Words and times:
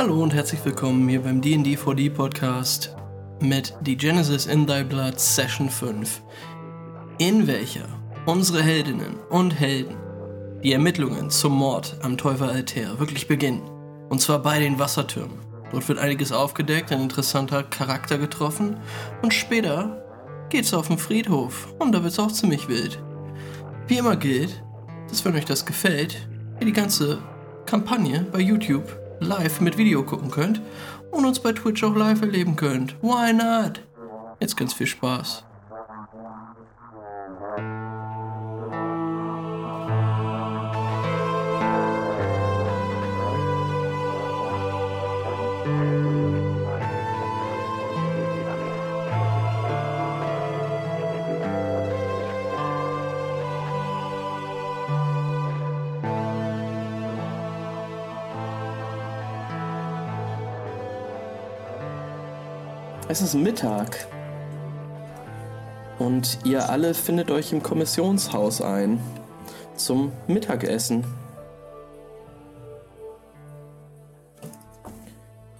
Hallo 0.00 0.22
und 0.22 0.32
herzlich 0.32 0.64
willkommen 0.64 1.06
hier 1.10 1.20
beim 1.20 1.42
D&D 1.42 1.76
4D 1.76 2.08
Podcast 2.08 2.96
mit 3.42 3.74
The 3.84 3.98
Genesis 3.98 4.46
in 4.46 4.66
Thy 4.66 4.82
Blood 4.82 5.20
Session 5.20 5.68
5, 5.68 6.22
in 7.18 7.46
welcher 7.46 7.86
unsere 8.24 8.62
Heldinnen 8.62 9.16
und 9.28 9.50
Helden 9.50 9.98
die 10.64 10.72
Ermittlungen 10.72 11.28
zum 11.28 11.52
Mord 11.52 11.98
am 12.00 12.16
Täuferaltär 12.16 12.98
wirklich 12.98 13.28
beginnen. 13.28 13.60
Und 14.08 14.22
zwar 14.22 14.38
bei 14.38 14.58
den 14.58 14.78
Wassertürmen. 14.78 15.38
Dort 15.70 15.86
wird 15.86 15.98
einiges 15.98 16.32
aufgedeckt, 16.32 16.90
ein 16.92 17.02
interessanter 17.02 17.62
Charakter 17.62 18.16
getroffen 18.16 18.78
und 19.20 19.34
später 19.34 20.02
geht's 20.48 20.72
auf 20.72 20.88
den 20.88 20.96
Friedhof 20.96 21.74
und 21.78 21.92
da 21.92 22.02
wird's 22.02 22.18
auch 22.18 22.32
ziemlich 22.32 22.68
wild. 22.68 23.02
Wie 23.86 23.98
immer 23.98 24.16
gilt, 24.16 24.62
dass 25.10 25.26
wenn 25.26 25.36
euch 25.36 25.44
das 25.44 25.66
gefällt, 25.66 26.26
ihr 26.58 26.64
die 26.64 26.72
ganze 26.72 27.18
Kampagne 27.66 28.26
bei 28.32 28.40
YouTube 28.40 28.99
live 29.20 29.60
mit 29.60 29.78
Video 29.78 30.02
gucken 30.02 30.30
könnt 30.30 30.60
und 31.10 31.24
uns 31.24 31.40
bei 31.40 31.52
Twitch 31.52 31.84
auch 31.84 31.94
live 31.94 32.22
erleben 32.22 32.56
könnt. 32.56 32.96
Why 33.02 33.32
not? 33.32 33.82
Jetzt 34.40 34.56
ganz 34.56 34.72
viel 34.72 34.86
Spaß. 34.86 35.44
Es 63.10 63.20
ist 63.20 63.34
Mittag. 63.34 64.06
Und 65.98 66.38
ihr 66.44 66.70
alle 66.70 66.94
findet 66.94 67.32
euch 67.32 67.52
im 67.52 67.60
Kommissionshaus 67.60 68.62
ein. 68.62 69.00
Zum 69.74 70.12
Mittagessen. 70.28 71.02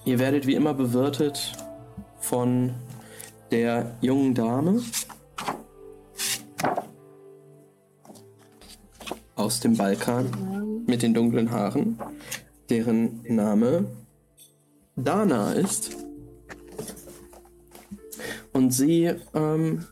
Ihr 0.05 0.21
werdet 0.21 0.47
wie 0.47 0.55
immer 0.55 0.75
bewirtet 0.75 1.55
von 2.21 2.73
der 3.51 3.97
jungen 4.01 4.33
Dame 4.33 4.81
aus 9.35 9.59
dem 9.59 9.77
Balkan 9.77 10.85
mit 10.87 11.03
den 11.03 11.15
dunklen 11.15 11.51
Haaren, 11.51 11.99
deren 12.69 13.25
Name 13.25 13.87
Dana 14.95 15.55
ist. 15.55 16.00
Und 18.61 18.73
sie, 18.73 19.11
ähm, 19.33 19.87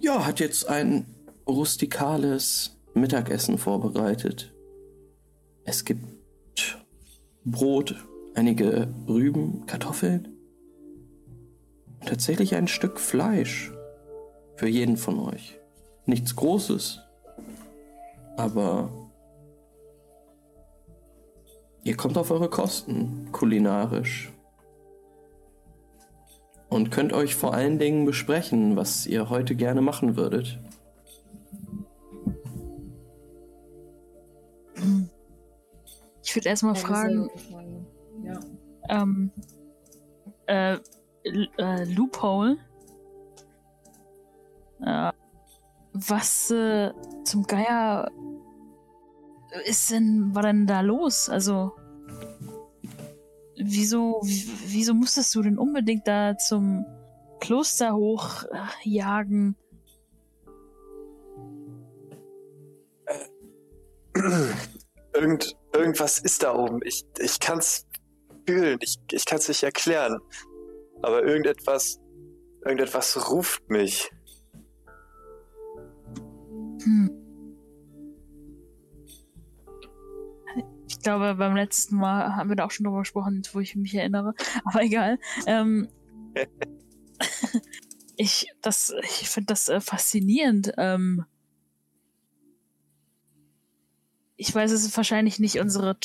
ja, 0.00 0.26
hat 0.26 0.40
jetzt 0.40 0.68
ein 0.68 1.06
rustikales 1.46 2.80
Mittagessen 2.94 3.58
vorbereitet. 3.58 4.52
Es 5.62 5.84
gibt 5.84 6.04
Brot, 7.44 7.94
einige 8.34 8.92
Rüben, 9.06 9.66
Kartoffeln 9.66 10.30
und 12.00 12.08
tatsächlich 12.08 12.56
ein 12.56 12.66
Stück 12.66 12.98
Fleisch 12.98 13.70
für 14.56 14.66
jeden 14.66 14.96
von 14.96 15.20
euch. 15.20 15.60
Nichts 16.06 16.34
Großes, 16.34 17.02
aber 18.36 18.90
ihr 21.84 21.96
kommt 21.96 22.18
auf 22.18 22.32
eure 22.32 22.50
Kosten 22.50 23.28
kulinarisch 23.30 24.32
und 26.70 26.90
könnt 26.90 27.12
euch 27.12 27.34
vor 27.34 27.52
allen 27.52 27.78
Dingen 27.78 28.06
besprechen, 28.06 28.76
was 28.76 29.06
ihr 29.06 29.28
heute 29.28 29.54
gerne 29.56 29.82
machen 29.82 30.16
würdet. 30.16 30.58
Ich 36.22 36.34
würde 36.34 36.48
erstmal 36.48 36.76
fragen, 36.76 37.28
Ja. 38.22 38.40
ähm, 38.88 39.30
äh, 40.46 40.78
äh, 41.24 41.84
Loophole, 41.92 42.56
äh, 44.80 45.12
was 45.92 46.50
äh, 46.50 46.92
zum 47.24 47.42
Geier 47.44 48.10
ist 49.66 49.90
denn, 49.90 50.34
war 50.34 50.42
denn 50.42 50.66
da 50.66 50.80
los? 50.80 51.28
Also, 51.28 51.72
wieso, 53.62 54.20
wieso 54.22 54.94
musstest 54.94 55.34
du 55.34 55.42
denn 55.42 55.58
unbedingt 55.58 56.06
da 56.06 56.36
zum 56.36 56.86
Kloster 57.40 57.94
hochjagen? 57.94 59.56
Irgend, 65.12 65.56
irgendwas 65.74 66.18
ist 66.20 66.42
da 66.42 66.54
oben. 66.54 66.80
Ich, 66.84 67.04
ich 67.18 67.40
kann's 67.40 67.84
fühlen. 68.46 68.78
Ich, 68.80 68.96
ich 69.10 69.24
kann's 69.24 69.48
nicht 69.48 69.62
erklären. 69.62 70.20
Aber 71.02 71.24
irgendetwas, 71.24 72.00
irgendetwas 72.64 73.30
ruft 73.30 73.68
mich. 73.68 74.10
Hm. 76.82 77.19
Ich 81.00 81.04
glaube, 81.04 81.34
beim 81.36 81.56
letzten 81.56 81.96
Mal 81.96 82.36
haben 82.36 82.50
wir 82.50 82.56
da 82.56 82.66
auch 82.66 82.70
schon 82.70 82.84
drüber 82.84 82.98
gesprochen, 82.98 83.40
wo 83.54 83.60
ich 83.60 83.74
mich 83.74 83.94
erinnere. 83.94 84.34
Aber 84.66 84.82
egal. 84.82 85.18
Ähm, 85.46 85.88
ich 88.18 88.48
das, 88.60 88.92
ich 89.02 89.30
finde 89.30 89.46
das 89.46 89.70
äh, 89.70 89.80
faszinierend. 89.80 90.74
Ähm, 90.76 91.24
ich 94.36 94.54
weiß, 94.54 94.72
es 94.72 94.94
wahrscheinlich 94.94 95.38
nicht 95.38 95.58
unsere 95.58 95.96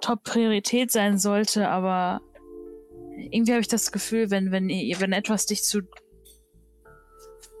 Top-Priorität 0.00 0.92
sein 0.92 1.18
sollte, 1.18 1.68
aber 1.68 2.20
irgendwie 3.16 3.50
habe 3.50 3.62
ich 3.62 3.68
das 3.68 3.90
Gefühl, 3.90 4.30
wenn, 4.30 4.52
wenn, 4.52 4.68
wenn 4.68 5.12
etwas 5.12 5.46
dich 5.46 5.64
zu, 5.64 5.80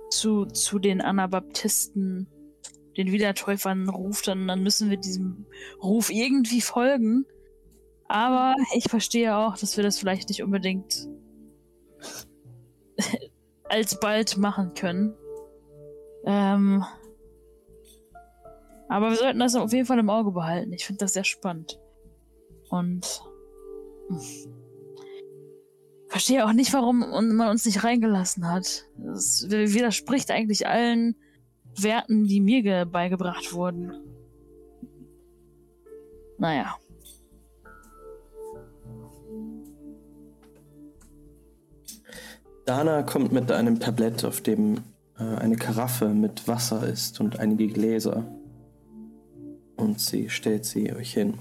zu, 0.08 0.46
zu 0.46 0.78
den 0.78 1.00
Anabaptisten, 1.00 2.28
den 2.96 3.12
Wiedertäufern 3.12 3.88
ruft, 3.88 4.28
dann, 4.28 4.46
dann 4.46 4.62
müssen 4.62 4.90
wir 4.90 4.96
diesem 4.96 5.46
Ruf 5.82 6.10
irgendwie 6.10 6.60
folgen. 6.60 7.26
Aber 8.06 8.54
ich 8.74 8.84
verstehe 8.88 9.36
auch, 9.36 9.56
dass 9.56 9.76
wir 9.76 9.84
das 9.84 9.98
vielleicht 9.98 10.28
nicht 10.28 10.42
unbedingt 10.42 11.08
alsbald 13.64 14.36
machen 14.36 14.74
können. 14.74 15.14
Ähm, 16.26 16.84
aber 18.88 19.10
wir 19.10 19.16
sollten 19.16 19.38
das 19.38 19.54
auf 19.54 19.72
jeden 19.72 19.86
Fall 19.86 19.98
im 19.98 20.10
Auge 20.10 20.30
behalten. 20.30 20.72
Ich 20.72 20.86
finde 20.86 21.00
das 21.00 21.14
sehr 21.14 21.24
spannend. 21.24 21.80
Und 22.68 23.22
hm, 24.08 24.20
verstehe 26.08 26.46
auch 26.46 26.52
nicht, 26.52 26.72
warum 26.72 27.00
man 27.00 27.48
uns 27.48 27.64
nicht 27.64 27.82
reingelassen 27.82 28.48
hat. 28.48 28.86
Das 28.98 29.46
widerspricht 29.48 30.30
eigentlich 30.30 30.68
allen 30.68 31.16
Werten, 31.76 32.26
die 32.26 32.40
mir 32.40 32.62
ge- 32.62 32.84
beigebracht 32.84 33.52
wurden. 33.52 33.92
Naja. 36.38 36.76
Dana 42.64 43.02
kommt 43.02 43.32
mit 43.32 43.52
einem 43.52 43.78
Tablett, 43.78 44.24
auf 44.24 44.40
dem 44.40 44.78
äh, 45.18 45.22
eine 45.22 45.56
Karaffe 45.56 46.08
mit 46.08 46.48
Wasser 46.48 46.86
ist 46.88 47.20
und 47.20 47.38
einige 47.38 47.68
Gläser. 47.68 48.24
Und 49.76 50.00
sie 50.00 50.30
stellt 50.30 50.64
sie 50.64 50.92
euch 50.94 51.12
hin. 51.12 51.38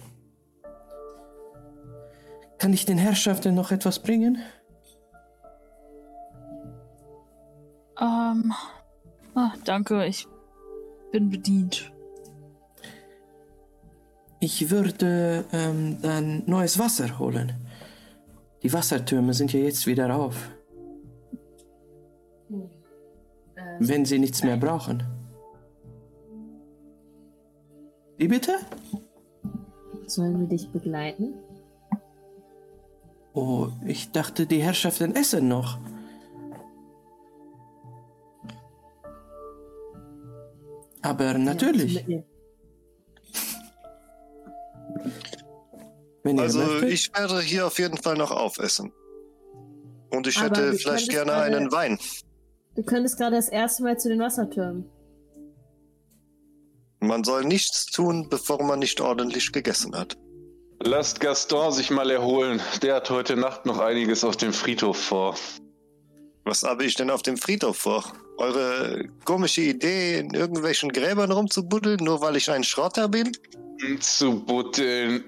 Kann 2.57 2.73
ich 2.73 2.85
den 2.85 2.97
Herrschaften 2.97 3.55
noch 3.55 3.71
etwas 3.71 4.01
bringen? 4.01 4.37
Ähm. 7.99 8.53
Ah, 9.35 9.53
danke, 9.65 10.05
ich 10.05 10.27
bin 11.13 11.29
bedient. 11.29 11.91
Ich 14.39 14.71
würde 14.71 15.45
ähm, 15.53 15.99
dann 16.01 16.43
neues 16.47 16.77
Wasser 16.79 17.19
holen. 17.19 17.53
Die 18.63 18.73
Wassertürme 18.73 19.33
sind 19.33 19.53
ja 19.53 19.59
jetzt 19.59 19.85
wieder 19.87 20.13
auf, 20.15 20.35
Äh, 23.55 23.61
wenn 23.79 24.05
sie 24.05 24.17
nichts 24.19 24.43
mehr 24.43 24.57
brauchen. 24.57 25.03
Wie 28.17 28.27
bitte? 28.27 28.53
sollen 30.07 30.39
wir 30.41 30.47
dich 30.47 30.69
begleiten? 30.71 31.33
Oh, 33.33 33.67
ich 33.85 34.11
dachte, 34.11 34.45
die 34.45 34.61
Herrschaften 34.61 35.15
essen 35.15 35.47
noch. 35.47 35.77
Aber 41.03 41.33
natürlich. 41.37 42.05
Ja, 42.07 42.23
Also 46.37 46.59
möchtet. 46.59 46.89
ich 46.91 47.11
werde 47.13 47.41
hier 47.41 47.67
auf 47.67 47.77
jeden 47.79 47.97
Fall 47.97 48.15
noch 48.15 48.31
aufessen. 48.31 48.91
Und 50.09 50.27
ich 50.27 50.37
Aber 50.37 50.45
hätte 50.45 50.73
vielleicht 50.77 51.09
gerne 51.09 51.31
gerade- 51.31 51.57
einen 51.57 51.71
Wein. 51.71 51.99
Du 52.75 52.83
könntest 52.83 53.17
gerade 53.17 53.35
das 53.35 53.49
erste 53.49 53.83
Mal 53.83 53.99
zu 53.99 54.09
den 54.09 54.19
Wassertürmen. 54.19 54.89
Man 57.01 57.23
soll 57.25 57.43
nichts 57.43 57.85
tun, 57.87 58.29
bevor 58.29 58.63
man 58.63 58.79
nicht 58.79 59.01
ordentlich 59.01 59.51
gegessen 59.51 59.95
hat. 59.95 60.17
Lasst 60.81 61.19
Gaston 61.19 61.71
sich 61.73 61.91
mal 61.91 62.09
erholen. 62.09 62.61
Der 62.81 62.95
hat 62.95 63.09
heute 63.09 63.35
Nacht 63.35 63.65
noch 63.65 63.79
einiges 63.79 64.23
auf 64.23 64.37
dem 64.37 64.53
Friedhof 64.53 64.97
vor. 64.97 65.35
Was 66.45 66.63
habe 66.63 66.85
ich 66.85 66.95
denn 66.95 67.09
auf 67.09 67.21
dem 67.21 67.37
Friedhof 67.37 67.77
vor? 67.77 68.03
Eure 68.37 69.05
komische 69.25 69.61
Idee, 69.61 70.19
in 70.19 70.33
irgendwelchen 70.33 70.91
Gräbern 70.91 71.31
rumzubuddeln, 71.31 71.99
nur 72.03 72.21
weil 72.21 72.35
ich 72.35 72.49
ein 72.49 72.63
Schrotter 72.63 73.07
bin? 73.07 73.31
Zu 73.99 74.39
buddeln. 74.43 75.23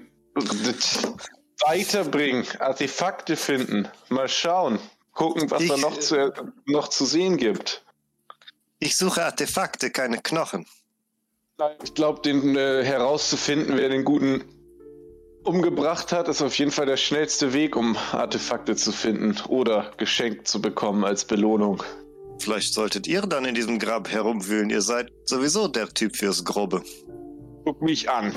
Weiterbringen. 1.66 2.44
Artefakte 2.58 3.36
finden. 3.36 3.88
Mal 4.08 4.28
schauen. 4.28 4.78
Gucken, 5.12 5.50
was 5.50 5.62
Ich- 5.62 5.70
da 5.70 5.76
noch 5.78 5.98
zu, 5.98 6.32
noch 6.66 6.88
zu 6.88 7.06
sehen 7.06 7.36
gibt. 7.36 7.82
Ich 8.78 8.96
suche 8.96 9.24
Artefakte, 9.24 9.90
keine 9.90 10.18
Knochen. 10.18 10.66
Ich 11.82 11.94
glaube, 11.94 12.20
den 12.20 12.54
äh, 12.56 12.84
herauszufinden, 12.84 13.78
wer 13.78 13.88
den 13.88 14.04
Guten 14.04 14.44
umgebracht 15.44 16.12
hat, 16.12 16.28
ist 16.28 16.42
auf 16.42 16.58
jeden 16.58 16.70
Fall 16.70 16.84
der 16.84 16.98
schnellste 16.98 17.54
Weg, 17.54 17.76
um 17.76 17.96
Artefakte 18.12 18.76
zu 18.76 18.92
finden 18.92 19.34
oder 19.48 19.90
geschenkt 19.96 20.46
zu 20.48 20.60
bekommen 20.60 21.04
als 21.04 21.24
Belohnung. 21.24 21.82
Vielleicht 22.38 22.74
solltet 22.74 23.06
ihr 23.06 23.22
dann 23.22 23.44
in 23.44 23.54
diesem 23.54 23.78
Grab 23.78 24.10
herumwühlen. 24.10 24.70
Ihr 24.70 24.82
seid 24.82 25.10
sowieso 25.24 25.68
der 25.68 25.88
Typ 25.88 26.16
fürs 26.16 26.44
Grobe. 26.44 26.82
Guck 27.64 27.82
mich 27.82 28.10
an. 28.10 28.32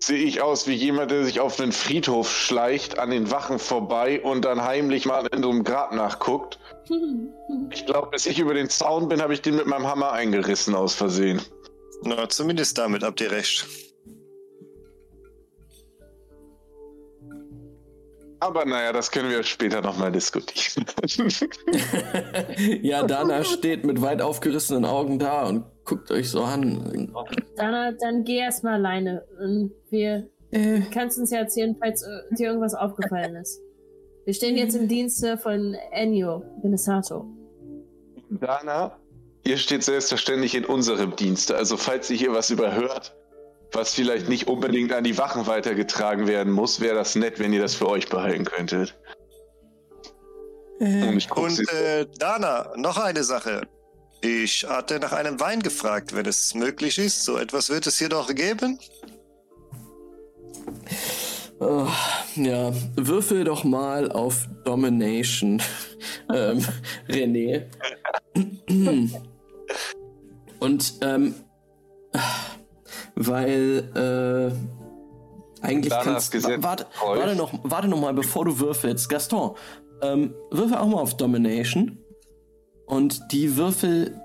Sehe 0.00 0.22
ich 0.24 0.40
aus 0.40 0.66
wie 0.66 0.74
jemand, 0.74 1.10
der 1.10 1.24
sich 1.24 1.40
auf 1.40 1.60
einen 1.60 1.72
Friedhof 1.72 2.30
schleicht, 2.30 2.98
an 2.98 3.10
den 3.10 3.30
Wachen 3.30 3.58
vorbei 3.58 4.22
und 4.22 4.44
dann 4.44 4.62
heimlich 4.62 5.06
mal 5.06 5.26
in 5.26 5.42
so 5.42 5.50
einem 5.50 5.64
Grab 5.64 5.92
nachguckt? 5.92 6.58
Ich 7.70 7.86
glaube, 7.86 8.08
bis 8.10 8.26
ich 8.26 8.38
über 8.38 8.54
den 8.54 8.68
Zaun 8.68 9.08
bin, 9.08 9.22
habe 9.22 9.32
ich 9.32 9.40
den 9.40 9.56
mit 9.56 9.66
meinem 9.66 9.86
Hammer 9.86 10.12
eingerissen 10.12 10.74
aus 10.74 10.94
Versehen. 10.94 11.40
Na, 12.02 12.28
zumindest 12.28 12.76
damit 12.76 13.02
habt 13.02 13.20
ihr 13.20 13.30
recht. 13.30 13.66
Aber 18.40 18.64
naja, 18.64 18.92
das 18.92 19.10
können 19.10 19.30
wir 19.30 19.42
später 19.42 19.80
nochmal 19.80 20.12
diskutieren. 20.12 20.86
ja, 22.82 23.02
Dana 23.02 23.42
steht 23.44 23.84
mit 23.84 24.00
weit 24.00 24.22
aufgerissenen 24.22 24.84
Augen 24.84 25.18
da 25.18 25.46
und 25.46 25.64
guckt 25.84 26.10
euch 26.10 26.30
so 26.30 26.42
an. 26.42 27.12
Dann, 27.56 27.96
dann 27.98 28.24
geh 28.24 28.38
erstmal 28.38 28.74
alleine. 28.74 29.24
Und 29.40 29.72
wir 29.90 30.28
Äh, 30.50 30.80
kannst 30.92 31.18
uns 31.18 31.30
ja 31.30 31.40
erzählen, 31.40 31.76
falls 31.78 32.02
äh, 32.02 32.34
dir 32.34 32.48
irgendwas 32.48 32.74
aufgefallen 32.74 33.36
ist. 33.36 33.60
Wir 34.24 34.32
stehen 34.34 34.56
jetzt 34.56 34.74
im 34.74 34.88
Dienste 34.88 35.36
von 35.36 35.74
Ennio 35.92 36.42
Benesato. 36.62 37.26
Dana, 38.30 38.96
ihr 39.44 39.56
steht 39.56 39.82
selbstverständlich 39.82 40.54
in 40.54 40.64
unserem 40.64 41.16
Dienste. 41.16 41.56
Also 41.56 41.76
falls 41.76 42.10
ihr 42.10 42.16
hier 42.16 42.32
was 42.32 42.50
überhört, 42.50 43.14
was 43.72 43.94
vielleicht 43.94 44.28
nicht 44.28 44.48
unbedingt 44.48 44.92
an 44.92 45.04
die 45.04 45.18
Wachen 45.18 45.46
weitergetragen 45.46 46.26
werden 46.26 46.52
muss, 46.52 46.80
wäre 46.80 46.94
das 46.94 47.14
nett, 47.14 47.38
wenn 47.38 47.52
ihr 47.52 47.60
das 47.60 47.74
für 47.74 47.88
euch 47.88 48.08
behalten 48.08 48.44
könntet. 48.44 48.98
äh, 50.80 51.08
Und 51.08 51.30
Und 51.32 51.72
äh, 51.72 52.06
Dana, 52.18 52.72
noch 52.76 52.96
eine 52.98 53.24
Sache. 53.24 53.62
Ich 54.20 54.64
hatte 54.68 54.98
nach 54.98 55.12
einem 55.12 55.38
Wein 55.38 55.60
gefragt, 55.60 56.14
wenn 56.14 56.26
es 56.26 56.54
möglich 56.54 56.98
ist. 56.98 57.24
So 57.24 57.38
etwas 57.38 57.70
wird 57.70 57.86
es 57.86 57.98
hier 57.98 58.08
doch 58.08 58.34
geben. 58.34 58.78
oh, 61.60 61.86
ja, 62.34 62.72
würfel 62.96 63.44
doch 63.44 63.62
mal 63.64 64.10
auf 64.10 64.48
Domination, 64.64 65.62
ähm, 66.34 66.64
René. 67.08 67.66
Und, 70.60 70.94
ähm, 71.02 71.34
weil, 73.18 74.52
äh, 75.62 75.64
eigentlich 75.66 75.90
Danas 75.90 76.04
kannst 76.04 76.32
Gesetz 76.32 76.62
warte, 76.62 76.86
warte 77.04 77.34
noch, 77.34 77.52
warte 77.64 77.88
noch 77.88 78.00
mal, 78.00 78.14
bevor 78.14 78.44
du 78.44 78.58
würfelst. 78.60 79.08
Gaston, 79.08 79.56
ähm, 80.02 80.34
würfel 80.50 80.76
auch 80.76 80.86
mal 80.86 81.00
auf 81.00 81.16
Domination. 81.16 81.98
Und 82.86 83.20
die 83.32 83.56
Würfel, 83.56 84.20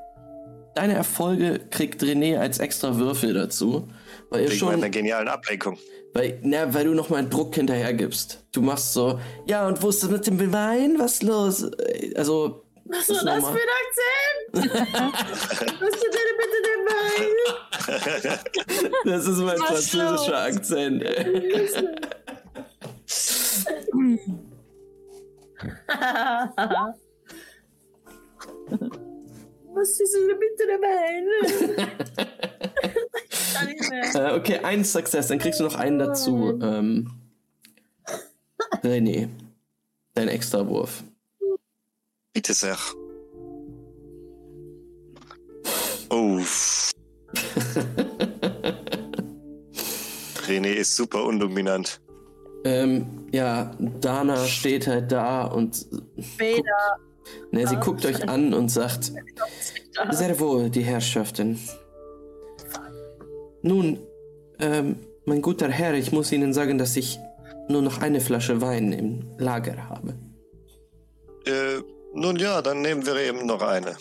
deine 0.76 0.94
Erfolge 0.94 1.60
kriegt 1.70 2.04
René 2.04 2.38
als 2.38 2.60
extra 2.60 2.98
Würfel 2.98 3.34
dazu. 3.34 3.88
Weil 4.30 4.44
ihr 4.44 4.50
Wegen 4.50 4.60
schon, 4.60 4.72
meiner 4.74 4.90
genialen 4.90 5.28
Ablenkung. 5.28 5.78
weil, 6.14 6.40
na, 6.44 6.74
weil 6.74 6.86
du 6.86 6.94
nochmal 6.94 7.28
Druck 7.28 7.56
hinterher 7.56 7.94
gibst. 7.94 8.46
Du 8.52 8.62
machst 8.62 8.94
so, 8.94 9.20
ja, 9.48 9.68
und 9.68 9.82
wo 9.82 9.90
ist 9.90 10.04
das 10.04 10.12
mit 10.12 10.28
dem 10.28 10.54
Wein? 10.54 10.96
Was 11.00 11.14
ist 11.14 11.24
los? 11.24 11.72
Also, 12.16 12.64
Was 12.86 13.10
ist 13.10 13.24
das 13.24 13.42
normal. 13.42 13.54
für 13.54 13.60
ein 13.60 13.70
Akzent? 13.84 14.74
Was 15.82 15.94
ist 15.96 16.04
denn 16.04 16.38
bitte 16.38 16.60
der 16.68 16.80
Wein? 16.90 17.36
das 19.06 19.26
ist 19.26 19.38
mein 19.38 19.60
Was 19.60 19.68
französischer 19.68 20.12
los? 20.12 20.30
Akzent. 20.32 21.04
Was 29.74 30.00
ist 30.00 30.14
denn 30.14 30.40
bitte 30.40 30.64
mehr. 34.14 34.34
äh, 34.34 34.38
okay, 34.38 34.60
ein 34.64 34.84
Success, 34.84 35.28
dann 35.28 35.40
kriegst 35.40 35.60
du 35.60 35.64
noch 35.64 35.76
einen 35.76 36.00
dazu. 36.00 36.60
Ähm, 36.62 37.12
René, 38.84 39.30
dein 40.14 40.28
Extrawurf. 40.28 41.04
Bitte 42.34 42.54
sehr. 42.54 42.78
Oh. 46.10 46.40
René 50.48 50.74
ist 50.74 50.96
super 50.96 51.24
undominant. 51.24 52.02
Ähm, 52.66 53.28
ja, 53.32 53.76
Dana 54.00 54.38
steht 54.46 54.88
halt 54.88 55.12
da 55.12 55.46
und 55.46 55.86
Vader. 56.16 56.98
ne, 57.52 57.68
sie 57.68 57.76
guckt 57.76 58.06
euch 58.06 58.28
an 58.28 58.54
und 58.54 58.70
sagt, 58.70 59.12
sehr 60.12 60.40
wohl, 60.40 60.70
die 60.70 60.84
Herrschaften. 60.84 61.60
Nun, 63.62 64.00
ähm, 64.60 64.98
mein 65.26 65.42
guter 65.42 65.70
Herr, 65.70 65.94
ich 65.94 66.12
muss 66.12 66.32
Ihnen 66.32 66.54
sagen, 66.54 66.78
dass 66.78 66.96
ich 66.96 67.20
nur 67.70 67.82
noch 67.82 68.02
eine 68.02 68.22
Flasche 68.22 68.62
Wein 68.62 68.92
im 68.92 69.26
Lager 69.38 69.90
habe. 69.90 70.16
Äh, 71.46 71.82
nun 72.14 72.38
ja, 72.38 72.62
dann 72.62 72.82
nehmen 72.82 73.06
wir 73.06 73.16
eben 73.16 73.46
noch 73.46 73.62
eine. 73.62 73.96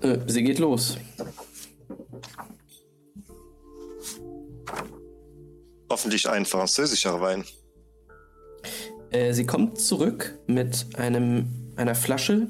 Äh, 0.00 0.18
sie 0.26 0.42
geht 0.42 0.58
los. 0.58 0.96
Hoffentlich 5.90 6.28
ein 6.28 6.44
französischer 6.44 7.20
Wein. 7.20 7.44
Äh, 9.10 9.32
sie 9.32 9.46
kommt 9.46 9.80
zurück 9.80 10.38
mit 10.46 10.86
einem, 10.96 11.72
einer 11.76 11.94
Flasche, 11.94 12.48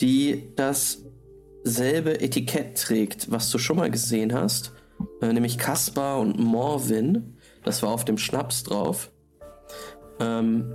die 0.00 0.52
dasselbe 0.56 2.20
Etikett 2.20 2.78
trägt, 2.78 3.30
was 3.30 3.50
du 3.50 3.58
schon 3.58 3.76
mal 3.76 3.90
gesehen 3.90 4.32
hast. 4.32 4.72
Äh, 5.20 5.32
nämlich 5.32 5.58
Caspar 5.58 6.20
und 6.20 6.38
Morvin. 6.38 7.36
Das 7.64 7.82
war 7.82 7.90
auf 7.90 8.04
dem 8.04 8.18
Schnaps 8.18 8.62
drauf. 8.62 9.10
Ähm, 10.20 10.72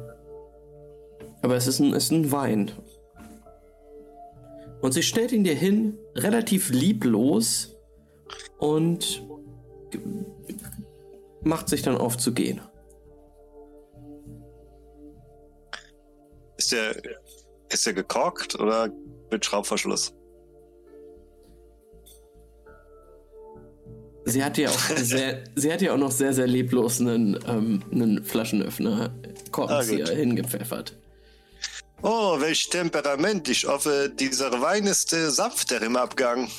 aber 1.42 1.56
es 1.56 1.68
ist 1.68 1.80
ein, 1.80 1.94
ist 1.94 2.12
ein 2.12 2.32
Wein. 2.32 2.72
Und 4.82 4.94
sie 4.94 5.04
stellt 5.04 5.32
ihn 5.32 5.44
dir 5.44 5.56
hin, 5.56 5.98
relativ 6.16 6.70
lieblos, 6.72 7.72
und 8.58 9.24
macht 11.44 11.68
sich 11.68 11.82
dann 11.82 11.98
auf 11.98 12.18
zu 12.18 12.34
gehen. 12.34 12.62
Ist 16.58 16.72
der, 16.72 16.96
ist 17.70 17.86
der 17.86 17.94
gekorkt 17.94 18.60
oder 18.60 18.90
mit 19.32 19.44
Schraubverschluss? 19.44 20.14
Sie 24.26 24.44
hat 24.44 24.58
ja 24.60 24.70
auch 24.70 24.80
sehr, 24.98 25.44
sie 25.56 25.74
hat 25.74 25.82
ja 25.82 25.94
auch 25.94 25.98
noch 25.98 26.12
sehr, 26.12 26.34
sehr 26.34 26.46
lieblos 26.46 27.02
einen, 27.02 27.40
ähm, 27.48 27.84
einen 27.92 28.24
Flaschenöffner, 28.24 29.12
Korkenzieher 29.52 30.08
Ah, 30.08 30.14
hingepfeffert. 30.14 31.01
Oh, 32.04 32.40
welch 32.40 32.70
Temperament. 32.70 33.48
Ich 33.48 33.68
hoffe, 33.68 34.12
dieser 34.14 34.60
Wein 34.60 34.86
ist 34.86 35.14
äh, 35.14 35.30
sanfter 35.30 35.82
im 35.84 35.96
Abgang. 35.96 36.50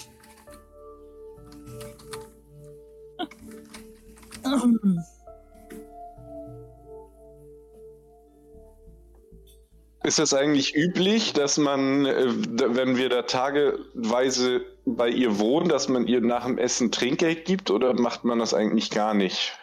Ist 10.04 10.18
das 10.18 10.34
eigentlich 10.34 10.76
üblich, 10.76 11.32
dass 11.32 11.58
man, 11.58 12.06
äh, 12.06 12.26
wenn 12.26 12.96
wir 12.96 13.08
da 13.08 13.22
tageweise 13.22 14.64
bei 14.84 15.08
ihr 15.08 15.38
wohnen, 15.40 15.68
dass 15.68 15.88
man 15.88 16.06
ihr 16.06 16.20
nach 16.20 16.44
dem 16.44 16.58
Essen 16.58 16.92
Trinkgeld 16.92 17.44
gibt 17.44 17.70
oder 17.70 17.94
macht 17.94 18.24
man 18.24 18.38
das 18.38 18.54
eigentlich 18.54 18.90
gar 18.90 19.14
nicht? 19.14 19.56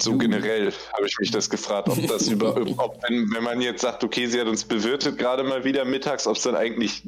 So 0.00 0.16
generell 0.18 0.72
habe 0.92 1.06
ich 1.06 1.16
mich 1.20 1.30
das 1.30 1.48
gefragt, 1.50 1.88
ob 1.88 2.04
das 2.08 2.28
über, 2.28 2.56
ob 2.56 3.02
wenn, 3.08 3.32
wenn 3.32 3.44
man 3.44 3.60
jetzt 3.60 3.82
sagt, 3.82 4.02
okay, 4.04 4.26
sie 4.26 4.40
hat 4.40 4.48
uns 4.48 4.64
bewirtet 4.64 5.18
gerade 5.18 5.44
mal 5.44 5.64
wieder 5.64 5.84
mittags, 5.84 6.26
ob 6.26 6.36
es 6.36 6.42
dann 6.42 6.56
eigentlich 6.56 7.02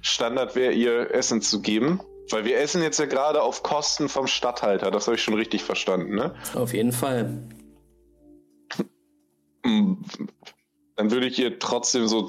Standard 0.00 0.54
wäre, 0.56 0.72
ihr 0.72 1.10
Essen 1.12 1.40
zu 1.40 1.60
geben. 1.62 2.00
Weil 2.30 2.46
wir 2.46 2.58
essen 2.58 2.82
jetzt 2.82 2.98
ja 2.98 3.04
gerade 3.06 3.42
auf 3.42 3.62
Kosten 3.62 4.08
vom 4.08 4.26
Stadthalter, 4.26 4.90
das 4.90 5.06
habe 5.06 5.16
ich 5.16 5.22
schon 5.22 5.34
richtig 5.34 5.62
verstanden, 5.62 6.14
ne? 6.14 6.34
Auf 6.54 6.72
jeden 6.72 6.92
Fall. 6.92 7.42
Mm, 9.62 9.94
Dann 10.96 11.10
würde 11.10 11.26
ich 11.26 11.38
ihr 11.38 11.58
trotzdem 11.58 12.08
so 12.08 12.28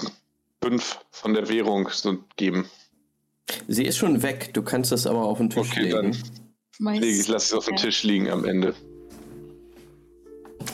fünf 0.62 0.98
von 1.10 1.34
der 1.34 1.48
Währung 1.48 1.88
so 1.90 2.18
geben. 2.36 2.66
Sie 3.68 3.84
ist 3.84 3.96
schon 3.96 4.22
weg, 4.22 4.50
du 4.54 4.62
kannst 4.62 4.92
das 4.92 5.06
aber 5.06 5.24
auf 5.24 5.38
den 5.38 5.50
Tisch 5.50 5.70
Okay, 5.70 5.90
dann 5.90 6.12
legen. 6.12 7.00
Lege 7.00 7.20
ich, 7.20 7.28
lasse 7.28 7.46
es 7.46 7.54
auf 7.54 7.64
dem 7.66 7.76
Ja. 7.76 7.82
Tisch 7.82 8.02
liegen 8.02 8.28
am 8.30 8.44
Ende. 8.44 8.74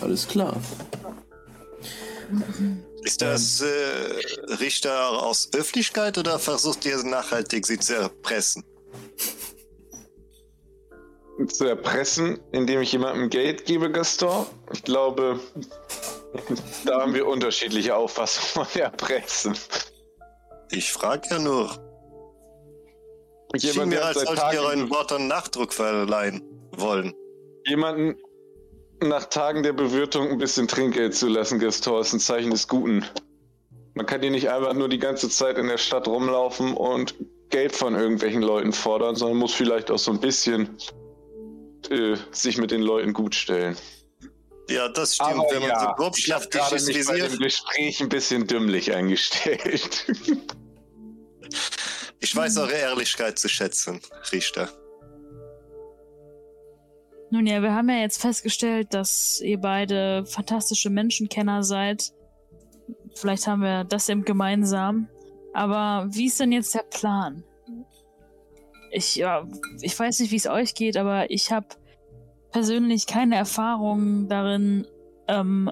Alles 0.00 0.26
klar. 0.26 0.56
Ist 3.04 3.20
das 3.20 3.60
äh, 3.60 4.54
Richter 4.60 5.22
aus 5.22 5.50
Höflichkeit 5.54 6.18
oder 6.18 6.38
versucht 6.38 6.86
ihr 6.86 7.02
nachhaltig 7.02 7.66
sie 7.66 7.78
zu 7.78 7.96
erpressen? 7.96 8.64
Zu 11.48 11.66
erpressen, 11.66 12.38
indem 12.52 12.82
ich 12.82 12.92
jemandem 12.92 13.28
Geld 13.28 13.64
gebe, 13.64 13.90
Gaston? 13.90 14.46
Ich 14.72 14.84
glaube, 14.84 15.40
da 16.84 17.00
haben 17.00 17.14
wir 17.14 17.26
unterschiedliche 17.26 17.96
Auffassungen 17.96 18.66
von 18.68 18.80
Erpressen. 18.80 19.56
Ich 20.70 20.92
frage 20.92 21.28
ja 21.30 21.38
nur. 21.38 21.68
Schien 23.56 23.72
Jemand, 23.72 23.90
mir, 23.90 24.04
als 24.04 24.18
seit 24.18 24.28
sollt 24.28 24.54
ihr 24.54 24.62
euren 24.62 24.78
Tagen, 24.80 24.90
Worten 24.90 25.26
Nachdruck 25.26 25.74
verleihen 25.74 26.42
wollen. 26.76 27.12
jemanden 27.66 28.16
nach 29.08 29.26
Tagen 29.26 29.62
der 29.62 29.72
Bewirtung 29.72 30.30
ein 30.30 30.38
bisschen 30.38 30.68
Trinkgeld 30.68 31.14
zu 31.14 31.28
lassen, 31.28 31.58
Gaston, 31.58 32.00
ist 32.00 32.12
ein 32.12 32.20
Zeichen 32.20 32.50
des 32.50 32.68
Guten. 32.68 33.04
Man 33.94 34.06
kann 34.06 34.22
hier 34.22 34.30
nicht 34.30 34.48
einfach 34.48 34.72
nur 34.72 34.88
die 34.88 34.98
ganze 34.98 35.28
Zeit 35.28 35.58
in 35.58 35.68
der 35.68 35.78
Stadt 35.78 36.08
rumlaufen 36.08 36.74
und 36.74 37.14
Geld 37.50 37.76
von 37.76 37.94
irgendwelchen 37.94 38.42
Leuten 38.42 38.72
fordern, 38.72 39.14
sondern 39.14 39.38
muss 39.38 39.52
vielleicht 39.52 39.90
auch 39.90 39.98
so 39.98 40.10
ein 40.10 40.20
bisschen 40.20 40.76
äh, 41.90 42.16
sich 42.30 42.56
mit 42.56 42.70
den 42.70 42.82
Leuten 42.82 43.12
gut 43.12 43.34
stellen. 43.34 43.76
Ja, 44.70 44.88
das 44.88 45.16
stimmt. 45.16 45.30
Aber 45.32 45.46
Wenn 45.50 45.60
man 45.60 45.68
ja, 45.68 45.94
so 45.98 46.48
gerade 46.48 46.76
ist 46.76 46.88
wie 46.88 47.18
ihr. 47.18 47.28
dem 47.28 47.38
Gespräch 47.38 48.00
ein 48.00 48.08
bisschen 48.08 48.46
dümmlich 48.46 48.94
eingestellt. 48.94 50.06
Ich 52.20 52.34
weiß 52.36 52.56
eure 52.58 52.72
Ehrlichkeit 52.72 53.38
zu 53.38 53.48
schätzen, 53.48 54.00
Richter. 54.32 54.70
Nun 57.32 57.46
ja, 57.46 57.62
wir 57.62 57.74
haben 57.74 57.88
ja 57.88 57.96
jetzt 57.96 58.20
festgestellt, 58.20 58.92
dass 58.92 59.40
ihr 59.42 59.58
beide 59.58 60.26
fantastische 60.26 60.90
Menschenkenner 60.90 61.62
seid. 61.62 62.12
Vielleicht 63.14 63.46
haben 63.46 63.62
wir 63.62 63.84
das 63.84 64.10
eben 64.10 64.26
gemeinsam. 64.26 65.08
Aber 65.54 66.08
wie 66.10 66.26
ist 66.26 66.38
denn 66.40 66.52
jetzt 66.52 66.74
der 66.74 66.82
Plan? 66.82 67.42
Ich, 68.90 69.16
ja, 69.16 69.48
ich 69.80 69.98
weiß 69.98 70.20
nicht, 70.20 70.30
wie 70.30 70.36
es 70.36 70.46
euch 70.46 70.74
geht, 70.74 70.98
aber 70.98 71.30
ich 71.30 71.50
habe 71.50 71.68
persönlich 72.50 73.06
keine 73.06 73.36
Erfahrung 73.36 74.28
darin, 74.28 74.86
ähm, 75.26 75.70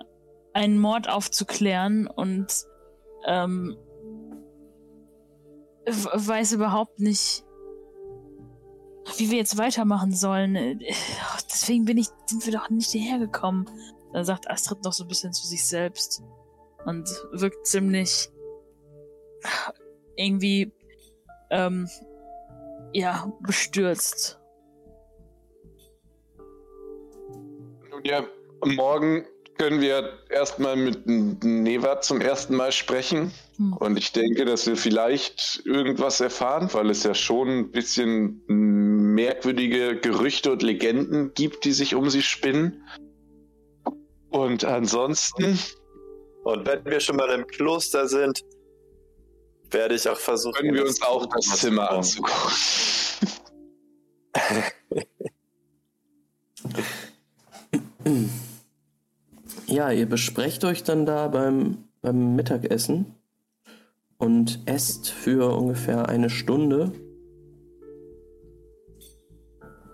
einen 0.54 0.78
Mord 0.78 1.10
aufzuklären 1.10 2.06
und 2.06 2.46
ähm, 3.26 3.76
weiß 5.84 6.52
überhaupt 6.52 7.00
nicht, 7.00 7.44
wie 9.16 9.30
wir 9.30 9.38
jetzt 9.38 9.58
weitermachen 9.58 10.12
sollen. 10.12 10.56
Äh, 10.56 10.76
Deswegen 11.50 11.84
bin 11.84 11.98
ich, 11.98 12.08
sind 12.26 12.44
wir 12.46 12.52
doch 12.52 12.70
nicht 12.70 12.90
hierher 12.90 13.18
gekommen. 13.18 13.68
Dann 14.12 14.24
sagt 14.24 14.50
Astrid 14.50 14.82
noch 14.84 14.92
so 14.92 15.04
ein 15.04 15.08
bisschen 15.08 15.32
zu 15.32 15.46
sich 15.46 15.64
selbst 15.64 16.22
und 16.84 17.08
wirkt 17.32 17.66
ziemlich 17.66 18.28
irgendwie 20.16 20.72
ähm, 21.50 21.88
ja 22.92 23.32
bestürzt. 23.40 24.38
Nun 27.90 28.04
ja, 28.04 28.24
morgen 28.64 29.26
können 29.58 29.80
wir 29.80 30.18
erstmal 30.30 30.76
mit 30.76 31.06
Neva 31.06 32.00
zum 32.00 32.20
ersten 32.20 32.56
Mal 32.56 32.72
sprechen. 32.72 33.32
Hm. 33.60 33.74
Und 33.74 33.98
ich 33.98 34.12
denke, 34.12 34.46
dass 34.46 34.66
wir 34.66 34.76
vielleicht 34.76 35.60
irgendwas 35.66 36.20
erfahren, 36.20 36.70
weil 36.72 36.88
es 36.88 37.02
ja 37.02 37.14
schon 37.14 37.48
ein 37.48 37.70
bisschen 37.70 38.42
merkwürdige 38.46 40.00
Gerüchte 40.00 40.50
und 40.52 40.62
Legenden 40.62 41.34
gibt, 41.34 41.66
die 41.66 41.72
sich 41.72 41.94
um 41.94 42.08
sie 42.08 42.22
spinnen. 42.22 42.82
Und 44.30 44.64
ansonsten, 44.64 45.58
Und 46.42 46.66
wenn 46.66 46.84
wir 46.86 47.00
schon 47.00 47.16
mal 47.16 47.28
im 47.30 47.46
Kloster 47.46 48.08
sind, 48.08 48.42
werde 49.70 49.94
ich 49.94 50.08
auch 50.08 50.16
versuchen. 50.16 50.54
können 50.54 50.74
wir 50.74 50.86
uns 50.86 51.02
auch 51.02 51.26
das 51.26 51.58
Zimmer 51.58 51.90
anzugucken. 51.90 52.52
Ja, 59.66 59.92
ihr 59.92 60.06
besprecht 60.06 60.64
euch 60.64 60.82
dann 60.82 61.06
da 61.06 61.28
beim, 61.28 61.84
beim 62.00 62.34
Mittagessen 62.34 63.19
und 64.20 64.60
esst 64.66 65.08
für 65.08 65.56
ungefähr 65.56 66.08
eine 66.08 66.30
Stunde. 66.30 66.92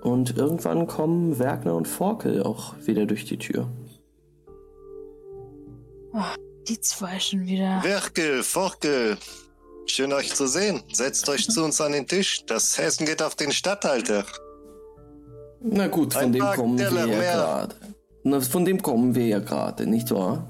Und 0.03 0.37
irgendwann 0.37 0.87
kommen 0.87 1.39
Werkner 1.39 1.75
und 1.75 1.89
Forkel 1.89 2.43
auch 2.43 2.75
wieder 2.85 3.07
durch 3.07 3.25
die 3.25 3.39
Tür. 3.39 3.69
Die 6.69 6.81
zwei 6.81 7.19
schon 7.19 7.47
wieder. 7.47 7.81
Werkel, 7.83 8.43
Forkel, 8.43 9.17
schön 9.87 10.13
euch 10.13 10.35
zu 10.35 10.47
sehen. 10.47 10.83
Setzt 10.93 11.29
euch 11.29 11.49
zu 11.49 11.65
uns 11.65 11.81
an 11.81 11.93
den 11.93 12.07
Tisch. 12.07 12.45
Das 12.47 12.79
Essen 12.79 13.07
geht 13.07 13.23
auf 13.23 13.37
den 13.37 13.53
Stadthalter. 13.53 14.25
Na 15.61 15.87
gut, 15.87 16.15
von 16.15 16.23
Ein 16.23 16.33
dem 16.33 16.43
kommen 16.43 16.79
wir 16.79 17.07
ja 17.07 17.07
gerade. 17.07 17.77
Von 18.41 18.65
dem 18.65 18.83
kommen 18.83 19.15
wir 19.15 19.27
ja 19.27 19.39
gerade, 19.39 19.87
nicht 19.87 20.11
wahr? 20.11 20.49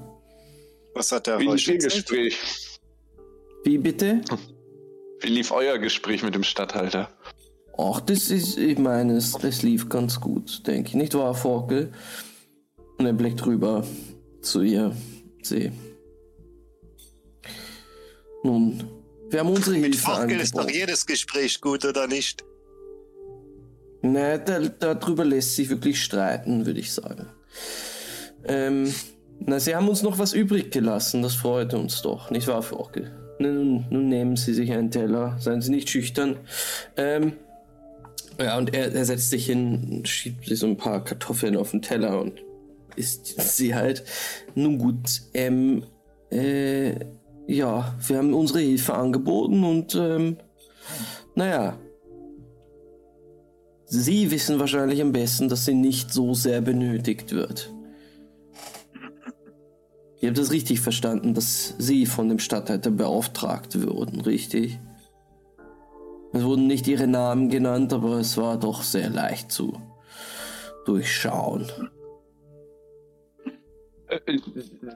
Was 0.95 1.11
hat 1.11 1.27
er 1.27 1.39
Wie 1.39 1.47
erzählt? 1.47 1.83
Gespräch? 1.83 2.37
Wie 3.67 3.77
bitte? 3.77 4.21
Wie 5.19 5.27
lief 5.27 5.51
euer 5.51 5.77
Gespräch 5.77 6.23
mit 6.23 6.33
dem 6.33 6.43
Stadthalter? 6.43 7.09
Ach, 7.77 7.99
das 7.99 8.29
ist, 8.29 8.57
ich 8.57 8.79
meine, 8.79 9.17
es, 9.17 9.33
das 9.33 9.61
lief 9.61 9.89
ganz 9.89 10.21
gut, 10.21 10.65
denke 10.65 10.87
ich. 10.87 10.95
Nicht 10.95 11.13
wahr, 11.15 11.35
Forkel? 11.35 11.91
Und 12.97 13.05
er 13.05 13.11
blickt 13.11 13.45
rüber 13.45 13.85
zu 14.41 14.61
ihr. 14.61 14.95
Sie. 15.41 15.73
Nun, 18.45 18.89
wir 19.31 19.41
haben 19.41 19.49
unsere 19.49 19.75
Mit 19.75 19.95
Hilfe 19.95 20.11
Forkel 20.11 20.39
ist 20.39 20.57
doch 20.57 20.69
jedes 20.69 21.05
Gespräch 21.05 21.59
gut, 21.59 21.83
oder 21.83 22.07
nicht? 22.07 22.45
Nein, 24.01 24.43
da, 24.45 24.59
darüber 24.61 25.25
lässt 25.25 25.57
sich 25.57 25.67
wirklich 25.67 26.01
streiten, 26.01 26.65
würde 26.65 26.79
ich 26.79 26.93
sagen. 26.93 27.27
Ähm, 28.45 28.93
na, 29.41 29.59
Sie 29.59 29.75
haben 29.75 29.89
uns 29.89 30.03
noch 30.03 30.19
was 30.19 30.31
übrig 30.31 30.71
gelassen, 30.71 31.21
das 31.21 31.35
freut 31.35 31.73
uns 31.73 32.01
doch, 32.01 32.31
nicht 32.31 32.47
wahr, 32.47 32.63
Forkel? 32.63 33.26
Nun, 33.39 33.85
nun 33.89 34.09
nehmen 34.09 34.35
Sie 34.35 34.53
sich 34.53 34.71
einen 34.71 34.91
Teller, 34.91 35.37
seien 35.39 35.61
Sie 35.61 35.71
nicht 35.71 35.89
schüchtern. 35.89 36.37
Ähm, 36.95 37.33
ja, 38.39 38.57
und 38.57 38.73
er, 38.73 38.93
er 38.93 39.05
setzt 39.05 39.29
sich 39.29 39.45
hin, 39.45 40.03
schiebt 40.05 40.45
sich 40.45 40.59
so 40.59 40.67
ein 40.67 40.77
paar 40.77 41.03
Kartoffeln 41.03 41.57
auf 41.57 41.71
den 41.71 41.81
Teller 41.81 42.21
und 42.21 42.43
isst 42.95 43.39
sie 43.55 43.75
halt. 43.75 44.03
Nun 44.55 44.77
gut, 44.77 45.21
ähm, 45.33 45.83
äh, 46.31 46.93
ja, 47.47 47.95
wir 48.07 48.17
haben 48.17 48.33
unsere 48.33 48.59
Hilfe 48.59 48.93
angeboten 48.93 49.63
und, 49.63 49.95
ähm, 49.95 50.37
naja, 51.35 51.77
Sie 53.89 54.31
wissen 54.31 54.59
wahrscheinlich 54.59 55.01
am 55.01 55.13
besten, 55.13 55.47
dass 55.47 55.63
sie 55.63 55.73
nicht 55.73 56.11
so 56.11 56.33
sehr 56.33 56.59
benötigt 56.59 57.31
wird. 57.31 57.73
Ihr 60.19 60.29
habt 60.29 60.39
es 60.39 60.51
richtig 60.51 60.79
verstanden, 60.79 61.33
dass 61.33 61.75
Sie 61.77 62.05
von 62.05 62.27
dem 62.29 62.39
Stadthalter 62.39 62.89
beauftragt 62.89 63.79
wurden, 63.81 64.21
richtig? 64.21 64.79
Es 66.33 66.43
wurden 66.43 66.67
nicht 66.67 66.87
Ihre 66.87 67.07
Namen 67.07 67.49
genannt, 67.49 67.93
aber 67.93 68.17
es 68.17 68.37
war 68.37 68.57
doch 68.57 68.83
sehr 68.83 69.09
leicht 69.09 69.51
zu 69.51 69.79
durchschauen. 70.85 71.69
Äh, 74.07 74.39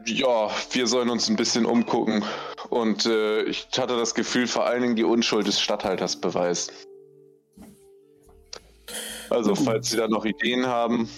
Ja, 0.05 0.49
wir 0.71 0.87
sollen 0.87 1.09
uns 1.09 1.29
ein 1.29 1.35
bisschen 1.35 1.65
umgucken. 1.65 2.23
Und 2.69 3.05
äh, 3.05 3.43
ich 3.43 3.67
hatte 3.77 3.97
das 3.97 4.15
Gefühl, 4.15 4.47
vor 4.47 4.65
allen 4.65 4.81
Dingen 4.81 4.95
die 4.95 5.03
Unschuld 5.03 5.47
des 5.47 5.59
Stadthalters 5.59 6.19
beweisen. 6.19 6.73
Also, 9.29 9.55
falls 9.55 9.89
Sie 9.89 9.97
da 9.97 10.07
noch 10.07 10.25
Ideen 10.25 10.65
haben. 10.65 11.09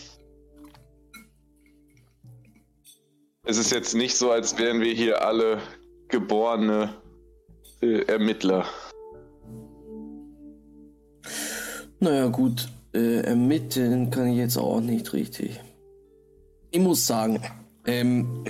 Es 3.46 3.58
ist 3.58 3.72
jetzt 3.72 3.94
nicht 3.94 4.16
so, 4.16 4.32
als 4.32 4.58
wären 4.58 4.80
wir 4.80 4.94
hier 4.94 5.22
alle 5.22 5.60
geborene 6.08 6.94
äh, 7.82 8.04
Ermittler. 8.04 8.66
Naja, 12.00 12.28
gut, 12.28 12.70
äh, 12.94 13.20
ermitteln 13.20 14.10
kann 14.10 14.28
ich 14.28 14.38
jetzt 14.38 14.58
auch 14.58 14.80
nicht 14.80 15.12
richtig. 15.12 15.60
ich 16.72 16.80
muss 16.80 17.06
sagen, 17.06 17.42
ähm, 17.86 18.46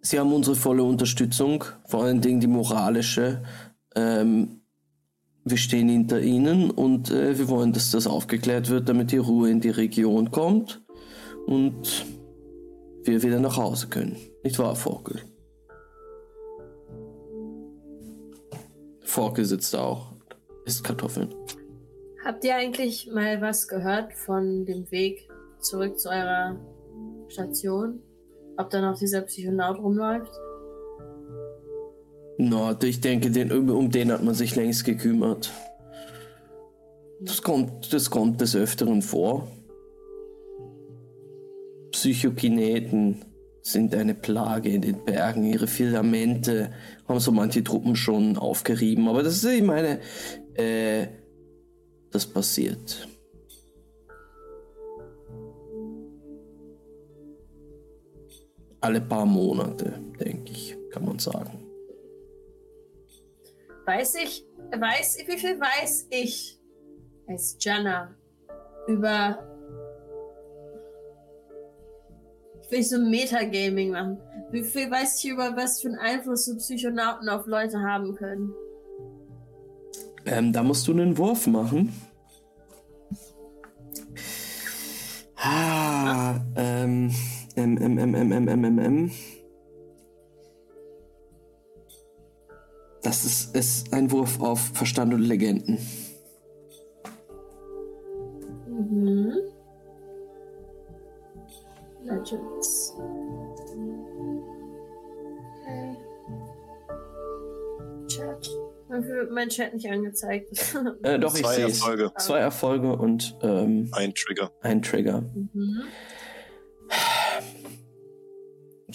Sie 0.00 0.20
haben 0.20 0.32
unsere 0.32 0.54
volle 0.54 0.84
Unterstützung, 0.84 1.64
vor 1.86 2.04
allen 2.04 2.20
Dingen 2.20 2.38
die 2.38 2.46
moralische. 2.46 3.42
Ähm, 3.96 4.60
wir 5.44 5.56
stehen 5.56 5.88
hinter 5.88 6.20
Ihnen 6.20 6.70
und 6.70 7.10
äh, 7.10 7.36
wir 7.36 7.48
wollen, 7.48 7.72
dass 7.72 7.90
das 7.90 8.06
aufgeklärt 8.06 8.70
wird, 8.70 8.88
damit 8.88 9.10
die 9.10 9.16
Ruhe 9.16 9.50
in 9.50 9.60
die 9.60 9.70
Region 9.70 10.30
kommt 10.30 10.85
und 11.46 12.04
wir 13.04 13.22
wieder 13.22 13.40
nach 13.40 13.56
Hause 13.56 13.88
können. 13.88 14.16
Nicht 14.42 14.58
wahr, 14.58 14.76
Forkel? 14.76 15.22
Forkel 19.00 19.44
sitzt 19.44 19.72
da 19.72 19.82
auch, 19.82 20.12
isst 20.64 20.84
Kartoffeln. 20.84 21.32
Habt 22.24 22.44
ihr 22.44 22.56
eigentlich 22.56 23.08
mal 23.12 23.40
was 23.40 23.68
gehört 23.68 24.12
von 24.12 24.66
dem 24.66 24.90
Weg 24.90 25.28
zurück 25.60 25.98
zu 25.98 26.08
eurer 26.08 26.56
Station? 27.28 28.00
Ob 28.56 28.70
da 28.70 28.80
noch 28.80 28.98
dieser 28.98 29.22
Psychonaut 29.22 29.78
rumläuft? 29.78 30.32
Na, 32.38 32.76
ich 32.82 33.00
denke, 33.00 33.30
den, 33.30 33.52
um, 33.52 33.70
um 33.70 33.90
den 33.90 34.12
hat 34.12 34.22
man 34.22 34.34
sich 34.34 34.56
längst 34.56 34.84
gekümmert. 34.84 35.50
Das 37.20 37.42
kommt, 37.42 37.92
das 37.92 38.10
kommt 38.10 38.40
des 38.40 38.54
Öfteren 38.54 39.00
vor. 39.00 39.48
Psychokineten 41.92 43.24
sind 43.62 43.94
eine 43.94 44.14
Plage 44.14 44.68
in 44.68 44.82
den 44.82 45.04
Bergen. 45.04 45.44
Ihre 45.44 45.66
Filamente 45.66 46.72
haben 47.08 47.18
so 47.18 47.32
manche 47.32 47.64
Truppen 47.64 47.96
schon 47.96 48.36
aufgerieben. 48.38 49.08
Aber 49.08 49.22
das 49.22 49.42
ist, 49.42 49.44
ich 49.44 49.62
meine, 49.62 50.00
äh, 50.54 51.08
das 52.12 52.26
passiert. 52.26 53.08
Alle 58.80 59.00
paar 59.00 59.26
Monate, 59.26 60.00
denke 60.20 60.52
ich, 60.52 60.76
kann 60.90 61.04
man 61.04 61.18
sagen. 61.18 61.64
Weiß 63.84 64.14
ich, 64.14 64.46
weiß, 64.70 65.18
wie 65.26 65.38
viel 65.38 65.58
weiß 65.60 66.06
ich 66.10 66.60
als 67.26 67.56
Jana 67.60 68.14
über. 68.86 69.55
Ich 72.66 72.72
will 72.72 72.82
so 72.82 72.98
Metagaming 72.98 73.92
machen. 73.92 74.18
Wie 74.50 74.64
viel 74.64 74.90
weiß 74.90 75.22
ich 75.22 75.30
über 75.30 75.56
was 75.56 75.80
für 75.80 75.88
einen 75.88 75.98
Einfluss 75.98 76.46
so 76.46 76.56
Psychonauten 76.56 77.28
auf 77.28 77.46
Leute 77.46 77.80
haben 77.80 78.14
können? 78.16 78.52
Ähm, 80.24 80.52
da 80.52 80.64
musst 80.64 80.88
du 80.88 80.92
einen 80.92 81.16
Wurf 81.16 81.46
machen. 81.46 81.92
Ah, 85.36 86.40
ähm, 86.56 87.12
M, 87.54 87.76
M, 87.76 87.98
M, 87.98 88.14
M, 88.14 88.32
M, 88.32 88.48
M, 88.48 88.64
M, 88.64 88.78
M. 88.78 89.10
Das 93.02 93.24
ist, 93.24 93.54
ist 93.54 93.92
ein 93.92 94.10
Wurf 94.10 94.40
auf 94.40 94.60
Verstand 94.74 95.14
und 95.14 95.20
Legenden. 95.20 95.78
Mhm. 98.66 99.34
Legends. 102.02 102.94
Okay. 105.62 105.96
Chat. 108.08 108.48
Dafür 108.88 109.16
wird 109.16 109.30
mein 109.32 109.48
Chat 109.48 109.74
nicht 109.74 109.90
angezeigt. 109.90 110.48
Äh, 111.02 111.18
doch, 111.18 111.34
ich 111.34 111.42
Zwei 111.42 111.54
sehe 111.54 111.64
Erfolge. 111.66 112.12
Zwei 112.18 112.38
Erfolge 112.38 112.92
und 112.92 113.36
ähm, 113.42 113.88
Ein 113.92 114.14
Trigger. 114.14 114.52
ein 114.62 114.80
Trigger. 114.82 115.22
mhm. 115.52 115.82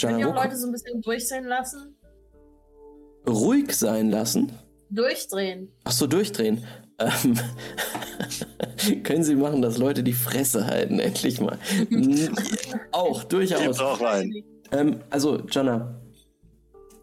Ihr 0.04 0.26
wo 0.26 0.32
auch 0.32 0.44
Leute 0.44 0.56
so 0.58 0.68
ein 0.68 0.72
bisschen 0.72 1.02
durch 1.02 1.28
sein 1.28 1.44
lassen? 1.44 1.96
ruhig 3.28 3.72
sein 3.78 4.10
lassen. 4.10 4.52
Durchdrehen. 4.90 5.72
Ach 5.84 5.92
so, 5.92 6.08
durchdrehen. 6.08 6.64
Ähm, 6.98 7.40
können 9.04 9.24
Sie 9.24 9.36
machen, 9.36 9.62
dass 9.62 9.78
Leute 9.78 10.04
die 10.04 10.14
Fresse 10.14 10.68
halten, 10.68 11.00
endlich 11.00 11.40
mal. 11.42 11.58
Auch, 12.92 13.24
durchaus. 13.24 13.80
Auch 13.80 14.02
rein. 14.02 14.44
Ähm, 14.72 14.98
also, 15.10 15.42
Jana, 15.50 16.02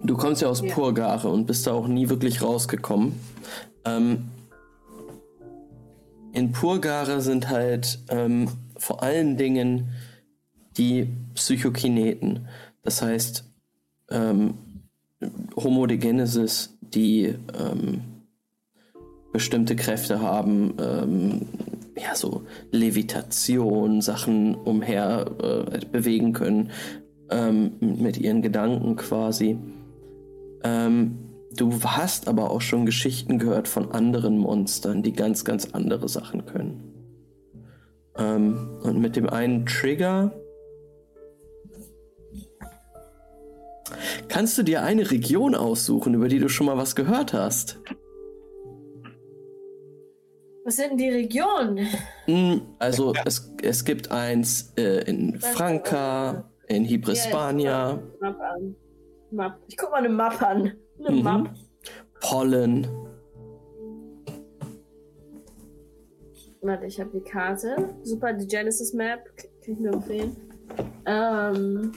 du 0.00 0.16
kommst 0.16 0.42
ja 0.42 0.48
aus 0.48 0.62
Ja. 0.62 0.72
Purgare 0.74 1.28
und 1.28 1.46
bist 1.46 1.66
da 1.66 1.72
auch 1.72 1.86
nie 1.86 2.08
wirklich 2.08 2.42
rausgekommen. 2.42 3.14
Ähm, 3.84 4.24
in 6.32 6.52
Purgare 6.52 7.20
sind 7.20 7.48
halt 7.48 7.98
ähm, 8.08 8.48
vor 8.76 9.02
allen 9.02 9.36
Dingen 9.36 9.88
die 10.76 11.08
Psychokineten. 11.34 12.46
Das 12.82 13.02
heißt, 13.02 13.44
ähm, 14.10 14.54
Homo 15.56 15.86
de 15.86 15.96
Genesis, 15.96 16.76
die 16.80 17.34
ähm, 17.58 18.02
bestimmte 19.38 19.76
Kräfte 19.76 20.20
haben, 20.20 20.74
ähm, 20.80 21.42
ja, 21.96 22.16
so 22.16 22.42
Levitation, 22.72 24.00
Sachen 24.00 24.56
umher 24.56 25.30
äh, 25.40 25.78
bewegen 25.92 26.32
können, 26.32 26.72
ähm, 27.30 27.74
mit 27.78 28.18
ihren 28.18 28.42
Gedanken 28.42 28.96
quasi. 28.96 29.56
Ähm, 30.64 31.18
du 31.54 31.70
hast 31.84 32.26
aber 32.26 32.50
auch 32.50 32.60
schon 32.60 32.84
Geschichten 32.84 33.38
gehört 33.38 33.68
von 33.68 33.92
anderen 33.92 34.38
Monstern, 34.38 35.04
die 35.04 35.12
ganz, 35.12 35.44
ganz 35.44 35.68
andere 35.70 36.08
Sachen 36.08 36.44
können. 36.44 36.82
Ähm, 38.16 38.70
und 38.82 38.98
mit 38.98 39.14
dem 39.14 39.28
einen 39.28 39.66
Trigger 39.66 40.32
kannst 44.26 44.58
du 44.58 44.64
dir 44.64 44.82
eine 44.82 45.12
Region 45.12 45.54
aussuchen, 45.54 46.14
über 46.14 46.26
die 46.26 46.40
du 46.40 46.48
schon 46.48 46.66
mal 46.66 46.76
was 46.76 46.96
gehört 46.96 47.32
hast. 47.32 47.78
Was 50.68 50.76
sind 50.76 50.90
denn 50.90 50.98
die 50.98 51.08
Regionen? 51.08 51.78
Hm, 52.26 52.60
Also 52.78 53.14
es, 53.24 53.54
es 53.62 53.82
gibt 53.82 54.10
eins 54.10 54.74
äh, 54.76 55.02
in 55.08 55.40
Franca, 55.40 56.44
in 56.66 56.84
Hibrispania, 56.84 57.98
Map 58.20 58.38
an. 58.38 58.76
Map. 59.30 59.54
Ich 59.66 59.78
guck 59.78 59.90
mal 59.92 59.96
eine 60.00 60.10
Map 60.10 60.42
an. 60.42 60.74
Eine 60.98 61.16
Mhm. 61.16 61.22
Map. 61.24 61.50
Pollen. 62.20 62.86
Warte, 66.60 66.84
ich 66.84 67.00
habe 67.00 67.12
die 67.14 67.22
Karte. 67.22 67.94
Super, 68.02 68.34
die 68.34 68.46
Genesis 68.46 68.92
Map. 68.92 69.20
Kann 69.64 69.72
ich 69.74 69.78
mir 69.78 69.92
empfehlen. 69.94 70.36
Ähm. 71.06 71.92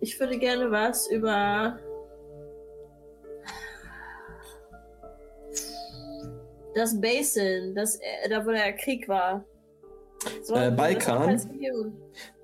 Ich 0.00 0.20
würde 0.20 0.38
gerne 0.38 0.70
was 0.70 1.10
über. 1.10 1.78
Das 6.76 7.00
Basin, 7.00 7.74
das, 7.74 7.96
äh, 7.96 8.28
da 8.28 8.44
wo 8.44 8.50
der 8.50 8.74
Krieg 8.74 9.08
war. 9.08 9.42
So, 10.42 10.54
Äh, 10.54 10.70
Balkan? 10.70 11.40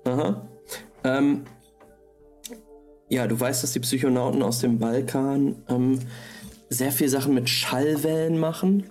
Aha. 0.05 0.49
Ähm, 1.03 1.43
ja, 3.09 3.27
du 3.27 3.39
weißt, 3.39 3.61
dass 3.61 3.73
die 3.73 3.79
Psychonauten 3.79 4.41
aus 4.41 4.59
dem 4.59 4.79
Balkan 4.79 5.61
ähm, 5.69 5.99
sehr 6.69 6.91
viel 6.91 7.09
Sachen 7.09 7.35
mit 7.35 7.47
Schallwellen 7.47 8.39
machen. 8.39 8.89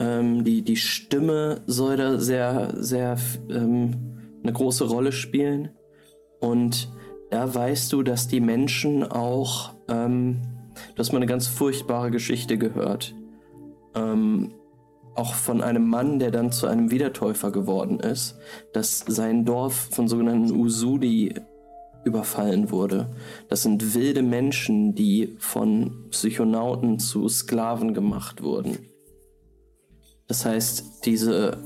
Ähm, 0.00 0.44
die, 0.44 0.60
die 0.60 0.76
Stimme 0.76 1.62
soll 1.64 1.96
da 1.96 2.18
sehr, 2.18 2.74
sehr 2.76 3.16
ähm, 3.48 4.18
eine 4.42 4.52
große 4.52 4.84
Rolle 4.84 5.12
spielen. 5.12 5.70
Und 6.40 6.92
da 7.30 7.54
weißt 7.54 7.90
du, 7.90 8.02
dass 8.02 8.28
die 8.28 8.40
Menschen 8.40 9.02
auch, 9.02 9.72
ähm, 9.88 10.42
du 10.94 10.98
hast 10.98 11.12
mal 11.12 11.18
eine 11.20 11.26
ganz 11.26 11.46
furchtbare 11.46 12.10
Geschichte 12.10 12.58
gehört. 12.58 13.14
Ähm, 13.96 14.52
auch 15.16 15.34
von 15.34 15.62
einem 15.62 15.88
Mann, 15.88 16.18
der 16.18 16.30
dann 16.30 16.52
zu 16.52 16.66
einem 16.66 16.90
Wiedertäufer 16.90 17.50
geworden 17.50 18.00
ist, 18.00 18.36
dass 18.72 18.98
sein 18.98 19.44
Dorf 19.44 19.88
von 19.90 20.08
sogenannten 20.08 20.52
Usudi 20.52 21.34
überfallen 22.04 22.70
wurde. 22.70 23.10
Das 23.48 23.62
sind 23.62 23.94
wilde 23.94 24.22
Menschen, 24.22 24.94
die 24.94 25.34
von 25.38 26.08
Psychonauten 26.10 26.98
zu 26.98 27.28
Sklaven 27.28 27.94
gemacht 27.94 28.42
wurden. 28.42 28.78
Das 30.28 30.44
heißt, 30.44 31.04
diese, 31.06 31.58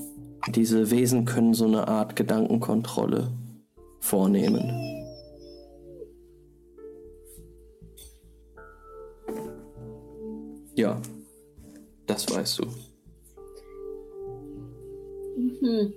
diese 0.48 0.90
Wesen 0.90 1.24
können 1.24 1.52
so 1.52 1.66
eine 1.66 1.88
Art 1.88 2.16
Gedankenkontrolle 2.16 3.32
vornehmen. 3.98 4.70
Ja, 10.74 11.00
das 12.10 12.28
weißt 12.28 12.58
du. 12.58 12.64
Hm. 15.60 15.94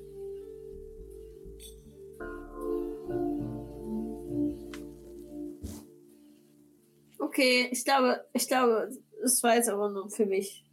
Okay, 7.19 7.69
ich 7.71 7.83
glaube, 7.83 8.23
ich 8.33 8.47
glaube, 8.47 8.91
es 9.23 9.41
war 9.41 9.55
jetzt 9.55 9.69
aber 9.69 9.89
nur 9.89 10.09
für 10.09 10.25
mich. 10.25 10.69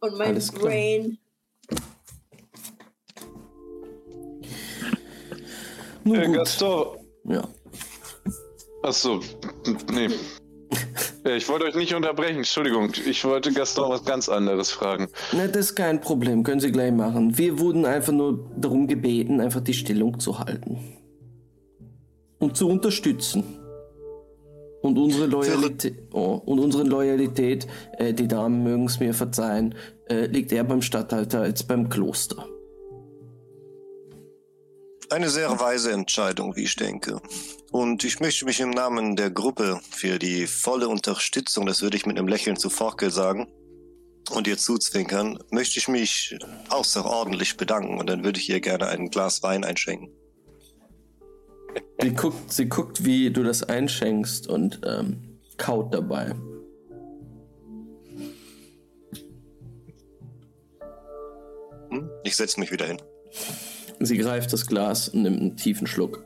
Und 0.00 0.16
mein 0.16 0.28
Alles 0.30 0.50
klar. 0.50 0.64
Brain. 0.64 1.18
Nun 6.04 6.16
Äh, 6.16 6.26
gut. 6.26 6.36
Gaston. 6.36 6.98
Ja. 7.24 7.48
Achso, 8.82 9.20
nee. 9.92 10.08
Äh, 11.24 11.36
Ich 11.36 11.48
wollte 11.48 11.66
euch 11.66 11.74
nicht 11.76 11.94
unterbrechen, 11.94 12.38
Entschuldigung. 12.38 12.90
Ich 13.06 13.24
wollte 13.24 13.52
Gaston 13.52 13.90
was 13.90 14.04
ganz 14.04 14.28
anderes 14.28 14.70
fragen. 14.72 15.08
Na, 15.32 15.46
das 15.46 15.66
ist 15.66 15.74
kein 15.76 16.00
Problem, 16.00 16.42
können 16.42 16.60
Sie 16.60 16.72
gleich 16.72 16.92
machen. 16.92 17.38
Wir 17.38 17.58
wurden 17.60 17.86
einfach 17.86 18.12
nur 18.12 18.50
darum 18.56 18.88
gebeten, 18.88 19.40
einfach 19.40 19.60
die 19.60 19.74
Stellung 19.74 20.18
zu 20.18 20.38
halten. 20.40 20.78
Und 22.38 22.56
zu 22.56 22.68
unterstützen. 22.68 23.44
Und 24.82 24.98
unsere 24.98 25.26
Loyalität, 25.26 25.94
oh, 26.12 26.40
und 26.44 26.58
unsere 26.58 26.82
Loyalität, 26.82 27.68
äh, 27.98 28.12
die 28.12 28.26
Damen 28.26 28.64
mögen 28.64 28.86
es 28.86 28.98
mir 28.98 29.14
verzeihen, 29.14 29.76
äh, 30.08 30.26
liegt 30.26 30.50
eher 30.50 30.64
beim 30.64 30.82
Statthalter 30.82 31.42
als 31.42 31.62
beim 31.62 31.88
Kloster. 31.88 32.48
Eine 35.12 35.28
sehr 35.28 35.60
weise 35.60 35.92
Entscheidung, 35.92 36.56
wie 36.56 36.62
ich 36.62 36.74
denke. 36.74 37.20
Und 37.70 38.02
ich 38.02 38.20
möchte 38.20 38.46
mich 38.46 38.60
im 38.60 38.70
Namen 38.70 39.14
der 39.14 39.30
Gruppe 39.30 39.78
für 39.90 40.18
die 40.18 40.46
volle 40.46 40.88
Unterstützung, 40.88 41.66
das 41.66 41.82
würde 41.82 41.98
ich 41.98 42.06
mit 42.06 42.16
einem 42.16 42.28
Lächeln 42.28 42.56
zu 42.56 42.70
Forkel 42.70 43.10
sagen, 43.10 43.46
und 44.30 44.46
ihr 44.46 44.56
zuzwinkern, 44.56 45.38
möchte 45.50 45.78
ich 45.78 45.86
mich 45.86 46.38
außerordentlich 46.70 47.58
bedanken 47.58 47.98
und 47.98 48.08
dann 48.08 48.24
würde 48.24 48.40
ich 48.40 48.48
ihr 48.48 48.62
gerne 48.62 48.88
ein 48.88 49.10
Glas 49.10 49.42
Wein 49.42 49.64
einschenken. 49.64 50.08
Sie 52.00 52.14
guckt, 52.14 52.50
sie 52.50 52.70
guckt, 52.70 53.04
wie 53.04 53.30
du 53.30 53.42
das 53.42 53.62
einschenkst 53.62 54.46
und 54.46 54.80
ähm, 54.86 55.38
kaut 55.58 55.92
dabei. 55.92 56.32
Hm? 61.90 62.10
Ich 62.24 62.34
setze 62.34 62.58
mich 62.58 62.72
wieder 62.72 62.86
hin. 62.86 63.02
Sie 64.04 64.18
greift 64.18 64.52
das 64.52 64.66
Glas 64.66 65.08
und 65.08 65.22
nimmt 65.22 65.40
einen 65.40 65.56
tiefen 65.56 65.86
Schluck. 65.86 66.24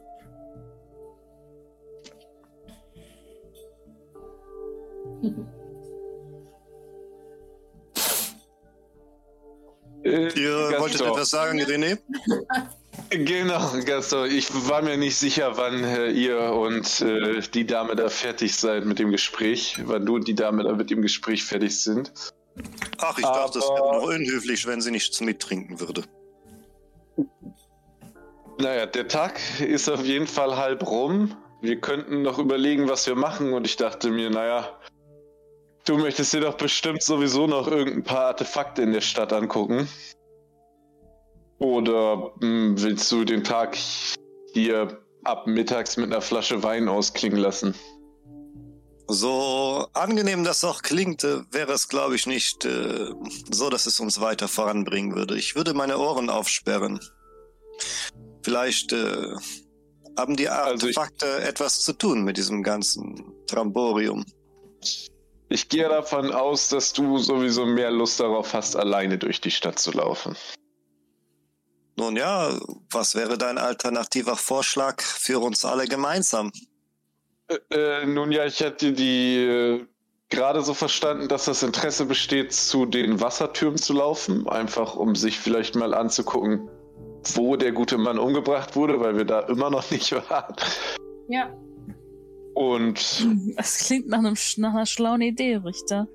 Äh, 10.05 10.29
Ihr 10.39 10.51
Gaston. 10.53 10.81
wolltet 10.81 11.01
etwas 11.01 11.31
sagen, 11.31 11.61
René? 11.61 11.99
Genau, 13.11 13.73
Gaston. 13.85 14.31
Ich 14.31 14.49
war 14.69 14.83
mir 14.83 14.97
nicht 14.97 15.17
sicher, 15.17 15.57
wann 15.57 15.83
äh, 15.85 16.11
ihr 16.11 16.39
und 16.41 17.01
äh, 17.01 17.41
die 17.55 17.67
Dame 17.67 17.97
da 17.97 18.09
fertig 18.09 18.57
seid 18.57 18.85
mit 18.85 18.99
dem 18.99 19.11
Gespräch. 19.11 19.81
Wann 19.85 20.07
du 20.07 20.17
und 20.17 20.29
die 20.29 20.35
Dame 20.35 20.65
da 20.65 20.73
mit 20.75 20.91
dem 20.91 21.03
Gespräch 21.03 21.45
fertig 21.45 21.81
sind. 21.81 22.13
Ach, 22.99 23.19
ich 23.19 23.25
dachte, 23.25 23.59
es 23.59 23.65
Aber- 23.65 23.75
wäre 23.77 23.97
noch 24.01 24.09
unhöflich, 24.15 24.67
wenn 24.67 24.81
sie 24.81 24.91
nichts 24.91 25.21
mittrinken 25.21 25.81
würde. 25.81 26.03
Naja, 28.59 28.87
der 28.87 29.09
Tag 29.09 29.39
ist 29.61 29.89
auf 29.89 30.05
jeden 30.05 30.27
Fall 30.27 30.57
halb 30.57 30.87
rum. 30.87 31.37
Wir 31.61 31.81
könnten 31.81 32.23
noch 32.23 32.39
überlegen, 32.39 32.89
was 32.89 33.07
wir 33.07 33.15
machen. 33.15 33.53
Und 33.53 33.67
ich 33.67 33.77
dachte 33.77 34.11
mir, 34.11 34.31
naja, 34.31 34.79
du 35.85 35.99
möchtest 35.99 36.33
dir 36.33 36.41
doch 36.41 36.57
bestimmt 36.57 37.03
sowieso 37.03 37.47
noch 37.47 37.69
irgendein 37.69 38.05
paar 38.05 38.27
Artefakte 38.27 38.83
in 38.83 38.93
der 38.93 39.03
Stadt 39.03 39.33
angucken. 39.33 39.89
Oder 41.59 42.33
hm, 42.41 42.81
willst 42.81 43.11
du 43.13 43.25
den 43.25 43.45
Tag 43.45 43.77
hier 44.53 45.01
ab 45.25 45.47
mittags 45.47 45.97
mit 45.97 46.07
einer 46.07 46.23
Flasche 46.23 46.63
Wein 46.63 46.89
ausklingen 46.89 47.39
lassen? 47.39 47.75
So 49.09 49.87
angenehm 49.93 50.45
das 50.45 50.65
auch 50.65 50.83
klingt, 50.83 51.23
wäre 51.23 51.73
es, 51.73 51.89
glaube 51.89 52.17
ich, 52.17 52.27
nicht 52.27 52.65
äh, 52.65 53.13
so, 53.51 53.71
dass 53.71 53.87
es 53.87 54.01
uns 54.01 54.21
weiter 54.21 54.49
voranbringen 54.49 55.15
würde. 55.15 55.39
Ich 55.39 55.55
würde 55.55 55.75
meine 55.75 55.99
Ohren 55.99 56.29
aufsperren. 56.29 57.01
Vielleicht 58.47 58.93
äh, 58.93 59.35
haben 60.17 60.37
die 60.37 60.49
Also 60.49 60.87
ich- 60.87 60.97
Artefakte 60.97 61.41
etwas 61.43 61.81
zu 61.81 61.93
tun 61.93 62.23
mit 62.23 62.37
diesem 62.37 62.63
ganzen 62.63 63.33
Tramborium. 63.49 64.25
Ich 65.49 65.69
gehe 65.69 65.89
davon 65.89 66.31
aus, 66.33 66.69
dass 66.69 66.93
du 66.93 67.19
sowieso 67.19 67.67
mehr 67.67 67.91
Lust 67.91 68.21
darauf 68.21 68.55
hast, 68.55 68.77
alleine 68.77 69.19
durch 69.19 69.41
die 69.41 69.51
Stadt 69.51 69.81
zu 69.81 69.91
laufen. 69.91 70.37
Nun 71.97 72.15
ja, 72.15 72.57
was 72.93 73.17
wäre 73.17 73.37
dein 73.37 73.59
alternativer 73.59 74.37
Vorschlag 74.37 75.03
für 75.03 75.41
uns 75.41 75.65
alle 75.65 75.89
gemeinsam? 75.89 76.53
Äh, 77.49 77.57
äh, 77.71 78.07
nun 78.07 78.31
ja, 78.31 78.45
ich 78.47 78.63
hatte 78.63 78.93
die 78.93 79.39
äh, 79.39 79.85
gerade 80.29 80.63
so 80.63 80.73
verstanden, 80.73 81.27
dass 81.27 81.47
das 81.47 81.65
Interesse 81.65 82.05
besteht, 82.05 82.53
zu 82.53 82.87
den 82.87 83.21
Wassertürmen 83.21 83.79
zu 83.79 83.93
laufen, 83.93 84.49
einfach 84.49 84.95
um 84.95 85.17
sich 85.17 85.37
vielleicht 85.37 85.75
mal 85.75 85.95
anzugucken, 85.95 86.69
wo 87.35 87.57
der 87.57 87.73
gute 87.73 87.99
Mann 87.99 88.19
umgebracht 88.19 88.77
wurde, 88.77 89.01
weil 89.01 89.17
wir 89.17 89.25
da 89.25 89.41
immer 89.41 89.71
noch 89.71 89.91
nicht 89.91 90.13
waren. 90.31 90.55
Ja. 91.29 91.51
Und 92.55 93.27
Das 93.57 93.85
klingt 93.85 94.09
nach, 94.09 94.19
einem, 94.19 94.35
nach 94.57 94.73
einer 94.75 94.87
schlauen 94.87 95.21
Idee, 95.21 95.57
Richter. 95.57 96.09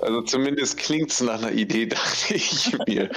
also 0.00 0.22
zumindest 0.22 0.78
klingt's 0.78 1.20
nach 1.20 1.42
einer 1.42 1.52
Idee, 1.52 1.86
dachte 1.86 2.34
ich 2.34 2.74
mir. 2.86 3.10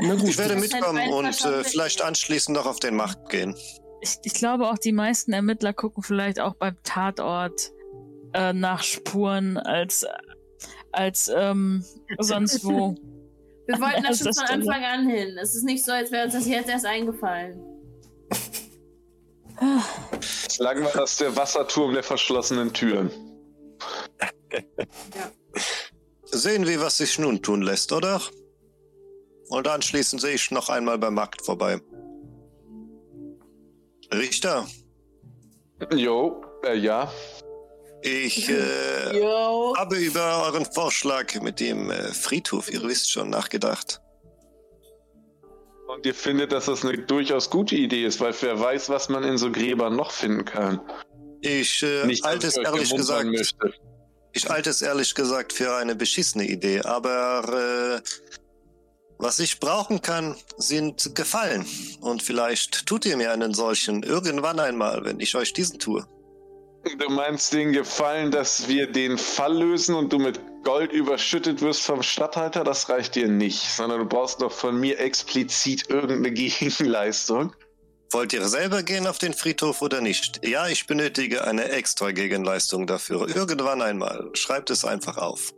Na 0.00 0.14
gut, 0.14 0.28
Ich 0.28 0.38
werde 0.38 0.54
ein 0.54 0.60
mitkommen 0.60 1.08
und 1.10 1.44
äh, 1.44 1.64
vielleicht 1.64 2.00
anschließend 2.02 2.56
noch 2.56 2.66
auf 2.66 2.78
den 2.78 2.94
Markt 2.94 3.28
gehen. 3.30 3.56
Ich, 4.00 4.18
ich 4.22 4.34
glaube 4.34 4.68
auch, 4.70 4.78
die 4.78 4.92
meisten 4.92 5.32
Ermittler 5.32 5.72
gucken 5.72 6.02
vielleicht 6.02 6.38
auch 6.38 6.54
beim 6.54 6.76
Tatort 6.84 7.72
äh, 8.34 8.52
nach 8.52 8.82
Spuren 8.82 9.56
als, 9.56 10.06
als 10.92 11.30
ähm, 11.34 11.84
sonst 12.18 12.64
wo. 12.64 12.94
Wir 13.66 13.80
wollten 13.80 14.02
das 14.02 14.18
schon 14.18 14.32
von. 14.34 14.44
Anfang 14.46 14.84
an 14.84 15.08
hin. 15.08 15.38
Es 15.38 15.54
ist 15.54 15.64
nicht 15.64 15.84
so, 15.84 15.92
als 15.92 16.10
wäre 16.10 16.24
uns 16.24 16.34
das 16.34 16.46
jetzt 16.46 16.68
erst 16.68 16.86
eingefallen. 16.86 17.60
Sagen 20.20 20.82
wir 20.82 20.90
das 20.90 21.18
der 21.18 21.36
Wasserturm 21.36 21.92
der 21.94 22.02
verschlossenen 22.02 22.72
Türen. 22.72 23.10
Sehen 26.24 26.66
wir, 26.66 26.80
was 26.80 26.96
sich 26.96 27.18
nun 27.18 27.42
tun 27.42 27.62
lässt, 27.62 27.92
oder? 27.92 28.20
Und 29.48 29.68
anschließend 29.68 30.20
sehe 30.20 30.34
ich 30.34 30.50
noch 30.50 30.68
einmal 30.68 30.98
beim 30.98 31.14
Markt 31.14 31.44
vorbei. 31.44 31.80
Richter, 34.12 34.66
Jo, 35.90 36.44
äh, 36.64 36.76
ja. 36.76 37.10
Ich 38.02 38.48
äh, 38.50 39.22
habe 39.76 39.96
über 39.96 40.44
euren 40.46 40.66
Vorschlag 40.66 41.40
mit 41.40 41.60
dem 41.60 41.90
äh, 41.90 42.12
Friedhof, 42.12 42.72
ihr 42.72 42.82
wisst 42.82 43.10
schon, 43.10 43.30
nachgedacht. 43.30 44.00
Und 45.86 46.06
ihr 46.06 46.14
findet, 46.14 46.52
dass 46.52 46.66
das 46.66 46.84
eine 46.84 46.98
durchaus 46.98 47.50
gute 47.50 47.76
Idee 47.76 48.04
ist, 48.06 48.20
weil 48.20 48.34
wer 48.40 48.58
weiß, 48.58 48.88
was 48.88 49.08
man 49.08 49.24
in 49.24 49.36
so 49.36 49.52
Gräbern 49.52 49.94
noch 49.94 50.10
finden 50.10 50.44
kann. 50.44 50.80
Ich 51.42 51.82
äh, 51.82 52.06
Nicht, 52.06 52.24
dass 52.24 52.30
halte 52.30 52.46
es 52.46 52.56
ich 52.56 52.64
ehrlich 52.64 52.96
gesagt, 52.96 53.26
möchte. 53.26 53.74
ich 54.32 54.48
halte 54.48 54.70
es 54.70 54.80
ehrlich 54.80 55.14
gesagt 55.14 55.52
für 55.52 55.74
eine 55.74 55.94
beschissene 55.94 56.46
Idee, 56.46 56.80
aber 56.80 58.00
äh, 58.00 58.08
was 59.18 59.38
ich 59.38 59.60
brauchen 59.60 60.02
kann, 60.02 60.36
sind 60.56 61.14
Gefallen. 61.14 61.66
Und 62.00 62.22
vielleicht 62.22 62.86
tut 62.86 63.04
ihr 63.04 63.16
mir 63.16 63.32
einen 63.32 63.54
solchen 63.54 64.02
irgendwann 64.02 64.58
einmal, 64.58 65.04
wenn 65.04 65.20
ich 65.20 65.34
euch 65.36 65.52
diesen 65.52 65.78
tue. 65.78 66.06
Du 66.98 67.08
meinst 67.10 67.52
den 67.52 67.72
Gefallen, 67.72 68.30
dass 68.30 68.66
wir 68.66 68.90
den 68.90 69.16
Fall 69.16 69.56
lösen 69.56 69.94
und 69.94 70.12
du 70.12 70.18
mit 70.18 70.40
Gold 70.64 70.92
überschüttet 70.92 71.60
wirst 71.60 71.82
vom 71.82 72.02
Stadthalter? 72.02 72.64
Das 72.64 72.88
reicht 72.88 73.14
dir 73.14 73.28
nicht, 73.28 73.62
sondern 73.62 74.00
du 74.00 74.06
brauchst 74.06 74.40
noch 74.40 74.52
von 74.52 74.78
mir 74.78 74.98
explizit 74.98 75.88
irgendeine 75.90 76.30
Gegenleistung. 76.32 77.54
Wollt 78.10 78.32
ihr 78.32 78.46
selber 78.46 78.82
gehen 78.82 79.06
auf 79.06 79.18
den 79.18 79.32
Friedhof 79.32 79.80
oder 79.80 80.00
nicht? 80.00 80.46
Ja, 80.46 80.68
ich 80.68 80.86
benötige 80.86 81.44
eine 81.44 81.70
extra 81.70 82.10
Gegenleistung 82.10 82.86
dafür. 82.86 83.28
Irgendwann 83.34 83.80
einmal. 83.80 84.28
Schreibt 84.34 84.70
es 84.70 84.84
einfach 84.84 85.16
auf. 85.16 85.52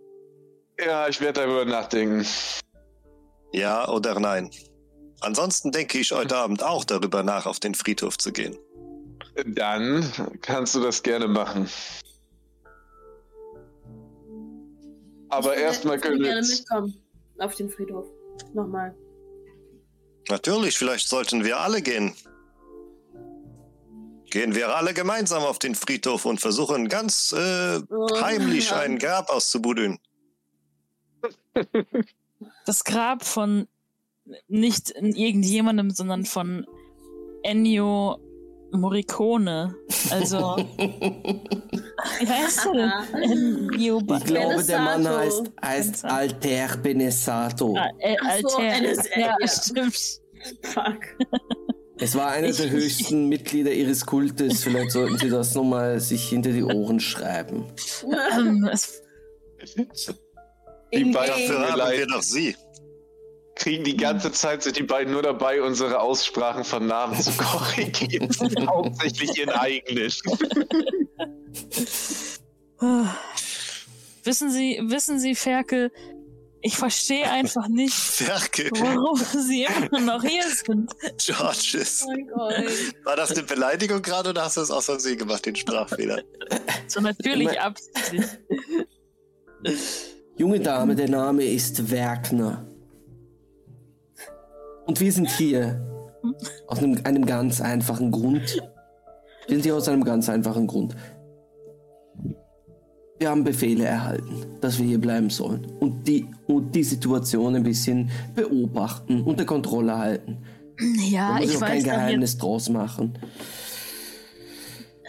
Ja, 0.78 1.08
ich 1.08 1.20
werde 1.20 1.40
darüber 1.40 1.64
nachdenken. 1.64 2.26
Ja 3.52 3.88
oder 3.88 4.20
nein? 4.20 4.50
Ansonsten 5.20 5.72
denke 5.72 5.98
ich 5.98 6.12
heute 6.12 6.36
Abend 6.36 6.62
auch 6.62 6.84
darüber 6.84 7.22
nach, 7.22 7.46
auf 7.46 7.60
den 7.60 7.74
Friedhof 7.74 8.18
zu 8.18 8.30
gehen. 8.30 8.56
Dann 9.46 10.04
kannst 10.42 10.74
du 10.74 10.80
das 10.80 11.02
gerne 11.02 11.26
machen. 11.26 11.68
Aber 15.28 15.56
Ich 15.56 15.62
erstmal 15.62 15.96
ich 15.96 16.04
würde 16.04 16.08
können 16.08 16.20
wir 16.20 16.28
gerne 16.28 16.46
jetzt 16.46 16.60
mitkommen. 16.60 16.94
Auf 17.38 17.54
den 17.56 17.68
Friedhof. 17.68 18.06
Nochmal. 18.52 18.94
Natürlich, 20.28 20.78
vielleicht 20.78 21.08
sollten 21.08 21.44
wir 21.44 21.58
alle 21.58 21.82
gehen. 21.82 22.14
Gehen 24.30 24.54
wir 24.54 24.74
alle 24.74 24.94
gemeinsam 24.94 25.42
auf 25.42 25.58
den 25.58 25.74
Friedhof 25.74 26.24
und 26.24 26.40
versuchen 26.40 26.88
ganz 26.88 27.32
äh, 27.32 27.80
heimlich 28.20 28.72
ein 28.72 28.98
Grab 28.98 29.30
auszubuddeln. 29.30 29.98
Das 32.66 32.84
Grab 32.84 33.24
von 33.24 33.68
nicht 34.48 34.90
irgendjemandem, 34.90 35.90
sondern 35.90 36.24
von 36.24 36.66
Ennio 37.42 38.18
Morricone. 38.78 39.74
Also. 40.10 40.56
Wie 40.78 42.26
heißt 42.26 42.66
er 42.66 42.72
denn? 42.72 43.70
Ich 43.74 44.24
glaube, 44.24 44.62
der 44.64 44.80
Mann 44.80 45.08
heißt, 45.08 45.52
heißt 45.62 46.04
Alter 46.04 46.76
Benesato. 46.78 47.76
Ah, 47.76 47.88
äh, 47.98 48.16
Ach 48.22 48.38
so, 48.42 48.58
Alter. 48.58 48.82
NSA, 48.92 49.18
ja, 49.18 49.36
ja. 49.40 49.48
stimmt. 49.48 50.20
Fuck. 50.62 51.28
Es 51.98 52.14
war 52.14 52.28
einer 52.32 52.52
der 52.52 52.70
höchsten 52.70 53.28
Mitglieder 53.28 53.72
ihres 53.72 54.04
Kultes. 54.04 54.64
Vielleicht 54.64 54.90
sollten 54.90 55.16
Sie 55.18 55.30
das 55.30 55.54
nochmal 55.54 56.00
sich 56.00 56.28
hinter 56.28 56.50
die 56.50 56.64
Ohren 56.64 57.00
schreiben. 57.00 57.64
Ähm, 58.36 58.68
es, 58.70 59.02
Die. 60.92 61.12
Dafür 61.12 61.70
haben 61.70 61.78
Leid. 61.78 61.98
wir 61.98 62.06
doch 62.06 62.22
Sie. 62.22 62.54
Kriegen 63.56 63.84
die 63.84 63.96
ganze 63.96 64.32
Zeit, 64.32 64.62
sind 64.62 64.76
die 64.76 64.82
beiden 64.82 65.12
nur 65.12 65.22
dabei, 65.22 65.62
unsere 65.62 66.00
Aussprachen 66.00 66.64
von 66.64 66.86
Namen 66.86 67.20
zu 67.20 67.30
korrigieren. 67.36 68.28
Hauptsächlich 68.66 69.36
ihren 69.38 69.50
eigenen. 69.50 70.12
Ah. 72.78 73.14
Wissen 74.24 74.50
Sie, 74.50 74.80
wissen 74.84 75.20
Sie, 75.20 75.34
Ferkel, 75.34 75.92
ich 76.62 76.78
verstehe 76.78 77.30
einfach 77.30 77.68
nicht, 77.68 77.92
Ferkel, 77.92 78.70
warum 78.72 79.18
Sie 79.18 79.64
immer 79.64 80.00
noch 80.00 80.22
hier 80.24 80.44
sind. 80.48 80.90
Georges. 81.18 82.06
Oh 82.06 82.10
mein 82.10 82.26
Gott. 82.28 82.54
War 83.04 83.16
das 83.16 83.32
eine 83.32 83.42
Beleidigung 83.42 84.00
gerade 84.00 84.30
oder 84.30 84.44
hast 84.44 84.56
du 84.56 84.60
das 84.62 84.70
aus 84.70 84.86
Versehen 84.86 85.18
gemacht, 85.18 85.44
den 85.44 85.54
Sprachfehler? 85.54 86.22
So 86.86 87.02
natürlich 87.02 87.60
absichtlich. 87.60 88.24
Junge 90.38 90.60
Dame, 90.60 90.94
der 90.94 91.10
Name 91.10 91.44
ist 91.44 91.90
Werkner. 91.90 92.66
Und 94.86 95.00
wir 95.00 95.12
sind 95.12 95.30
hier 95.30 95.80
aus 96.66 96.78
einem, 96.78 97.00
einem 97.04 97.24
ganz 97.26 97.60
einfachen 97.60 98.10
Grund. 98.10 98.56
Wir 99.46 99.56
sind 99.56 99.62
hier 99.62 99.76
aus 99.76 99.88
einem 99.88 100.04
ganz 100.04 100.28
einfachen 100.28 100.66
Grund. 100.66 100.94
Wir 103.18 103.30
haben 103.30 103.44
Befehle 103.44 103.84
erhalten, 103.84 104.46
dass 104.60 104.78
wir 104.78 104.86
hier 104.86 105.00
bleiben 105.00 105.30
sollen 105.30 105.64
und 105.80 106.06
die, 106.06 106.26
und 106.46 106.74
die 106.74 106.82
Situation 106.82 107.54
ein 107.54 107.62
bisschen 107.62 108.10
beobachten, 108.34 109.22
unter 109.22 109.44
Kontrolle 109.44 109.96
halten. 109.96 110.44
Da 110.76 110.84
Ja, 111.08 111.32
muss 111.38 111.50
ich 111.50 111.56
auch 111.56 111.60
kein 111.60 111.68
weiß 111.70 111.74
jetzt. 111.76 111.84
Geheimnis 111.84 112.38
draus 112.38 112.68
machen. 112.68 113.16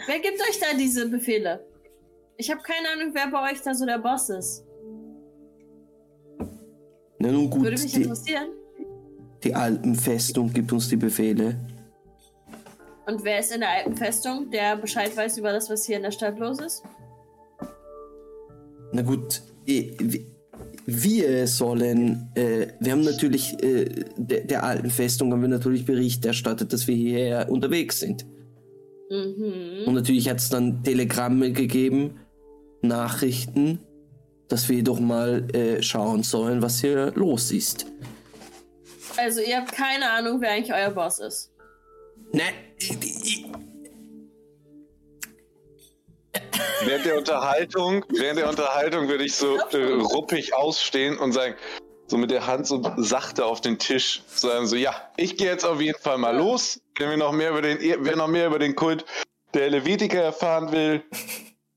Wer 0.06 0.20
gibt 0.20 0.40
euch 0.40 0.60
da 0.60 0.76
diese 0.78 1.08
Befehle? 1.08 1.66
Ich 2.36 2.50
habe 2.50 2.60
keine 2.62 2.88
Ahnung, 2.94 3.12
wer 3.14 3.28
bei 3.30 3.50
euch 3.52 3.60
da 3.62 3.74
so 3.74 3.84
der 3.84 3.98
Boss 3.98 4.28
ist. 4.30 4.64
Na 7.18 7.32
nun 7.32 7.50
gut, 7.50 7.62
Würde 7.64 7.82
mich 7.82 7.92
die, 7.92 8.02
interessieren. 8.02 8.48
Die 9.44 9.54
Alpenfestung 9.54 10.52
gibt 10.52 10.72
uns 10.72 10.88
die 10.88 10.96
Befehle. 10.96 11.56
Und 13.06 13.22
wer 13.22 13.38
ist 13.38 13.52
in 13.52 13.60
der 13.60 13.70
alten 13.70 13.96
Festung, 13.96 14.50
der 14.50 14.76
Bescheid 14.76 15.16
weiß 15.16 15.38
über 15.38 15.52
das, 15.52 15.70
was 15.70 15.84
hier 15.84 15.96
in 15.96 16.02
der 16.02 16.10
Stadt 16.10 16.38
los 16.38 16.58
ist? 16.58 16.82
Na 18.92 19.02
gut, 19.02 19.42
wi- 19.64 20.26
wir 20.86 21.46
sollen, 21.46 22.30
äh, 22.34 22.68
wir 22.80 22.92
haben 22.92 23.02
natürlich, 23.02 23.60
äh, 23.62 24.04
der, 24.16 24.44
der 24.44 24.64
alten 24.64 24.90
Festung 24.90 25.32
haben 25.32 25.42
wir 25.42 25.48
natürlich 25.48 25.84
Bericht 25.84 26.24
erstattet, 26.24 26.72
dass 26.72 26.86
wir 26.86 26.94
hierher 26.94 27.50
unterwegs 27.50 28.00
sind. 28.00 28.24
Mhm. 29.10 29.86
Und 29.86 29.94
natürlich 29.94 30.28
hat 30.28 30.38
es 30.38 30.48
dann 30.48 30.82
Telegramme 30.82 31.52
gegeben, 31.52 32.18
Nachrichten, 32.82 33.80
dass 34.48 34.68
wir 34.68 34.82
doch 34.82 35.00
mal 35.00 35.48
äh, 35.54 35.82
schauen 35.82 36.22
sollen, 36.22 36.62
was 36.62 36.80
hier 36.80 37.12
los 37.14 37.50
ist. 37.50 37.86
Also 39.16 39.40
ihr 39.40 39.56
habt 39.58 39.72
keine 39.72 40.10
Ahnung, 40.10 40.40
wer 40.40 40.50
eigentlich 40.52 40.72
euer 40.74 40.90
Boss 40.90 41.18
ist. 41.20 41.50
Ne, 42.32 42.42
ich- 42.78 42.90
ich- 43.02 43.46
Während 46.84 47.06
der 47.06 47.16
Unterhaltung, 47.18 48.04
während 48.10 48.38
der 48.38 48.48
Unterhaltung 48.48 49.08
würde 49.08 49.24
ich 49.24 49.34
so 49.34 49.56
äh, 49.56 49.76
ruppig 49.94 50.54
ausstehen 50.54 51.16
und 51.18 51.32
sagen, 51.32 51.54
so 52.08 52.18
mit 52.18 52.30
der 52.30 52.46
Hand 52.46 52.66
so 52.66 52.82
sachte 52.98 53.44
auf 53.44 53.60
den 53.62 53.78
Tisch, 53.78 54.22
sagen 54.34 54.66
so, 54.66 54.76
ja, 54.76 54.94
ich 55.16 55.36
gehe 55.36 55.48
jetzt 55.48 55.64
auf 55.64 55.80
jeden 55.80 55.98
Fall 55.98 56.18
mal 56.18 56.36
los. 56.36 56.80
Wenn 56.98 57.10
wir 57.10 57.16
noch 57.16 57.32
mehr 57.32 57.50
über 57.50 57.62
den, 57.62 57.78
wer 58.04 58.16
noch 58.16 58.28
mehr 58.28 58.46
über 58.46 58.58
den 58.58 58.76
Kult 58.76 59.04
der 59.54 59.62
Helvetiker 59.70 60.22
erfahren 60.22 60.70
will, 60.72 61.02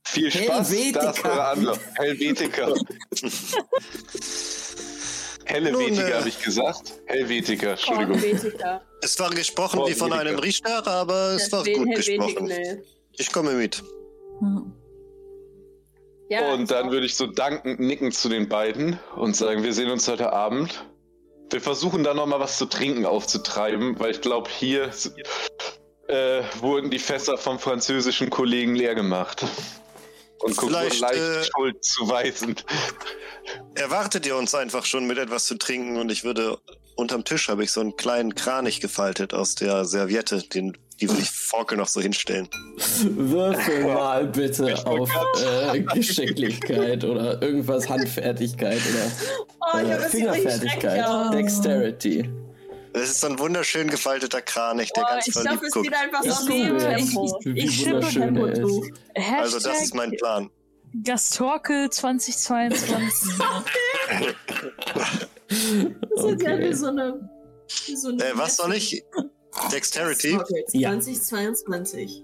viel 0.05 0.29
Spaß. 0.29 0.71
Helvetiker. 0.71 1.01
Das 1.01 1.17
ist 1.17 1.25
eure 1.25 1.47
Antwort. 1.47 1.79
Nun, 5.71 5.97
äh, 5.97 6.13
habe 6.13 6.29
ich 6.29 6.41
gesagt. 6.41 6.93
Helvetiker, 7.05 7.71
Entschuldigung. 7.71 8.21
Es 9.01 9.19
war 9.19 9.29
gesprochen 9.31 9.81
wie 9.87 9.93
von 9.93 10.13
einem 10.13 10.37
Richter, 10.37 10.85
aber 10.85 11.31
es 11.35 11.51
war 11.51 11.63
gut 11.63 11.95
gesprochen. 11.95 12.45
nee. 12.45 12.77
Ich 13.17 13.31
komme 13.31 13.53
mit. 13.53 13.83
Hm. 14.39 14.73
Ja, 16.29 16.53
Und 16.53 16.69
dann 16.69 16.91
würde 16.91 17.07
ich 17.07 17.15
so 17.15 17.25
dankend 17.25 17.79
nicken 17.79 18.11
zu 18.11 18.29
den 18.29 18.47
beiden 18.47 18.99
und 19.15 19.35
sagen, 19.35 19.63
wir 19.63 19.73
sehen 19.73 19.89
uns 19.89 20.07
heute 20.07 20.31
Abend. 20.31 20.85
Wir 21.49 21.59
versuchen 21.59 22.03
da 22.03 22.13
nochmal 22.13 22.39
was 22.39 22.59
zu 22.59 22.67
trinken 22.67 23.05
aufzutreiben, 23.07 23.99
weil 23.99 24.11
ich 24.11 24.21
glaube, 24.21 24.47
hier 24.49 24.91
äh, 26.07 26.43
wurden 26.59 26.91
die 26.91 26.99
Fässer 26.99 27.37
vom 27.37 27.57
französischen 27.57 28.29
Kollegen 28.29 28.75
leer 28.75 28.93
gemacht. 28.93 29.43
Und 30.39 30.55
gucken 30.55 30.73
so 30.73 30.79
Vielleicht, 30.79 31.01
leicht 31.01 31.17
äh, 31.17 31.43
schuldzuweisend. 31.43 32.65
Erwartet 33.75 34.25
ihr 34.25 34.35
uns 34.35 34.55
einfach 34.55 34.85
schon 34.85 35.05
mit 35.05 35.17
etwas 35.17 35.45
zu 35.45 35.57
trinken 35.57 35.97
und 35.97 36.11
ich 36.11 36.23
würde 36.23 36.57
unterm 36.95 37.23
Tisch 37.23 37.49
habe 37.49 37.63
ich 37.63 37.71
so 37.71 37.81
einen 37.81 37.95
kleinen 37.95 38.35
Kranich 38.35 38.81
gefaltet 38.81 39.33
aus 39.33 39.55
der 39.55 39.85
Serviette, 39.85 40.43
den 40.43 40.77
die 40.99 41.07
würde 41.09 41.21
ich 41.21 41.29
Forkel 41.29 41.77
noch 41.77 41.87
so 41.87 42.01
hinstellen. 42.01 42.49
Würfel 43.01 43.85
mal 43.85 44.27
bitte 44.27 44.85
auf 44.85 45.09
äh, 45.73 45.79
Geschicklichkeit 45.81 47.03
oder 47.05 47.41
irgendwas 47.41 47.87
Handfertigkeit 47.87 48.81
Oh, 49.61 49.77
oder 49.77 49.99
ich 49.99 50.05
äh, 50.05 50.09
Fingerfertigkeit. 50.09 51.33
Dexterity. 51.33 52.29
Das 52.93 53.03
ist 53.09 53.21
so 53.21 53.27
ein 53.27 53.37
wunderschön 53.39 53.87
gefalteter 53.87 54.41
Kranich, 54.41 54.91
der 54.93 55.01
Boah, 55.01 55.09
ganz 55.11 55.27
ich 55.27 55.33
verliebt 55.33 55.51
glaube, 55.53 55.67
es 55.67 55.73
guckt. 55.73 55.85
geht 55.85 55.95
einfach 55.95 56.23
Ich 56.23 56.31
so 56.33 56.47
neben 56.47 57.57
Ich 57.57 57.75
stimme 57.81 57.93
wunderschön 57.95 58.35
er 58.37 58.53
Tempo 58.53 58.67
zu. 58.67 58.91
Also 59.37 59.59
das 59.59 59.81
ist 59.83 59.93
mein 59.95 60.11
Plan. 60.11 60.49
Gastorkel 61.03 61.89
2022. 61.91 63.29
Das 65.49 66.25
ist 66.25 66.41
ja 66.43 66.59
wie 66.59 66.73
so 66.73 66.87
eine. 66.87 67.29
Wie 67.85 67.95
so 67.95 68.09
eine 68.09 68.23
Äh, 68.23 68.31
was 68.37 68.57
soll 68.57 68.73
ich? 68.73 69.03
Dexterity? 69.71 70.35
Okay, 70.37 70.65
Ja. 70.73 70.89
2022. 70.91 72.23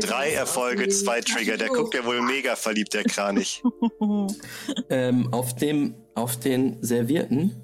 Drei 0.00 0.32
Erfolge, 0.32 0.88
zwei 0.88 1.20
Trigger. 1.20 1.56
Der 1.56 1.68
guckt 1.68 1.94
ja 1.94 2.04
wohl 2.04 2.20
mega 2.22 2.56
verliebt, 2.56 2.94
der 2.94 3.04
Kranich. 3.04 3.62
Ähm, 4.90 5.32
auf, 5.32 5.54
dem, 5.54 5.94
auf 6.14 6.38
den 6.38 6.82
Servierten 6.82 7.54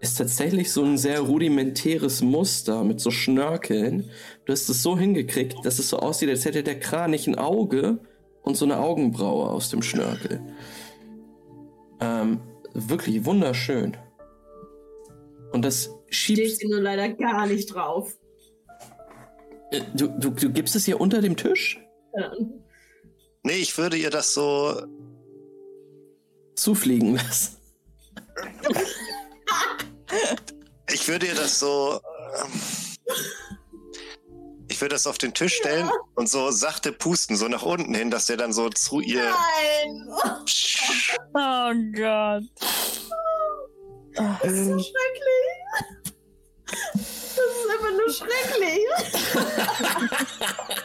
ist 0.00 0.18
tatsächlich 0.18 0.70
so 0.72 0.84
ein 0.84 0.98
sehr 0.98 1.20
rudimentäres 1.20 2.20
Muster 2.20 2.84
mit 2.84 3.00
so 3.00 3.10
Schnörkeln. 3.10 4.10
Du 4.44 4.52
hast 4.52 4.68
es 4.68 4.82
so 4.82 4.98
hingekriegt, 4.98 5.64
dass 5.64 5.78
es 5.78 5.88
so 5.88 5.98
aussieht, 5.98 6.28
als 6.28 6.44
hätte 6.44 6.62
der 6.62 6.78
Kranich 6.78 7.26
ein 7.26 7.36
Auge 7.36 7.98
und 8.42 8.56
so 8.56 8.64
eine 8.64 8.78
Augenbraue 8.78 9.48
aus 9.48 9.70
dem 9.70 9.82
Schnörkel. 9.82 10.40
Ähm, 12.00 12.40
wirklich 12.74 13.24
wunderschön. 13.24 13.96
Und 15.52 15.64
das 15.64 15.90
Steht 16.10 16.38
schiebst. 16.38 16.58
sie 16.60 16.68
nur 16.68 16.80
leider 16.80 17.08
gar 17.10 17.46
nicht 17.46 17.74
drauf. 17.74 18.14
Äh, 19.70 19.80
Du, 19.94 20.08
du, 20.08 20.30
du 20.30 20.50
gibst 20.50 20.74
es 20.76 20.84
hier 20.84 21.00
unter 21.00 21.20
dem 21.20 21.36
Tisch? 21.36 21.78
Ja. 22.16 22.32
Nee, 23.42 23.56
ich 23.56 23.76
würde 23.76 23.96
ihr 23.96 24.10
das 24.10 24.32
so. 24.34 24.82
Zufliegen 26.56 27.16
lassen. 27.16 27.56
Ich 30.92 31.08
würde 31.08 31.26
ihr 31.26 31.34
das 31.34 31.58
so. 31.58 32.00
ähm, 32.42 32.52
Ich 34.68 34.80
würde 34.80 34.94
das 34.94 35.06
auf 35.06 35.18
den 35.18 35.34
Tisch 35.34 35.54
stellen 35.56 35.90
und 36.14 36.28
so 36.28 36.50
sachte 36.50 36.92
pusten, 36.92 37.36
so 37.36 37.48
nach 37.48 37.62
unten 37.64 37.94
hin, 37.94 38.10
dass 38.10 38.26
der 38.26 38.36
dann 38.36 38.52
so 38.52 38.70
zu 38.70 39.00
ihr. 39.00 39.24
Nein! 39.24 40.08
oh 41.34 41.72
Gott. 41.96 42.44
Ah, 44.16 44.38
Das 44.42 44.52
ist 44.52 44.66
so 44.68 44.78
schrecklich. 44.78 46.04
Das 47.64 47.74
ist 47.74 47.80
einfach 47.80 47.92
nur 47.92 48.10
schrecklich. 48.10 48.84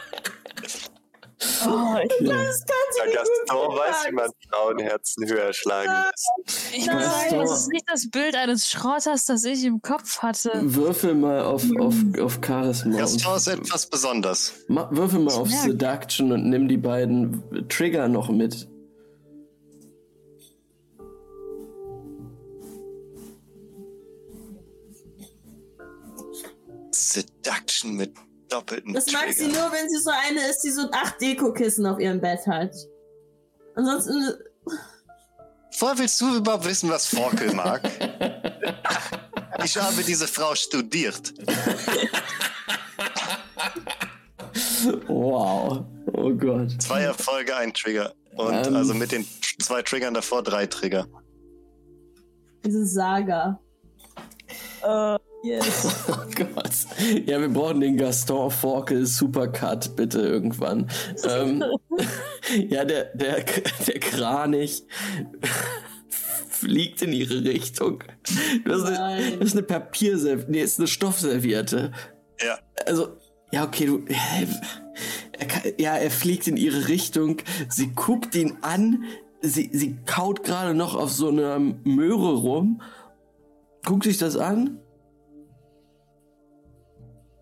Oh, 1.66 1.96
ich, 2.02 2.26
Das 2.26 2.64
kannst 2.66 2.98
du 2.98 3.06
nicht 3.06 3.18
gut 3.18 3.78
sagen. 3.78 4.18
Frauenherzen 4.50 5.28
höher 5.28 5.52
schlagen 5.52 5.90
lässt. 5.90 6.74
ich 6.74 6.86
Nein. 6.86 6.96
weiß, 6.96 7.30
das 7.30 7.60
ist 7.60 7.68
nicht 7.68 7.84
das 7.86 8.10
Bild 8.10 8.34
eines 8.34 8.68
Schrotters, 8.68 9.26
das 9.26 9.44
ich 9.44 9.64
im 9.64 9.80
Kopf 9.82 10.18
hatte. 10.22 10.50
Würfel 10.62 11.14
mal 11.14 11.42
auf, 11.42 11.64
auf, 11.78 11.94
auf 12.20 12.40
Charisma. 12.44 13.04
Tor 13.22 13.36
ist 13.36 13.46
etwas 13.46 13.86
besonders. 13.86 14.54
Ma 14.68 14.88
würfel 14.90 15.20
mal 15.20 15.34
auf. 15.34 15.50
Seduction 15.50 16.32
und 16.32 16.48
nimm 16.48 16.68
die 16.68 16.78
beiden 16.78 17.42
Trigger 17.68 18.08
noch 18.08 18.30
mit. 18.30 18.68
Seduction 27.08 27.94
mit 27.94 28.14
doppelten 28.48 28.92
Das 28.94 29.10
mag 29.12 29.32
sie 29.32 29.46
nur, 29.46 29.70
wenn 29.72 29.88
sie 29.88 29.98
so 30.02 30.10
eine 30.10 30.48
ist, 30.48 30.60
die 30.60 30.70
so 30.70 30.82
acht 30.92 31.20
Dekokissen 31.20 31.86
auf 31.86 31.98
ihrem 32.00 32.20
Bett 32.20 32.46
hat. 32.46 32.74
Ansonsten, 33.74 34.34
Woher 35.78 35.98
willst 35.98 36.20
du 36.20 36.36
überhaupt 36.36 36.64
wissen, 36.66 36.90
was 36.90 37.06
Forkel 37.06 37.54
mag? 37.54 37.80
ich 39.64 39.76
habe 39.76 40.02
diese 40.02 40.26
Frau 40.26 40.54
studiert. 40.54 41.32
Wow. 45.06 45.84
Oh 46.12 46.30
Gott. 46.34 46.70
Zwei 46.82 47.02
Erfolge, 47.02 47.56
ein 47.56 47.72
Trigger. 47.72 48.14
Und 48.36 48.66
Ähm. 48.66 48.76
also 48.76 48.94
mit 48.94 49.12
den 49.12 49.26
zwei 49.60 49.82
Triggern 49.82 50.14
davor 50.14 50.42
drei 50.42 50.66
Trigger. 50.66 51.06
diese 52.64 52.84
Saga. 52.86 53.60
Äh, 54.82 55.18
yes. 55.42 56.06
Oh 56.08 56.24
Gott. 56.34 56.70
Ja, 57.26 57.40
wir 57.40 57.48
brauchen 57.48 57.80
den 57.80 57.96
Gaston 57.96 58.50
Forkel 58.50 59.06
Supercut, 59.06 59.94
bitte 59.96 60.20
irgendwann. 60.20 60.90
ähm, 61.24 61.64
ja, 62.68 62.84
der, 62.84 63.06
der, 63.14 63.44
der 63.86 64.00
Kranich 64.00 64.84
fliegt 66.48 67.02
in 67.02 67.12
ihre 67.12 67.44
Richtung. 67.44 68.04
Du 68.64 68.72
hast 68.72 68.84
eine, 68.84 68.98
Nein. 68.98 69.32
das 69.38 69.48
ist 69.48 69.56
eine 69.56 69.62
Papierserviette. 69.62 70.50
Nee, 70.50 70.62
ist 70.62 70.78
eine 70.78 70.88
Stoffserviette. 70.88 71.92
Ja. 72.40 72.58
Also, 72.86 73.16
ja, 73.52 73.64
okay, 73.64 73.86
du. 73.86 74.04
Er 75.32 75.46
kann, 75.46 75.72
ja, 75.78 75.96
er 75.96 76.10
fliegt 76.10 76.46
in 76.48 76.56
ihre 76.56 76.88
Richtung. 76.88 77.38
Sie 77.68 77.88
guckt 77.88 78.34
ihn 78.34 78.58
an. 78.60 79.04
Sie, 79.42 79.70
sie 79.72 79.96
kaut 80.04 80.44
gerade 80.44 80.74
noch 80.74 80.94
auf 80.94 81.10
so 81.10 81.28
einer 81.28 81.58
Möhre 81.58 82.34
rum. 82.34 82.82
Guckt 83.84 84.04
sich 84.04 84.18
das 84.18 84.36
an. 84.36 84.78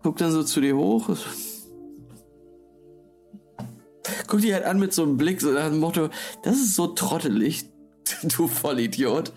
Guckt 0.03 0.21
dann 0.21 0.31
so 0.31 0.43
zu 0.43 0.61
dir 0.61 0.75
hoch. 0.75 1.09
Guckt 4.27 4.43
dich 4.43 4.53
halt 4.53 4.65
an 4.65 4.79
mit 4.79 4.93
so 4.93 5.03
einem 5.03 5.17
Blick, 5.17 5.41
so 5.41 5.51
nach 5.51 5.69
dem 5.69 5.79
Motto, 5.79 6.09
das 6.43 6.55
ist 6.57 6.75
so 6.75 6.87
trottelig, 6.87 7.65
du 8.23 8.47
Vollidiot. 8.47 9.31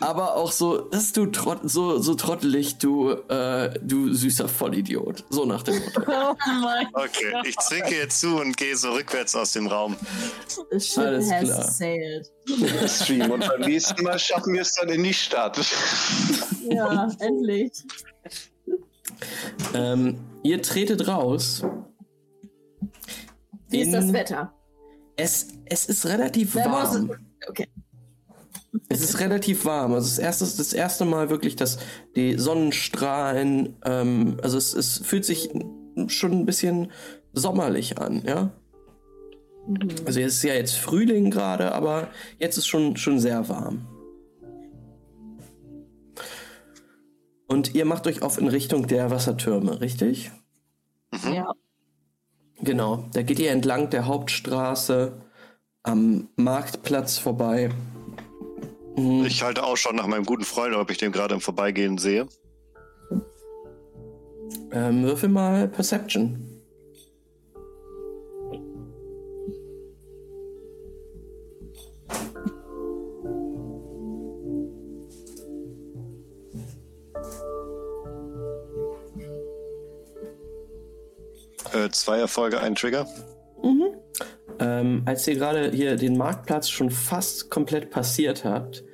Aber 0.00 0.36
auch 0.36 0.52
so, 0.52 0.78
das 0.78 1.04
ist 1.04 1.16
du 1.16 1.26
trott, 1.26 1.60
so, 1.64 1.98
so 1.98 2.14
trottelig, 2.14 2.78
du, 2.78 3.10
äh, 3.28 3.78
du 3.80 4.12
süßer 4.12 4.48
Vollidiot. 4.48 5.24
So 5.30 5.44
nach 5.44 5.62
dem 5.62 5.78
Motto. 5.78 6.02
Oh 6.46 6.60
mein 6.62 6.86
Okay, 6.92 7.34
ich 7.44 7.56
zwinke 7.56 7.94
ihr 7.96 8.08
zu 8.08 8.36
und 8.36 8.56
gehe 8.56 8.76
so 8.76 8.92
rückwärts 8.92 9.34
aus 9.34 9.52
dem 9.52 9.66
Raum. 9.66 9.96
Alles 10.96 10.96
has 11.30 11.44
klar. 11.44 11.70
sailed. 11.70 12.30
Stream. 12.86 13.30
Und 13.30 13.46
beim 13.46 13.60
nächsten 13.60 14.02
Mal 14.02 14.18
schaffen 14.18 14.54
wir 14.54 14.62
es 14.62 14.74
dann 14.74 14.88
in 14.88 15.02
die 15.02 15.14
Stadt. 15.14 15.58
Ja, 16.68 17.08
endlich. 17.20 17.72
Ähm, 19.74 20.18
ihr 20.42 20.62
tretet 20.62 21.08
raus. 21.08 21.64
Wie 23.68 23.80
ist 23.80 23.92
das 23.92 24.12
Wetter? 24.12 24.52
Es, 25.16 25.48
es 25.66 25.86
ist 25.86 26.06
relativ 26.06 26.54
Wer 26.54 26.68
muss- 26.68 26.94
warm. 26.94 27.10
Okay. 27.48 27.68
Es 28.88 29.00
ist 29.00 29.20
relativ 29.20 29.64
warm. 29.64 29.94
Also 29.94 30.08
das 30.08 30.18
erste, 30.18 30.44
das 30.44 30.72
erste 30.72 31.04
Mal 31.04 31.30
wirklich, 31.30 31.54
dass 31.54 31.78
die 32.16 32.36
Sonnenstrahlen, 32.38 33.76
ähm, 33.84 34.36
also 34.42 34.58
es, 34.58 34.74
es 34.74 34.98
fühlt 34.98 35.24
sich 35.24 35.50
schon 36.08 36.32
ein 36.32 36.44
bisschen 36.46 36.90
sommerlich 37.32 37.98
an, 37.98 38.22
ja. 38.26 38.50
Mhm. 39.66 39.88
Also 40.04 40.20
es 40.20 40.34
ist 40.36 40.42
ja 40.42 40.54
jetzt 40.54 40.74
Frühling 40.74 41.30
gerade, 41.30 41.72
aber 41.72 42.08
jetzt 42.38 42.58
ist 42.58 42.66
schon, 42.66 42.96
schon 42.96 43.20
sehr 43.20 43.48
warm. 43.48 43.86
Und 47.46 47.74
ihr 47.74 47.84
macht 47.84 48.06
euch 48.06 48.22
auf 48.22 48.38
in 48.38 48.48
Richtung 48.48 48.86
der 48.86 49.10
Wassertürme, 49.10 49.80
richtig? 49.80 50.30
Ja. 51.32 51.52
Genau, 52.60 53.04
da 53.12 53.22
geht 53.22 53.38
ihr 53.38 53.50
entlang 53.50 53.90
der 53.90 54.06
Hauptstraße 54.06 55.12
am 55.82 56.28
Marktplatz 56.36 57.18
vorbei. 57.18 57.70
Mhm. 58.96 59.24
Ich 59.26 59.42
halte 59.42 59.64
auch 59.64 59.76
schon 59.76 59.96
nach 59.96 60.06
meinem 60.06 60.24
guten 60.24 60.44
Freund, 60.44 60.74
ob 60.74 60.90
ich 60.90 60.98
den 60.98 61.12
gerade 61.12 61.34
im 61.34 61.40
Vorbeigehen 61.40 61.98
sehe. 61.98 62.26
Ähm, 64.72 65.02
würfel 65.04 65.28
mal 65.28 65.68
Perception. 65.68 66.43
Äh, 81.74 81.90
zwei 81.90 82.18
Erfolge, 82.18 82.60
ein 82.60 82.74
Trigger. 82.74 83.06
Ähm, 84.60 85.02
als 85.04 85.26
ihr 85.26 85.34
gerade 85.34 85.70
hier 85.72 85.96
den 85.96 86.16
Marktplatz 86.16 86.68
schon 86.68 86.90
fast 86.90 87.50
komplett 87.50 87.90
passiert 87.90 88.44
habt, 88.44 88.84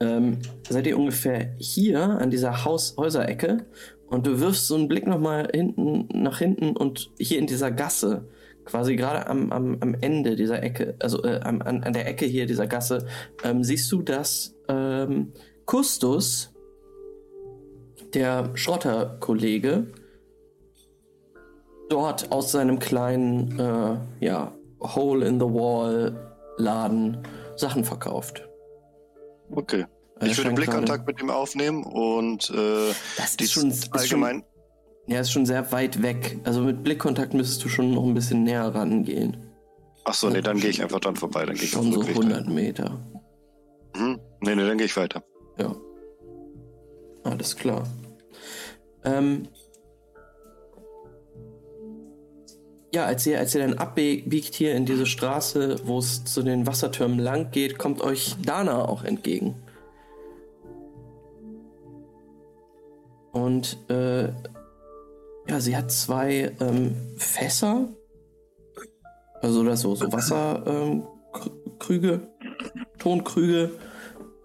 ähm, 0.00 0.38
seid 0.68 0.86
ihr 0.86 0.98
ungefähr 0.98 1.54
hier 1.58 2.00
an 2.02 2.30
dieser 2.30 2.64
Haus 2.64 2.96
Häuserecke 2.96 3.66
und 4.08 4.26
du 4.26 4.40
wirfst 4.40 4.66
so 4.66 4.74
einen 4.74 4.88
Blick 4.88 5.06
nochmal 5.06 5.48
hinten 5.54 6.08
nach 6.12 6.38
hinten 6.38 6.76
und 6.76 7.10
hier 7.18 7.38
in 7.38 7.46
dieser 7.46 7.70
Gasse, 7.70 8.28
quasi 8.64 8.96
gerade 8.96 9.26
am, 9.28 9.52
am, 9.52 9.76
am 9.80 9.94
Ende 10.00 10.34
dieser 10.34 10.62
Ecke, 10.62 10.96
also 10.98 11.22
äh, 11.22 11.40
an, 11.40 11.62
an 11.62 11.92
der 11.92 12.08
Ecke 12.08 12.24
hier 12.24 12.46
dieser 12.46 12.66
Gasse, 12.66 13.06
ähm, 13.44 13.62
siehst 13.62 13.92
du, 13.92 14.02
dass 14.02 14.56
ähm, 14.68 15.32
Kustus, 15.66 16.50
der 18.14 18.50
Schrotterkollege, 18.54 19.86
dort 21.88 22.30
aus 22.32 22.52
seinem 22.52 22.78
kleinen, 22.78 23.58
äh, 23.58 23.96
ja, 24.24 24.52
Hole-in-the-Wall-Laden 24.80 27.18
Sachen 27.56 27.84
verkauft. 27.84 28.46
Okay. 29.50 29.84
Also 30.16 30.32
ich 30.32 30.38
würde 30.38 30.52
Blickkontakt 30.52 31.06
mit 31.06 31.20
ihm 31.20 31.28
aufnehmen 31.30 31.84
und 31.84 32.50
äh, 32.50 32.92
Das 33.16 33.34
ist 33.36 33.52
schon, 33.52 33.70
ist 33.70 33.92
allgemein. 33.92 34.40
Schon, 34.40 34.44
ja, 35.14 35.20
ist 35.20 35.30
schon 35.32 35.44
sehr 35.46 35.70
weit 35.72 36.02
weg. 36.02 36.38
Also 36.44 36.60
mit 36.62 36.82
Blickkontakt 36.84 37.34
müsstest 37.34 37.64
du 37.64 37.68
schon 37.68 37.92
noch 37.92 38.04
ein 38.04 38.14
bisschen 38.14 38.44
näher 38.44 38.72
rangehen. 38.74 39.36
Achso, 40.04 40.30
nee, 40.30 40.40
dann 40.40 40.58
gehe 40.58 40.70
ich 40.70 40.82
einfach 40.82 41.00
dran 41.00 41.16
vorbei. 41.16 41.44
Dann 41.46 41.56
gehe 41.56 41.64
ich 41.64 41.70
Schon 41.70 41.92
so 41.92 41.98
Rückweg. 42.00 42.16
100 42.16 42.48
Meter. 42.48 42.98
Mhm. 43.96 44.20
Nee, 44.40 44.54
nee, 44.54 44.66
dann 44.66 44.78
gehe 44.78 44.86
ich 44.86 44.96
weiter. 44.96 45.22
Ja. 45.58 45.74
Alles 47.24 47.56
klar. 47.56 47.84
Ähm, 49.04 49.48
ja, 52.94 53.06
als 53.06 53.26
ihr, 53.26 53.38
als 53.40 53.54
ihr 53.54 53.66
dann 53.66 53.78
abbiegt 53.78 54.54
hier 54.54 54.74
in 54.74 54.86
diese 54.86 55.04
Straße, 55.04 55.80
wo 55.84 55.98
es 55.98 56.24
zu 56.24 56.42
den 56.42 56.66
Wassertürmen 56.66 57.18
lang 57.18 57.50
geht, 57.50 57.76
kommt 57.76 58.00
euch 58.00 58.36
Dana 58.40 58.88
auch 58.88 59.02
entgegen. 59.02 59.56
Und 63.32 63.78
äh, 63.90 64.28
ja, 65.48 65.60
sie 65.60 65.76
hat 65.76 65.90
zwei 65.90 66.52
ähm, 66.60 66.94
Fässer, 67.16 67.88
also 69.42 69.60
oder 69.60 69.76
so, 69.76 69.96
so 69.96 70.12
Wasserkrüge, 70.12 70.70
ähm, 70.70 71.02
Krü- 71.32 71.78
Krüge, 71.80 72.28
Tonkrüge 72.98 73.70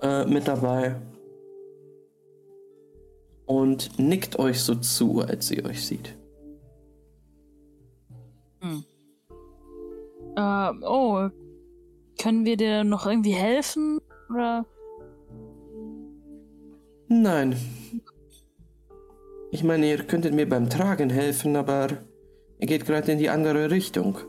äh, 0.02 0.26
mit 0.26 0.48
dabei 0.48 0.96
und 3.46 4.00
nickt 4.00 4.40
euch 4.40 4.60
so 4.62 4.74
zu, 4.76 5.22
als 5.22 5.48
sie 5.48 5.64
euch 5.64 5.86
sieht. 5.86 6.19
Äh, 10.36 10.72
oh, 10.84 11.30
können 12.22 12.46
wir 12.46 12.58
dir 12.58 12.84
noch 12.84 13.06
irgendwie 13.06 13.34
helfen? 13.34 14.00
Oder? 14.30 14.66
Nein. 17.08 17.56
Ich 19.52 19.64
meine, 19.64 19.90
ihr 19.90 20.04
könntet 20.04 20.34
mir 20.34 20.48
beim 20.48 20.70
Tragen 20.70 21.10
helfen, 21.10 21.56
aber 21.56 21.88
ihr 22.60 22.68
geht 22.68 22.86
gerade 22.86 23.12
in 23.12 23.18
die 23.18 23.30
andere 23.30 23.72
Richtung. 23.72 24.20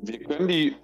Wir 0.00 0.24
können 0.24 0.48
die 0.48 0.74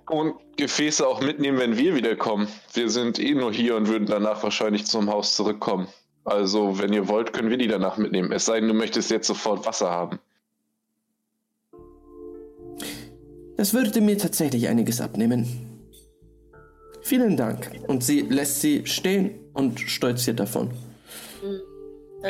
Gefäße 0.56 1.06
auch 1.06 1.20
mitnehmen, 1.20 1.58
wenn 1.58 1.76
wir 1.76 1.94
wiederkommen. 1.94 2.46
Wir 2.74 2.90
sind 2.90 3.18
eh 3.18 3.34
nur 3.34 3.52
hier 3.52 3.76
und 3.76 3.88
würden 3.88 4.06
danach 4.06 4.42
wahrscheinlich 4.42 4.86
zum 4.86 5.10
Haus 5.10 5.34
zurückkommen. 5.34 5.88
Also, 6.24 6.78
wenn 6.78 6.92
ihr 6.92 7.08
wollt, 7.08 7.32
können 7.32 7.48
wir 7.48 7.56
die 7.56 7.66
danach 7.66 7.96
mitnehmen. 7.96 8.30
Es 8.30 8.44
sei 8.44 8.60
denn, 8.60 8.68
du 8.68 8.74
möchtest 8.74 9.10
jetzt 9.10 9.26
sofort 9.26 9.66
Wasser 9.66 9.90
haben. 9.90 10.18
Das 13.58 13.74
würde 13.74 14.00
mir 14.00 14.16
tatsächlich 14.16 14.68
einiges 14.68 15.00
abnehmen. 15.00 15.44
Vielen 17.02 17.36
Dank. 17.36 17.72
Und 17.88 18.04
sie 18.04 18.20
lässt 18.20 18.60
sie 18.60 18.86
stehen 18.86 19.50
und 19.52 19.80
stolziert 19.80 20.38
davon. 20.38 20.70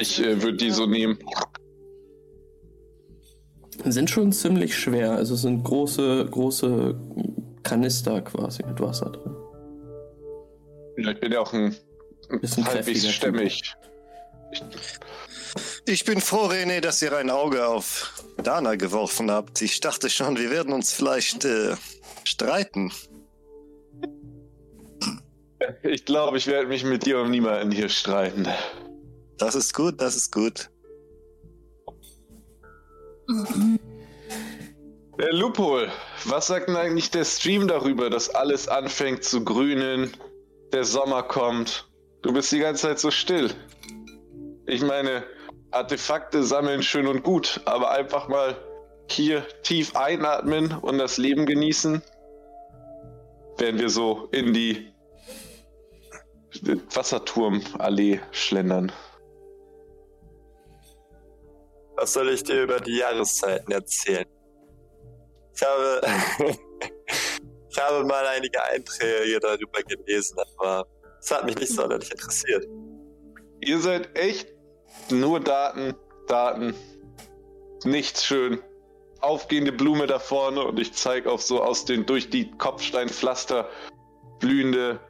Ich 0.00 0.24
äh, 0.24 0.40
würde 0.42 0.56
die 0.56 0.70
so 0.70 0.86
nehmen. 0.86 1.18
Sind 3.84 4.08
schon 4.08 4.32
ziemlich 4.32 4.74
schwer, 4.74 5.12
also 5.12 5.34
es 5.34 5.42
sind 5.42 5.62
große, 5.64 6.26
große 6.30 6.98
Kanister 7.62 8.22
quasi 8.22 8.64
mit 8.64 8.80
Wasser 8.80 9.10
drin. 9.10 9.36
Ja, 10.96 11.10
ich 11.10 11.20
bin 11.20 11.32
ja 11.32 11.40
auch 11.40 11.52
ein 11.52 11.76
Bisschen 12.40 12.64
halbwegs 12.64 13.06
stämmig. 13.06 13.74
Ich 14.50 14.62
bin 16.04 16.20
froh, 16.20 16.48
René, 16.48 16.80
dass 16.80 17.00
ihr 17.00 17.16
ein 17.16 17.30
Auge 17.30 17.66
auf 17.66 18.12
Dana 18.36 18.74
geworfen 18.74 19.30
habt. 19.30 19.62
Ich 19.62 19.80
dachte 19.80 20.10
schon, 20.10 20.36
wir 20.36 20.50
werden 20.50 20.74
uns 20.74 20.92
vielleicht 20.92 21.44
äh, 21.44 21.76
streiten. 22.24 22.92
Ich 25.82 26.04
glaube, 26.04 26.36
ich 26.38 26.46
werde 26.46 26.68
mich 26.68 26.84
mit 26.84 27.04
dir 27.04 27.18
und 27.18 27.32
niemanden 27.32 27.72
hier 27.72 27.88
streiten. 27.88 28.46
Das 29.38 29.56
ist 29.56 29.74
gut, 29.74 30.00
das 30.00 30.14
ist 30.14 30.30
gut. 30.30 30.70
Der 35.18 35.32
Loophole, 35.32 35.90
was 36.26 36.46
sagt 36.46 36.68
denn 36.68 36.76
eigentlich 36.76 37.10
der 37.10 37.24
Stream 37.24 37.66
darüber, 37.66 38.08
dass 38.08 38.30
alles 38.30 38.68
anfängt 38.68 39.24
zu 39.24 39.44
grünen, 39.44 40.12
der 40.72 40.84
Sommer 40.84 41.24
kommt? 41.24 41.90
Du 42.22 42.32
bist 42.32 42.52
die 42.52 42.60
ganze 42.60 42.82
Zeit 42.82 43.00
so 43.00 43.10
still. 43.10 43.50
Ich 44.66 44.82
meine, 44.82 45.24
Artefakte 45.70 46.42
sammeln 46.42 46.82
schön 46.82 47.06
und 47.06 47.22
gut, 47.22 47.60
aber 47.64 47.90
einfach 47.90 48.28
mal 48.28 48.56
hier 49.10 49.46
tief 49.62 49.96
einatmen 49.96 50.72
und 50.72 50.98
das 50.98 51.18
Leben 51.18 51.46
genießen, 51.46 52.02
während 53.58 53.80
wir 53.80 53.90
so 53.90 54.28
in 54.32 54.52
die 54.52 54.92
Wasserturmallee 56.94 58.20
schlendern. 58.32 58.92
Was 61.96 62.12
soll 62.12 62.30
ich 62.30 62.44
dir 62.44 62.62
über 62.62 62.80
die 62.80 62.98
Jahreszeiten 62.98 63.72
erzählen? 63.72 64.26
Ich 65.54 65.62
habe, 65.62 66.00
ich 67.68 67.78
habe 67.78 68.04
mal 68.04 68.24
einige 68.26 68.62
Einträge 68.62 69.40
darüber 69.40 69.82
gelesen, 69.82 70.38
aber 70.56 70.86
es 71.20 71.30
hat 71.30 71.44
mich 71.44 71.56
nicht 71.56 71.72
sonderlich 71.72 72.10
interessiert. 72.10 72.66
Ihr 73.60 73.80
seid 73.80 74.16
echt 74.16 74.57
nur 75.10 75.40
Daten, 75.40 75.94
Daten. 76.26 76.74
Nichts 77.84 78.24
schön. 78.24 78.60
Aufgehende 79.20 79.72
Blume 79.72 80.06
da 80.06 80.18
vorne 80.18 80.62
und 80.62 80.78
ich 80.78 80.92
zeige 80.94 81.30
auf 81.30 81.42
so 81.42 81.62
aus 81.62 81.84
den 81.84 82.06
durch 82.06 82.30
die 82.30 82.50
Kopfsteinpflaster 82.52 83.68
blühende, 84.38 85.00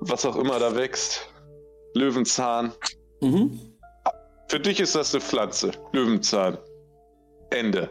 was 0.00 0.26
auch 0.26 0.36
immer 0.36 0.58
da 0.58 0.76
wächst. 0.76 1.32
Löwenzahn. 1.94 2.72
Mhm. 3.20 3.58
Für 4.48 4.60
dich 4.60 4.80
ist 4.80 4.94
das 4.94 5.14
eine 5.14 5.22
Pflanze. 5.22 5.72
Löwenzahn. 5.92 6.58
Ende. 7.50 7.90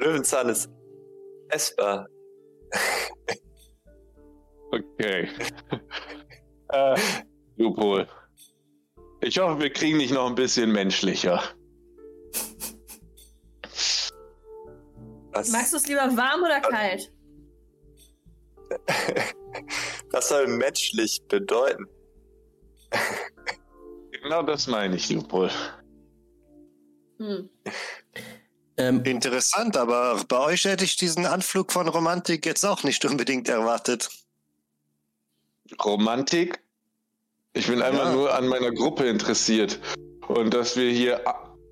Löwenzahn 0.00 0.48
ist 0.48 0.70
essbar. 1.48 2.06
Okay. 4.72 5.28
äh, 6.68 6.96
Lupol. 7.56 8.08
Ich 9.24 9.38
hoffe, 9.38 9.60
wir 9.60 9.70
kriegen 9.72 10.00
dich 10.00 10.10
noch 10.10 10.26
ein 10.26 10.34
bisschen 10.34 10.72
menschlicher. 10.72 11.40
Was, 15.30 15.48
Magst 15.50 15.72
du 15.72 15.76
es 15.76 15.86
lieber 15.86 16.16
warm 16.16 16.42
oder 16.42 16.60
kalt? 16.60 17.12
was 20.10 20.28
soll 20.28 20.46
menschlich 20.48 21.22
bedeuten? 21.28 21.86
Genau 24.22 24.44
das 24.44 24.68
meine 24.68 24.94
ich, 24.94 25.10
Lupol. 25.10 25.50
Hm. 27.18 27.50
Ähm, 28.76 29.02
Interessant, 29.02 29.76
aber 29.76 30.22
bei 30.28 30.38
euch 30.38 30.64
hätte 30.64 30.84
ich 30.84 30.94
diesen 30.94 31.26
Anflug 31.26 31.72
von 31.72 31.88
Romantik 31.88 32.46
jetzt 32.46 32.64
auch 32.64 32.84
nicht 32.84 33.04
unbedingt 33.04 33.48
erwartet. 33.48 34.10
Romantik? 35.84 36.61
Ich 37.54 37.66
bin 37.66 37.82
einfach 37.82 38.06
Ja. 38.06 38.12
nur 38.12 38.34
an 38.34 38.48
meiner 38.48 38.70
Gruppe 38.70 39.04
interessiert. 39.04 39.78
Und 40.28 40.54
dass 40.54 40.76
wir 40.76 40.90
hier 40.90 41.20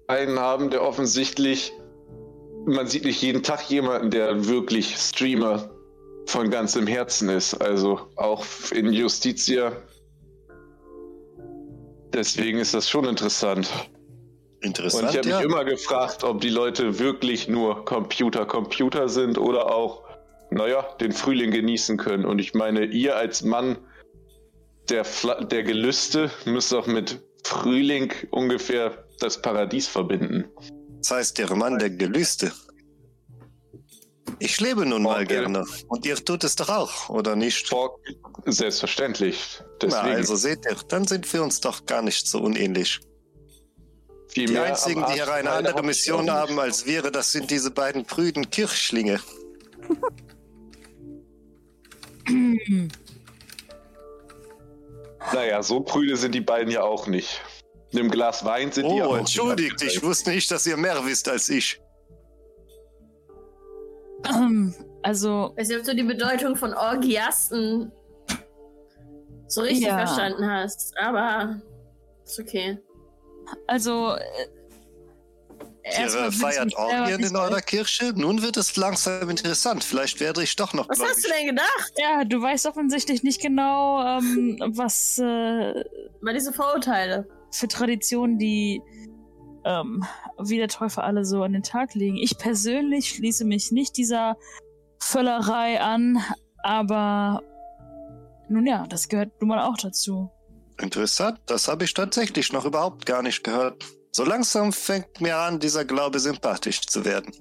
einen 0.08 0.38
haben, 0.38 0.70
der 0.70 0.82
offensichtlich. 0.82 1.72
Man 2.66 2.86
sieht 2.86 3.04
nicht 3.04 3.22
jeden 3.22 3.42
Tag 3.42 3.70
jemanden, 3.70 4.10
der 4.10 4.46
wirklich 4.46 4.94
Streamer 4.96 5.70
von 6.26 6.50
ganzem 6.50 6.86
Herzen 6.86 7.30
ist. 7.30 7.54
Also 7.54 8.00
auch 8.16 8.44
in 8.72 8.92
Justitia. 8.92 9.72
Deswegen 12.12 12.58
ist 12.58 12.74
das 12.74 12.90
schon 12.90 13.06
interessant. 13.06 13.70
Und 14.58 14.66
Interessant, 14.66 15.10
ich 15.10 15.16
habe 15.16 15.28
ja. 15.28 15.36
mich 15.38 15.46
immer 15.46 15.64
gefragt, 15.64 16.22
ob 16.22 16.42
die 16.42 16.50
Leute 16.50 16.98
wirklich 16.98 17.48
nur 17.48 17.86
Computer, 17.86 18.44
Computer 18.44 19.08
sind 19.08 19.38
oder 19.38 19.74
auch, 19.74 20.02
naja, 20.50 20.82
den 21.00 21.12
Frühling 21.12 21.50
genießen 21.50 21.96
können. 21.96 22.26
Und 22.26 22.40
ich 22.40 22.52
meine, 22.52 22.84
ihr 22.84 23.16
als 23.16 23.42
Mann 23.42 23.78
der, 24.90 25.04
Fla 25.04 25.42
der 25.44 25.62
Gelüste 25.62 26.30
müsst 26.44 26.74
auch 26.74 26.86
mit 26.86 27.20
Frühling 27.44 28.12
ungefähr 28.30 29.04
das 29.20 29.40
Paradies 29.40 29.86
verbinden. 29.86 30.44
Das 30.98 31.10
heißt, 31.12 31.38
der 31.38 31.54
Mann 31.54 31.78
der 31.78 31.90
Gelüste. 31.90 32.52
Ich 34.38 34.60
lebe 34.60 34.86
nun 34.86 35.02
mal 35.02 35.22
Okay. 35.22 35.40
gerne. 35.40 35.64
Und 35.88 36.06
ihr 36.06 36.16
tut 36.16 36.44
es 36.44 36.56
doch 36.56 36.68
auch, 36.68 37.08
oder 37.08 37.36
nicht? 37.36 37.70
Selbstverständlich. 38.46 39.60
Deswegen 39.82 40.02
Na, 40.04 40.14
also 40.14 40.36
seht 40.36 40.64
ihr, 40.64 40.76
dann 40.88 41.06
sind 41.06 41.30
wir 41.32 41.42
uns 41.42 41.60
doch 41.60 41.84
gar 41.86 42.02
nicht 42.02 42.26
so 42.26 42.40
unähnlich. 42.40 43.00
viel 44.28 44.46
Die 44.46 44.58
einzigen, 44.58 45.04
die 45.08 45.14
hier 45.14 45.30
eine 45.32 45.50
andere 45.50 45.82
Mission 45.82 46.30
haben 46.30 46.58
als 46.58 46.86
wir, 46.86 47.02
das 47.02 47.32
sind 47.32 47.50
diese 47.50 47.70
beiden 47.70 48.04
prüden 48.04 48.50
Kirchschlinge. 48.50 49.20
Naja, 55.32 55.62
so 55.62 55.80
prüde 55.80 56.16
sind 56.16 56.34
die 56.34 56.40
beiden 56.40 56.70
ja 56.72 56.82
auch 56.82 57.06
nicht. 57.06 57.40
In 57.90 57.98
einem 58.00 58.10
Glas 58.10 58.44
Wein 58.44 58.70
sind 58.72 58.86
die 58.88 59.00
Oh, 59.00 59.04
auch 59.04 59.16
entschuldigt, 59.16 59.82
ich 59.82 60.02
wusste 60.02 60.30
nicht, 60.30 60.50
dass 60.50 60.66
ihr 60.66 60.76
mehr 60.76 61.04
wisst 61.04 61.28
als 61.28 61.48
ich. 61.48 61.80
Also, 65.02 65.52
Ich 65.56 65.60
weiß 65.62 65.68
nicht, 65.68 65.78
ob 65.80 65.84
du 65.86 65.94
die 65.96 66.02
Bedeutung 66.02 66.56
von 66.56 66.74
Orgiasten 66.74 67.90
so 69.46 69.62
richtig 69.62 69.86
Ja. 69.86 70.06
verstanden 70.06 70.46
hast, 70.48 70.94
aber 70.98 71.60
ist 72.24 72.38
okay. 72.38 72.78
also. 73.66 74.14
Ihr 75.84 76.32
feiert 76.32 76.76
Orgien 76.76 77.20
in 77.20 77.36
eurer 77.36 77.60
Kirche? 77.60 78.12
Nun 78.14 78.42
wird 78.42 78.56
es 78.56 78.76
langsam 78.76 79.30
interessant. 79.30 79.82
Vielleicht 79.82 80.20
werde 80.20 80.42
ich 80.42 80.54
doch 80.56 80.72
noch 80.74 80.88
Was 80.88 81.00
hast 81.00 81.24
du 81.24 81.28
denn 81.28 81.46
gedacht? 81.46 81.92
Ja, 81.96 82.24
du 82.24 82.40
weißt 82.40 82.66
offensichtlich 82.66 83.22
nicht 83.22 83.40
genau, 83.40 84.00
ähm, 84.02 84.58
was 84.74 85.18
äh, 85.18 85.70
Über 86.20 86.32
diese 86.34 86.52
Vorurteile. 86.52 87.26
für 87.50 87.68
Traditionen 87.68 88.38
die 88.38 88.82
ähm, 89.64 90.04
wie 90.38 90.56
der 90.56 90.68
Teufel 90.68 91.02
alle 91.02 91.24
so 91.24 91.42
an 91.42 91.52
den 91.52 91.62
Tag 91.62 91.94
legen. 91.94 92.16
Ich 92.16 92.38
persönlich 92.38 93.10
schließe 93.10 93.44
mich 93.44 93.72
nicht 93.72 93.96
dieser 93.96 94.36
Völlerei 94.98 95.80
an, 95.80 96.22
aber 96.62 97.42
nun 98.48 98.66
ja, 98.66 98.86
das 98.86 99.08
gehört 99.08 99.40
nun 99.40 99.48
mal 99.48 99.62
auch 99.62 99.76
dazu. 99.76 100.30
Interessant, 100.80 101.40
das 101.46 101.68
habe 101.68 101.84
ich 101.84 101.92
tatsächlich 101.92 102.52
noch 102.52 102.64
überhaupt 102.64 103.04
gar 103.06 103.22
nicht 103.22 103.44
gehört. 103.44 103.84
So 104.12 104.24
langsam 104.24 104.72
fängt 104.72 105.20
mir 105.20 105.36
an, 105.36 105.60
dieser 105.60 105.84
Glaube 105.84 106.18
sympathisch 106.18 106.80
zu 106.82 107.04
werden. 107.04 107.32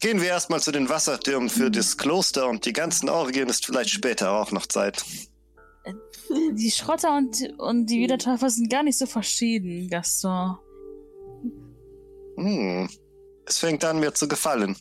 Gehen 0.00 0.20
wir 0.20 0.28
erstmal 0.28 0.60
zu 0.60 0.70
den 0.70 0.88
Wassertürmen 0.88 1.50
für 1.50 1.70
das 1.70 1.96
Kloster 1.96 2.48
und 2.48 2.64
die 2.64 2.72
ganzen 2.72 3.08
Orgien 3.08 3.48
ist 3.48 3.66
vielleicht 3.66 3.90
später 3.90 4.30
auch 4.30 4.52
noch 4.52 4.66
Zeit. 4.66 5.04
Die 6.30 6.70
Schrotter 6.70 7.16
und, 7.16 7.36
und 7.58 7.86
die 7.86 8.00
Wiedertäufer 8.00 8.48
sind 8.50 8.70
gar 8.70 8.84
nicht 8.84 8.98
so 8.98 9.06
verschieden, 9.06 9.88
Gaston. 9.88 10.56
Hm. 12.36 12.88
Es 13.46 13.58
fängt 13.58 13.84
an, 13.84 13.98
mir 13.98 14.14
zu 14.14 14.28
gefallen. 14.28 14.76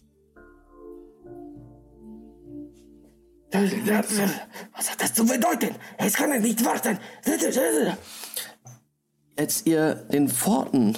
Was 3.51 4.91
hat 4.91 5.01
das 5.01 5.13
zu 5.13 5.25
bedeuten? 5.25 5.73
Es 5.97 6.13
kann 6.13 6.29
ja 6.31 6.39
nicht 6.39 6.63
wahr 6.63 6.81
sein. 6.83 6.99
Als 9.37 9.67
ihr 9.67 9.93
den 9.93 10.29
Pforten 10.29 10.97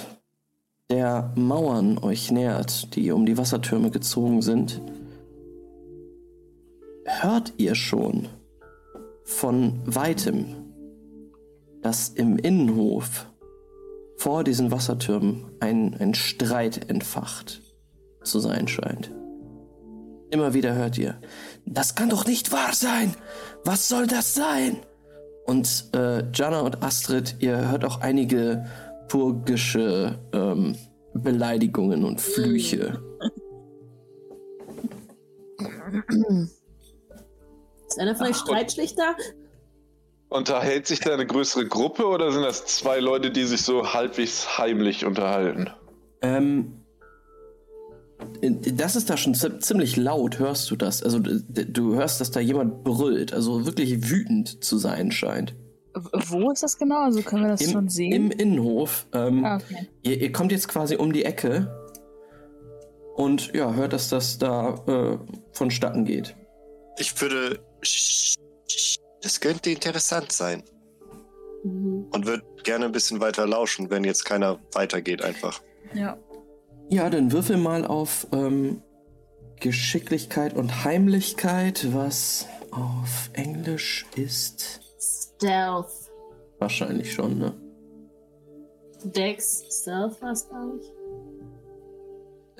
der 0.88 1.30
Mauern 1.36 1.98
euch 1.98 2.30
nähert, 2.30 2.96
die 2.96 3.12
um 3.12 3.26
die 3.26 3.36
Wassertürme 3.36 3.90
gezogen 3.90 4.40
sind, 4.40 4.80
hört 7.04 7.52
ihr 7.58 7.74
schon 7.74 8.28
von 9.24 9.80
weitem, 9.84 10.46
dass 11.82 12.08
im 12.08 12.38
Innenhof 12.38 13.26
vor 14.16 14.42
diesen 14.42 14.70
Wassertürmen 14.70 15.50
ein, 15.60 15.94
ein 15.98 16.14
Streit 16.14 16.88
entfacht 16.88 17.60
zu 18.22 18.40
sein 18.40 18.68
scheint. 18.68 19.12
Immer 20.30 20.54
wieder 20.54 20.74
hört 20.74 20.96
ihr, 20.96 21.20
das 21.66 21.94
kann 21.94 22.08
doch 22.08 22.24
nicht 22.24 22.52
wahr 22.52 22.72
sein! 22.72 23.14
Was 23.64 23.88
soll 23.88 24.06
das 24.06 24.32
sein? 24.32 24.76
Und 25.50 25.86
äh, 25.96 26.22
Jana 26.32 26.60
und 26.60 26.80
Astrid, 26.80 27.34
ihr 27.40 27.72
hört 27.72 27.84
auch 27.84 28.00
einige 28.02 28.66
purgische 29.08 30.16
ähm, 30.32 30.76
Beleidigungen 31.12 32.04
und 32.04 32.20
Flüche. 32.20 33.02
Ist 37.88 37.98
einer 37.98 38.14
von 38.14 38.28
euch 38.28 38.36
Ach, 38.36 38.46
Streitschlichter? 38.46 39.16
Unterhält 40.28 40.86
sich 40.86 41.00
da 41.00 41.14
eine 41.14 41.26
größere 41.26 41.66
Gruppe 41.66 42.06
oder 42.06 42.30
sind 42.30 42.42
das 42.42 42.66
zwei 42.66 43.00
Leute, 43.00 43.32
die 43.32 43.42
sich 43.42 43.62
so 43.62 43.92
halbwegs 43.92 44.56
heimlich 44.56 45.04
unterhalten? 45.04 45.68
Ähm, 46.22 46.79
das 48.42 48.96
ist 48.96 49.10
da 49.10 49.16
schon 49.16 49.34
zi- 49.34 49.58
ziemlich 49.58 49.96
laut, 49.96 50.38
hörst 50.38 50.70
du 50.70 50.76
das? 50.76 51.02
Also 51.02 51.18
du 51.20 51.94
hörst, 51.94 52.20
dass 52.20 52.30
da 52.30 52.40
jemand 52.40 52.84
brüllt, 52.84 53.32
also 53.32 53.66
wirklich 53.66 54.10
wütend 54.10 54.62
zu 54.64 54.78
sein 54.78 55.10
scheint. 55.12 55.54
Wo 55.92 56.50
ist 56.50 56.62
das 56.62 56.78
genau? 56.78 57.02
Also 57.02 57.22
können 57.22 57.42
wir 57.42 57.50
das 57.50 57.62
Im, 57.62 57.70
schon 57.72 57.88
sehen? 57.88 58.12
Im 58.12 58.30
Innenhof. 58.30 59.06
Ähm, 59.12 59.44
ah, 59.44 59.56
okay. 59.56 59.88
ihr, 60.02 60.20
ihr 60.20 60.32
kommt 60.32 60.52
jetzt 60.52 60.68
quasi 60.68 60.96
um 60.96 61.12
die 61.12 61.24
Ecke 61.24 61.68
und 63.16 63.52
ja, 63.54 63.74
hört, 63.74 63.92
dass 63.92 64.08
das 64.08 64.38
da 64.38 64.74
äh, 64.86 65.18
vonstatten 65.52 66.04
geht. 66.04 66.36
Ich 66.98 67.20
würde. 67.20 67.58
Das 69.22 69.40
könnte 69.40 69.70
interessant 69.70 70.32
sein. 70.32 70.62
Mhm. 71.64 72.06
Und 72.12 72.26
würde 72.26 72.42
gerne 72.62 72.86
ein 72.86 72.92
bisschen 72.92 73.20
weiter 73.20 73.46
lauschen, 73.46 73.90
wenn 73.90 74.04
jetzt 74.04 74.24
keiner 74.24 74.58
weitergeht 74.72 75.22
einfach. 75.22 75.60
Ja. 75.92 76.16
Ja, 76.90 77.08
dann 77.08 77.30
würfel 77.30 77.56
mal 77.56 77.86
auf 77.86 78.26
ähm, 78.32 78.82
Geschicklichkeit 79.60 80.56
und 80.56 80.84
Heimlichkeit, 80.84 81.86
was 81.92 82.46
auf 82.72 83.30
Englisch 83.32 84.06
ist. 84.16 84.80
Stealth. 84.98 86.10
Wahrscheinlich 86.58 87.12
schon, 87.12 87.38
ne? 87.38 87.54
Dex 89.04 89.64
Stealth 89.70 90.20
war 90.20 90.32
es, 90.32 90.48
glaube 90.48 90.80
ich. 90.80 90.92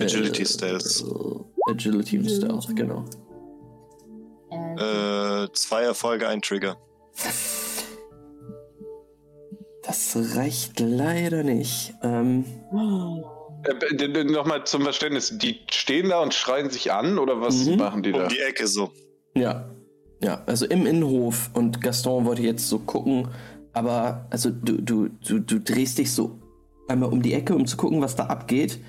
Agility 0.02 0.46
Stealth. 0.46 1.04
Äh, 1.04 1.70
Agility 1.70 2.18
und 2.18 2.30
Stealth, 2.30 2.76
genau. 2.76 3.04
Äh, 4.50 5.44
Äh, 5.44 5.48
zwei 5.52 5.82
Erfolge, 5.82 6.28
ein 6.28 6.40
Trigger. 6.40 6.76
Das 9.82 10.16
reicht 10.36 10.78
leider 10.80 11.42
nicht. 11.42 11.94
Ähm, 12.02 12.44
Äh, 13.64 14.24
Nochmal 14.24 14.64
zum 14.64 14.82
Verständnis, 14.82 15.36
die 15.38 15.60
stehen 15.70 16.08
da 16.08 16.20
und 16.20 16.32
schreien 16.34 16.70
sich 16.70 16.92
an 16.92 17.18
oder 17.18 17.40
was 17.40 17.64
Mhm. 17.66 17.76
machen 17.76 18.02
die 18.02 18.12
da? 18.12 18.24
Um 18.24 18.28
die 18.28 18.38
Ecke 18.40 18.66
so. 18.66 18.90
ja. 19.34 19.68
Ja, 20.22 20.42
also 20.44 20.66
im 20.66 20.84
Innenhof 20.84 21.48
und 21.54 21.80
Gaston 21.80 22.26
wollte 22.26 22.42
jetzt 22.42 22.68
so 22.68 22.78
gucken, 22.78 23.28
aber 23.72 24.26
also 24.28 24.50
du, 24.50 24.76
du, 24.82 25.08
du, 25.26 25.38
du 25.38 25.58
drehst 25.60 25.96
dich 25.96 26.12
so 26.12 26.38
einmal 26.88 27.08
um 27.10 27.22
die 27.22 27.32
Ecke, 27.32 27.54
um 27.54 27.64
zu 27.64 27.78
gucken, 27.78 28.02
was 28.02 28.16
da 28.16 28.26
abgeht. 28.26 28.80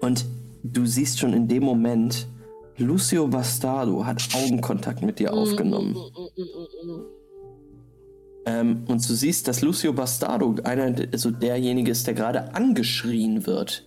Und 0.00 0.24
du 0.62 0.86
siehst 0.86 1.18
schon 1.18 1.34
in 1.34 1.46
dem 1.46 1.62
Moment, 1.64 2.26
Lucio 2.78 3.26
Bastardo 3.28 4.06
hat 4.06 4.26
Augenkontakt 4.34 5.02
mit 5.02 5.18
dir 5.18 5.34
aufgenommen. 5.34 5.94
Ähm, 8.46 8.84
und 8.88 9.06
du 9.08 9.14
siehst, 9.14 9.46
dass 9.48 9.60
Lucio 9.60 9.92
Bastardo 9.92 10.54
einer, 10.64 10.94
also 11.12 11.30
derjenige 11.30 11.90
ist, 11.90 12.06
der 12.06 12.14
gerade 12.14 12.54
angeschrien 12.54 13.46
wird. 13.46 13.86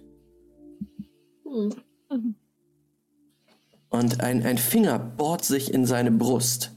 Und 3.90 4.22
ein, 4.22 4.46
ein 4.46 4.58
Finger 4.58 5.00
bohrt 5.00 5.46
sich 5.46 5.74
in 5.74 5.86
seine 5.86 6.12
Brust. 6.12 6.72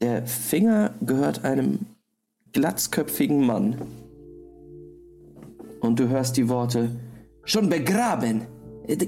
Der 0.00 0.26
Finger 0.26 0.94
gehört 1.00 1.44
einem 1.44 1.86
glatzköpfigen 2.52 3.44
Mann. 3.44 3.80
Und 5.80 5.98
du 5.98 6.08
hörst 6.08 6.36
die 6.36 6.48
Worte, 6.48 6.90
Schon 7.48 7.70
begraben? 7.70 8.46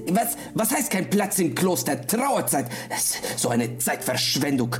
Was, 0.09 0.35
was 0.55 0.71
heißt 0.71 0.89
kein 0.89 1.07
Platz 1.11 1.37
im 1.37 1.53
Kloster? 1.53 2.07
Trauerzeit. 2.07 2.65
So 3.37 3.49
eine 3.49 3.77
Zeitverschwendung. 3.77 4.75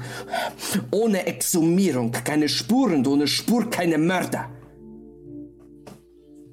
Ohne 0.89 1.27
Exhumierung 1.27 2.11
keine 2.11 2.49
Spuren, 2.49 3.05
ohne 3.05 3.27
Spur 3.27 3.69
keine 3.69 3.99
Mörder. 3.99 4.49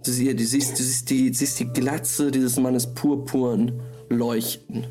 Du, 0.09 0.13
sie- 0.13 0.35
du, 0.35 0.43
siehst, 0.45 0.73
du 0.79 0.83
siehst, 0.83 1.11
die, 1.11 1.33
siehst 1.33 1.61
die 1.61 1.69
Glatze 1.69 2.31
dieses 2.31 2.59
Mannes 2.59 2.93
purpurn 2.95 3.81
leuchten. 4.09 4.87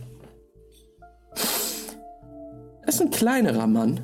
Er 2.84 2.88
ist 2.88 3.02
ein 3.02 3.10
kleinerer 3.10 3.68
Mann. 3.68 4.00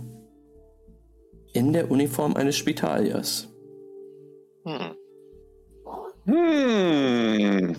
In 1.54 1.72
der 1.72 1.90
Uniform 1.92 2.36
eines 2.36 2.56
Spitaliers. 2.58 3.48
Hm. 4.66 4.96
Hm. 6.26 7.76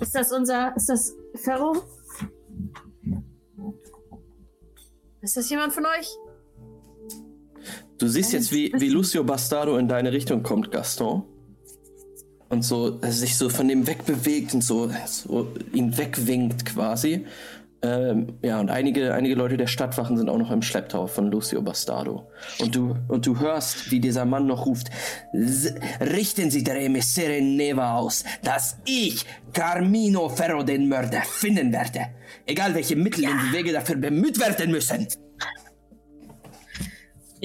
Ist 0.00 0.14
das 0.14 0.32
unser. 0.32 0.74
Ist 0.76 0.88
das 0.88 1.14
Ferro? 1.36 1.76
Ist 5.20 5.36
das 5.36 5.48
jemand 5.48 5.72
von 5.72 5.84
euch? 5.86 6.08
Du 8.02 8.08
siehst 8.08 8.32
jetzt, 8.32 8.52
wie, 8.52 8.72
wie 8.76 8.88
Lucio 8.88 9.22
Bastardo 9.22 9.76
in 9.76 9.86
deine 9.86 10.10
Richtung 10.10 10.42
kommt, 10.42 10.72
Gaston. 10.72 11.22
Und 12.48 12.64
so 12.64 12.98
äh, 13.00 13.12
sich 13.12 13.36
so 13.36 13.48
von 13.48 13.68
dem 13.68 13.86
wegbewegt 13.86 14.54
und 14.54 14.64
so, 14.64 14.90
so 15.06 15.46
ihn 15.72 15.96
wegwinkt 15.96 16.66
quasi. 16.66 17.26
Ähm, 17.80 18.40
ja, 18.42 18.58
und 18.58 18.70
einige, 18.70 19.14
einige 19.14 19.36
Leute 19.36 19.56
der 19.56 19.68
Stadtwachen 19.68 20.16
sind 20.16 20.28
auch 20.28 20.36
noch 20.36 20.50
im 20.50 20.62
Schlepptau 20.62 21.06
von 21.06 21.30
Lucio 21.30 21.62
Bastardo. 21.62 22.28
Und 22.58 22.74
du, 22.74 22.96
und 23.06 23.24
du 23.24 23.38
hörst, 23.38 23.92
wie 23.92 24.00
dieser 24.00 24.24
Mann 24.24 24.48
noch 24.48 24.66
ruft, 24.66 24.88
richten 26.00 26.50
Sie 26.50 26.64
der 26.64 26.80
Emissare 26.80 27.40
Neva 27.40 27.98
aus, 27.98 28.24
dass 28.42 28.78
ich 28.84 29.24
Carmino 29.52 30.28
Ferro 30.28 30.64
den 30.64 30.88
Mörder 30.88 31.22
finden 31.22 31.70
werde. 31.72 32.08
Egal 32.46 32.74
welche 32.74 32.96
Mittel 32.96 33.28
und 33.28 33.52
Wege 33.52 33.72
dafür 33.72 33.94
bemüht 33.94 34.40
werden 34.40 34.72
müssen. 34.72 35.06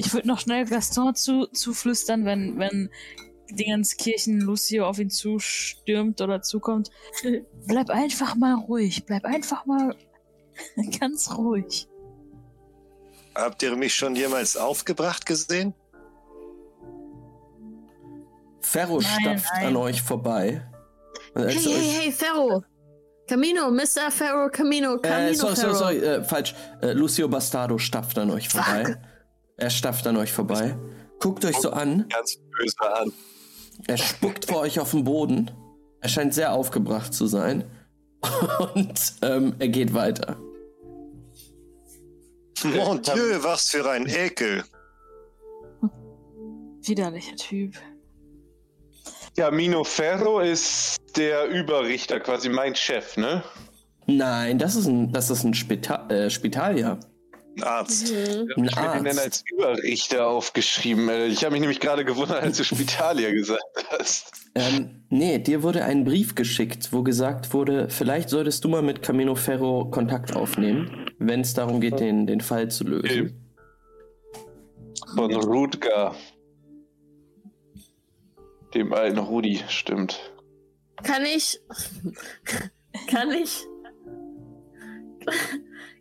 Ich 0.00 0.14
würde 0.14 0.28
noch 0.28 0.38
schnell 0.38 0.64
Gaston 0.64 1.12
zu, 1.16 1.46
zuflüstern, 1.46 2.24
wenn, 2.24 2.56
wenn 2.56 2.88
Dingenskirchen 3.50 4.40
Lucio 4.40 4.86
auf 4.86 5.00
ihn 5.00 5.10
zustürmt 5.10 6.20
oder 6.20 6.40
zukommt. 6.40 6.90
Bleib 7.66 7.90
einfach 7.90 8.36
mal 8.36 8.54
ruhig. 8.54 9.04
Bleib 9.06 9.24
einfach 9.24 9.66
mal 9.66 9.96
ganz 11.00 11.36
ruhig. 11.36 11.88
Habt 13.34 13.60
ihr 13.64 13.74
mich 13.74 13.92
schon 13.94 14.14
jemals 14.14 14.56
aufgebracht 14.56 15.26
gesehen? 15.26 15.74
Ferro 18.60 19.00
Nein, 19.00 19.20
stapft 19.20 19.50
nein. 19.54 19.66
an 19.66 19.76
euch 19.76 20.00
vorbei. 20.02 20.62
Hey, 21.34 21.54
ihr 21.54 21.60
hey, 21.60 21.74
euch- 21.74 22.00
hey, 22.00 22.12
Ferro! 22.12 22.62
Camino, 23.28 23.70
Mr. 23.70 24.10
Ferro, 24.10 24.48
Camino, 24.48 24.96
Camino, 24.98 25.30
Äh, 25.30 25.34
sorry, 25.34 25.56
sorry, 25.56 25.74
sorry, 25.74 25.96
äh, 25.98 26.24
falsch. 26.24 26.54
Äh, 26.80 26.92
Lucio 26.92 27.28
Bastardo 27.28 27.76
stapft 27.76 28.16
an 28.18 28.30
euch 28.30 28.48
vorbei. 28.48 28.96
Er 29.58 29.70
stapft 29.70 30.06
an 30.06 30.16
euch 30.16 30.32
vorbei. 30.32 30.76
Guckt 31.18 31.44
euch 31.44 31.56
so 31.56 31.70
an. 31.70 32.06
Ganz 32.08 32.36
böse 32.36 32.94
an. 32.94 33.12
Er 33.86 33.96
spuckt 33.96 34.46
vor 34.46 34.60
euch 34.60 34.78
auf 34.78 34.92
den 34.92 35.04
Boden. 35.04 35.50
Er 36.00 36.08
scheint 36.08 36.32
sehr 36.32 36.52
aufgebracht 36.52 37.12
zu 37.12 37.26
sein. 37.26 37.64
Und 38.74 39.14
ähm, 39.22 39.56
er 39.58 39.68
geht 39.68 39.92
weiter. 39.94 40.36
Mon 42.64 43.02
Dieu, 43.02 43.42
was 43.42 43.68
für 43.68 43.88
ein 43.88 44.06
Ekel. 44.06 44.64
Widerlicher 46.82 47.36
Typ. 47.36 47.74
Ja, 49.36 49.50
Mino 49.50 49.84
Ferro 49.84 50.40
ist 50.40 50.96
der 51.16 51.46
Überrichter, 51.48 52.18
quasi 52.18 52.48
mein 52.48 52.74
Chef, 52.74 53.16
ne? 53.16 53.42
Nein, 54.06 54.58
das 54.58 54.74
ist 54.74 54.86
ein, 54.86 55.12
das 55.12 55.30
ist 55.30 55.44
ein 55.44 55.54
Spita 55.54 56.08
äh, 56.08 56.30
Spitalier. 56.30 56.98
Ein 57.58 57.64
Arzt. 57.64 58.12
Mhm. 58.12 58.64
Ich 58.64 58.76
habe 58.76 58.98
ihn 58.98 59.04
dann 59.04 59.16
Arzt. 59.18 59.24
als 59.24 59.44
Überrichter 59.52 60.26
aufgeschrieben. 60.28 61.08
Äh, 61.08 61.26
Ich 61.26 61.42
habe 61.44 61.52
mich 61.52 61.60
nämlich 61.60 61.80
gerade 61.80 62.04
gewundert, 62.04 62.42
als 62.42 62.56
du 62.56 62.64
Spitalier 62.64 63.32
gesagt 63.34 63.62
hast. 63.90 64.32
Ähm, 64.54 65.04
nee, 65.10 65.38
dir 65.38 65.62
wurde 65.62 65.84
ein 65.84 66.04
Brief 66.04 66.34
geschickt, 66.34 66.92
wo 66.92 67.02
gesagt 67.02 67.52
wurde, 67.52 67.88
vielleicht 67.90 68.28
solltest 68.28 68.64
du 68.64 68.68
mal 68.68 68.82
mit 68.82 69.02
Camino 69.02 69.34
Ferro 69.34 69.86
Kontakt 69.90 70.34
aufnehmen, 70.34 71.06
wenn 71.18 71.40
es 71.40 71.54
darum 71.54 71.80
geht, 71.80 72.00
den, 72.00 72.26
den 72.26 72.40
Fall 72.40 72.70
zu 72.70 72.84
lösen. 72.84 73.44
Von 75.14 75.34
Rutger. 75.34 76.14
Dem 78.74 78.92
alten 78.92 79.18
Rudi, 79.18 79.60
stimmt. 79.68 80.32
Kann 81.02 81.24
ich. 81.24 81.60
Kann 83.10 83.30
ich. 83.30 83.64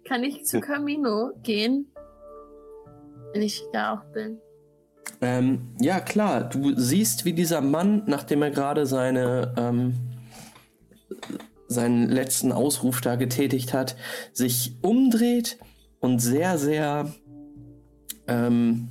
Kann 0.07 0.23
ich 0.23 0.45
zu 0.45 0.61
Camino 0.61 1.31
gehen? 1.43 1.87
Wenn 3.33 3.41
ich 3.41 3.61
da 3.73 3.93
auch 3.93 4.05
bin. 4.13 4.39
Ähm, 5.21 5.75
ja, 5.79 5.99
klar. 5.99 6.45
Du 6.49 6.73
siehst, 6.75 7.25
wie 7.25 7.33
dieser 7.33 7.61
Mann, 7.61 8.03
nachdem 8.07 8.41
er 8.41 8.51
gerade 8.51 8.85
seine, 8.85 9.53
ähm, 9.57 9.93
seinen 11.67 12.09
letzten 12.09 12.51
Ausruf 12.51 13.01
da 13.01 13.15
getätigt 13.15 13.73
hat, 13.73 13.95
sich 14.31 14.77
umdreht 14.81 15.57
und 15.99 16.19
sehr, 16.19 16.57
sehr 16.57 17.13
ähm, 18.27 18.89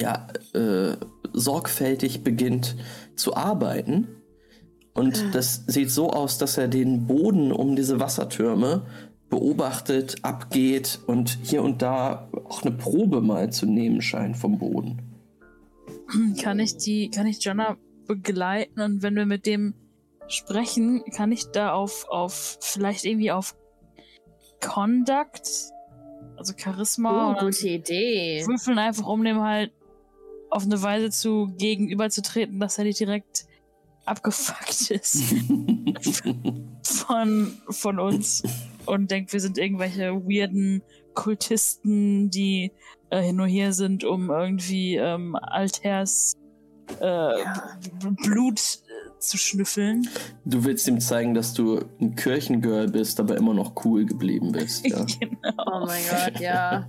ja, 0.00 0.26
äh, 0.54 0.96
sorgfältig 1.32 2.24
beginnt 2.24 2.76
zu 3.16 3.36
arbeiten. 3.36 4.08
Und 4.94 5.34
das 5.34 5.64
sieht 5.66 5.90
so 5.90 6.10
aus, 6.10 6.36
dass 6.36 6.58
er 6.58 6.68
den 6.68 7.06
Boden 7.06 7.50
um 7.50 7.76
diese 7.76 7.98
Wassertürme 7.98 8.86
beobachtet, 9.32 10.16
abgeht 10.20 10.98
und 11.06 11.38
hier 11.42 11.62
und 11.62 11.80
da 11.80 12.28
auch 12.44 12.62
eine 12.62 12.70
Probe 12.70 13.22
mal 13.22 13.50
zu 13.50 13.64
nehmen 13.64 14.02
scheint 14.02 14.36
vom 14.36 14.58
Boden. 14.58 15.00
Kann 16.38 16.60
ich 16.60 16.76
die, 16.76 17.08
kann 17.08 17.26
ich 17.26 17.42
Jonna 17.42 17.78
begleiten 18.06 18.82
und 18.82 19.02
wenn 19.02 19.16
wir 19.16 19.24
mit 19.24 19.46
dem 19.46 19.72
sprechen, 20.28 21.02
kann 21.16 21.32
ich 21.32 21.46
da 21.46 21.72
auf, 21.72 22.06
auf, 22.10 22.58
vielleicht 22.60 23.06
irgendwie 23.06 23.32
auf 23.32 23.56
Conduct, 24.60 25.48
also 26.36 26.52
Charisma 26.54 27.28
Oh, 27.28 27.30
oder 27.30 27.46
gute 27.46 27.68
Idee. 27.68 28.44
würfeln 28.46 28.78
einfach, 28.78 29.06
um 29.06 29.24
dem 29.24 29.40
halt 29.40 29.72
auf 30.50 30.64
eine 30.64 30.82
Weise 30.82 31.08
zu 31.08 31.50
gegenüberzutreten, 31.56 32.60
dass 32.60 32.76
er 32.76 32.84
nicht 32.84 33.00
direkt 33.00 33.46
abgefuckt 34.04 34.90
ist 34.90 35.22
von, 36.82 37.56
von 37.68 37.98
uns 37.98 38.42
und 38.86 39.10
denkt, 39.10 39.32
wir 39.32 39.40
sind 39.40 39.58
irgendwelche 39.58 40.12
weirden 40.12 40.82
Kultisten, 41.14 42.30
die 42.30 42.72
äh, 43.10 43.32
nur 43.32 43.46
hier 43.46 43.72
sind, 43.72 44.04
um 44.04 44.30
irgendwie 44.30 44.96
ähm, 44.96 45.36
Alters 45.36 46.34
äh, 47.00 47.32
B- 48.00 48.10
Blut 48.24 48.58
äh, 48.58 49.18
zu 49.18 49.36
schnüffeln. 49.38 50.08
Du 50.44 50.64
willst 50.64 50.88
ihm 50.88 51.00
zeigen, 51.00 51.34
dass 51.34 51.52
du 51.54 51.80
ein 52.00 52.16
Kirchengirl 52.16 52.88
bist, 52.88 53.20
aber 53.20 53.36
immer 53.36 53.54
noch 53.54 53.84
cool 53.84 54.04
geblieben 54.06 54.52
bist. 54.52 54.84
Ja. 54.88 55.04
genau. 55.04 55.52
Oh 55.66 55.86
mein 55.86 56.02
Gott, 56.10 56.40
ja. 56.40 56.86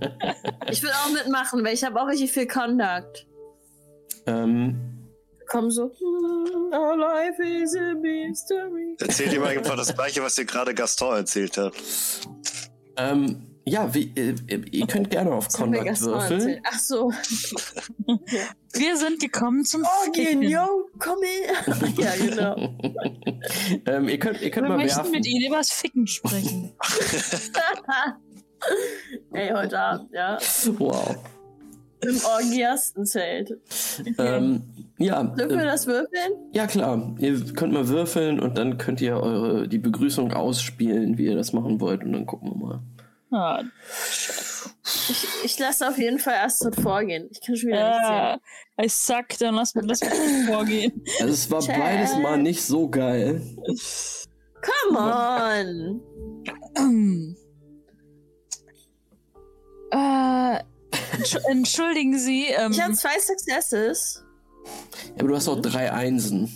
Ich 0.70 0.82
will 0.82 0.90
auch 0.90 1.12
mitmachen, 1.12 1.62
weil 1.64 1.74
ich 1.74 1.84
habe 1.84 2.00
auch 2.00 2.08
richtig 2.08 2.32
viel 2.32 2.46
Conduct. 2.46 3.26
ähm, 4.26 4.93
Komm 5.46 5.70
so. 5.70 5.84
"Hmm, 5.98 6.72
Our 6.72 6.96
life 6.96 7.40
is 7.42 7.74
a 7.76 7.94
mystery. 7.94 8.96
Erzählt 9.00 9.32
ihm 9.32 9.42
einfach 9.44 9.76
das 9.76 9.94
gleiche, 9.94 10.22
was 10.22 10.34
dir 10.34 10.44
gerade 10.44 10.74
Gaston 10.74 11.14
erzählt 11.16 11.56
hat. 11.58 11.72
ähm, 12.96 13.46
ja, 13.66 13.92
wie, 13.94 14.12
äh, 14.14 14.34
ihr 14.72 14.86
könnt 14.86 15.08
gerne 15.10 15.32
auf 15.32 15.48
Gaston 15.48 15.72
würfeln. 15.72 16.60
Ach 16.70 16.78
so. 16.78 17.10
Wir 18.74 18.96
sind 18.96 19.20
gekommen 19.20 19.64
zum 19.64 19.84
Orgien, 20.04 20.26
Ficken. 20.26 20.42
yo, 20.42 20.88
komm 20.98 21.18
her. 21.22 21.54
ja, 21.96 22.12
genau. 22.16 22.56
ähm, 23.86 24.08
ihr 24.08 24.18
könnt, 24.18 24.42
ihr 24.42 24.50
könnt 24.50 24.66
Wir 24.66 24.70
mal 24.70 24.76
möchten 24.78 24.96
werfen. 24.98 25.12
mit 25.12 25.26
Ihnen 25.26 25.46
über 25.46 25.58
das 25.58 25.70
Ficken 25.70 26.06
sprechen. 26.06 26.72
Ey, 29.32 29.50
heute 29.50 29.78
Abend, 29.78 30.10
ja. 30.12 30.38
Wow. 30.78 31.16
Im 32.00 32.20
Orgiastenzelt. 32.24 33.58
Ähm, 34.18 34.62
ja, 34.98 35.22
Dürfen 35.24 35.56
wir 35.58 35.64
äh, 35.64 35.66
das 35.66 35.86
würfeln? 35.86 36.32
ja 36.52 36.66
klar. 36.66 37.14
Ihr 37.18 37.44
könnt 37.54 37.72
mal 37.72 37.88
würfeln 37.88 38.38
und 38.40 38.56
dann 38.58 38.78
könnt 38.78 39.00
ihr 39.00 39.16
eure 39.16 39.66
die 39.68 39.78
Begrüßung 39.78 40.32
ausspielen, 40.32 41.18
wie 41.18 41.26
ihr 41.26 41.34
das 41.36 41.52
machen 41.52 41.80
wollt 41.80 42.02
und 42.04 42.12
dann 42.12 42.26
gucken 42.26 42.50
wir 42.50 42.56
mal. 42.66 42.80
Ah, 43.30 43.62
Ich, 44.84 45.26
ich 45.44 45.58
lasse 45.58 45.88
auf 45.88 45.98
jeden 45.98 46.20
Fall 46.20 46.34
Astrid 46.44 46.76
vorgehen. 46.80 47.28
Ich 47.32 47.40
kann 47.40 47.56
schon 47.56 47.70
wieder 47.70 47.88
nicht 47.88 48.08
ja, 48.08 48.38
sehen. 48.78 48.84
I 48.84 48.88
suck, 48.88 49.38
dann 49.40 49.54
lass 49.56 49.74
mir 49.74 49.86
das 49.86 50.00
vorgehen. 50.46 51.02
Also 51.20 51.32
es 51.32 51.50
war 51.50 51.60
Check. 51.60 51.76
beides 51.76 52.16
mal 52.18 52.38
nicht 52.38 52.62
so 52.62 52.88
geil. 52.88 53.42
Come 54.86 54.98
on! 54.98 56.00
äh, 59.90 60.58
Entsch- 61.16 61.44
entschuldigen 61.50 62.18
Sie, 62.18 62.46
ähm, 62.46 62.72
Ich 62.72 62.80
habe 62.80 62.94
zwei 62.94 63.18
Successes. 63.20 64.23
Ja, 64.64 65.20
aber 65.20 65.28
du 65.28 65.36
hast 65.36 65.48
auch 65.48 65.60
drei 65.60 65.92
Einsen. 65.92 66.50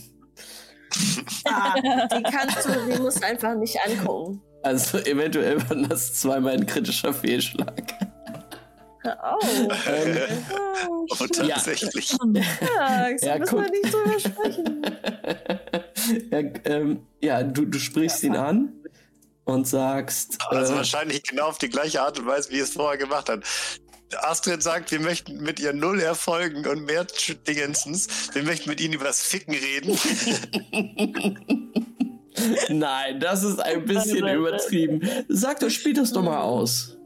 Ah, 1.44 1.74
die 1.80 2.22
kannst 2.22 2.66
du, 2.66 2.70
die 2.90 2.98
musst 3.00 3.22
du 3.22 3.26
einfach 3.26 3.54
nicht 3.54 3.76
angucken. 3.86 4.42
Also 4.62 4.98
eventuell 4.98 5.56
war 5.68 5.76
das 5.76 6.14
zweimal 6.14 6.54
ein 6.54 6.66
kritischer 6.66 7.12
Fehlschlag. 7.14 7.82
Oh, 9.04 9.68
Ähm, 9.86 10.16
Oh, 10.88 11.06
tatsächlich. 11.16 12.10
ja, 12.10 13.10
das 13.12 13.22
Ja, 13.22 13.38
müssen 13.38 13.56
guck. 13.56 13.64
wir 13.64 13.70
nicht 13.70 13.94
drüber 13.94 14.20
sprechen. 14.20 14.82
ja, 16.30 16.38
ähm, 16.64 17.06
ja 17.22 17.42
du, 17.42 17.64
du 17.64 17.78
sprichst 17.78 18.22
ihn 18.24 18.36
an 18.36 18.72
und 19.44 19.66
sagst, 19.66 20.36
Also 20.50 20.74
äh, 20.74 20.76
wahrscheinlich 20.76 21.22
genau 21.22 21.46
auf 21.48 21.58
die 21.58 21.68
gleiche 21.70 22.02
Art 22.02 22.18
und 22.18 22.26
Weise, 22.26 22.50
wie 22.50 22.58
es 22.58 22.72
vorher 22.72 22.98
gemacht 22.98 23.28
hat. 23.30 23.44
Astrid 24.16 24.62
sagt, 24.62 24.90
wir 24.90 25.00
möchten 25.00 25.42
mit 25.42 25.60
ihr 25.60 25.72
null 25.72 26.00
Erfolgen 26.00 26.66
und 26.66 26.84
mehr 26.84 27.06
Dingensens. 27.46 28.30
Wir 28.34 28.42
möchten 28.42 28.70
mit 28.70 28.80
ihnen 28.80 28.94
über 28.94 29.04
das 29.04 29.22
Ficken 29.22 29.54
reden. 29.54 29.98
nein, 32.68 33.20
das 33.20 33.42
ist 33.44 33.58
ein 33.60 33.84
bisschen 33.84 34.26
übertrieben. 34.26 35.08
Sag 35.28 35.60
doch, 35.60 35.70
spiel 35.70 35.94
das 35.94 36.12
doch 36.12 36.22
mal 36.22 36.40
aus. 36.40 36.96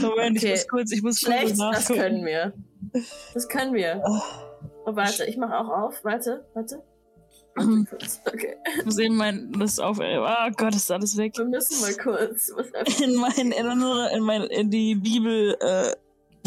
Moment, 0.00 0.38
Okay. 0.38 0.46
ich 0.46 0.60
muss 0.60 0.68
kurz, 0.68 0.92
ich 0.92 1.02
muss 1.02 1.20
Schlecht, 1.20 1.58
kurz 1.58 1.86
das 1.86 1.86
können 1.86 2.24
wir. 2.24 2.52
Das 3.34 3.48
können 3.48 3.74
wir. 3.74 4.02
Oh, 4.04 4.94
warte, 4.96 5.26
ich 5.26 5.36
mache 5.36 5.56
auch 5.58 5.68
auf. 5.68 6.02
Warte, 6.04 6.44
warte. 6.54 6.82
Warte 7.54 7.68
Mhm. 7.68 7.86
kurz. 7.90 8.20
Okay. 8.26 8.56
Ich 8.78 8.84
muss 8.84 8.98
eben 8.98 9.16
mein, 9.16 9.52
das 9.52 9.78
auf, 9.78 10.00
ah 10.00 10.48
Gott, 10.56 10.74
ist 10.74 10.90
alles 10.90 11.16
weg. 11.16 11.36
Wir 11.36 11.44
müssen 11.44 11.80
mal 11.82 11.94
kurz. 11.94 12.50
Was 12.54 13.00
In 13.00 13.16
mein, 13.16 13.52
in, 13.52 13.66
unsere, 13.66 14.12
in 14.16 14.22
mein, 14.22 14.42
in 14.44 14.70
die 14.70 14.94
Bibel, 14.94 15.56
äh, 15.60 15.92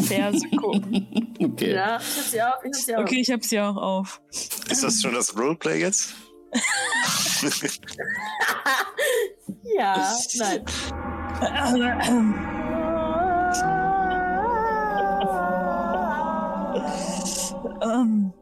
Verse 0.00 0.48
gucken. 0.56 1.30
Okay. 1.44 1.74
ja, 1.74 1.98
ich 1.98 2.16
hab 2.16 2.24
sie 2.24 2.40
auf, 2.42 2.54
ich 2.64 2.70
hab 2.70 2.74
sie 2.74 2.96
auf. 2.96 3.02
Okay, 3.02 3.20
ich 3.20 3.30
hab's 3.30 3.50
ja 3.50 3.68
auch 3.70 3.76
auf. 3.76 4.22
Ist 4.70 4.82
das 4.82 5.02
schon 5.02 5.12
das 5.14 5.36
Roleplay 5.36 5.80
jetzt? 5.80 6.14
ja, 9.76 10.16
nein. 10.38 10.64
Ähm, 17.84 18.32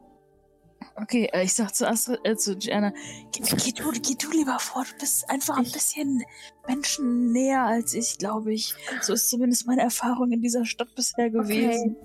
okay, 0.95 1.29
äh, 1.33 1.43
ich 1.43 1.53
sag 1.53 1.73
zu 1.73 1.87
Astrid, 1.87 2.19
äh, 2.23 2.35
zu 2.35 2.55
Gianna, 2.55 2.93
geh, 3.31 3.41
geh, 3.41 3.71
du, 3.71 3.91
geh 3.91 4.15
du 4.15 4.31
lieber 4.31 4.59
vor, 4.59 4.83
du 4.83 4.97
bist 4.99 5.29
einfach 5.29 5.57
ein 5.57 5.71
bisschen 5.71 6.23
menschennäher 6.67 7.63
als 7.63 7.93
ich, 7.93 8.17
glaube 8.17 8.53
ich. 8.53 8.73
So 9.01 9.13
ist 9.13 9.29
zumindest 9.29 9.67
meine 9.67 9.81
Erfahrung 9.81 10.31
in 10.31 10.41
dieser 10.41 10.65
Stadt 10.65 10.93
bisher 10.95 11.29
gewesen. 11.29 11.95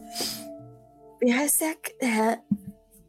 Wie 1.21 1.35
heißt 1.35 1.61
der? 1.61 1.75
Herr, 2.01 2.39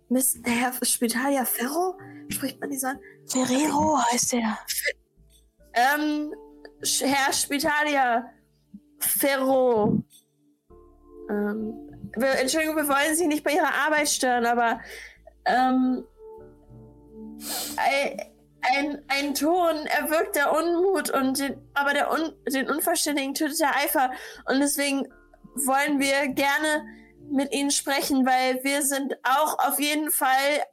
Miss, 0.09 0.37
Herr 0.43 0.73
Spitalia 0.83 1.45
Ferro? 1.45 1.97
Spricht 2.29 2.59
man 2.59 2.69
die 2.69 2.77
so 2.77 2.87
an? 2.87 2.99
Ferrero 3.27 3.99
heißt 4.11 4.33
er. 4.33 4.57
Ähm, 5.73 6.33
Herr 7.01 7.33
Spitalia 7.33 8.25
Ferro. 8.99 10.03
Ähm, 11.29 11.89
Entschuldigung, 12.13 12.75
wir 12.75 12.87
wollen 12.87 13.15
Sie 13.15 13.27
nicht 13.27 13.43
bei 13.43 13.51
Ihrer 13.51 13.73
Arbeit 13.73 14.09
stören, 14.09 14.45
aber 14.45 14.79
ähm, 15.49 16.05
ein, 18.61 19.01
ein, 19.07 19.33
Ton 19.33 19.85
erwirkt 19.85 20.35
der 20.35 20.51
Unmut 20.51 21.09
und 21.09 21.39
den, 21.39 21.55
aber 21.73 21.93
der 21.93 22.11
Un, 22.11 22.33
den 22.51 22.69
Unverständigen 22.69 23.33
tötet 23.33 23.59
der 23.59 23.75
Eifer 23.75 24.11
und 24.45 24.59
deswegen 24.59 25.07
wollen 25.55 25.99
wir 25.99 26.27
gerne 26.33 26.85
mit 27.31 27.53
Ihnen 27.53 27.71
sprechen, 27.71 28.25
weil 28.25 28.63
wir 28.63 28.81
sind 28.81 29.15
auch 29.23 29.57
auf 29.67 29.79
jeden 29.79 30.11
Fall, 30.11 30.63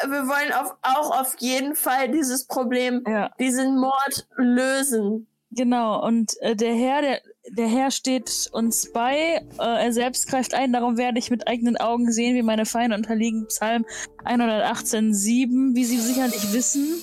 wir 0.00 0.26
wollen 0.28 0.52
auf, 0.52 0.76
auch 0.82 1.20
auf 1.20 1.36
jeden 1.38 1.74
Fall 1.74 2.10
dieses 2.10 2.46
Problem 2.46 3.02
Ja, 3.06 3.30
diesen 3.38 3.78
Mord 3.78 4.28
lösen. 4.36 5.28
genau. 5.50 6.04
Und 6.04 6.40
äh, 6.40 6.56
der 6.56 6.74
Herr, 6.74 7.02
der, 7.02 7.20
der 7.50 7.68
Herr 7.68 7.90
steht 7.90 8.48
uns 8.52 8.92
bei. 8.92 9.42
Äh, 9.58 9.84
er 9.86 9.92
selbst 9.92 10.28
greift 10.28 10.54
ein. 10.54 10.72
Darum 10.72 10.96
werde 10.96 11.18
ich 11.18 11.30
mit 11.30 11.46
eigenen 11.48 11.76
Augen 11.76 12.10
sehen, 12.12 12.34
wie 12.36 12.42
meine 12.42 12.66
Feinde 12.66 12.96
unterliegen. 12.96 13.46
Psalm 13.48 13.84
118,7, 14.24 15.74
wie 15.74 15.84
Sie 15.84 15.98
sicherlich 15.98 16.52
wissen. 16.52 17.02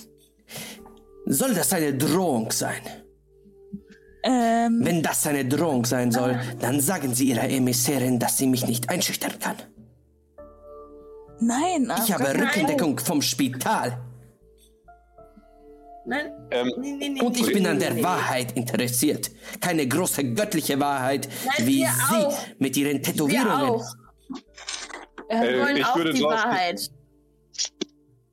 Soll 1.26 1.54
das 1.54 1.74
eine 1.74 1.94
Drohung 1.94 2.52
sein? 2.52 2.82
Ähm, 4.24 4.80
Wenn 4.84 5.04
das 5.04 5.26
eine 5.28 5.46
Drohung 5.46 5.86
sein 5.86 6.12
soll, 6.12 6.40
dann 6.60 6.80
sagen 6.82 7.14
Sie 7.14 7.26
Ihrer 7.26 7.50
Emissärin, 7.50 8.20
dass 8.20 8.38
sie 8.38 8.48
mich 8.48 8.66
nicht 8.68 8.90
einschüchtern 8.90 9.38
kann. 9.40 9.56
nein, 11.40 11.92
Ich 12.06 12.14
auf 12.14 12.22
habe 12.22 12.34
Rückendeckung 12.40 13.00
vom 13.00 13.22
Spital 13.22 14.05
Nein? 16.08 16.32
Ähm, 16.52 16.72
Nee, 16.78 16.92
nee, 17.00 17.10
nee, 17.10 17.22
und 17.22 17.36
ich 17.38 17.48
nee, 17.48 17.54
bin 17.54 17.64
nee, 17.64 17.70
an 17.70 17.80
der 17.80 17.94
nee. 17.96 18.04
Wahrheit 18.04 18.56
interessiert. 18.58 19.32
Keine 19.60 19.88
große 19.88 20.24
göttliche 20.34 20.80
Wahrheit, 20.80 21.28
Nein, 21.46 21.68
wie 21.68 21.80
wir 21.80 21.88
Sie 22.10 22.16
auch. 22.26 22.38
mit 22.60 22.78
Ihren 22.78 22.98
Wir 22.98 23.02
Tätowierungen. 23.02 23.70
auch. 23.70 23.86
Wir 25.30 25.42
Äh, 25.42 25.60
wollen 25.62 25.78
ich 25.78 25.86
auch 25.86 25.96
würde 25.96 26.14
die 26.14 26.22
drauf- 26.22 26.32
Wahrheit. 26.34 26.92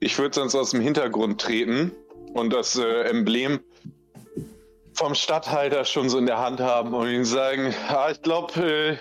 Ich 0.00 0.18
würde 0.18 0.34
sonst 0.34 0.54
aus 0.54 0.70
dem 0.72 0.80
Hintergrund 0.80 1.40
treten 1.40 1.92
und 2.34 2.52
das 2.52 2.76
äh, 2.76 3.02
Emblem 3.04 3.60
vom 4.94 5.14
Stadthalter 5.14 5.84
schon 5.84 6.10
so 6.10 6.18
in 6.18 6.26
der 6.26 6.38
Hand 6.38 6.60
haben 6.60 6.92
und 6.92 7.08
ihm 7.08 7.24
sagen, 7.24 7.74
ah, 7.88 8.10
ich 8.10 8.20
glaube, 8.20 8.52
äh, 8.60 8.96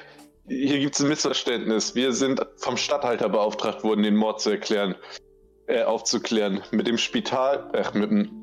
hier 0.48 0.80
gibt 0.80 0.96
es 0.96 1.02
ein 1.02 1.10
Missverständnis. 1.10 1.96
Wir 1.96 2.14
sind 2.14 2.40
vom 2.58 2.78
Stadthalter 2.78 3.28
beauftragt 3.30 3.84
worden, 3.84 4.04
den 4.04 4.16
Mord 4.16 4.40
zu 4.42 4.52
erklären, 4.52 4.96
äh, 5.68 5.84
aufzuklären. 5.84 6.62
Mit 6.72 6.88
dem 6.88 6.98
Spital, 6.98 7.70
ach, 7.74 7.94
mit 7.94 8.10
dem 8.12 8.41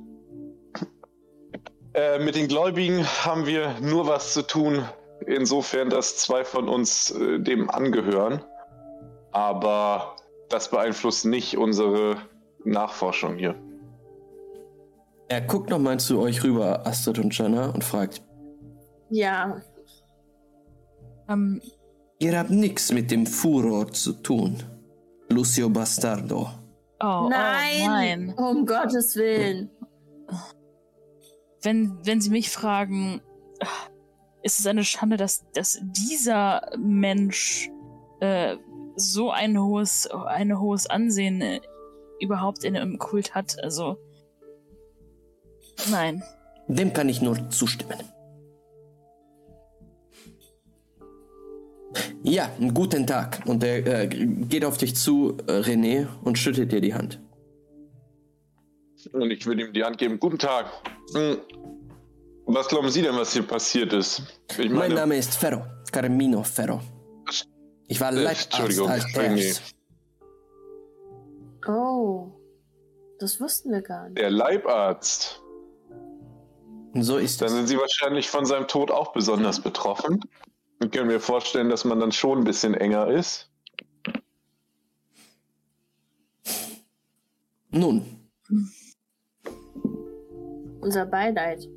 Äh, 1.98 2.20
mit 2.20 2.36
den 2.36 2.46
Gläubigen 2.46 3.04
haben 3.04 3.44
wir 3.44 3.74
nur 3.80 4.06
was 4.06 4.32
zu 4.32 4.42
tun, 4.42 4.84
insofern, 5.26 5.90
dass 5.90 6.16
zwei 6.16 6.44
von 6.44 6.68
uns 6.68 7.10
äh, 7.10 7.40
dem 7.40 7.68
angehören. 7.68 8.40
Aber 9.32 10.14
das 10.48 10.70
beeinflusst 10.70 11.24
nicht 11.26 11.58
unsere 11.58 12.18
Nachforschung 12.64 13.34
hier. 13.34 13.56
Er 15.28 15.40
guckt 15.40 15.70
nochmal 15.70 15.98
zu 15.98 16.20
euch 16.20 16.44
rüber, 16.44 16.86
Astrid 16.86 17.18
und 17.18 17.36
Jana, 17.36 17.70
und 17.70 17.82
fragt: 17.82 18.22
Ja, 19.10 19.60
Ähm, 21.28 21.60
Ihr 22.20 22.38
habt 22.38 22.50
nichts 22.50 22.92
mit 22.92 23.10
dem 23.10 23.26
Furor 23.26 23.92
zu 23.92 24.12
tun, 24.12 24.62
Lucio 25.30 25.68
Bastardo. 25.68 26.48
oh, 27.00 27.28
nein, 27.28 27.82
oh, 27.82 27.86
nein. 27.86 28.34
um 28.36 28.66
Gottes 28.66 29.16
Willen. 29.16 29.68
Wenn, 31.62 31.98
wenn 32.04 32.20
Sie 32.20 32.30
mich 32.30 32.50
fragen, 32.50 33.20
ist 34.42 34.60
es 34.60 34.66
eine 34.66 34.84
Schande, 34.84 35.16
dass, 35.16 35.44
dass 35.52 35.80
dieser 35.82 36.62
Mensch 36.78 37.70
äh, 38.20 38.56
so 38.96 39.30
ein 39.30 39.60
hohes, 39.60 40.06
ein 40.06 40.58
hohes 40.58 40.86
Ansehen 40.86 41.40
äh, 41.40 41.60
überhaupt 42.20 42.64
in 42.64 42.76
einem 42.76 42.98
Kult 42.98 43.34
hat. 43.34 43.62
Also, 43.62 43.98
nein. 45.90 46.22
Dem 46.68 46.92
kann 46.92 47.08
ich 47.08 47.22
nur 47.22 47.50
zustimmen. 47.50 47.98
Ja, 52.22 52.50
einen 52.58 52.74
guten 52.74 53.06
Tag. 53.06 53.42
Und 53.46 53.64
er 53.64 53.86
äh, 53.86 54.06
geht 54.06 54.64
auf 54.64 54.76
dich 54.76 54.94
zu, 54.94 55.36
äh, 55.46 55.52
René, 55.52 56.06
und 56.22 56.38
schüttet 56.38 56.72
dir 56.72 56.80
die 56.80 56.94
Hand. 56.94 57.20
Und 59.12 59.30
ich 59.30 59.44
würde 59.46 59.62
ihm 59.66 59.72
die 59.72 59.84
Hand 59.84 59.98
geben. 59.98 60.18
Guten 60.18 60.38
Tag. 60.38 60.66
Hm. 61.14 61.38
Was 62.46 62.68
glauben 62.68 62.88
Sie 62.90 63.02
denn, 63.02 63.14
was 63.16 63.32
hier 63.32 63.42
passiert 63.42 63.92
ist? 63.92 64.22
Ich 64.58 64.70
Mein 64.70 64.94
Name 64.94 65.16
ist 65.16 65.34
Ferro, 65.36 65.64
Carmino 65.92 66.42
Ferro. 66.42 66.80
Ich 67.88 68.00
war 68.00 68.10
Äh, 68.12 68.16
Leibarzt 68.16 68.44
Entschuldigung, 68.52 68.88
Alters. 68.88 69.62
Oh, 71.66 72.28
das 73.18 73.38
wussten 73.40 73.70
wir 73.70 73.82
gar 73.82 74.08
nicht. 74.08 74.18
der 74.18 74.30
Leibarzt. 74.30 75.42
So 76.94 77.18
ist 77.18 77.42
Dann 77.42 77.48
es. 77.48 77.54
sind 77.54 77.66
Sie 77.66 77.76
wahrscheinlich 77.78 78.30
von 78.30 78.46
seinem 78.46 78.66
Tod 78.66 78.90
auch 78.90 79.12
besonders 79.12 79.60
betroffen. 79.60 80.20
Ich 80.82 80.90
kann 80.90 81.06
mir 81.06 81.20
vorstellen, 81.20 81.68
dass 81.68 81.84
man 81.84 82.00
dann 82.00 82.12
schon 82.12 82.38
ein 82.38 82.44
bisschen 82.44 82.72
enger 82.74 83.08
ist. 83.08 83.50
Nun, 87.70 88.06
Unser 90.80 91.06
Beileid. 91.06 91.68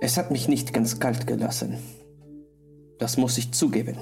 es 0.00 0.16
hat 0.16 0.30
mich 0.30 0.48
nicht 0.48 0.72
ganz 0.72 0.98
kalt 0.98 1.26
gelassen. 1.26 1.78
Das 2.98 3.16
muss 3.16 3.38
ich 3.38 3.52
zugeben. 3.52 3.96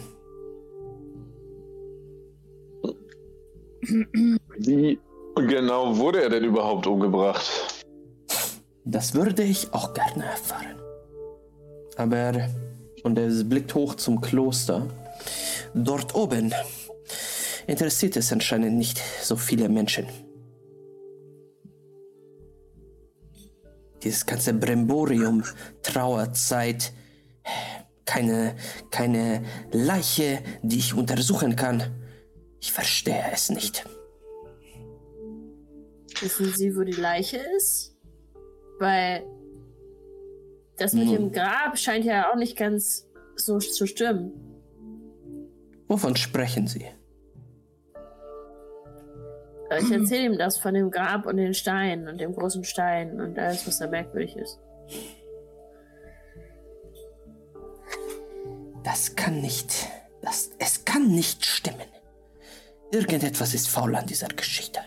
Wie 4.59 4.99
genau 5.37 5.97
wurde 5.97 6.23
er 6.23 6.31
denn 6.31 6.45
überhaupt 6.45 6.87
umgebracht? 6.87 7.45
Das 8.85 9.15
würde 9.15 9.43
ich 9.43 9.73
auch 9.73 9.93
gerne 9.93 10.25
erfahren. 10.25 10.81
Aber, 11.97 12.49
und 13.03 13.19
er 13.19 13.29
blickt 13.45 13.75
hoch 13.75 13.95
zum 13.97 14.21
Kloster, 14.21 14.87
dort 15.75 16.15
oben 16.15 16.55
interessiert 17.67 18.17
es 18.17 18.33
anscheinend 18.33 18.77
nicht 18.77 19.01
so 19.23 19.37
viele 19.37 19.69
Menschen. 19.69 20.07
Dieses 24.09 24.25
ganze 24.25 24.55
Bremborium, 24.55 25.45
Trauerzeit, 25.83 26.95
keine, 28.07 28.57
keine 28.91 29.45
Leiche, 29.71 30.39
die 30.63 30.79
ich 30.79 30.95
untersuchen 30.95 31.57
kann. 31.57 31.83
Ich 32.59 32.73
verstehe 32.73 33.23
es 33.31 33.51
nicht. 33.51 33.85
Wissen 36.23 36.55
Sie, 36.57 36.75
wo 36.75 36.85
die 36.85 36.93
Leiche 36.93 37.37
ist? 37.59 37.99
Weil 38.79 39.27
das 40.79 40.95
mit 40.95 41.05
Nun. 41.05 41.15
dem 41.15 41.33
Grab 41.33 41.77
scheint 41.77 42.07
ja 42.07 42.33
auch 42.33 42.37
nicht 42.37 42.57
ganz 42.57 43.07
so 43.37 43.59
zu 43.59 43.87
stimmen. 43.87 44.33
Wovon 45.87 46.17
sprechen 46.17 46.67
Sie? 46.67 46.87
Ich 49.71 49.91
erzähle 49.91 50.27
ihm 50.27 50.39
das 50.39 50.59
von 50.59 50.75
dem 50.75 50.91
Grab 50.91 51.27
und 51.27 51.37
den 51.37 51.53
Steinen 51.53 52.09
und 52.09 52.19
dem 52.19 52.35
großen 52.35 52.65
Stein 52.65 53.21
und 53.21 53.39
alles, 53.39 53.67
was 53.67 53.79
da 53.79 53.87
merkwürdig 53.87 54.37
ist. 54.37 54.59
Das 58.83 59.15
kann 59.15 59.41
nicht. 59.41 59.89
Das, 60.23 60.51
es 60.59 60.85
kann 60.85 61.09
nicht 61.09 61.45
stimmen. 61.45 61.87
Irgendetwas 62.91 63.53
ist 63.53 63.69
faul 63.69 63.95
an 63.95 64.07
dieser 64.07 64.29
Geschichte. 64.29 64.81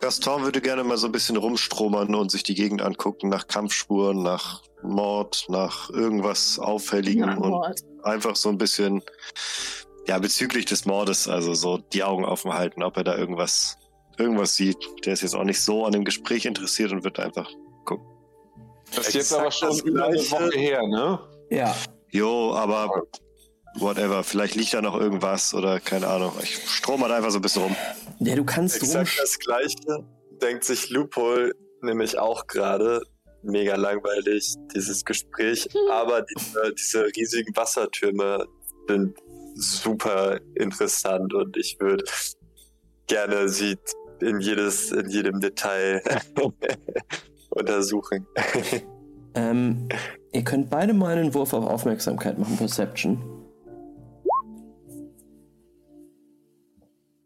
Gaston 0.00 0.42
würde 0.42 0.60
gerne 0.60 0.82
mal 0.82 0.96
so 0.96 1.06
ein 1.06 1.12
bisschen 1.12 1.36
rumstromern 1.36 2.14
und 2.14 2.30
sich 2.30 2.42
die 2.42 2.54
Gegend 2.54 2.82
angucken 2.82 3.28
nach 3.28 3.46
Kampfspuren, 3.46 4.22
nach 4.22 4.62
Mord, 4.82 5.44
nach 5.48 5.90
irgendwas 5.90 6.58
Auffälligem 6.58 7.28
Ja, 7.28 7.36
und 7.36 7.84
einfach 8.02 8.34
so 8.34 8.48
ein 8.48 8.56
bisschen, 8.56 9.02
ja, 10.06 10.18
bezüglich 10.18 10.64
des 10.64 10.86
Mordes, 10.86 11.28
also 11.28 11.54
so 11.54 11.78
die 11.78 12.02
Augen 12.02 12.24
offen 12.24 12.52
halten, 12.52 12.82
ob 12.82 12.96
er 12.96 13.04
da 13.04 13.16
irgendwas, 13.16 13.78
irgendwas 14.18 14.56
sieht. 14.56 14.78
Der 15.04 15.12
ist 15.12 15.22
jetzt 15.22 15.34
auch 15.34 15.44
nicht 15.44 15.60
so 15.60 15.84
an 15.84 15.92
dem 15.92 16.04
Gespräch 16.04 16.44
interessiert 16.46 16.92
und 16.92 17.04
wird 17.04 17.18
einfach 17.18 17.50
gucken. 17.84 18.06
Das 18.94 19.08
ist 19.08 19.14
jetzt 19.14 19.32
aber 19.32 19.50
schon 19.50 19.78
über 19.80 20.06
eine. 20.06 20.18
Woche 20.18 20.58
her, 20.58 20.82
ne? 20.86 21.18
Ja. 21.50 21.74
Jo, 22.10 22.54
aber 22.54 23.04
whatever, 23.78 24.24
vielleicht 24.24 24.56
liegt 24.56 24.74
da 24.74 24.82
noch 24.82 24.98
irgendwas 24.98 25.54
oder 25.54 25.78
keine 25.78 26.08
Ahnung. 26.08 26.32
Ich 26.42 26.56
strom 26.68 27.02
halt 27.02 27.12
einfach 27.12 27.30
so 27.30 27.38
ein 27.38 27.42
bisschen 27.42 27.62
rum. 27.62 27.76
Ja, 28.18 28.34
du 28.34 28.44
kannst 28.44 28.76
Exakt 28.76 29.08
rum. 29.08 29.16
das 29.20 29.38
Gleiche 29.38 30.04
denkt 30.42 30.64
sich 30.64 30.90
Lupol 30.90 31.54
nämlich 31.82 32.18
auch 32.18 32.46
gerade. 32.46 33.02
Mega 33.42 33.76
langweilig, 33.76 34.54
dieses 34.74 35.04
Gespräch. 35.04 35.66
Aber 35.90 36.22
diese, 36.22 36.74
diese 36.74 37.06
riesigen 37.16 37.56
Wassertürme 37.56 38.46
sind 38.86 39.16
super 39.60 40.40
interessant 40.54 41.34
und 41.34 41.56
ich 41.56 41.78
würde 41.80 42.04
gerne 43.06 43.48
sie 43.48 43.76
in 44.20 44.40
jedes, 44.40 44.92
in 44.92 45.08
jedem 45.08 45.40
Detail 45.40 46.02
untersuchen. 47.50 48.26
Ähm, 49.34 49.88
ihr 50.32 50.44
könnt 50.44 50.70
beide 50.70 50.92
mal 50.92 51.16
einen 51.16 51.34
Wurf 51.34 51.52
auf 51.52 51.64
Aufmerksamkeit 51.64 52.38
machen, 52.38 52.56
Perception. 52.56 53.40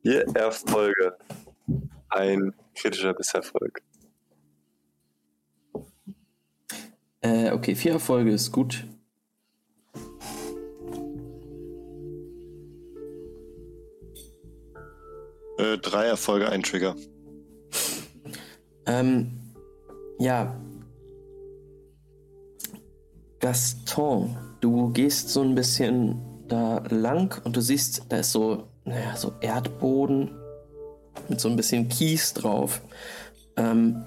Vier 0.03 0.27
Erfolge. 0.35 1.17
Ein 2.11 2.55
kritischer 2.75 3.15
Misserfolg. 3.17 3.83
Äh, 7.23 7.53
okay, 7.53 7.75
vier 7.75 7.93
Erfolge 7.93 8.33
ist 8.33 8.53
gut. 8.53 8.85
Äh, 15.65 15.79
drei 15.79 16.07
Erfolge, 16.07 16.49
ein 16.49 16.63
Trigger. 16.63 16.95
Ähm, 18.87 19.31
ja. 20.19 20.55
Gaston, 23.41 24.37
du 24.61 24.91
gehst 24.91 25.31
so 25.31 25.43
ein 25.43 25.55
bisschen 25.55 26.21
da 26.49 26.83
lang 26.89 27.41
und 27.45 27.57
du 27.57 27.61
siehst, 27.61 28.03
da 28.09 28.19
ist 28.19 28.33
so, 28.33 28.69
naja, 28.85 29.17
so 29.17 29.33
Erdboden 29.41 30.31
mit 31.29 31.41
so 31.41 31.49
ein 31.49 31.57
bisschen 31.57 31.89
Kies 31.89 32.35
drauf. 32.35 32.83
Ähm, 33.57 34.05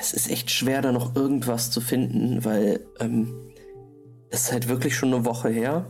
es 0.00 0.12
ist 0.12 0.30
echt 0.30 0.50
schwer, 0.50 0.82
da 0.82 0.92
noch 0.92 1.16
irgendwas 1.16 1.70
zu 1.70 1.80
finden, 1.80 2.44
weil 2.44 2.86
ähm, 3.00 3.50
es 4.30 4.42
ist 4.42 4.52
halt 4.52 4.68
wirklich 4.68 4.94
schon 4.94 5.14
eine 5.14 5.24
Woche 5.24 5.48
her. 5.48 5.86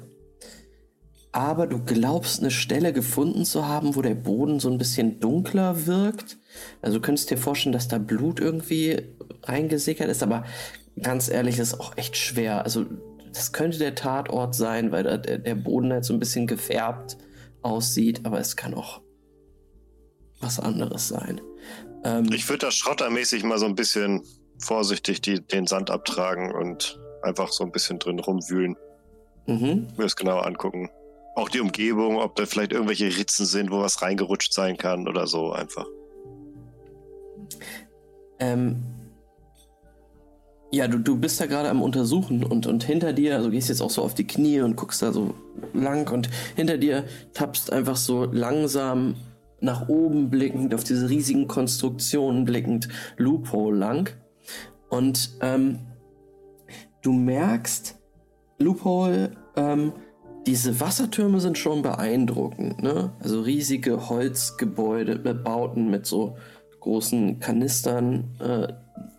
Aber 1.34 1.66
du 1.66 1.80
glaubst, 1.80 2.38
eine 2.38 2.52
Stelle 2.52 2.92
gefunden 2.92 3.44
zu 3.44 3.66
haben, 3.66 3.96
wo 3.96 4.02
der 4.02 4.14
Boden 4.14 4.60
so 4.60 4.70
ein 4.70 4.78
bisschen 4.78 5.18
dunkler 5.18 5.84
wirkt. 5.84 6.38
Also 6.80 6.98
du 6.98 7.02
könntest 7.02 7.28
dir 7.28 7.38
vorstellen, 7.38 7.72
dass 7.72 7.88
da 7.88 7.98
Blut 7.98 8.38
irgendwie 8.38 9.02
reingesickert 9.42 10.08
ist, 10.08 10.22
aber 10.22 10.44
ganz 11.02 11.28
ehrlich, 11.28 11.56
das 11.56 11.72
ist 11.72 11.80
auch 11.80 11.96
echt 11.96 12.16
schwer. 12.16 12.62
Also 12.62 12.86
das 13.32 13.52
könnte 13.52 13.78
der 13.78 13.96
Tatort 13.96 14.54
sein, 14.54 14.92
weil 14.92 15.02
da 15.02 15.16
der, 15.16 15.38
der 15.38 15.56
Boden 15.56 15.92
halt 15.92 16.04
so 16.04 16.12
ein 16.12 16.20
bisschen 16.20 16.46
gefärbt 16.46 17.16
aussieht, 17.62 18.20
aber 18.22 18.38
es 18.38 18.54
kann 18.54 18.72
auch 18.72 19.00
was 20.40 20.60
anderes 20.60 21.08
sein. 21.08 21.40
Ähm, 22.04 22.28
Ich 22.32 22.48
würde 22.48 22.66
da 22.66 22.70
schrottermäßig 22.70 23.42
mal 23.42 23.58
so 23.58 23.66
ein 23.66 23.74
bisschen 23.74 24.22
vorsichtig 24.58 25.20
die, 25.20 25.44
den 25.44 25.66
Sand 25.66 25.90
abtragen 25.90 26.54
und 26.54 27.00
einfach 27.22 27.48
so 27.48 27.64
ein 27.64 27.72
bisschen 27.72 27.98
drin 27.98 28.20
rumwühlen. 28.20 28.76
mhm. 29.48 29.88
Mir 29.96 30.04
das 30.04 30.14
genauer 30.14 30.46
angucken. 30.46 30.90
Auch 31.36 31.48
die 31.48 31.60
Umgebung, 31.60 32.16
ob 32.16 32.36
da 32.36 32.46
vielleicht 32.46 32.72
irgendwelche 32.72 33.06
Ritzen 33.06 33.46
sind, 33.46 33.70
wo 33.70 33.80
was 33.80 34.02
reingerutscht 34.02 34.52
sein 34.52 34.76
kann 34.76 35.08
oder 35.08 35.26
so 35.26 35.52
einfach. 35.52 35.86
Ähm, 38.38 38.82
ja, 40.70 40.88
du, 40.88 40.98
du 40.98 41.16
bist 41.16 41.40
da 41.40 41.46
gerade 41.46 41.68
am 41.68 41.82
Untersuchen 41.82 42.44
und, 42.44 42.66
und 42.66 42.84
hinter 42.84 43.12
dir, 43.12 43.36
also 43.36 43.50
gehst 43.50 43.68
jetzt 43.68 43.80
auch 43.80 43.90
so 43.90 44.02
auf 44.02 44.14
die 44.14 44.26
Knie 44.26 44.60
und 44.60 44.76
guckst 44.76 45.02
da 45.02 45.12
so 45.12 45.34
lang 45.72 46.12
und 46.12 46.28
hinter 46.56 46.78
dir 46.78 47.04
tappst 47.32 47.72
einfach 47.72 47.96
so 47.96 48.24
langsam 48.24 49.14
nach 49.60 49.88
oben 49.88 50.30
blickend, 50.30 50.74
auf 50.74 50.84
diese 50.84 51.08
riesigen 51.08 51.48
Konstruktionen 51.48 52.44
blickend, 52.44 52.88
Loophole 53.16 53.78
lang. 53.78 54.10
Und 54.88 55.36
ähm, 55.40 55.78
du 57.02 57.12
merkst, 57.12 57.96
Loophole, 58.58 59.32
ähm, 59.56 59.92
diese 60.46 60.80
Wassertürme 60.80 61.40
sind 61.40 61.58
schon 61.58 61.82
beeindruckend, 61.82 62.82
ne? 62.82 63.12
Also 63.20 63.40
riesige 63.40 64.08
Holzgebäude, 64.08 65.16
Bauten 65.34 65.90
mit 65.90 66.06
so 66.06 66.36
großen 66.80 67.40
Kanistern, 67.40 68.36
äh, 68.40 68.72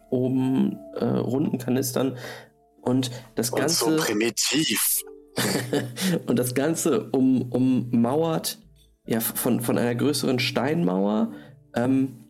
oben 0.10 0.78
äh, 0.96 1.06
runden 1.06 1.58
Kanistern. 1.58 2.18
Und 2.82 3.12
das 3.36 3.50
Und 3.50 3.70
so 3.70 3.88
Ganze. 3.88 4.06
primitiv. 4.06 5.02
und 6.28 6.38
das 6.38 6.54
Ganze 6.54 7.10
um, 7.10 7.52
ummauert 7.52 8.60
ja, 9.06 9.20
von, 9.20 9.62
von 9.62 9.78
einer 9.78 9.96
größeren 9.96 10.40
Steinmauer, 10.40 11.34
ähm, 11.76 12.26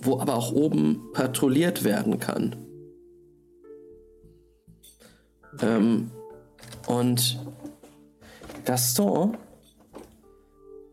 wo 0.00 0.20
aber 0.20 0.36
auch 0.36 0.52
oben 0.52 1.10
patrouilliert 1.12 1.84
werden 1.84 2.20
kann. 2.20 2.56
Ähm, 5.60 6.10
und 6.86 7.38
Gaston, 8.64 9.36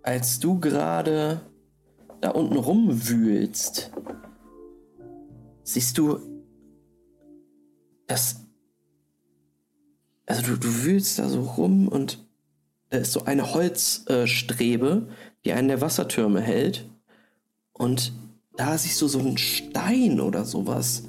als 0.01 0.39
du 0.39 0.59
gerade 0.59 1.41
da 2.21 2.31
unten 2.31 2.57
rumwühlst, 2.57 3.91
siehst 5.63 5.97
du, 5.97 6.19
dass. 8.07 8.41
Also 10.25 10.43
du, 10.43 10.57
du 10.57 10.83
wühlst 10.83 11.19
da 11.19 11.27
so 11.27 11.41
rum 11.41 11.87
und 11.87 12.27
da 12.89 12.99
ist 12.99 13.13
so 13.13 13.25
eine 13.25 13.53
Holzstrebe, 13.53 15.07
die 15.45 15.53
einen 15.53 15.67
der 15.67 15.81
Wassertürme 15.81 16.41
hält. 16.41 16.89
Und 17.73 18.13
da 18.55 18.77
siehst 18.77 19.01
du 19.01 19.07
so 19.07 19.19
einen 19.19 19.37
Stein 19.37 20.19
oder 20.19 20.45
sowas. 20.45 21.03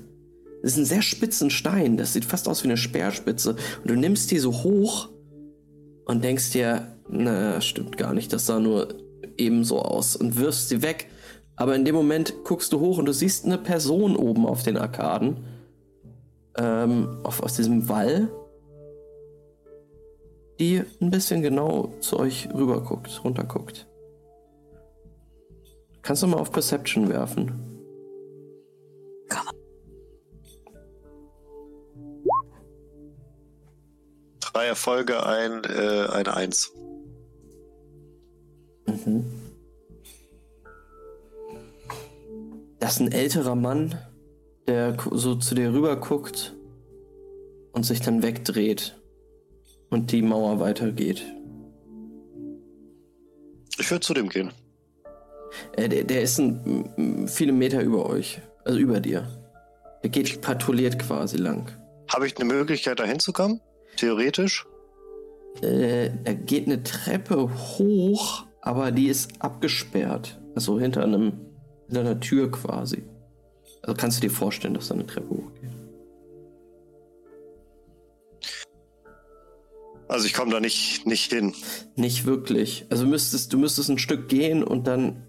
Das 0.62 0.72
ist 0.72 0.78
ein 0.78 0.84
sehr 0.84 1.02
spitzen 1.02 1.50
Stein. 1.50 1.96
Das 1.96 2.12
sieht 2.12 2.24
fast 2.24 2.48
aus 2.48 2.62
wie 2.62 2.68
eine 2.68 2.76
Speerspitze. 2.76 3.56
Und 3.82 3.90
du 3.90 3.94
nimmst 3.94 4.30
die 4.30 4.38
so 4.38 4.62
hoch 4.62 5.08
und 6.10 6.24
denkst 6.24 6.50
dir, 6.50 6.88
na, 7.08 7.60
stimmt 7.60 7.96
gar 7.96 8.14
nicht. 8.14 8.32
Das 8.32 8.46
sah 8.46 8.58
nur 8.58 8.88
ebenso 9.36 9.78
aus. 9.78 10.16
Und 10.16 10.36
wirfst 10.36 10.68
sie 10.68 10.82
weg. 10.82 11.08
Aber 11.54 11.76
in 11.76 11.84
dem 11.84 11.94
Moment 11.94 12.42
guckst 12.42 12.72
du 12.72 12.80
hoch 12.80 12.98
und 12.98 13.06
du 13.06 13.12
siehst 13.12 13.44
eine 13.44 13.58
Person 13.58 14.16
oben 14.16 14.44
auf 14.44 14.64
den 14.64 14.76
Arkaden. 14.76 15.44
Ähm, 16.58 17.20
auf, 17.22 17.40
aus 17.42 17.54
diesem 17.54 17.88
Wall. 17.88 18.28
Die 20.58 20.82
ein 21.00 21.12
bisschen 21.12 21.42
genau 21.42 21.94
zu 22.00 22.18
euch 22.18 22.48
rüber 22.52 22.82
guckt, 22.82 23.22
runter 23.22 23.44
guckt. 23.44 23.86
Kannst 26.02 26.24
du 26.24 26.26
mal 26.26 26.38
auf 26.38 26.50
Perception 26.50 27.08
werfen? 27.08 27.52
Drei 34.52 34.66
Erfolge, 34.66 35.24
ein, 35.24 35.62
äh, 35.64 36.06
eine 36.10 36.34
Eins. 36.34 36.72
Mhm. 38.86 39.24
Das 42.80 42.94
ist 42.94 43.00
ein 43.00 43.12
älterer 43.12 43.54
Mann, 43.54 43.96
der 44.66 44.96
so 45.12 45.34
zu 45.36 45.54
dir 45.54 45.72
rüber 45.72 45.96
guckt 45.96 46.56
und 47.72 47.84
sich 47.84 48.00
dann 48.00 48.22
wegdreht 48.22 48.98
und 49.90 50.10
die 50.10 50.22
Mauer 50.22 50.58
weitergeht. 50.58 51.24
Ich 53.78 53.90
würde 53.90 54.00
zu 54.00 54.14
dem 54.14 54.28
gehen. 54.28 54.52
Äh, 55.76 55.88
der, 55.88 56.04
der 56.04 56.22
ist 56.22 56.38
ein, 56.38 57.28
viele 57.28 57.52
Meter 57.52 57.82
über 57.82 58.06
euch, 58.06 58.40
also 58.64 58.78
über 58.78 59.00
dir. 59.00 59.28
Der 60.02 60.10
geht 60.10 60.40
patrouilliert 60.40 60.98
quasi 60.98 61.36
lang. 61.36 61.70
Habe 62.08 62.26
ich 62.26 62.36
eine 62.36 62.46
Möglichkeit, 62.46 62.98
da 62.98 63.04
hinzukommen? 63.04 63.60
Theoretisch? 63.96 64.66
Äh, 65.62 66.10
da 66.24 66.32
geht 66.32 66.66
eine 66.66 66.82
Treppe 66.82 67.50
hoch, 67.78 68.46
aber 68.60 68.92
die 68.92 69.08
ist 69.08 69.30
abgesperrt. 69.40 70.40
Also 70.54 70.78
hinter 70.78 71.02
einem, 71.02 71.32
hinter 71.86 72.00
einer 72.00 72.20
Tür 72.20 72.50
quasi. 72.50 73.04
Also 73.82 73.94
kannst 73.96 74.18
du 74.18 74.28
dir 74.28 74.32
vorstellen, 74.32 74.74
dass 74.74 74.88
da 74.88 74.94
eine 74.94 75.06
Treppe 75.06 75.30
hochgeht. 75.30 75.70
Also 80.08 80.26
ich 80.26 80.34
komme 80.34 80.50
da 80.50 80.58
nicht, 80.58 81.06
nicht 81.06 81.32
hin. 81.32 81.54
Nicht 81.94 82.26
wirklich. 82.26 82.84
Also 82.90 83.06
müsstest, 83.06 83.52
du 83.52 83.58
müsstest 83.58 83.90
ein 83.90 83.98
Stück 83.98 84.28
gehen 84.28 84.64
und 84.64 84.86
dann 84.86 85.24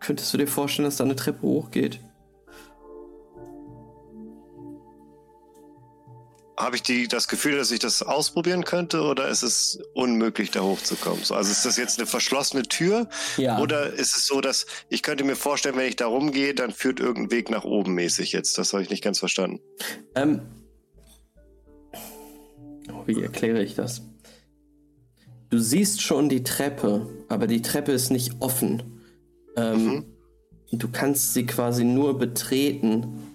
könntest 0.00 0.32
du 0.32 0.38
dir 0.38 0.46
vorstellen, 0.46 0.86
dass 0.86 0.96
da 0.96 1.04
eine 1.04 1.14
Treppe 1.14 1.42
hochgeht. 1.42 2.00
Habe 6.62 6.76
ich 6.76 6.82
die, 6.82 7.08
das 7.08 7.26
Gefühl, 7.26 7.56
dass 7.56 7.70
ich 7.72 7.80
das 7.80 8.02
ausprobieren 8.02 8.64
könnte 8.64 9.02
oder 9.02 9.28
ist 9.28 9.42
es 9.42 9.80
unmöglich, 9.94 10.50
da 10.52 10.60
hochzukommen? 10.60 11.24
So, 11.24 11.34
also 11.34 11.50
ist 11.50 11.64
das 11.64 11.76
jetzt 11.76 11.98
eine 11.98 12.06
verschlossene 12.06 12.62
Tür 12.62 13.08
Ja. 13.36 13.58
oder 13.58 13.92
ist 13.92 14.14
es 14.16 14.26
so, 14.26 14.40
dass 14.40 14.66
ich 14.88 15.02
könnte 15.02 15.24
mir 15.24 15.34
vorstellen, 15.36 15.76
wenn 15.76 15.88
ich 15.88 15.96
da 15.96 16.06
rumgehe, 16.06 16.54
dann 16.54 16.70
führt 16.70 17.00
irgendein 17.00 17.30
Weg 17.32 17.50
nach 17.50 17.64
oben 17.64 17.94
mäßig 17.94 18.32
jetzt? 18.32 18.56
Das 18.58 18.72
habe 18.72 18.82
ich 18.82 18.90
nicht 18.90 19.02
ganz 19.02 19.18
verstanden. 19.18 19.60
Ähm. 20.14 20.42
Oh, 22.92 23.02
wie 23.06 23.20
erkläre 23.22 23.62
ich 23.62 23.74
das? 23.74 24.02
Du 25.50 25.58
siehst 25.58 26.00
schon 26.00 26.28
die 26.28 26.44
Treppe, 26.44 27.08
aber 27.28 27.46
die 27.46 27.62
Treppe 27.62 27.92
ist 27.92 28.10
nicht 28.10 28.36
offen. 28.40 29.02
Ähm, 29.56 29.84
Mhm. 29.84 30.04
Du 30.74 30.88
kannst 30.90 31.34
sie 31.34 31.44
quasi 31.44 31.84
nur 31.84 32.16
betreten, 32.18 33.34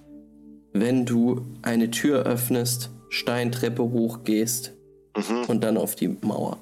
wenn 0.73 1.05
du 1.05 1.45
eine 1.61 1.91
Tür 1.91 2.23
öffnest, 2.23 2.89
Steintreppe 3.09 3.83
hochgehst 3.83 4.73
Mhm. 5.15 5.45
und 5.47 5.63
dann 5.63 5.77
auf 5.77 5.95
die 5.95 6.09
Mauer. 6.09 6.59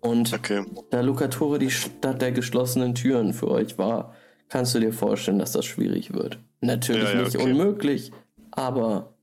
Und 0.00 0.32
Okay. 0.32 0.64
da 0.90 1.00
Lucatore 1.00 1.58
die 1.58 1.70
Stadt 1.70 2.20
der 2.20 2.32
geschlossenen 2.32 2.94
Türen 2.94 3.32
für 3.32 3.48
euch 3.50 3.78
war, 3.78 4.14
kannst 4.48 4.74
du 4.74 4.80
dir 4.80 4.92
vorstellen, 4.92 5.38
dass 5.38 5.52
das 5.52 5.64
schwierig 5.64 6.12
wird. 6.12 6.38
Natürlich 6.60 7.04
Ja, 7.04 7.14
ja, 7.14 7.22
nicht 7.22 7.36
okay. 7.36 7.44
unmöglich, 7.50 8.12
aber 8.50 9.14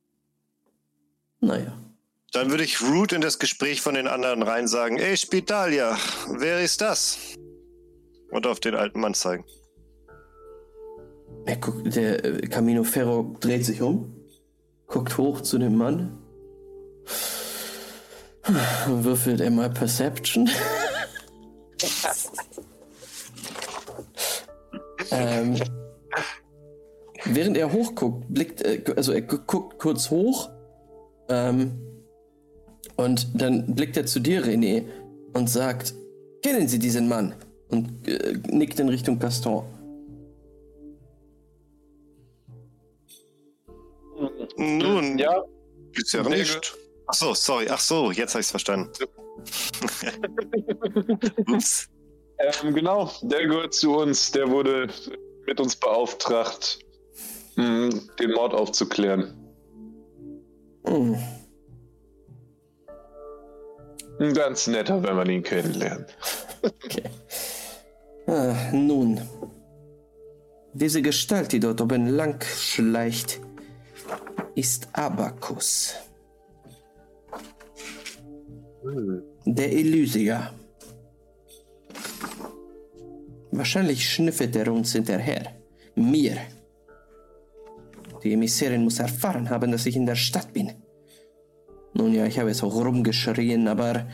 naja. 1.41 1.77
Dann 2.31 2.49
würde 2.51 2.63
ich 2.63 2.81
Root 2.81 3.11
in 3.13 3.21
das 3.21 3.39
Gespräch 3.39 3.81
von 3.81 3.95
den 3.95 4.07
anderen 4.07 4.41
rein 4.43 4.67
sagen, 4.67 4.97
ey 4.97 5.17
Spitalia, 5.17 5.97
wer 6.37 6.61
ist 6.61 6.81
das? 6.81 7.17
Und 8.31 8.45
auf 8.47 8.59
den 8.59 8.75
alten 8.75 8.99
Mann 8.99 9.13
zeigen. 9.15 9.43
Er 11.45 11.55
guckt, 11.57 11.95
der 11.95 12.23
äh, 12.23 12.47
Camino 12.47 12.83
Ferro 12.83 13.35
dreht 13.39 13.65
sich 13.65 13.81
um, 13.81 14.15
guckt 14.87 15.17
hoch 15.17 15.41
zu 15.41 15.57
dem 15.57 15.75
Mann, 15.75 16.18
würfelt 18.87 19.41
er 19.41 19.51
mal 19.51 19.69
Perception. 19.69 20.49
ähm, 25.11 25.55
während 27.25 27.57
er 27.57 27.71
hochguckt, 27.71 28.25
blickt, 28.33 28.61
äh, 28.61 28.81
also 28.95 29.11
er 29.13 29.21
gu- 29.21 29.39
guckt 29.45 29.79
kurz 29.79 30.09
hoch 30.09 30.49
ähm, 31.29 31.71
und 32.95 33.27
dann 33.41 33.75
blickt 33.75 33.97
er 33.97 34.05
zu 34.05 34.19
dir, 34.19 34.43
René, 34.43 34.83
und 35.33 35.49
sagt, 35.49 35.93
kennen 36.41 36.67
Sie 36.67 36.79
diesen 36.79 37.07
Mann? 37.07 37.35
Und 37.69 38.07
äh, 38.07 38.33
nickt 38.47 38.79
in 38.79 38.89
Richtung 38.89 39.19
Gaston. 39.19 39.63
Nun, 44.57 45.17
Ja, 45.17 45.43
bisher 45.93 46.23
nicht. 46.23 46.75
Ach 47.09 47.13
so, 47.13 47.33
sorry. 47.33 47.67
Ach 47.69 47.79
so, 47.79 48.11
jetzt 48.11 48.35
habe 48.35 48.41
ich 48.41 48.45
es 48.45 48.51
verstanden. 48.51 48.91
Ups. 51.47 51.89
ähm, 52.37 52.75
genau. 52.75 53.11
Der 53.23 53.47
gehört 53.47 53.73
zu 53.73 53.95
uns. 53.97 54.31
Der 54.31 54.47
wurde 54.49 54.89
mit 55.47 55.59
uns 55.59 55.75
beauftragt, 55.75 56.77
mh, 57.55 57.89
den 58.19 58.31
Mord 58.33 58.53
aufzuklären. 58.53 59.33
Hm. 60.85 61.17
Ein 64.19 64.33
ganz 64.33 64.67
netter, 64.67 65.01
wenn 65.01 65.15
man 65.15 65.29
ihn 65.29 65.41
kennenlernt. 65.41 66.15
Okay. 66.61 67.03
Ah, 68.27 68.53
nun. 68.71 69.19
Diese 70.73 71.01
Gestalt, 71.01 71.53
die 71.53 71.59
dort 71.59 71.81
oben 71.81 72.05
lang 72.05 72.43
schleicht, 72.43 73.41
ist 74.53 74.89
Abacus. 78.81 79.23
Der 79.45 79.71
Elysier. 79.71 80.53
Wahrscheinlich 83.51 84.07
schnüffelt 84.07 84.55
er 84.55 84.71
uns 84.71 84.93
hinterher. 84.93 85.53
Mir. 85.95 86.37
Die 88.23 88.33
Emissärin 88.33 88.83
muss 88.83 88.99
erfahren 88.99 89.49
haben, 89.49 89.71
dass 89.71 89.85
ich 89.85 89.95
in 89.95 90.05
der 90.05 90.15
Stadt 90.15 90.53
bin. 90.53 90.73
Nun 91.93 92.13
ja, 92.13 92.25
ich 92.25 92.39
habe 92.39 92.49
es 92.49 92.63
auch 92.63 92.75
rumgeschrien, 92.75 93.67
aber 93.67 94.07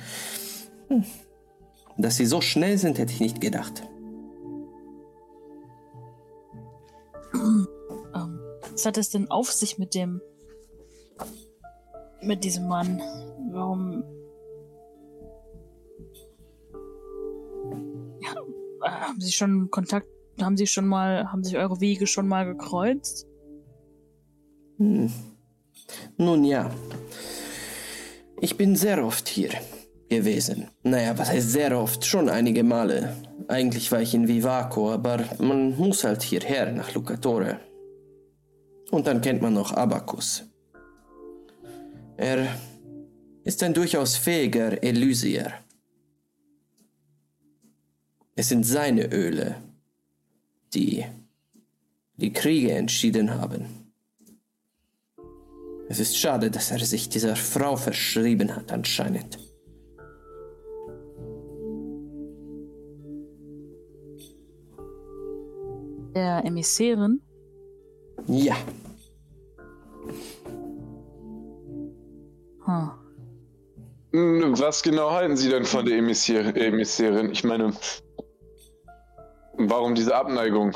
hm, 0.88 1.04
dass 1.98 2.18
sie 2.18 2.26
so 2.26 2.42
schnell 2.42 2.78
sind, 2.78 2.98
hätte 2.98 3.14
ich 3.14 3.20
nicht 3.20 3.42
gedacht. 3.42 3.84
Ähm, 7.34 7.68
was 8.72 8.86
hat 8.86 8.98
es 8.98 9.10
denn 9.10 9.30
auf 9.30 9.52
sich 9.52 9.78
mit 9.78 9.94
dem. 9.94 10.22
mit 12.22 12.44
diesem 12.44 12.68
Mann? 12.68 13.02
Warum. 13.52 14.04
Haben 18.86 19.20
Sie 19.20 19.32
schon 19.32 19.70
Kontakt. 19.72 20.08
Haben 20.42 20.58
Sie 20.58 20.68
schon 20.68 20.88
mal. 20.88 21.32
haben 21.32 21.44
sich 21.44 21.58
eure 21.58 21.80
Wege 21.80 22.08
schon 22.08 22.28
mal 22.28 22.46
gekreuzt? 22.46 23.28
Hm. 24.78 25.12
Nun 26.18 26.44
ja. 26.44 26.70
Ich 28.42 28.58
bin 28.58 28.76
sehr 28.76 29.04
oft 29.04 29.30
hier 29.30 29.52
gewesen. 30.10 30.68
Naja, 30.84 31.18
was 31.18 31.30
heißt 31.30 31.52
sehr 31.52 31.80
oft? 31.80 32.06
Schon 32.06 32.30
einige 32.30 32.64
Male. 32.64 33.16
Eigentlich 33.48 33.92
war 33.92 34.02
ich 34.02 34.14
in 34.14 34.28
Vivaco, 34.28 34.92
aber 34.92 35.24
man 35.40 35.78
muss 35.78 36.04
halt 36.04 36.24
hierher 36.24 36.72
nach 36.72 36.94
Lucatore. 36.94 37.60
Und 38.92 39.08
dann 39.08 39.22
kennt 39.22 39.42
man 39.42 39.54
noch 39.54 39.74
Abacus. 39.74 40.44
Er 42.18 42.48
ist 43.44 43.62
ein 43.64 43.74
durchaus 43.74 44.16
fähiger 44.16 44.82
Elysier. 44.84 45.54
Es 48.36 48.50
sind 48.50 48.66
seine 48.66 49.12
Öle, 49.14 49.56
die 50.74 51.06
die 52.18 52.34
Kriege 52.34 52.74
entschieden 52.74 53.34
haben. 53.34 53.94
Es 55.88 56.00
ist 56.00 56.18
schade, 56.18 56.52
dass 56.52 56.72
er 56.72 56.80
sich 56.80 57.10
dieser 57.10 57.36
Frau 57.36 57.76
verschrieben 57.78 58.56
hat, 58.56 58.72
anscheinend. 58.72 59.38
Der 66.14 66.44
Emissärin? 66.46 67.22
Ja, 68.28 68.56
Hm. 74.16 74.58
Was 74.58 74.82
genau 74.82 75.12
halten 75.12 75.36
Sie 75.36 75.50
denn 75.50 75.66
von 75.66 75.86
der 75.86 75.98
Emissier 75.98 76.56
Emissärin? 76.56 77.32
Ich 77.32 77.44
meine, 77.44 77.74
warum 79.58 79.96
diese 79.96 80.16
Abneigung? 80.16 80.74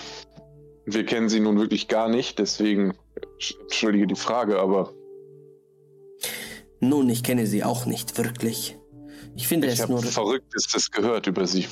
Wir 0.85 1.05
kennen 1.05 1.29
sie 1.29 1.39
nun 1.39 1.59
wirklich 1.59 1.87
gar 1.87 2.09
nicht, 2.09 2.39
deswegen 2.39 2.93
entschuldige 3.61 4.07
die 4.07 4.15
Frage, 4.15 4.59
aber 4.59 4.93
nun, 6.81 7.09
ich 7.09 7.23
kenne 7.23 7.45
sie 7.45 7.63
auch 7.63 7.85
nicht 7.85 8.17
wirklich. 8.17 8.77
Ich 9.35 9.47
finde 9.47 9.67
ich 9.67 9.79
es 9.79 9.87
nur. 9.87 10.01
Verrücktestes 10.01 10.91
gehört 10.91 11.27
über 11.27 11.45
sie. 11.45 11.67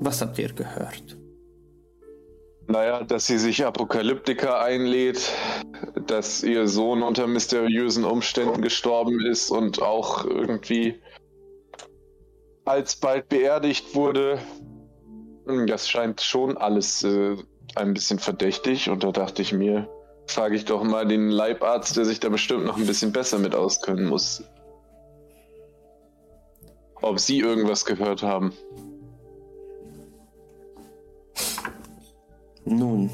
Was 0.00 0.20
habt 0.20 0.38
ihr 0.38 0.52
gehört? 0.52 1.16
Naja, 2.66 3.02
dass 3.02 3.26
sie 3.26 3.38
sich 3.38 3.64
Apokalyptiker 3.64 4.60
einlädt, 4.60 5.32
dass 6.06 6.42
ihr 6.42 6.68
Sohn 6.68 7.02
unter 7.02 7.26
mysteriösen 7.26 8.04
Umständen 8.04 8.60
gestorben 8.60 9.24
ist 9.24 9.50
und 9.50 9.80
auch 9.80 10.24
irgendwie 10.24 11.00
alsbald 12.64 13.28
beerdigt 13.28 13.94
wurde. 13.94 14.38
Hm, 15.48 15.66
Das 15.66 15.88
scheint 15.88 16.20
schon 16.20 16.56
alles 16.58 17.02
äh, 17.04 17.36
ein 17.74 17.94
bisschen 17.94 18.18
verdächtig 18.18 18.90
und 18.90 19.02
da 19.02 19.12
dachte 19.12 19.42
ich 19.42 19.52
mir, 19.52 19.88
frage 20.26 20.56
ich 20.56 20.66
doch 20.66 20.84
mal 20.84 21.06
den 21.06 21.30
Leibarzt, 21.30 21.96
der 21.96 22.04
sich 22.04 22.20
da 22.20 22.28
bestimmt 22.28 22.66
noch 22.66 22.76
ein 22.76 22.86
bisschen 22.86 23.12
besser 23.12 23.38
mit 23.38 23.54
auskennen 23.54 24.04
muss. 24.04 24.44
Ob 27.00 27.18
Sie 27.18 27.38
irgendwas 27.38 27.84
gehört 27.84 28.22
haben. 28.22 28.52
Nun, 32.64 33.08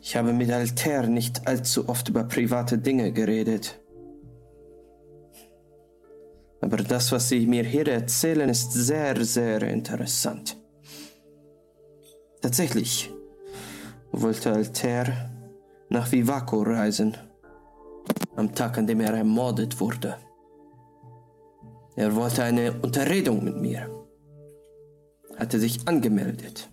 ich 0.00 0.14
habe 0.14 0.32
mit 0.32 0.52
Alter 0.52 1.08
nicht 1.08 1.48
allzu 1.48 1.88
oft 1.88 2.08
über 2.08 2.22
private 2.24 2.78
Dinge 2.78 3.12
geredet. 3.12 3.80
Aber 6.60 6.76
das, 6.76 7.10
was 7.10 7.28
Sie 7.30 7.46
mir 7.46 7.64
hier 7.64 7.88
erzählen, 7.88 8.48
ist 8.48 8.72
sehr, 8.72 9.24
sehr 9.24 9.62
interessant. 9.62 10.59
Tatsächlich 12.40 13.12
wollte 14.12 14.52
Alter 14.52 15.30
nach 15.88 16.10
Vivaco 16.10 16.62
reisen, 16.62 17.16
am 18.36 18.54
Tag, 18.54 18.78
an 18.78 18.86
dem 18.86 19.00
er 19.00 19.14
ermordet 19.14 19.78
wurde. 19.80 20.16
Er 21.96 22.14
wollte 22.14 22.42
eine 22.42 22.72
Unterredung 22.80 23.44
mit 23.44 23.56
mir, 23.56 23.90
hatte 25.36 25.58
sich 25.58 25.86
angemeldet. 25.86 26.70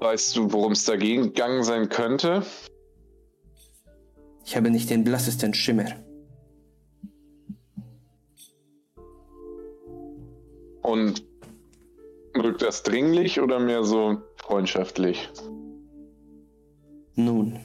Weißt 0.00 0.36
du, 0.36 0.52
worum 0.52 0.72
es 0.72 0.84
dagegen 0.84 1.22
gegangen 1.22 1.62
sein 1.62 1.88
könnte? 1.88 2.42
Ich 4.44 4.56
habe 4.56 4.70
nicht 4.70 4.90
den 4.90 5.04
blassesten 5.04 5.54
Schimmer. 5.54 6.03
Und 10.84 11.24
wirkt 12.34 12.62
das 12.62 12.84
dringlich 12.84 13.40
oder 13.40 13.58
mehr 13.58 13.82
so 13.82 14.18
freundschaftlich? 14.36 15.28
Nun, 17.16 17.58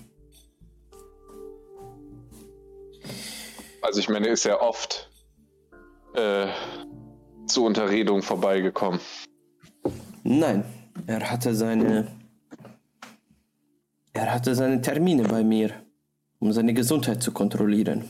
Also 3.89 4.01
ich 4.01 4.09
meine, 4.09 4.27
ist 4.27 4.43
ja 4.43 4.61
oft 4.61 5.09
äh, 6.13 6.45
zur 7.47 7.65
Unterredung 7.65 8.21
vorbeigekommen. 8.21 8.99
nein, 10.23 10.63
er 11.07 11.31
hatte 11.31 11.55
seine. 11.55 12.07
Er 14.13 14.31
hatte 14.31 14.53
seine 14.53 14.79
Termine 14.81 15.23
bei 15.23 15.43
mir, 15.43 15.71
um 16.37 16.51
seine 16.51 16.75
Gesundheit 16.75 17.23
zu 17.23 17.31
kontrollieren. 17.31 18.03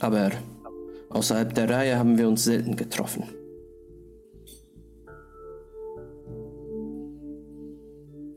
Aber 0.00 0.30
außerhalb 1.10 1.54
der 1.54 1.68
Reihe 1.68 1.98
haben 1.98 2.16
wir 2.16 2.28
uns 2.28 2.44
selten 2.44 2.76
getroffen. 2.76 3.24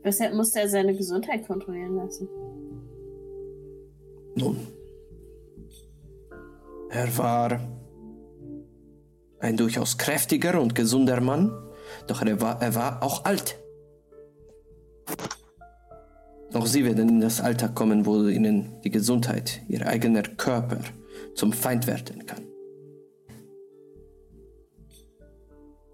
Weshalb 0.02 0.34
musste 0.34 0.60
er 0.60 0.68
seine 0.68 0.94
Gesundheit 0.94 1.46
kontrollieren 1.46 1.96
lassen? 1.96 2.28
Nun, 4.36 4.58
er 6.90 7.16
war 7.16 7.58
ein 9.38 9.56
durchaus 9.56 9.96
kräftiger 9.96 10.60
und 10.60 10.74
gesunder 10.74 11.20
Mann, 11.20 11.52
doch 12.06 12.20
er 12.22 12.40
war, 12.40 12.60
er 12.60 12.74
war 12.74 13.02
auch 13.02 13.24
alt. 13.24 13.58
Auch 16.52 16.66
sie 16.66 16.84
werden 16.84 17.08
in 17.08 17.20
das 17.20 17.40
Alter 17.40 17.68
kommen, 17.68 18.06
wo 18.06 18.26
ihnen 18.26 18.80
die 18.84 18.90
Gesundheit, 18.90 19.62
ihr 19.68 19.86
eigener 19.86 20.22
Körper 20.22 20.78
zum 21.34 21.52
Feind 21.52 21.86
werden 21.86 22.26
kann. 22.26 22.53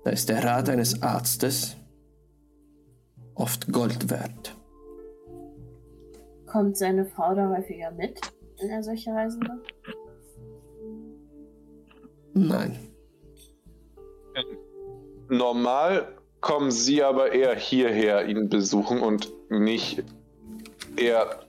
Da 0.05 0.11
ist 0.11 0.29
der 0.29 0.43
Rat 0.45 0.69
eines 0.69 1.03
Arztes 1.03 1.77
oft 3.35 3.71
Gold 3.73 4.11
wert. 4.11 4.57
Kommt 6.47 6.77
seine 6.77 7.07
Frau 7.07 7.35
da 7.35 7.49
häufiger 7.49 7.91
mit, 7.93 8.21
wenn 8.59 8.71
er 8.71 8.83
solche 8.83 9.11
Reisen 9.11 9.41
macht? 9.41 9.75
Nein, 12.33 12.79
Normal 15.31 16.09
kommen 16.41 16.73
sie 16.73 17.05
aber 17.05 17.31
eher 17.31 17.55
hierher 17.55 18.27
ihn 18.27 18.49
besuchen 18.49 19.01
und 19.01 19.33
nicht 19.49 20.03
eher 20.97 21.47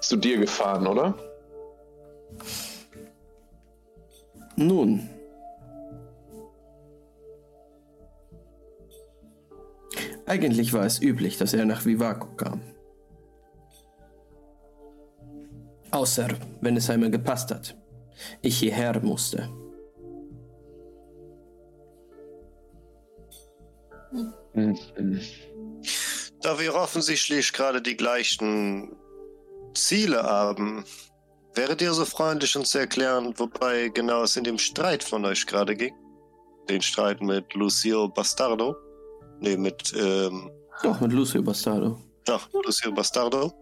zu 0.00 0.16
dir 0.16 0.36
gefahren, 0.36 0.86
oder? 0.86 1.14
Nun. 4.56 5.08
Eigentlich 10.26 10.72
war 10.72 10.86
es 10.86 11.00
üblich, 11.02 11.36
dass 11.36 11.52
er 11.52 11.66
nach 11.66 11.84
Vivaco 11.84 12.28
kam. 12.36 12.60
Außer 15.90 16.28
wenn 16.60 16.76
es 16.76 16.90
einmal 16.90 17.10
gepasst 17.10 17.50
hat. 17.50 17.76
Ich 18.42 18.58
hierher 18.58 19.00
musste. 19.00 19.48
Da 26.42 26.58
wir 26.58 26.74
offensichtlich 26.74 27.52
gerade 27.52 27.82
die 27.82 27.96
gleichen 27.96 28.96
Ziele 29.74 30.22
haben, 30.22 30.84
wäret 31.54 31.82
ihr 31.82 31.92
so 31.92 32.04
freundlich, 32.04 32.56
uns 32.56 32.70
zu 32.70 32.78
erklären, 32.78 33.34
wobei 33.36 33.88
genau 33.88 34.22
es 34.22 34.36
in 34.36 34.44
dem 34.44 34.58
Streit 34.58 35.02
von 35.02 35.24
euch 35.24 35.46
gerade 35.46 35.74
ging? 35.74 35.94
Den 36.68 36.80
Streit 36.80 37.20
mit 37.20 37.52
Lucio 37.54 38.08
Bastardo? 38.08 38.76
Nee, 39.40 39.56
mit, 39.56 39.92
ähm, 39.96 40.50
Doch, 40.82 41.00
mit 41.00 41.12
Lucio 41.12 41.42
Bastardo. 41.42 41.98
doch, 42.24 42.48
Lucio 42.52 42.92
Bastardo. 42.92 43.52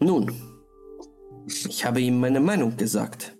Nun, 0.00 0.30
ich 1.46 1.84
habe 1.84 2.00
ihm 2.00 2.18
meine 2.20 2.40
Meinung 2.40 2.76
gesagt. 2.76 3.36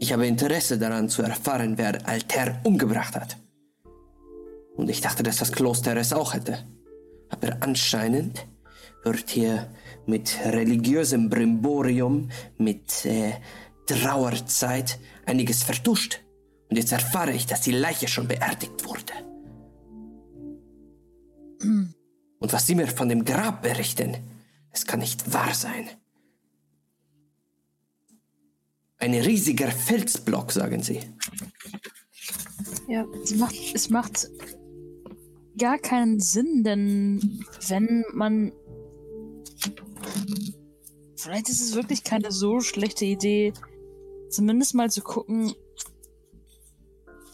Ich 0.00 0.12
habe 0.12 0.26
Interesse 0.26 0.78
daran 0.78 1.08
zu 1.08 1.22
erfahren, 1.22 1.76
wer 1.76 2.06
Alter 2.06 2.60
umgebracht 2.64 3.14
hat. 3.14 3.36
Und 4.76 4.88
ich 4.88 5.00
dachte, 5.00 5.22
dass 5.22 5.38
das 5.38 5.50
Kloster 5.52 5.96
es 5.96 6.12
auch 6.12 6.34
hätte. 6.34 6.66
Aber 7.30 7.56
anscheinend 7.60 8.46
wird 9.02 9.30
hier 9.30 9.68
mit 10.06 10.38
religiösem 10.44 11.28
Brimborium, 11.28 12.30
mit 12.58 13.04
äh, 13.04 13.32
Trauerzeit 13.86 14.98
einiges 15.28 15.62
vertuscht. 15.62 16.20
Und 16.68 16.76
jetzt 16.76 16.92
erfahre 16.92 17.32
ich, 17.32 17.46
dass 17.46 17.60
die 17.60 17.72
Leiche 17.72 18.08
schon 18.08 18.28
beerdigt 18.28 18.84
wurde. 18.84 19.12
Und 21.60 22.52
was 22.52 22.66
Sie 22.66 22.74
mir 22.74 22.88
von 22.88 23.08
dem 23.08 23.24
Grab 23.24 23.62
berichten, 23.62 24.16
es 24.70 24.86
kann 24.86 25.00
nicht 25.00 25.32
wahr 25.32 25.54
sein. 25.54 25.88
Ein 28.98 29.14
riesiger 29.14 29.70
Felsblock, 29.70 30.52
sagen 30.52 30.82
Sie. 30.82 31.00
Ja, 32.88 33.06
es 33.22 33.34
macht, 33.34 33.54
es 33.74 33.90
macht 33.90 34.28
gar 35.58 35.78
keinen 35.78 36.20
Sinn, 36.20 36.64
denn 36.64 37.44
wenn 37.68 38.04
man. 38.12 38.52
Vielleicht 41.16 41.48
ist 41.48 41.60
es 41.60 41.74
wirklich 41.74 42.04
keine 42.04 42.30
so 42.30 42.60
schlechte 42.60 43.04
Idee, 43.04 43.52
zumindest 44.30 44.74
mal 44.74 44.90
zu 44.90 45.02
gucken. 45.02 45.54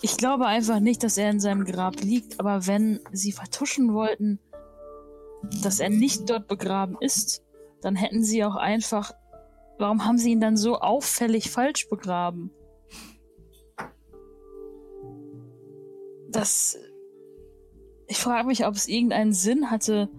Ich 0.03 0.17
glaube 0.17 0.47
einfach 0.47 0.81
nicht, 0.81 1.03
dass 1.03 1.17
er 1.17 1.31
in 1.31 1.41
seinem 1.41 1.65
Grab 1.65 2.01
liegt, 2.01 2.41
aber 2.41 2.67
wenn 2.67 3.01
sie 3.13 3.33
vertuschen 3.33 3.95
wollten, 3.95 4.39
dass 5.63 5.81
er 5.81 5.91
nicht 5.91 6.29
dort 6.29 6.47
begraben 6.47 6.97
ist, 7.01 7.43
dann 7.81 7.97
hätten 7.97 8.23
sie 8.23 8.45
auch 8.45 8.57
einfach. 8.57 9.13
Warum 9.79 10.05
haben 10.05 10.19
sie 10.19 10.33
ihn 10.33 10.41
dann 10.41 10.57
so 10.57 10.79
auffällig 10.79 11.51
falsch 11.51 11.89
begraben? 11.89 12.51
Das. 16.31 16.79
Ich 18.07 18.19
frage 18.19 18.47
mich, 18.47 18.67
ob 18.67 18.75
es 18.75 18.87
irgendeinen 18.87 19.33
Sinn 19.33 19.71
hatte, 19.71 20.11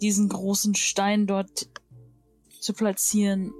diesen 0.00 0.28
großen 0.28 0.74
Stein 0.74 1.26
dort 1.26 1.68
zu 2.60 2.72
platzieren. 2.72 3.52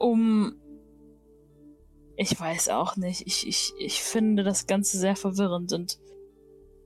Um. 0.00 0.56
Ich 2.16 2.38
weiß 2.38 2.70
auch 2.70 2.96
nicht. 2.96 3.26
Ich, 3.26 3.46
ich, 3.46 3.72
ich 3.78 4.02
finde 4.02 4.42
das 4.42 4.66
Ganze 4.66 4.98
sehr 4.98 5.16
verwirrend 5.16 5.72
und 5.72 5.98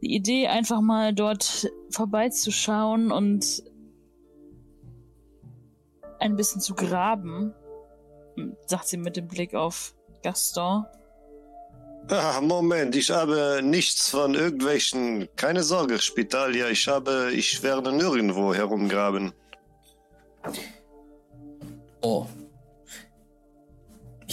die 0.03 0.15
Idee, 0.15 0.49
einfach 0.49 0.83
mal 0.83 1.15
dort 1.15 1.73
vorbeizuschauen 1.91 3.11
und 3.11 3.65
ein 6.21 6.37
bisschen 6.37 6.61
zu 6.61 6.75
graben, 6.75 7.55
sagt 8.67 8.89
sie 8.89 8.99
mit 8.99 9.17
dem 9.17 9.29
Blick 9.29 9.55
auf 9.55 9.95
Gaston. 10.23 10.85
Ah, 12.09 12.41
Moment, 12.43 12.95
ich 12.97 13.11
habe 13.11 13.61
nichts 13.63 14.11
von 14.11 14.35
irgendwelchen. 14.35 15.27
Keine 15.37 15.63
Sorge, 15.63 15.99
Spitalia. 15.99 16.69
Ich 16.69 16.87
habe. 16.87 17.31
Ich 17.33 17.63
werde 17.63 17.91
nirgendwo 17.91 18.53
herumgraben. 18.53 19.33
Oh. 22.03 22.27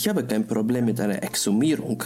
Ich 0.02 0.10
habe 0.10 0.26
kein 0.26 0.47
Problem 0.47 0.86
mit 0.86 0.99
einer 0.99 1.22
Exhumierung. 1.22 2.04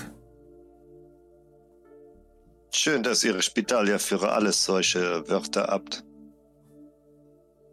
Schön, 2.70 3.02
dass 3.04 3.24
Ihre 3.24 3.42
Spitalia 3.42 4.00
für 4.00 4.34
alles 4.34 4.66
solche 4.66 5.26
Wörter 5.30 5.68
habt. 5.70 6.04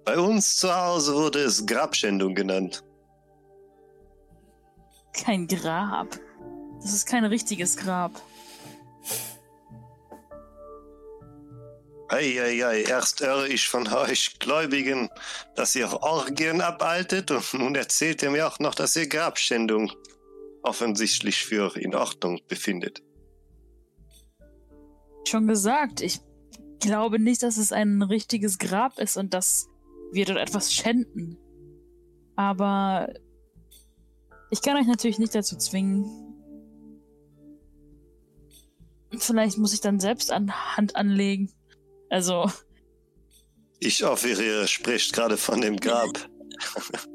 Bei 0.05 0.17
uns 0.17 0.59
zu 0.59 0.73
Hause 0.73 1.17
wurde 1.17 1.41
es 1.41 1.67
Grabschändung 1.67 2.37
genannt. 2.37 2.85
Kein 5.13 5.49
Grab. 5.49 6.07
Das 6.81 6.93
ist 6.93 7.07
kein 7.07 7.25
richtiges 7.25 7.77
Grab. 7.77 8.13
Eieiei, 12.13 12.83
erst 12.83 13.23
höre 13.23 13.47
ich 13.47 13.67
von 13.69 13.89
euch 13.89 14.39
Gläubigen, 14.39 15.09
dass 15.57 15.75
ihr 15.75 15.91
Orgien 16.03 16.61
abhaltet 16.61 17.31
und 17.31 17.55
nun 17.55 17.75
erzählt 17.75 18.23
ihr 18.23 18.31
mir 18.31 18.47
auch 18.47 18.59
noch, 18.59 18.75
dass 18.75 18.95
ihr 18.97 19.09
Grabschändung 19.09 19.91
offensichtlich 20.63 21.45
für 21.45 21.75
in 21.77 21.95
Ordnung 21.95 22.41
befindet. 22.49 23.03
Schon 25.27 25.47
gesagt, 25.47 26.03
ich 26.03 26.21
glaube 26.81 27.19
nicht, 27.19 27.43
dass 27.43 27.57
es 27.57 27.73
ein 27.73 28.03
richtiges 28.03 28.59
Grab 28.59 28.99
ist 28.99 29.17
und 29.17 29.33
dass 29.33 29.69
wir 30.13 30.27
dort 30.27 30.39
etwas 30.39 30.73
schänden. 30.75 31.39
Aber 32.37 33.11
ich 34.51 34.61
kann 34.61 34.77
euch 34.77 34.87
natürlich 34.87 35.19
nicht 35.19 35.35
dazu 35.35 35.57
zwingen. 35.57 36.05
Vielleicht 39.17 39.57
muss 39.57 39.73
ich 39.73 39.81
dann 39.81 39.99
selbst 39.99 40.31
an 40.31 40.53
Hand 40.77 40.95
anlegen. 40.95 41.51
Also, 42.13 42.45
Ich 43.81 44.03
hoffe, 44.03 44.29
ihr 44.29 44.67
spricht 44.67 45.15
gerade 45.15 45.39
von 45.39 45.63
dem 45.63 45.79
Grab. 45.79 46.11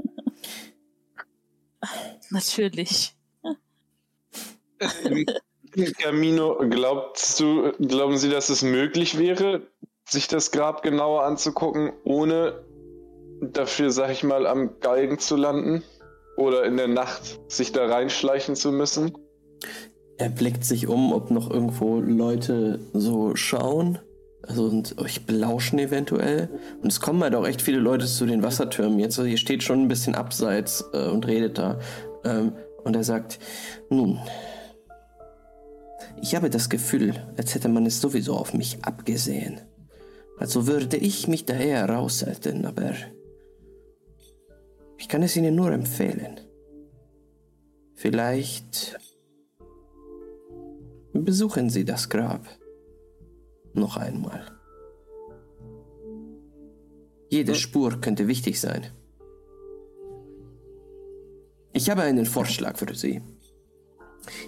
natürlich. 2.32 3.16
Camino, 6.00 6.58
glaubst 6.68 7.40
du, 7.40 7.74
glauben 7.74 8.18
Sie, 8.18 8.32
dass 8.32 8.50
es 8.50 8.64
möglich 8.64 9.20
wäre, 9.20 9.68
sich 10.10 10.28
das 10.28 10.50
Grab 10.50 10.82
genauer 10.82 11.26
anzugucken, 11.26 11.94
ohne 12.04 12.66
dafür, 13.42 13.92
sag 13.92 14.10
ich 14.10 14.24
mal, 14.24 14.48
am 14.48 14.80
Galgen 14.80 15.20
zu 15.20 15.36
landen? 15.36 15.84
Oder 16.38 16.64
in 16.64 16.76
der 16.76 16.88
Nacht 16.88 17.40
sich 17.52 17.72
da 17.72 17.86
reinschleichen 17.86 18.56
zu 18.56 18.72
müssen? 18.72 19.16
Er 20.18 20.30
blickt 20.30 20.66
sich 20.66 20.88
um, 20.88 21.14
ob 21.14 21.30
noch 21.30 21.52
irgendwo 21.52 22.00
Leute 22.00 22.80
so 22.94 23.36
schauen. 23.36 24.00
Also 24.48 24.66
und 24.66 24.98
euch 24.98 25.26
belauschen 25.26 25.78
eventuell. 25.78 26.50
Und 26.82 26.92
es 26.92 27.02
kommen 27.02 27.22
halt 27.22 27.36
auch 27.36 27.46
echt 27.46 27.62
viele 27.62 27.80
Leute 27.80 28.06
zu 28.06 28.26
den 28.26 28.44
Wassertürmen 28.44 29.00
jetzt. 29.00 29.20
Also 29.20 29.30
ihr 29.30 29.38
steht 29.38 29.64
schon 29.64 29.82
ein 29.82 29.88
bisschen 29.88 30.16
abseits 30.16 30.86
äh, 30.94 31.10
und 31.10 31.28
redet 31.28 31.58
da. 31.58 31.80
Ähm, 32.24 32.54
und 32.84 32.96
er 32.96 33.04
sagt, 33.04 33.40
nun, 33.90 34.20
ich 36.22 36.36
habe 36.36 36.50
das 36.50 36.70
Gefühl, 36.70 37.14
als 37.38 37.54
hätte 37.54 37.68
man 37.68 37.86
es 37.86 38.00
sowieso 38.00 38.36
auf 38.36 38.54
mich 38.54 38.80
abgesehen. 38.84 39.60
Also 40.38 40.68
würde 40.68 40.98
ich 40.98 41.28
mich 41.28 41.46
daher 41.46 41.90
raushalten, 41.90 42.66
aber 42.66 42.94
ich 44.98 45.10
kann 45.10 45.24
es 45.24 45.36
Ihnen 45.36 45.56
nur 45.56 45.72
empfehlen. 45.72 46.40
Vielleicht 47.96 48.98
besuchen 51.14 51.70
Sie 51.70 51.84
das 51.84 52.10
Grab 52.10 52.48
noch 53.78 53.98
einmal. 53.98 54.46
Jede 57.30 57.56
Spur 57.56 58.00
könnte 58.02 58.28
wichtig 58.28 58.60
sein. 58.60 58.88
Ich 61.74 61.90
habe 61.90 62.02
einen 62.02 62.26
Vorschlag 62.26 62.78
für 62.78 62.94
Sie. 62.96 63.22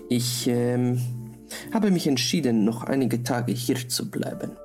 Ich 0.10 0.48
ähm, 0.48 1.00
habe 1.74 1.92
mich 1.92 2.08
entschieden, 2.08 2.64
noch 2.64 2.84
einige 2.84 3.24
Tage 3.24 3.52
hier 3.52 3.88
zu 3.88 4.10
bleiben. 4.10 4.58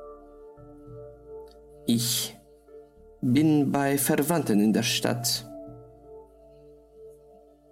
Ich 1.86 2.36
bin 3.20 3.72
bei 3.72 3.98
Verwandten 3.98 4.60
in 4.60 4.72
der 4.72 4.82
Stadt 4.82 5.46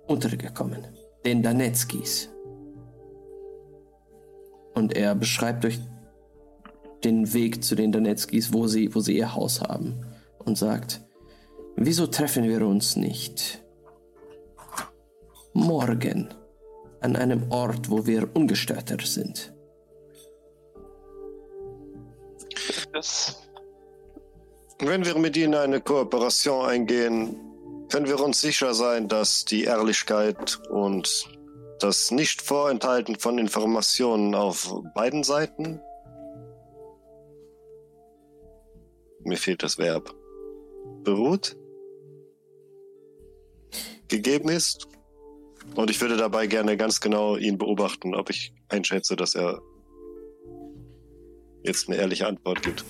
untergekommen, 0.07 0.87
den 1.25 1.43
Danetskis. 1.43 2.29
Und 4.75 4.97
er 4.97 5.15
beschreibt 5.15 5.65
euch 5.65 5.81
den 7.05 7.33
Weg 7.33 7.65
zu 7.65 7.75
den 7.75 7.93
Danetskis, 7.93 8.53
wo 8.53 8.67
sie, 8.67 8.95
wo 8.95 9.01
sie 9.01 9.17
ihr 9.17 9.35
Haus 9.35 9.61
haben, 9.61 10.05
und 10.39 10.59
sagt, 10.59 11.01
wieso 11.77 12.07
treffen 12.07 12.45
wir 12.45 12.67
uns 12.67 12.97
nicht 12.97 13.63
morgen 15.53 16.29
an 17.01 17.17
einem 17.17 17.51
Ort, 17.51 17.91
wo 17.91 18.07
wir 18.07 18.29
ungestörter 18.35 18.99
sind? 19.05 19.53
Das 22.93 23.43
Wenn 24.79 25.05
wir 25.05 25.19
mit 25.19 25.37
Ihnen 25.37 25.55
eine 25.55 25.81
Kooperation 25.81 26.67
eingehen, 26.67 27.37
können 27.91 28.07
wir 28.07 28.21
uns 28.21 28.41
sicher 28.41 28.75
sein, 28.75 29.09
dass 29.09 29.45
die 29.45 29.65
Ehrlichkeit 29.65 30.61
und 30.71 31.29
das 31.79 32.11
Nicht-Vorenthalten 32.11 33.17
von 33.19 33.39
Informationen 33.39 34.35
auf 34.35 34.75
beiden 34.95 35.25
Seiten. 35.25 35.81
Mir 39.25 39.37
fehlt 39.37 39.63
das 39.63 39.79
Verb. 39.79 40.15
Beruht. 41.05 41.57
Gegeben 44.09 44.49
ist. 44.49 44.89
Und 45.75 45.91
ich 45.91 46.01
würde 46.01 46.17
dabei 46.17 46.47
gerne 46.47 46.77
ganz 46.77 47.01
genau 47.01 47.37
ihn 47.37 47.57
beobachten, 47.57 48.15
ob 48.15 48.31
ich 48.31 48.53
einschätze, 48.69 49.17
dass 49.17 49.35
er 49.35 49.61
jetzt 51.63 51.89
eine 51.89 51.97
ehrliche 51.99 52.27
Antwort 52.27 52.63
gibt. 52.63 52.85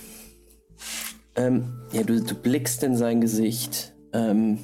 Ähm, 1.36 1.72
ja, 1.92 2.02
du, 2.02 2.22
du 2.22 2.34
blickst 2.34 2.82
in 2.82 2.96
sein 2.96 3.20
Gesicht. 3.20 3.94
Ähm, 4.12 4.58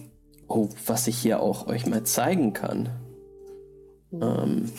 oh, 0.48 0.68
was 0.86 1.06
ich 1.06 1.18
hier 1.18 1.40
auch 1.40 1.66
euch 1.66 1.86
mal 1.86 2.04
zeigen 2.04 2.52
kann. 2.52 2.88
Ähm, 4.12 4.72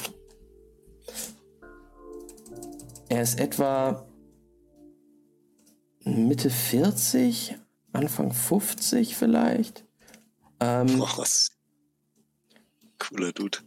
er 3.10 3.22
ist 3.22 3.40
etwa 3.40 4.09
Mitte 6.28 6.50
40, 6.50 7.56
Anfang 7.94 8.32
50 8.34 9.16
vielleicht. 9.16 9.86
Ähm, 10.60 10.98
Boah, 10.98 11.10
was. 11.18 11.52
Cooler 13.00 13.32
Dude. 13.32 13.60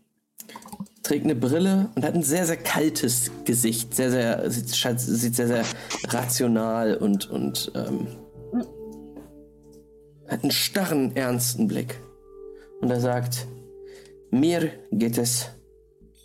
trägt 1.02 1.24
eine 1.24 1.34
Brille 1.34 1.90
und 1.94 2.04
hat 2.04 2.14
ein 2.14 2.22
sehr, 2.22 2.46
sehr 2.46 2.56
kaltes 2.58 3.30
Gesicht. 3.44 3.94
Sehr, 3.94 4.10
sehr, 4.10 4.50
sieht, 4.50 4.74
scheint- 4.76 5.00
sieht 5.00 5.34
sehr, 5.36 5.48
sehr 5.48 5.64
rational 6.08 6.96
und, 6.96 7.30
und 7.30 7.72
ähm, 7.74 8.06
hat 10.28 10.42
einen 10.42 10.52
starren, 10.52 11.14
ernsten 11.16 11.66
Blick. 11.66 12.00
Und 12.80 12.90
er 12.90 13.00
sagt, 13.00 13.46
mir 14.30 14.70
geht 14.90 15.18
es 15.18 15.46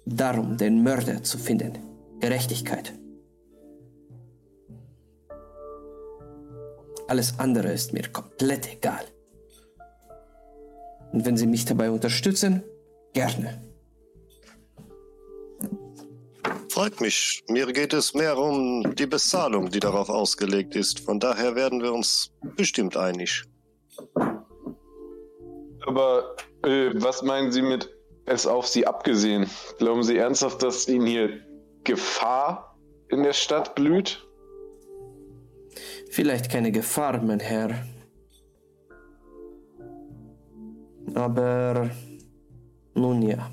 darum, 0.05 0.57
den 0.57 0.83
Mörder 0.83 1.23
zu 1.23 1.37
finden. 1.37 1.73
Gerechtigkeit. 2.19 2.93
Alles 7.07 7.39
andere 7.39 7.71
ist 7.71 7.93
mir 7.93 8.09
komplett 8.09 8.71
egal. 8.71 9.05
Und 11.13 11.25
wenn 11.25 11.37
Sie 11.37 11.47
mich 11.47 11.65
dabei 11.65 11.89
unterstützen, 11.89 12.63
gerne. 13.13 13.61
Freut 16.69 16.99
mich. 17.01 17.43
Mir 17.47 17.65
geht 17.73 17.93
es 17.93 18.13
mehr 18.13 18.37
um 18.37 18.93
die 18.95 19.07
Bezahlung, 19.07 19.71
die 19.71 19.79
darauf 19.79 20.09
ausgelegt 20.09 20.75
ist. 20.75 20.99
Von 20.99 21.19
daher 21.19 21.55
werden 21.55 21.81
wir 21.81 21.93
uns 21.93 22.31
bestimmt 22.55 22.97
einig. 22.97 23.45
Aber 25.87 26.35
äh, 26.63 26.91
was 26.95 27.23
meinen 27.23 27.51
Sie 27.51 27.61
mit 27.61 27.89
es 28.25 28.45
auf 28.45 28.67
Sie 28.67 28.85
abgesehen? 28.85 29.49
Glauben 29.79 30.03
Sie 30.03 30.17
ernsthaft, 30.17 30.61
dass 30.61 30.87
Ihnen 30.87 31.07
hier 31.07 31.39
Gefahr 31.83 32.77
in 33.09 33.23
der 33.23 33.33
Stadt 33.33 33.73
blüht? 33.73 34.26
Vielleicht 36.11 36.51
keine 36.51 36.71
Gefahr, 36.71 37.21
mein 37.21 37.39
Herr. 37.39 37.69
Aber 41.15 41.89
nun 42.93 43.21
ja. 43.21 43.49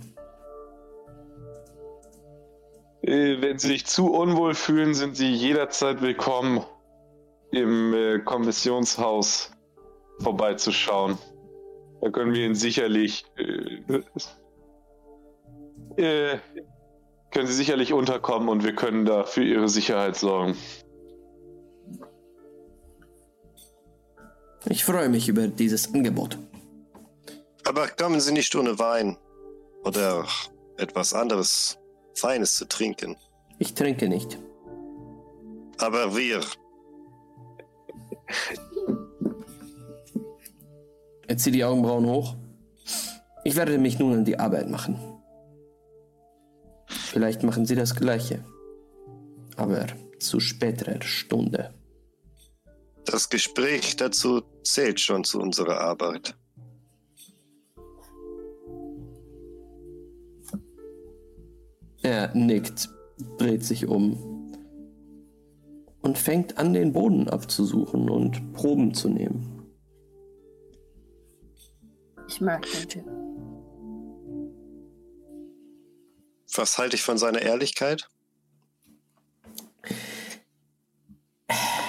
Äh, 3.03 3.41
wenn 3.41 3.59
Sie 3.59 3.69
sich 3.69 3.87
zu 3.87 4.13
unwohl 4.13 4.55
fühlen, 4.55 4.95
sind 4.95 5.17
Sie 5.17 5.31
jederzeit 5.31 6.01
willkommen, 6.01 6.65
im 7.51 7.95
äh, 7.95 8.19
Kommissionshaus 8.21 9.53
vorbeizuschauen. 10.21 11.19
Da 12.01 12.11
können 12.11 12.33
wir 12.35 12.45
Ihnen 12.45 12.55
sicherlich. 12.55 13.25
Äh, 13.37 14.03
äh, 15.97 16.39
können 17.31 17.47
Sie 17.47 17.55
sicherlich 17.55 17.93
unterkommen 17.93 18.49
und 18.49 18.65
wir 18.65 18.75
können 18.75 19.05
da 19.05 19.25
für 19.25 19.43
Ihre 19.43 19.69
Sicherheit 19.69 20.17
sorgen. 20.17 20.57
Ich 24.67 24.85
freue 24.85 25.09
mich 25.09 25.29
über 25.29 25.49
dieses 25.49 25.93
Angebot. 25.93 26.39
Aber 27.65 27.89
kommen 27.89 28.21
Sie 28.21 28.33
nicht 28.33 28.55
ohne 28.55 28.79
Wein 28.79 29.17
oder 29.85 30.27
etwas 30.77 31.13
anderes 31.13 31.79
Feines 32.15 32.55
zu 32.57 32.67
trinken. 32.67 33.17
Ich 33.59 33.75
trinke 33.75 34.09
nicht. 34.09 34.39
Aber 35.79 36.17
wir, 36.17 36.41
Er 41.27 41.39
zieht 41.39 41.55
die 41.55 41.65
Augenbrauen 41.65 42.07
hoch. 42.07 42.37
Ich 43.45 43.57
werde 43.57 43.79
mich 43.79 43.99
nun 43.99 44.15
an 44.15 44.25
die 44.25 44.39
Arbeit 44.39 44.69
machen. 44.69 44.99
Vielleicht 46.87 47.43
machen 47.43 47.67
Sie 47.67 47.75
das 47.75 47.95
Gleiche. 47.95 48.45
Aber 49.57 49.87
zu 50.19 50.41
späterer 50.41 51.03
Stunde. 51.03 51.73
Das 53.07 53.29
Gespräch 53.29 53.97
dazu 53.97 54.43
zählt 54.63 55.01
schon 55.01 55.25
zu 55.25 55.41
unserer 55.41 55.81
Arbeit. 55.81 56.37
Er 62.03 62.35
nickt, 62.35 62.91
dreht 63.39 63.65
sich 63.65 63.87
um 63.87 64.53
und 66.03 66.19
fängt 66.19 66.59
an, 66.59 66.75
den 66.75 66.93
Boden 66.93 67.31
abzusuchen 67.31 68.11
und 68.11 68.53
Proben 68.53 68.93
zu 68.93 69.09
nehmen. 69.09 69.55
Ich 72.29 72.41
mag 72.43 72.67
den 72.71 72.89
Typ. 72.89 73.07
Was 76.57 76.79
halte 76.79 76.97
ich 76.97 77.03
von 77.03 77.17
seiner 77.17 77.41
Ehrlichkeit? 77.41 78.09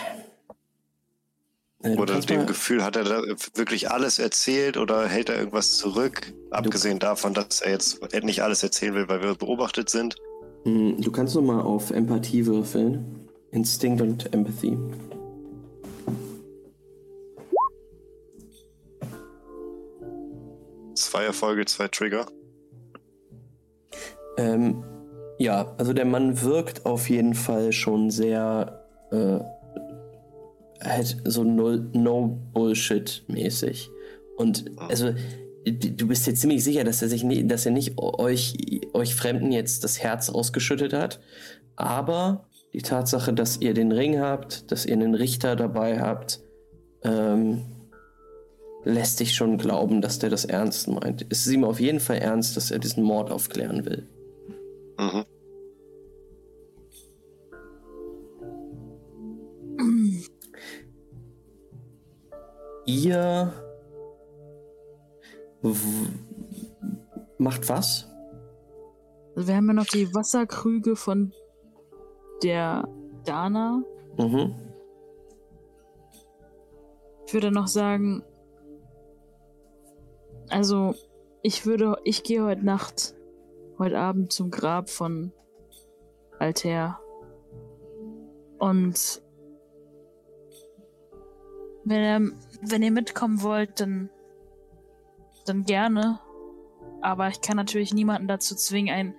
Du 1.85 2.01
Oder 2.01 2.19
dem 2.19 2.47
Gefühl, 2.47 2.83
hat 2.83 2.95
er 2.95 3.03
da 3.03 3.21
wirklich 3.53 3.91
alles 3.91 4.17
erzählt 4.17 4.75
oder 4.75 5.07
hält 5.07 5.29
er 5.29 5.37
irgendwas 5.37 5.77
zurück? 5.77 6.33
Abgesehen 6.49 6.97
davon, 6.97 7.35
dass 7.35 7.61
er 7.61 7.71
jetzt 7.73 8.01
nicht 8.23 8.41
alles 8.41 8.63
erzählen 8.63 8.95
will, 8.95 9.07
weil 9.07 9.21
wir 9.21 9.35
beobachtet 9.35 9.91
sind. 9.91 10.15
Hm, 10.63 10.99
Du 10.99 11.11
kannst 11.11 11.35
noch 11.35 11.43
mal 11.43 11.61
auf 11.61 11.91
Empathie 11.91 12.47
würfeln. 12.47 13.29
Instinct 13.51 14.01
und 14.01 14.33
Empathy. 14.33 14.75
Zwei 20.95 21.25
Erfolge, 21.25 21.65
zwei 21.65 21.87
Trigger. 21.87 22.25
Ähm, 24.37 24.83
ja, 25.37 25.71
also 25.77 25.93
der 25.93 26.05
Mann 26.05 26.41
wirkt 26.41 26.87
auf 26.87 27.09
jeden 27.09 27.35
Fall 27.35 27.71
schon 27.71 28.09
sehr 28.09 28.83
äh, 29.11 29.39
halt 30.85 31.17
so 31.25 31.43
null- 31.43 31.89
No-Bullshit-mäßig. 31.93 33.89
Und 34.37 34.65
also 34.77 35.11
d- 35.65 35.91
du 35.91 36.07
bist 36.07 36.27
dir 36.27 36.33
ziemlich 36.35 36.63
sicher, 36.63 36.83
dass 36.83 37.01
er 37.01 37.09
sich 37.09 37.23
nie, 37.23 37.45
dass 37.47 37.65
er 37.65 37.71
nicht 37.71 37.97
euch, 37.97 38.55
euch 38.93 39.15
Fremden 39.15 39.51
jetzt 39.51 39.83
das 39.83 39.99
Herz 40.01 40.29
ausgeschüttet 40.29 40.93
hat. 40.93 41.19
Aber 41.75 42.47
die 42.73 42.81
Tatsache, 42.81 43.33
dass 43.33 43.57
ihr 43.61 43.73
den 43.73 43.91
Ring 43.91 44.19
habt, 44.19 44.71
dass 44.71 44.85
ihr 44.85 44.93
einen 44.93 45.15
Richter 45.15 45.55
dabei 45.55 45.99
habt, 46.01 46.41
ähm, 47.03 47.61
lässt 48.83 49.19
dich 49.19 49.33
schon 49.33 49.57
glauben, 49.57 50.01
dass 50.01 50.19
der 50.19 50.29
das 50.29 50.45
ernst 50.45 50.87
meint. 50.87 51.25
Es 51.29 51.45
ist 51.47 51.51
ihm 51.53 51.63
auf 51.63 51.79
jeden 51.79 51.99
Fall 51.99 52.17
ernst, 52.17 52.55
dass 52.57 52.69
er 52.71 52.79
diesen 52.79 53.03
Mord 53.03 53.31
aufklären 53.31 53.85
will. 53.85 54.07
Mhm. 54.99 55.23
Ihr 62.85 63.53
macht 67.37 67.67
was? 67.69 68.07
Also 69.35 69.47
wir 69.47 69.55
haben 69.55 69.67
ja 69.67 69.73
noch 69.73 69.85
die 69.85 70.13
Wasserkrüge 70.13 70.95
von 70.95 71.33
der 72.43 72.87
Dana. 73.25 73.83
Mhm. 74.17 74.55
Ich 77.25 77.33
würde 77.33 77.51
noch 77.51 77.67
sagen, 77.67 78.23
also 80.49 80.93
ich 81.41 81.65
würde, 81.65 81.97
ich 82.03 82.23
gehe 82.23 82.43
heute 82.43 82.63
Nacht, 82.63 83.15
heute 83.79 83.97
Abend 83.97 84.31
zum 84.31 84.51
Grab 84.51 84.89
von 84.89 85.31
Altair. 86.39 86.99
Und 88.59 89.21
wenn 91.83 92.01
ihr, 92.01 92.31
wenn 92.71 92.83
ihr 92.83 92.91
mitkommen 92.91 93.41
wollt, 93.41 93.79
dann, 93.79 94.09
dann 95.45 95.63
gerne. 95.63 96.19
Aber 97.01 97.27
ich 97.27 97.41
kann 97.41 97.57
natürlich 97.57 97.93
niemanden 97.93 98.27
dazu 98.27 98.55
zwingen, 98.55 98.93
ein 98.93 99.15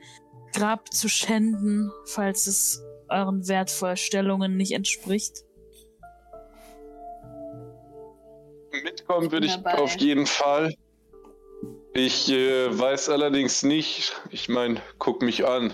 Grab 0.52 0.92
zu 0.92 1.08
schänden, 1.08 1.92
falls 2.06 2.46
es 2.46 2.82
euren 3.08 3.46
Wertvorstellungen 3.46 4.56
nicht 4.56 4.72
entspricht. 4.72 5.44
Mitkommen 8.82 9.32
würde 9.32 9.46
ich 9.46 9.66
auf 9.66 9.96
jeden 9.96 10.26
Fall. 10.26 10.74
Ich 11.94 12.30
äh, 12.30 12.78
weiß 12.78 13.08
allerdings 13.08 13.62
nicht, 13.62 14.20
ich 14.30 14.48
meine, 14.48 14.82
guck 14.98 15.22
mich 15.22 15.46
an. 15.46 15.72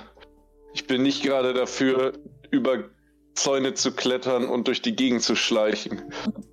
Ich 0.72 0.86
bin 0.86 1.02
nicht 1.02 1.22
gerade 1.22 1.52
dafür, 1.52 2.12
über 2.50 2.90
Zäune 3.34 3.74
zu 3.74 3.92
klettern 3.92 4.48
und 4.48 4.66
durch 4.68 4.82
die 4.82 4.94
Gegend 4.94 5.22
zu 5.22 5.34
schleichen. 5.34 6.02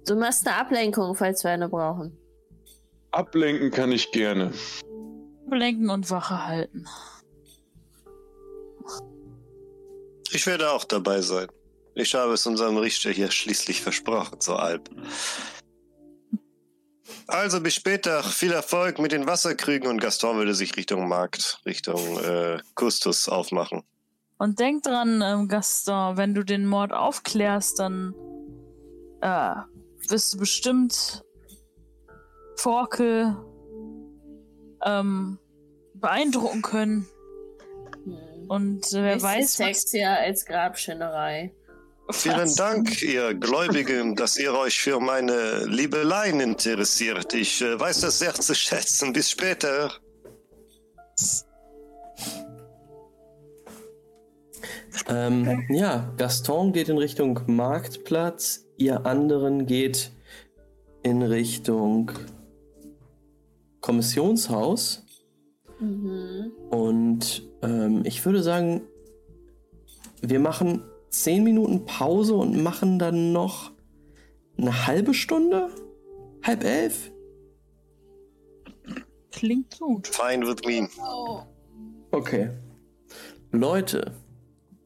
Du 0.07 0.15
machst 0.15 0.47
eine 0.47 0.55
Ablenkung, 0.57 1.15
falls 1.15 1.43
wir 1.43 1.51
eine 1.51 1.69
brauchen. 1.69 2.17
Ablenken 3.11 3.71
kann 3.71 3.91
ich 3.91 4.11
gerne. 4.11 4.53
Belenken 5.47 5.89
und 5.89 6.09
Wache 6.09 6.45
halten. 6.45 6.85
Ich 10.31 10.45
werde 10.45 10.71
auch 10.71 10.85
dabei 10.85 11.21
sein. 11.21 11.47
Ich 11.95 12.13
habe 12.13 12.33
es 12.33 12.45
unserem 12.45 12.77
Richter 12.77 13.09
hier 13.09 13.31
schließlich 13.31 13.81
versprochen, 13.81 14.39
so 14.39 14.55
Alp. 14.55 14.89
Also 17.27 17.61
bis 17.61 17.75
später. 17.75 18.23
Viel 18.23 18.51
Erfolg 18.51 18.99
mit 18.99 19.11
den 19.11 19.27
Wasserkrügen 19.27 19.89
und 19.89 19.99
Gaston 19.99 20.37
würde 20.37 20.53
sich 20.53 20.77
Richtung 20.77 21.07
Markt, 21.07 21.61
Richtung 21.65 22.19
äh, 22.19 22.59
Kustus 22.75 23.27
aufmachen. 23.27 23.83
Und 24.39 24.59
denk 24.59 24.83
dran, 24.83 25.21
ähm, 25.21 25.49
Gaston, 25.49 26.15
wenn 26.15 26.33
du 26.33 26.43
den 26.43 26.65
Mord 26.65 26.93
aufklärst, 26.93 27.77
dann 27.77 28.15
äh, 29.21 29.55
wirst 30.07 30.33
du 30.33 30.37
bestimmt 30.37 31.25
Forkel 32.55 33.35
ähm, 34.85 35.37
beeindrucken 35.93 36.61
können. 36.61 37.05
Und 38.47 38.93
äh, 38.93 39.03
wer 39.03 39.15
Ist 39.17 39.23
weiß, 39.23 39.43
was, 39.43 39.53
sexier 39.57 40.17
als 40.17 40.45
Grabschinnerei. 40.45 41.53
Vielen 42.11 42.55
Dank, 42.55 43.03
ihr 43.03 43.33
Gläubigen, 43.33 44.15
dass 44.15 44.37
ihr 44.37 44.53
euch 44.53 44.79
für 44.79 45.01
meine 45.01 45.65
Liebeleien 45.65 46.39
interessiert. 46.39 47.33
Ich 47.33 47.61
äh, 47.61 47.77
weiß 47.77 48.01
das 48.01 48.19
sehr 48.19 48.33
zu 48.33 48.55
schätzen. 48.55 49.11
Bis 49.11 49.29
später. 49.29 49.91
Ähm, 55.07 55.65
ja, 55.69 56.13
Gaston 56.17 56.73
geht 56.73 56.89
in 56.89 56.97
Richtung 56.97 57.39
Marktplatz, 57.47 58.65
ihr 58.77 59.05
anderen 59.05 59.65
geht 59.65 60.11
in 61.03 61.21
Richtung 61.21 62.11
Kommissionshaus. 63.81 65.05
Mhm. 65.79 66.51
Und 66.69 67.43
ähm, 67.61 68.03
ich 68.05 68.25
würde 68.25 68.43
sagen, 68.43 68.81
wir 70.21 70.39
machen 70.39 70.83
10 71.09 71.43
Minuten 71.43 71.85
Pause 71.85 72.35
und 72.35 72.61
machen 72.61 72.99
dann 72.99 73.31
noch 73.31 73.71
eine 74.57 74.87
halbe 74.87 75.13
Stunde? 75.13 75.69
Halb 76.43 76.63
elf? 76.63 77.11
Klingt 79.31 79.79
gut. 79.79 80.07
Fine 80.07 80.45
with 80.45 80.65
me. 80.65 80.89
Okay. 82.11 82.49
Leute, 83.51 84.13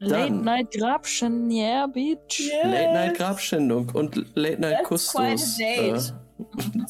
Late. 0.04 0.32
Night 0.32 0.72
Grabschen, 0.72 1.50
yeah, 1.50 1.88
bitch. 1.88 2.50
Late 2.64 2.94
Night 2.94 3.18
Grabschändung 3.18 3.90
und 3.94 4.16
Late 4.36 4.60
Night 4.60 4.84
Kustos. 4.84 5.60
Äh, 5.60 5.94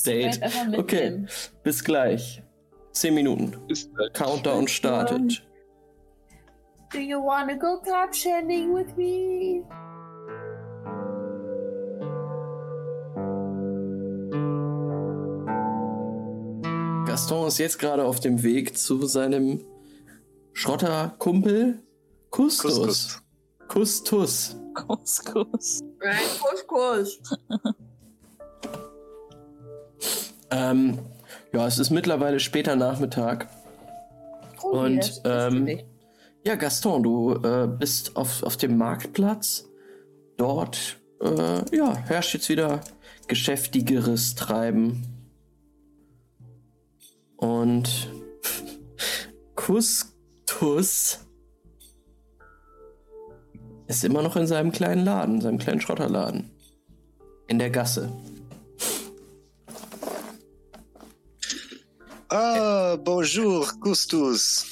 Date. 0.06 0.40
Okay, 0.78 1.26
bis 1.64 1.84
gleich. 1.84 2.42
10 2.94 3.14
Minuten. 3.14 3.56
Countdown 4.14 4.68
startet. 4.68 5.44
Do 6.92 7.00
you 7.00 7.20
wanna 7.20 7.56
go 7.56 7.82
grabschänding 7.82 8.74
with 8.74 8.96
me? 8.96 9.64
Gaston 17.06 17.48
ist 17.48 17.58
jetzt 17.60 17.78
gerade 17.80 18.06
auf 18.06 18.20
dem 18.20 18.42
Weg 18.42 18.78
zu 18.78 19.06
seinem 19.06 19.64
Schrotterkumpel 20.54 21.83
Kustus. 22.34 22.74
Kuskus. 22.74 23.22
Kustus. 23.68 24.56
Kuss, 24.74 25.24
Kuss. 25.24 25.84
Ein 26.02 26.18
Couscous. 26.68 27.22
Ähm, 30.52 31.00
ja, 31.52 31.66
es 31.66 31.80
ist 31.80 31.90
mittlerweile 31.90 32.40
später 32.40 32.76
Nachmittag. 32.76 33.50
Oh, 34.62 34.82
Und, 34.82 34.98
yes, 34.98 35.22
ähm. 35.26 35.80
Ja, 36.46 36.54
Gaston, 36.54 37.02
du 37.02 37.34
äh, 37.34 37.68
bist 37.68 38.16
auf, 38.16 38.44
auf 38.44 38.56
dem 38.58 38.78
Marktplatz. 38.78 39.68
Dort 40.38 41.02
äh, 41.22 41.76
ja, 41.76 41.96
herrscht 41.96 42.36
jetzt 42.36 42.50
wieder 42.50 42.82
geschäftigeres 43.28 44.36
Treiben. 44.36 45.08
Und 47.38 48.12
Kustus 49.56 51.24
ist 53.88 54.04
immer 54.04 54.22
noch 54.22 54.36
in 54.36 54.48
seinem 54.48 54.72
kleinen 54.72 55.06
Laden, 55.06 55.42
seinem 55.42 55.58
kleinen 55.58 55.82
Schrotterladen. 55.82 56.50
In 57.48 57.60
der 57.60 57.70
Gasse. 57.70 58.12
Ah, 62.30 62.96
bonjour, 62.96 63.68
Kustus. 63.80 64.66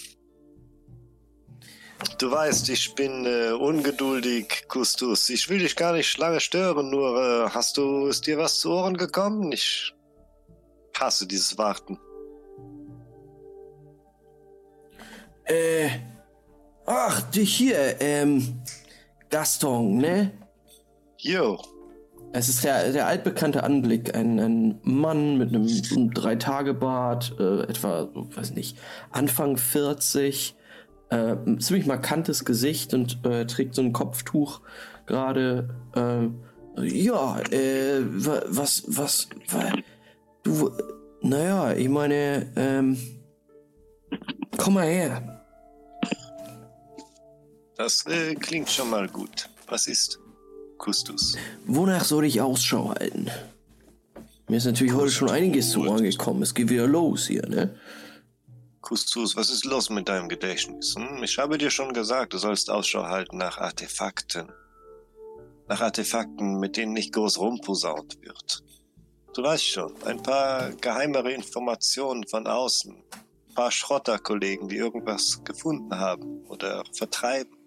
Du 2.17 2.31
weißt, 2.31 2.69
ich 2.69 2.95
bin 2.95 3.25
äh, 3.25 3.51
ungeduldig, 3.51 4.65
Kustus. 4.67 5.29
Ich 5.29 5.49
will 5.49 5.59
dich 5.59 5.75
gar 5.75 5.93
nicht 5.93 6.17
lange 6.17 6.39
stören, 6.39 6.89
nur 6.89 7.17
äh, 7.17 7.49
hast 7.49 7.77
du, 7.77 8.07
ist 8.07 8.25
dir 8.25 8.37
was 8.37 8.59
zu 8.59 8.71
Ohren 8.71 8.97
gekommen? 8.97 9.51
Ich 9.51 9.93
hasse 10.99 11.27
dieses 11.27 11.57
Warten. 11.57 11.99
Äh, 15.45 15.89
ach, 16.85 17.21
die 17.31 17.43
hier, 17.43 17.99
ähm, 17.99 18.61
Gaston, 19.31 19.97
ne? 19.97 20.31
Jo, 21.17 21.57
Es 22.33 22.49
ist 22.49 22.63
der, 22.63 22.91
der 22.91 23.07
altbekannte 23.07 23.63
Anblick. 23.63 24.15
Ein, 24.15 24.39
ein 24.39 24.79
Mann 24.83 25.37
mit 25.37 25.49
einem, 25.49 25.67
einem 25.91 26.13
Drei-Tage-Bart, 26.13 27.35
äh, 27.39 27.61
etwa, 27.63 28.09
weiß 28.13 28.51
nicht, 28.53 28.77
Anfang 29.11 29.57
40, 29.57 30.55
äh, 31.09 31.35
ein 31.45 31.59
ziemlich 31.59 31.85
markantes 31.87 32.45
Gesicht 32.45 32.93
und 32.93 33.19
äh, 33.25 33.45
trägt 33.45 33.75
so 33.75 33.81
ein 33.81 33.93
Kopftuch 33.93 34.61
gerade. 35.05 35.69
Äh, 35.95 36.29
ja, 36.85 37.39
äh, 37.51 38.01
wa- 38.01 38.43
was, 38.47 38.83
was, 38.87 39.27
wa- 39.49 39.73
du, 40.43 40.71
naja, 41.21 41.73
ich 41.73 41.89
meine, 41.89 42.51
ähm, 42.55 42.97
komm 44.57 44.75
mal 44.75 44.87
her. 44.87 45.40
Das 47.81 48.05
äh, 48.05 48.35
klingt 48.35 48.69
schon 48.69 48.89
mal 48.89 49.07
gut. 49.07 49.49
Was 49.67 49.87
ist, 49.87 50.19
Kustus? 50.77 51.35
Wonach 51.65 52.03
soll 52.03 52.25
ich 52.25 52.39
Ausschau 52.39 52.89
halten? 52.89 53.29
Mir 54.47 54.57
ist 54.57 54.65
natürlich 54.65 54.93
heute 54.93 55.11
schon 55.11 55.29
einiges 55.29 55.71
zu 55.71 55.81
Ohren 55.81 56.03
gekommen. 56.03 56.43
Es 56.43 56.53
geht 56.53 56.69
wieder 56.69 56.87
los 56.87 57.27
hier, 57.27 57.47
ne? 57.47 57.75
Kustus, 58.81 59.35
was 59.35 59.49
ist 59.49 59.65
los 59.65 59.89
mit 59.89 60.09
deinem 60.09 60.29
Gedächtnis? 60.29 60.95
Hm? 60.95 61.23
Ich 61.23 61.37
habe 61.37 61.57
dir 61.57 61.71
schon 61.71 61.93
gesagt, 61.93 62.33
du 62.33 62.37
sollst 62.37 62.69
Ausschau 62.69 63.03
halten 63.03 63.37
nach 63.37 63.57
Artefakten. 63.57 64.51
Nach 65.67 65.81
Artefakten, 65.81 66.59
mit 66.59 66.77
denen 66.77 66.93
nicht 66.93 67.13
groß 67.13 67.39
rumposaunt 67.39 68.19
wird. 68.21 68.63
Du 69.33 69.41
weißt 69.43 69.65
schon, 69.65 69.95
ein 70.03 70.21
paar 70.21 70.71
geheimere 70.73 71.31
Informationen 71.31 72.27
von 72.27 72.45
außen. 72.45 72.93
Ein 72.93 73.55
paar 73.55 73.71
Schrotterkollegen, 73.71 74.67
die 74.67 74.77
irgendwas 74.77 75.41
gefunden 75.43 75.97
haben 75.97 76.45
oder 76.47 76.83
vertreiben. 76.93 77.60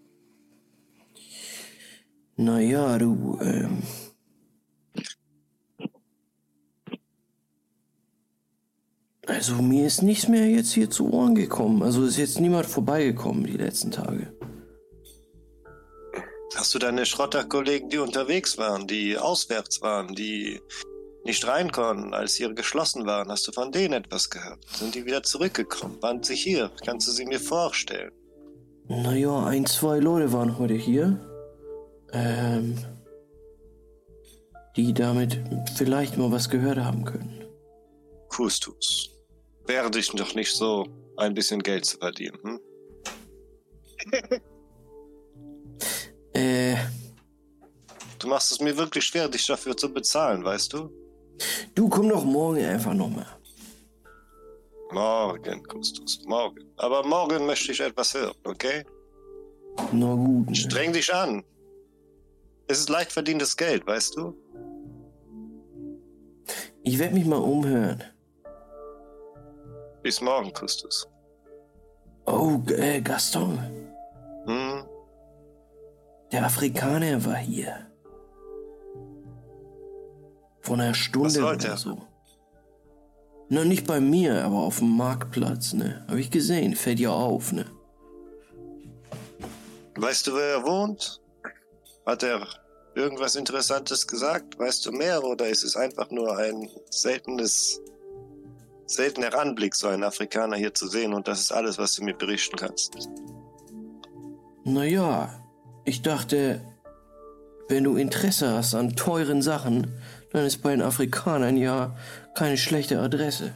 Naja, 2.36 2.98
du, 2.98 3.38
ähm. 3.40 3.82
Also 9.26 9.54
mir 9.62 9.86
ist 9.86 10.02
nichts 10.02 10.28
mehr 10.28 10.48
jetzt 10.48 10.72
hier 10.72 10.90
zu 10.90 11.10
Ohren 11.12 11.34
gekommen. 11.34 11.82
Also 11.82 12.04
ist 12.04 12.18
jetzt 12.18 12.40
niemand 12.40 12.66
vorbeigekommen 12.66 13.44
die 13.44 13.56
letzten 13.56 13.90
Tage. 13.90 14.32
Hast 16.56 16.74
du 16.74 16.78
deine 16.78 17.04
Schrotterkollegen, 17.06 17.88
die 17.88 17.98
unterwegs 17.98 18.58
waren, 18.58 18.86
die 18.86 19.18
auswärts 19.18 19.82
waren, 19.82 20.14
die 20.14 20.60
nicht 21.24 21.46
rein 21.46 21.72
konnten, 21.72 22.14
als 22.14 22.34
sie 22.34 22.54
geschlossen 22.54 23.06
waren, 23.06 23.28
hast 23.30 23.48
du 23.48 23.52
von 23.52 23.72
denen 23.72 23.94
etwas 23.94 24.28
gehört? 24.28 24.64
Sind 24.68 24.94
die 24.94 25.04
wieder 25.06 25.22
zurückgekommen? 25.22 26.00
Waren 26.02 26.22
sie 26.22 26.36
hier? 26.36 26.70
Kannst 26.84 27.08
du 27.08 27.12
sie 27.12 27.24
mir 27.24 27.40
vorstellen? 27.40 28.12
Naja, 28.88 29.46
ein, 29.46 29.64
zwei 29.64 29.98
Leute 29.98 30.32
waren 30.32 30.58
heute 30.58 30.74
hier. 30.74 31.33
Ähm. 32.14 32.78
Die 34.76 34.92
damit 34.92 35.40
vielleicht 35.76 36.16
mal 36.16 36.32
was 36.32 36.48
gehört 36.48 36.78
haben 36.78 37.04
können. 37.04 37.44
Kustus. 38.28 39.10
Wehre 39.66 39.90
dich 39.90 40.10
doch 40.10 40.34
nicht 40.34 40.52
so, 40.52 40.86
ein 41.16 41.32
bisschen 41.34 41.62
Geld 41.62 41.84
zu 41.84 41.98
verdienen. 41.98 42.38
Hm? 42.42 42.60
Äh, 46.36 46.74
Du 48.24 48.30
machst 48.30 48.52
es 48.52 48.58
mir 48.58 48.74
wirklich 48.74 49.04
schwer, 49.04 49.28
dich 49.28 49.46
dafür 49.46 49.76
zu 49.76 49.92
bezahlen, 49.92 50.42
weißt 50.42 50.72
du? 50.72 50.90
du 51.74 51.90
komm 51.90 52.08
doch 52.08 52.24
morgen 52.24 52.64
einfach 52.64 52.94
nochmal. 52.94 53.26
Morgen, 54.92 55.62
Kustus, 55.64 56.22
morgen. 56.24 56.64
Aber 56.78 57.04
morgen 57.04 57.44
möchte 57.44 57.72
ich 57.72 57.80
etwas 57.80 58.14
hören, 58.14 58.34
okay? 58.44 58.82
Na 59.92 60.14
gut. 60.14 60.48
Ne? 60.48 60.54
Streng 60.54 60.94
dich 60.94 61.12
an. 61.12 61.44
Es 62.66 62.78
ist 62.78 62.88
leicht 62.88 63.12
verdientes 63.12 63.56
Geld, 63.56 63.86
weißt 63.86 64.16
du? 64.16 64.34
Ich 66.82 66.98
werde 66.98 67.14
mich 67.14 67.24
mal 67.26 67.36
umhören. 67.40 68.02
Bis 70.02 70.20
morgen, 70.20 70.52
Kustus. 70.52 71.08
Oh, 72.26 72.60
äh, 72.68 73.00
Gaston. 73.00 73.58
Hm? 74.46 74.84
Der 76.32 76.44
Afrikaner 76.44 77.24
war 77.24 77.36
hier. 77.36 77.86
Vor 80.60 80.76
einer 80.76 80.94
Stunde 80.94 81.40
oder 81.42 81.68
er? 81.68 81.76
so. 81.76 82.02
Na, 83.50 83.64
nicht 83.64 83.86
bei 83.86 84.00
mir, 84.00 84.44
aber 84.44 84.56
auf 84.56 84.78
dem 84.78 84.96
Marktplatz, 84.96 85.74
ne? 85.74 86.04
Hab 86.08 86.16
ich 86.16 86.30
gesehen, 86.30 86.74
fällt 86.74 86.98
ja 86.98 87.10
auf, 87.10 87.52
ne? 87.52 87.66
Weißt 89.96 90.26
du, 90.26 90.34
wer 90.34 90.56
er 90.56 90.62
wohnt? 90.64 91.20
Hat 92.06 92.22
er 92.22 92.46
irgendwas 92.94 93.34
Interessantes 93.34 94.06
gesagt? 94.06 94.58
Weißt 94.58 94.84
du 94.86 94.92
mehr 94.92 95.22
oder 95.24 95.48
ist 95.48 95.64
es 95.64 95.76
einfach 95.76 96.10
nur 96.10 96.36
ein 96.36 96.68
seltenes, 96.90 97.80
seltener 98.86 99.34
Anblick, 99.34 99.74
so 99.74 99.88
einen 99.88 100.04
Afrikaner 100.04 100.56
hier 100.56 100.74
zu 100.74 100.86
sehen 100.86 101.14
und 101.14 101.26
das 101.28 101.40
ist 101.40 101.52
alles, 101.52 101.78
was 101.78 101.94
du 101.94 102.04
mir 102.04 102.14
berichten 102.14 102.56
kannst? 102.56 103.08
Naja, 104.64 105.42
ich 105.84 106.02
dachte, 106.02 106.62
wenn 107.68 107.84
du 107.84 107.96
Interesse 107.96 108.52
hast 108.52 108.74
an 108.74 108.96
teuren 108.96 109.42
Sachen, 109.42 109.98
dann 110.32 110.44
ist 110.44 110.62
bei 110.62 110.70
den 110.70 110.82
Afrikanern 110.82 111.56
ja 111.56 111.96
keine 112.34 112.56
schlechte 112.56 113.00
Adresse. 113.00 113.54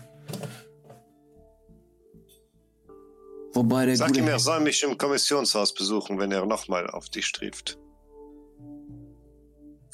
Wobei 3.52 3.86
der 3.86 3.96
Sag 3.96 4.16
ihm, 4.16 4.28
er 4.28 4.38
soll 4.38 4.60
mich 4.60 4.82
im 4.82 4.96
Kommissionshaus 4.96 5.74
besuchen, 5.74 6.18
wenn 6.18 6.30
er 6.30 6.46
nochmal 6.46 6.88
auf 6.88 7.08
dich 7.08 7.32
trifft. 7.32 7.78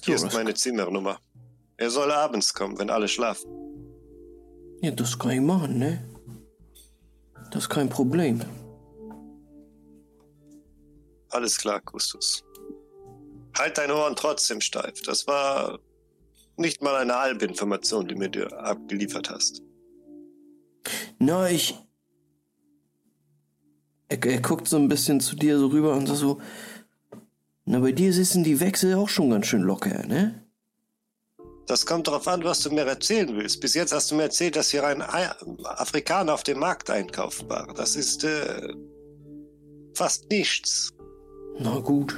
Hier 0.05 0.18
So, 0.18 0.26
ist 0.26 0.35
meine 0.35 0.52
Zimmernummer. 0.52 1.18
Er 1.78 1.90
soll 1.90 2.12
abends 2.12 2.52
kommen, 2.52 2.78
wenn 2.78 2.90
alle 2.90 3.09
schlafen. 3.09 3.51
Ja, 4.82 4.90
das 4.90 5.18
kann 5.18 5.31
ich 5.31 5.40
machen, 5.40 5.78
ne? 5.78 6.06
Das 7.51 7.64
ist 7.64 7.68
kein 7.70 7.89
Problem. 7.89 8.43
Alles 11.31 11.56
klar, 11.56 11.81
Kustus. 11.81 12.44
Halt 13.56 13.78
deine 13.78 13.94
Ohren 13.94 14.14
trotzdem 14.14 14.60
steif. 14.60 15.01
Das 15.02 15.26
war 15.26 15.78
nicht 16.56 16.82
mal 16.82 16.97
eine 16.97 17.18
halbe 17.18 17.47
Information, 17.47 18.06
die 18.06 18.14
mir 18.14 18.28
dir 18.28 18.52
abgeliefert 18.52 19.31
hast. 19.31 19.62
Na, 21.18 21.48
ich. 21.51 21.74
Er, 24.09 24.22
er 24.22 24.40
guckt 24.40 24.68
so 24.68 24.76
ein 24.76 24.89
bisschen 24.89 25.20
zu 25.20 25.35
dir 25.35 25.59
so 25.59 25.68
rüber 25.68 25.94
und 25.94 26.06
sagt 26.06 26.18
so. 26.18 26.40
Na, 27.66 27.78
bei 27.81 27.93
dir 27.93 28.12
sitzen 28.12 28.45
die 28.45 28.61
Wechsel 28.61 28.95
auch 28.95 29.09
schon 29.09 29.31
ganz 29.31 29.47
schön 29.47 29.62
locker, 29.62 30.07
ne? 30.07 30.41
Das 31.66 31.86
kommt 31.86 32.07
darauf 32.09 32.28
an, 32.28 32.45
was 32.45 32.61
du 32.61 32.70
mir 32.70 32.82
erzählen 32.82 33.35
willst. 33.36 33.61
Bis 33.61 33.73
jetzt 33.73 33.93
hast 33.95 34.11
du 34.11 34.16
mir 34.16 34.24
erzählt, 34.24 34.55
dass 34.57 34.70
hier 34.70 34.85
ein 34.86 35.01
Ei- 35.01 35.31
Afrikaner 35.65 36.35
auf 36.35 36.43
dem 36.43 36.59
Markt 36.59 36.91
einkaufen 36.91 37.49
war. 37.49 37.73
Das 37.73 37.97
ist 37.97 38.23
äh, 38.23 38.69
fast 39.95 40.28
nichts. 40.31 40.91
Na 41.59 41.78
gut. 41.78 42.15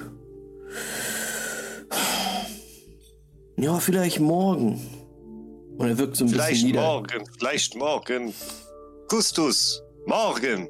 Ja, 3.57 3.79
vielleicht 3.79 4.19
morgen. 4.19 4.81
Und 5.79 5.89
er 5.89 5.97
wirkt 5.99 6.17
so 6.17 6.25
ein 6.25 6.29
Vielleicht 6.29 6.51
bisschen 6.55 6.67
nieder. 6.69 6.81
morgen, 6.83 7.25
vielleicht 7.39 7.77
morgen. 7.77 8.35
Kustus, 9.09 9.81
morgen. 10.07 10.69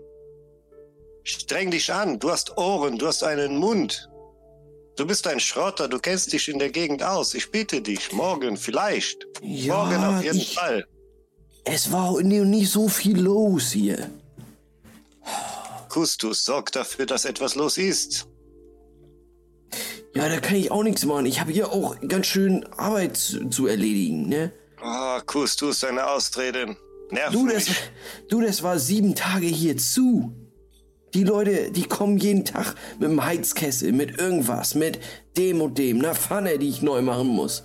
Streng 1.25 1.71
dich 1.71 1.91
an, 1.93 2.19
du 2.19 2.31
hast 2.31 2.59
Ohren, 2.59 2.99
du 2.99 3.07
hast 3.07 3.23
einen 3.25 3.57
Mund. 3.57 4.09
Du 4.97 5.07
bist 5.07 5.27
ein 5.27 5.41
Schrotter, 5.41 5.89
du 5.89 5.99
kennst 5.99 6.33
dich 6.33 6.49
in 6.49 6.59
der 6.59 6.71
Gegend 6.71 7.03
aus. 7.03 7.35
Ich 7.35 7.51
bitte 7.51 7.83
dich, 7.83 8.13
morgen, 8.13 8.57
vielleicht. 8.57 9.27
Ja, 9.43 9.77
morgen 9.85 10.05
auf 10.05 10.25
jeden 10.25 10.39
ich- 10.39 10.55
Fall. 10.55 10.87
Es 11.65 11.91
war 11.93 12.11
auch 12.11 12.21
nicht 12.23 12.71
so 12.71 12.89
viel 12.89 13.19
los 13.21 13.73
hier. 13.73 14.09
Kustus, 15.89 16.45
sorg 16.45 16.73
dafür, 16.73 17.07
dass 17.07 17.25
etwas 17.25 17.55
los 17.57 17.77
ist. 17.77 18.27
Ja, 20.15 20.29
da 20.29 20.41
kann 20.41 20.57
ich 20.57 20.71
auch 20.71 20.83
nichts 20.83 21.05
machen. 21.05 21.27
Ich 21.27 21.41
habe 21.41 21.53
hier 21.53 21.71
auch 21.73 21.97
ganz 22.09 22.27
schön 22.27 22.65
Arbeit 22.79 23.17
zu, 23.17 23.49
zu 23.51 23.67
erledigen, 23.67 24.29
ne? 24.29 24.53
Ah, 24.81 25.21
Kustus, 25.27 25.81
deine 25.81 26.07
Ausreden. 26.07 26.77
Nerven 27.11 27.33
Du 27.33 27.47
das, 27.49 27.69
mich. 27.69 27.77
du, 28.29 28.41
das 28.41 28.63
war 28.63 28.79
sieben 28.79 29.15
Tage 29.15 29.47
hier 29.47 29.77
zu. 29.77 30.33
Die 31.15 31.25
Leute, 31.25 31.71
die 31.71 31.85
kommen 31.85 32.19
jeden 32.19 32.45
Tag 32.45 32.75
mit 32.99 33.09
dem 33.09 33.25
Heizkessel, 33.25 33.93
mit 33.93 34.19
irgendwas, 34.19 34.75
mit 34.75 34.99
dem 35.37 35.61
und 35.61 35.79
dem, 35.79 35.99
einer 36.01 36.15
Pfanne, 36.15 36.59
die 36.59 36.69
ich 36.69 36.83
neu 36.83 37.01
machen 37.03 37.29
muss. 37.29 37.63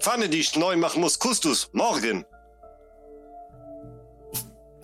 Pfanne, 0.00 0.28
die 0.28 0.40
ich 0.40 0.56
neu 0.56 0.76
machen 0.76 1.00
muss. 1.00 1.18
Kustus, 1.18 1.70
morgen. 1.72 2.24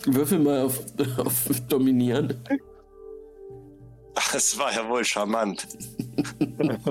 Würfel 0.05 0.39
mal 0.39 0.63
auf, 0.63 0.79
auf 1.17 1.33
Dominieren. 1.67 2.43
Das 4.31 4.57
war 4.57 4.73
ja 4.73 4.87
wohl 4.87 5.03
charmant. 5.03 5.67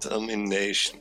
Domination. 0.00 1.00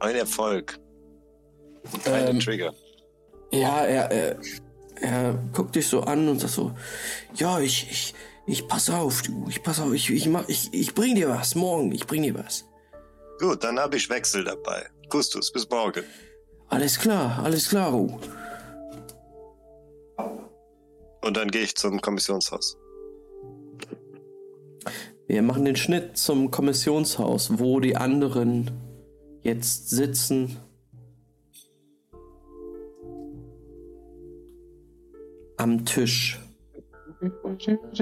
Ein 0.00 0.16
Erfolg. 0.16 0.78
Keine 2.04 2.30
Ähm, 2.30 2.40
Trigger. 2.40 2.72
Ja, 3.50 3.84
er, 3.84 4.10
er, 4.10 4.40
er 5.00 5.34
guckt 5.52 5.74
dich 5.74 5.86
so 5.86 6.00
an 6.02 6.28
und 6.28 6.40
sagt 6.40 6.52
so, 6.52 6.72
ja, 7.34 7.60
ich, 7.60 7.90
ich, 7.90 8.14
ich 8.46 8.68
pass 8.68 8.90
auf, 8.90 9.22
du, 9.22 9.46
ich 9.48 9.62
pass 9.62 9.80
auf, 9.80 9.92
ich, 9.92 10.10
ich 10.10 10.28
mach, 10.28 10.48
ich, 10.48 10.72
ich 10.72 10.94
bring 10.94 11.14
dir 11.14 11.28
was, 11.30 11.54
morgen, 11.54 11.92
ich 11.92 12.06
bring 12.06 12.22
dir 12.22 12.34
was. 12.34 12.64
Gut, 13.38 13.62
dann 13.64 13.78
habe 13.78 13.96
ich 13.96 14.10
Wechsel 14.10 14.44
dabei. 14.44 14.86
Kustus, 15.08 15.50
bis 15.52 15.68
morgen. 15.70 16.04
Alles 16.68 16.98
klar, 16.98 17.40
alles 17.42 17.68
klar, 17.68 17.90
Ru. 17.92 18.18
Und 21.22 21.36
dann 21.36 21.50
gehe 21.50 21.62
ich 21.62 21.74
zum 21.74 22.00
Kommissionshaus. 22.00 22.76
Wir 25.26 25.42
machen 25.42 25.64
den 25.64 25.76
Schnitt 25.76 26.16
zum 26.16 26.50
Kommissionshaus, 26.50 27.58
wo 27.58 27.80
die 27.80 27.96
anderen 27.96 28.70
jetzt 29.42 29.90
sitzen. 29.90 30.56
Am 35.56 35.84
Tisch. 35.84 36.38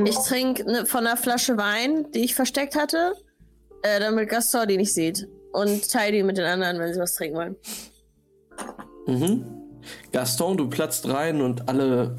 Ich 0.04 0.16
trinke 0.16 0.64
ne, 0.64 0.86
von 0.86 1.06
einer 1.06 1.16
Flasche 1.16 1.56
Wein, 1.56 2.10
die 2.12 2.24
ich 2.24 2.34
versteckt 2.34 2.76
hatte, 2.76 3.14
äh, 3.82 3.98
damit 3.98 4.28
Gaston 4.28 4.68
die 4.68 4.76
nicht 4.76 4.92
sieht. 4.92 5.26
Und 5.52 5.90
teile 5.90 6.18
die 6.18 6.22
mit 6.22 6.36
den 6.36 6.44
anderen, 6.44 6.78
wenn 6.78 6.92
sie 6.92 7.00
was 7.00 7.14
trinken 7.14 7.36
wollen. 7.36 7.56
Mhm. 9.06 9.44
Gaston, 10.12 10.58
du 10.58 10.68
platzt 10.68 11.08
rein 11.08 11.40
und 11.40 11.68
alle 11.68 12.16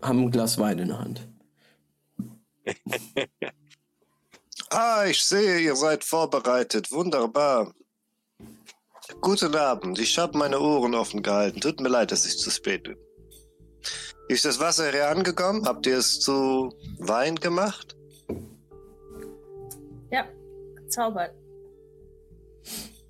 haben 0.00 0.20
ein 0.20 0.30
Glas 0.30 0.58
Wein 0.58 0.78
in 0.78 0.88
der 0.88 0.98
Hand. 1.00 1.28
Ah, 4.76 5.06
ich 5.06 5.22
sehe, 5.22 5.60
ihr 5.60 5.76
seid 5.76 6.02
vorbereitet. 6.02 6.90
Wunderbar. 6.90 7.72
Guten 9.20 9.54
Abend. 9.54 10.00
Ich 10.00 10.18
habe 10.18 10.36
meine 10.36 10.58
Ohren 10.58 10.96
offen 10.96 11.22
gehalten. 11.22 11.60
Tut 11.60 11.80
mir 11.80 11.90
leid, 11.90 12.10
dass 12.10 12.26
ich 12.26 12.36
zu 12.36 12.50
spät 12.50 12.82
bin. 12.82 12.96
Ist 14.26 14.44
das 14.44 14.58
Wasser 14.58 14.90
hier 14.90 15.08
angekommen? 15.08 15.64
Habt 15.64 15.86
ihr 15.86 15.98
es 15.98 16.18
zu 16.18 16.74
Wein 16.98 17.36
gemacht? 17.36 17.96
Ja, 20.10 20.26
zaubert. 20.88 21.36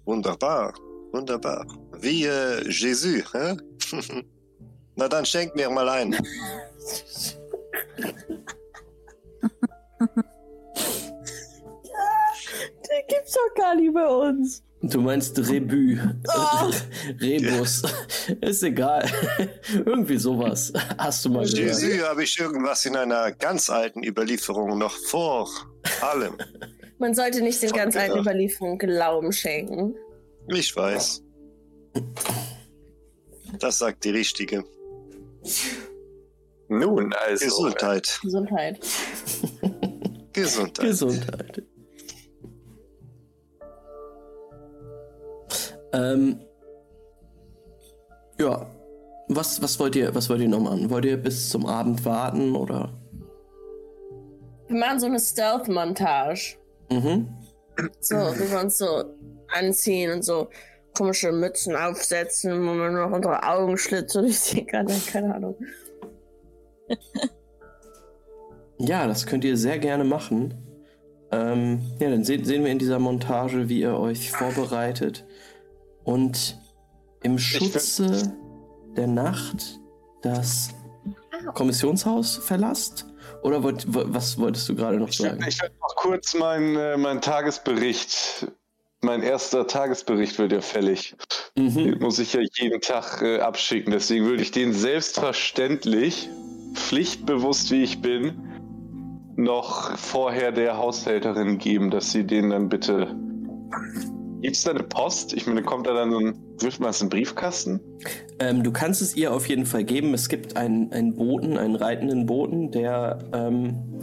Wunderbar. 0.05 0.75
Wunderbar. 1.13 1.67
Wie 1.99 2.27
äh, 2.27 2.69
Jesus, 2.69 3.33
hä? 3.33 3.57
Na 4.97 5.09
dann 5.09 5.25
schenkt 5.25 5.57
mir 5.57 5.71
mal 5.71 5.89
ein. 5.89 6.15
gibt's 13.25 13.35
doch 13.35 13.63
gar 13.63 13.75
nicht 13.75 13.95
bei 13.95 14.07
uns. 14.07 14.63
Du 14.83 15.01
meinst 15.01 15.39
Rebü. 15.39 15.99
Rebus. 17.21 17.83
Ist 18.43 18.63
egal. 18.63 19.11
Irgendwie 19.73 20.19
sowas. 20.19 20.73
Hast 20.99 21.25
du 21.25 21.31
mal 21.31 21.47
gehört. 21.47 21.81
Jesus 21.81 22.07
habe 22.07 22.25
ich 22.25 22.39
irgendwas 22.39 22.85
in 22.85 22.95
einer 22.97 23.33
ganz 23.33 23.71
alten 23.71 24.05
Überlieferung 24.05 24.77
noch 24.77 24.93
vor 24.93 25.49
allem. 26.03 26.37
Man 26.99 27.15
sollte 27.15 27.41
nicht 27.41 27.63
den 27.63 27.73
ganz 27.73 27.97
alten. 27.97 28.19
Überlieferungen 28.19 28.79
Glauben 28.79 29.33
schenken. 29.33 29.95
Ich 30.49 30.77
weiß. 30.77 31.23
Das 33.59 33.79
sagt 33.79 34.05
die 34.05 34.11
Richtige. 34.11 34.65
Nun, 36.69 37.15
also. 37.15 37.45
Gesundheit. 37.45 38.19
Gesundheit. 38.23 38.81
Gesundheit. 40.35 40.85
Gesundheit. 40.85 41.63
Ähm, 45.95 46.41
ja. 48.39 48.67
Was, 49.29 49.63
was 49.63 49.79
wollt 49.81 49.97
ihr, 49.97 50.15
was 50.15 50.29
wollt 50.29 50.43
ihr 50.43 50.49
noch 50.49 50.61
machen? 50.61 50.91
Wollt 50.91 51.07
ihr 51.07 51.17
bis 51.17 51.49
zum 51.49 51.65
Abend 51.65 52.05
warten 52.05 52.55
oder? 52.55 52.93
Wir 54.69 54.79
machen 54.79 55.01
so 55.01 55.07
eine 55.07 55.19
Stealth-Montage. 55.19 56.57
Mhm. 56.91 57.29
So, 58.01 58.17
wie 58.17 58.51
wir 58.51 58.61
uns 58.61 58.77
so 58.79 59.05
anziehen 59.49 60.13
und 60.13 60.25
so 60.25 60.49
komische 60.97 61.33
Mützen 61.33 61.75
aufsetzen, 61.75 62.53
wo 62.53 62.75
man 62.75 62.95
noch 62.95 63.11
unsere 63.11 63.43
Augenschlitze 63.43 64.21
durchsehen 64.21 64.67
kann. 64.71 64.87
Keine 65.11 65.35
Ahnung. 65.35 65.57
Ja, 68.79 69.07
das 69.07 69.27
könnt 69.27 69.45
ihr 69.45 69.57
sehr 69.57 69.79
gerne 69.79 70.03
machen. 70.03 70.55
Ähm, 71.31 71.81
ja, 72.01 72.11
dann 72.11 72.25
se 72.25 72.45
sehen 72.45 72.65
wir 72.65 72.73
in 72.73 72.81
dieser 72.81 72.99
Montage, 72.99 73.69
wie 73.69 73.81
ihr 73.81 73.97
euch 73.97 74.33
vorbereitet 74.33 75.25
und 76.05 76.59
im 77.23 77.39
Schutze 77.39 78.33
der 78.97 79.07
Nacht 79.07 79.81
das 80.23 80.71
Kommissionshaus 81.55 82.37
verlasst. 82.37 83.07
Oder 83.43 83.63
wollt, 83.63 83.93
wo- 83.93 84.05
was 84.07 84.39
wolltest 84.39 84.69
du 84.69 84.75
gerade 84.75 84.99
noch 84.99 85.09
Ich 85.09 85.19
sagen? 85.19 85.41
werde 85.41 85.61
werd 85.61 85.73
noch 85.81 85.97
kurz 85.97 86.35
meinen 86.35 86.77
äh, 86.77 86.97
mein 86.97 87.21
Tagesbericht. 87.21 88.47
Mein 89.03 89.23
erster 89.23 89.67
Tagesbericht 89.67 90.39
wird 90.39 90.53
ja 90.53 90.63
fällig. 90.63 91.15
Mhm. 91.57 91.75
Den 91.75 91.99
muss 91.99 92.19
ich 92.19 92.33
ja 92.33 92.41
jeden 92.59 92.81
Tag 92.81 93.21
äh, 93.21 93.41
abschicken. 93.41 93.93
Deswegen 93.93 94.25
würde 94.25 94.43
ich 94.43 94.51
den 94.51 94.73
selbstverständlich, 94.73 96.31
pflichtbewusst 96.73 97.71
wie 97.71 97.83
ich 97.83 98.01
bin, 98.01 98.49
noch 99.37 99.99
vorher 99.99 100.53
der 100.53 100.79
Haushälterin 100.79 101.59
geben, 101.59 101.91
dass 101.91 102.13
sie 102.13 102.25
den 102.25 102.51
dann 102.51 102.69
bitte. 102.71 103.15
Gibt 104.45 104.57
es 104.57 104.63
da 104.63 104.73
eine 104.73 104.83
Post? 104.83 105.33
Ich 105.33 105.47
meine, 105.47 105.63
kommt 105.63 105.87
da 105.87 105.95
dann 105.95 106.11
so 106.11 106.19
ein. 106.19 106.39
Wirft 106.61 106.79
man 106.79 106.91
es 106.91 107.01
in 107.01 107.09
den 107.09 107.17
Briefkasten? 107.17 107.81
Ähm, 108.41 108.63
du 108.63 108.73
kannst 108.73 109.01
es 109.01 109.17
ihr 109.17 109.33
auf 109.33 109.49
jeden 109.49 109.65
Fall 109.65 109.85
geben. 109.85 110.13
Es 110.13 110.29
gibt 110.29 110.59
einen, 110.59 110.93
einen 110.93 111.15
Boten, 111.15 111.57
einen 111.57 111.77
reitenden 111.77 112.27
Boten, 112.27 112.71
der 112.71 113.21
ähm, 113.33 114.03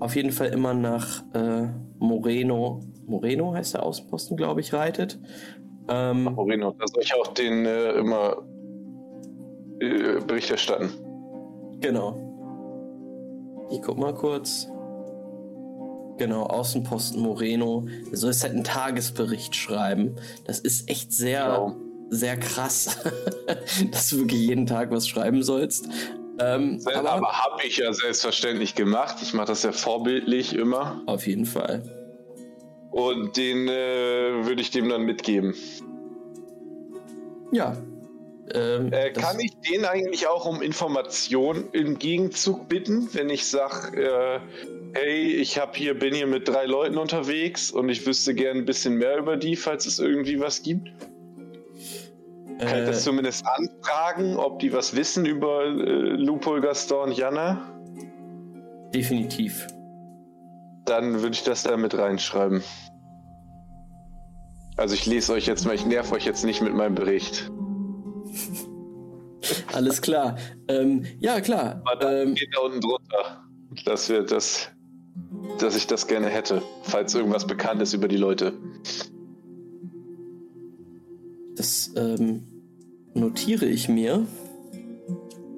auf 0.00 0.16
jeden 0.16 0.32
Fall 0.32 0.48
immer 0.48 0.72
nach 0.72 1.22
äh, 1.34 1.66
Moreno, 1.98 2.80
Moreno 3.04 3.52
heißt 3.52 3.74
der 3.74 3.82
Außenposten, 3.82 4.38
glaube 4.38 4.62
ich, 4.62 4.72
reitet. 4.72 5.20
Ähm, 5.90 6.24
Moreno, 6.24 6.74
da 6.78 6.86
soll 6.86 7.02
ich 7.02 7.14
auch 7.14 7.34
den 7.34 7.66
äh, 7.66 7.90
immer 7.90 8.38
äh, 9.80 10.18
Bericht 10.26 10.50
erstatten. 10.50 10.88
Genau. 11.80 12.16
Ich 13.70 13.82
guck 13.82 13.98
mal 13.98 14.14
kurz. 14.14 14.66
Genau, 16.18 16.42
Außenposten 16.44 17.20
Moreno. 17.20 17.86
Du 18.10 18.16
sollst 18.16 18.42
halt 18.42 18.54
einen 18.54 18.64
Tagesbericht 18.64 19.54
schreiben. 19.56 20.16
Das 20.44 20.58
ist 20.58 20.88
echt 20.90 21.12
sehr, 21.12 21.44
Genau. 21.44 21.76
sehr 22.10 22.36
krass, 22.36 22.98
dass 23.92 24.10
du 24.10 24.18
wirklich 24.18 24.40
jeden 24.40 24.66
Tag 24.66 24.90
was 24.90 25.06
schreiben 25.08 25.42
sollst. 25.42 25.88
Ähm, 26.40 26.80
Aber, 26.94 27.10
aber 27.10 27.32
habe 27.32 27.62
ich 27.66 27.78
ja 27.78 27.92
selbstverständlich 27.92 28.74
gemacht. 28.74 29.16
Ich 29.22 29.32
mache 29.34 29.46
das 29.46 29.62
ja 29.62 29.72
vorbildlich 29.72 30.54
immer. 30.54 31.02
auf 31.06 31.26
jeden 31.26 31.46
Fall. 31.46 31.82
Und 32.90 33.36
den 33.36 33.68
äh, 33.68 34.44
würde 34.46 34.60
ich 34.60 34.70
dem 34.70 34.88
dann 34.88 35.02
mitgeben. 35.02 35.54
Ja. 37.52 37.76
Ähm, 38.54 38.92
Äh, 38.92 39.12
kann 39.12 39.38
ich 39.40 39.56
den 39.60 39.84
eigentlich 39.84 40.26
auch 40.26 40.46
um 40.46 40.62
Informationen 40.62 41.68
im 41.72 41.98
Gegenzug 41.98 42.68
bitten, 42.68 43.08
wenn 43.12 43.30
ich 43.30 43.46
sage, 43.46 44.00
äh, 44.00 44.40
hey, 44.94 45.34
ich 45.34 45.58
hab 45.58 45.76
hier, 45.76 45.98
bin 45.98 46.14
hier 46.14 46.26
mit 46.26 46.48
drei 46.48 46.66
Leuten 46.66 46.98
unterwegs 46.98 47.70
und 47.70 47.88
ich 47.88 48.06
wüsste 48.06 48.34
gern 48.34 48.58
ein 48.58 48.64
bisschen 48.64 48.94
mehr 48.94 49.18
über 49.18 49.36
die, 49.36 49.56
falls 49.56 49.86
es 49.86 49.98
irgendwie 49.98 50.40
was 50.40 50.62
gibt? 50.62 50.88
Kann 52.58 52.68
ich 52.68 52.74
äh, 52.74 52.86
das 52.86 53.04
zumindest 53.04 53.44
anfragen, 53.46 54.36
ob 54.36 54.58
die 54.58 54.72
was 54.72 54.96
wissen 54.96 55.26
über 55.26 55.64
äh, 55.64 55.70
Lupol, 55.70 56.60
Gaston 56.60 57.10
und 57.10 57.16
Jana? 57.16 57.74
definitiv. 58.94 59.66
Dann 60.84 61.20
würde 61.20 61.34
ich 61.34 61.44
das 61.44 61.62
da 61.62 61.76
mit 61.76 61.96
reinschreiben. 61.96 62.62
Also 64.76 64.94
ich 64.94 65.06
lese 65.06 65.32
euch 65.32 65.46
jetzt 65.46 65.66
mal, 65.66 65.74
ich 65.74 65.84
nerv 65.84 66.12
euch 66.12 66.24
jetzt 66.24 66.44
nicht 66.44 66.62
mit 66.62 66.74
meinem 66.74 66.94
Bericht. 66.94 67.50
Alles 69.72 70.02
klar. 70.02 70.36
Ähm, 70.68 71.04
ja, 71.20 71.40
klar. 71.40 71.82
Aber 71.84 71.96
da 72.00 72.22
Ähm, 72.22 72.36
steht 72.36 72.50
da 72.54 72.60
unten 72.60 72.80
drunter, 72.80 73.44
dass 73.84 74.08
wir 74.08 74.22
das, 74.22 74.68
dass 75.58 75.76
ich 75.76 75.86
das 75.86 76.06
gerne 76.06 76.28
hätte, 76.28 76.62
falls 76.82 77.14
irgendwas 77.14 77.46
bekannt 77.46 77.80
ist 77.82 77.92
über 77.94 78.08
die 78.08 78.16
Leute. 78.16 78.52
das 81.58 81.90
ähm, 81.96 82.44
notiere 83.14 83.66
ich 83.66 83.88
mir. 83.88 84.26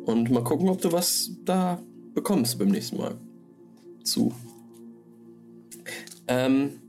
Und 0.07 0.31
mal 0.31 0.43
gucken, 0.43 0.69
ob 0.71 0.81
du 0.81 0.93
was 0.93 1.31
da 1.45 1.83
bekommst 2.15 2.59
beim 2.59 2.69
nächsten 2.69 2.97
Mal. 2.97 3.17
Zu. 4.03 4.33
Ähm, 6.27 6.81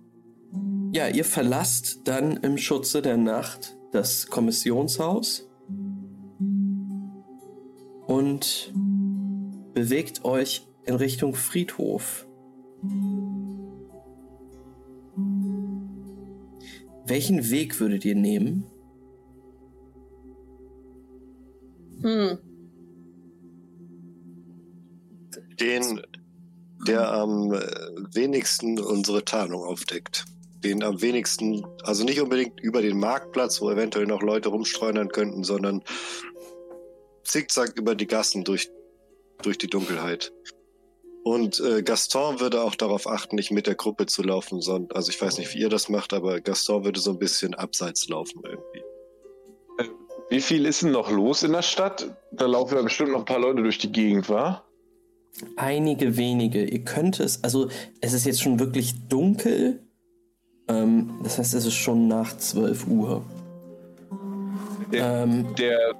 ja, 0.93 1.07
ihr 1.07 1.25
verlasst 1.25 1.99
dann 2.05 2.37
im 2.37 2.57
Schutze 2.57 3.01
der 3.01 3.17
Nacht 3.17 3.75
das 3.91 4.27
Kommissionshaus 4.27 5.47
und 8.41 9.73
bewegt 9.73 10.25
euch 10.25 10.67
in 10.85 10.95
Richtung 10.95 11.35
Friedhof. 11.35 12.25
Welchen 17.05 17.49
Weg 17.49 17.79
würdet 17.79 18.05
ihr 18.05 18.15
nehmen? 18.15 18.65
Hm. 22.01 22.37
Den, 25.59 26.01
der 26.87 27.11
am 27.11 27.53
äh, 27.53 27.59
wenigsten 28.13 28.79
unsere 28.79 29.23
Tarnung 29.23 29.63
aufdeckt. 29.63 30.25
Den 30.63 30.83
am 30.83 31.01
wenigsten, 31.01 31.63
also 31.83 32.03
nicht 32.03 32.21
unbedingt 32.21 32.59
über 32.59 32.81
den 32.81 32.99
Marktplatz, 32.99 33.61
wo 33.61 33.69
eventuell 33.69 34.07
noch 34.07 34.23
Leute 34.23 34.49
rumstreunern 34.49 35.09
könnten, 35.09 35.43
sondern 35.43 35.83
zickzack 37.31 37.77
über 37.77 37.95
die 37.95 38.07
Gassen 38.07 38.43
durch, 38.43 38.69
durch 39.41 39.57
die 39.57 39.67
Dunkelheit. 39.67 40.31
Und 41.23 41.59
äh, 41.59 41.83
Gaston 41.83 42.39
würde 42.39 42.63
auch 42.63 42.75
darauf 42.75 43.07
achten, 43.07 43.35
nicht 43.35 43.51
mit 43.51 43.67
der 43.67 43.75
Gruppe 43.75 44.07
zu 44.07 44.23
laufen, 44.23 44.59
sondern, 44.61 44.95
also 44.95 45.11
ich 45.11 45.21
weiß 45.21 45.37
nicht, 45.37 45.53
wie 45.53 45.59
ihr 45.59 45.69
das 45.69 45.87
macht, 45.87 46.13
aber 46.13 46.41
Gaston 46.41 46.83
würde 46.83 46.99
so 46.99 47.11
ein 47.11 47.19
bisschen 47.19 47.53
abseits 47.53 48.09
laufen 48.09 48.41
irgendwie. 48.43 48.81
Wie 50.29 50.39
viel 50.39 50.65
ist 50.65 50.81
denn 50.81 50.91
noch 50.91 51.11
los 51.11 51.43
in 51.43 51.51
der 51.51 51.61
Stadt? 51.61 52.09
Da 52.31 52.45
laufen 52.45 52.75
ja 52.75 52.81
bestimmt 52.81 53.11
noch 53.11 53.19
ein 53.19 53.25
paar 53.25 53.39
Leute 53.39 53.61
durch 53.63 53.77
die 53.77 53.91
Gegend, 53.91 54.29
wa? 54.29 54.63
Einige 55.57 56.15
wenige. 56.15 56.63
Ihr 56.63 56.83
könnt 56.85 57.19
es, 57.19 57.43
also 57.43 57.69
es 57.99 58.13
ist 58.13 58.25
jetzt 58.25 58.41
schon 58.41 58.57
wirklich 58.57 58.93
dunkel. 59.09 59.85
Ähm, 60.69 61.19
das 61.21 61.37
heißt, 61.37 61.53
es 61.53 61.65
ist 61.65 61.75
schon 61.75 62.07
nach 62.07 62.37
12 62.37 62.87
Uhr. 62.87 63.25
Der, 64.93 65.23
Ähm, 65.23 65.53
der, 65.55 65.95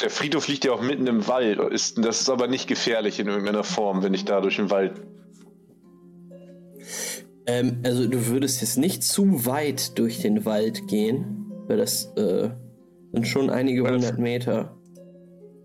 der 0.00 0.10
Friedhof 0.10 0.48
liegt 0.48 0.64
ja 0.64 0.72
auch 0.72 0.82
mitten 0.82 1.06
im 1.06 1.26
Wald. 1.28 1.58
Ist, 1.72 2.04
das 2.04 2.20
ist 2.20 2.28
aber 2.28 2.48
nicht 2.48 2.66
gefährlich 2.66 3.20
in 3.20 3.28
irgendeiner 3.28 3.64
Form, 3.64 4.02
wenn 4.02 4.14
ich 4.14 4.24
da 4.24 4.40
durch 4.40 4.56
den 4.56 4.70
Wald. 4.70 5.00
ähm, 7.46 7.80
also 7.84 8.06
du 8.06 8.26
würdest 8.26 8.60
jetzt 8.60 8.76
nicht 8.76 9.02
zu 9.02 9.46
weit 9.46 9.98
durch 9.98 10.20
den 10.20 10.44
Wald 10.44 10.86
gehen, 10.88 11.52
weil 11.66 11.78
das 11.78 12.06
äh, 12.16 12.50
sind 13.12 13.26
schon 13.26 13.50
einige 13.50 13.82
hundert 13.82 14.18
Meter. 14.18 14.76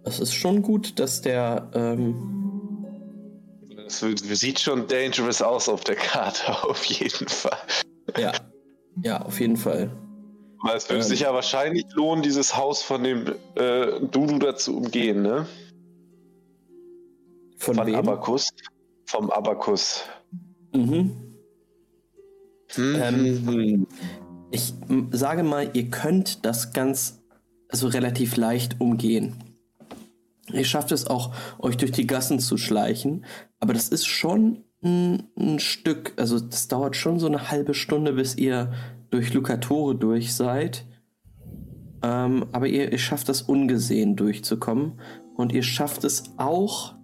Es 0.06 0.20
ist 0.20 0.34
schon 0.34 0.62
gut, 0.62 1.00
dass 1.00 1.22
der 1.22 1.70
ähm, 1.74 2.86
Das 3.86 4.00
sieht 4.00 4.60
schon 4.60 4.88
dangerous 4.88 5.42
aus 5.42 5.68
auf 5.68 5.84
der 5.84 5.96
Karte, 5.96 6.64
auf 6.64 6.84
jeden 6.86 7.28
Fall. 7.28 7.58
ja, 8.18 8.32
ja, 9.04 9.22
auf 9.22 9.40
jeden 9.40 9.58
Fall. 9.58 9.92
Aber 10.62 10.76
es 10.76 10.90
würde 10.90 11.02
Ähm. 11.02 11.08
sich 11.08 11.22
ja 11.22 11.34
wahrscheinlich 11.34 11.86
lohnen, 11.94 12.22
dieses 12.24 12.56
Haus 12.58 12.82
von 12.82 13.04
dem 13.04 13.26
äh, 13.56 14.00
Dudu 14.02 14.40
da 14.40 14.56
zu 14.56 14.76
umgehen, 14.78 15.22
ne? 15.22 15.48
Von, 17.58 17.76
Von 17.76 17.88
wem? 17.88 17.96
Abakus. 17.96 18.50
Vom 19.06 19.30
Abakus. 19.32 20.04
Mhm. 20.74 21.12
Ähm, 22.78 23.46
Mhm. 23.46 23.88
Ich 24.52 24.74
m, 24.88 25.10
sage 25.12 25.44
mal, 25.44 25.70
ihr 25.74 25.90
könnt 25.90 26.46
das 26.46 26.74
ganz, 26.74 27.22
also 27.70 27.88
relativ 27.88 28.36
leicht 28.38 28.80
umgehen. 28.80 29.36
Ihr 30.52 30.66
schafft 30.66 30.92
es 30.92 31.06
auch, 31.08 31.34
euch 31.60 31.78
durch 31.78 31.92
die 31.92 32.08
Gassen 32.08 32.40
zu 32.40 32.58
schleichen, 32.58 33.26
aber 33.60 33.74
das 33.74 33.90
ist 33.90 34.08
schon 34.08 34.64
ein, 34.84 35.30
ein 35.38 35.60
Stück, 35.60 36.14
also 36.18 36.40
das 36.40 36.68
dauert 36.68 36.96
schon 36.96 37.20
so 37.20 37.28
eine 37.28 37.52
halbe 37.52 37.74
Stunde, 37.76 38.14
bis 38.14 38.36
ihr 38.36 38.74
durch 39.10 39.34
Lucatore 39.34 39.96
durch 39.96 40.34
seid. 40.34 40.86
Ähm, 42.02 42.46
aber 42.52 42.68
ihr, 42.68 42.92
ihr 42.92 42.98
schafft 42.98 43.30
das 43.30 43.42
ungesehen 43.42 44.16
durchzukommen 44.16 45.00
und 45.36 45.52
ihr 45.52 45.64
schafft 45.64 46.04
es 46.04 46.24
auch 46.38 46.96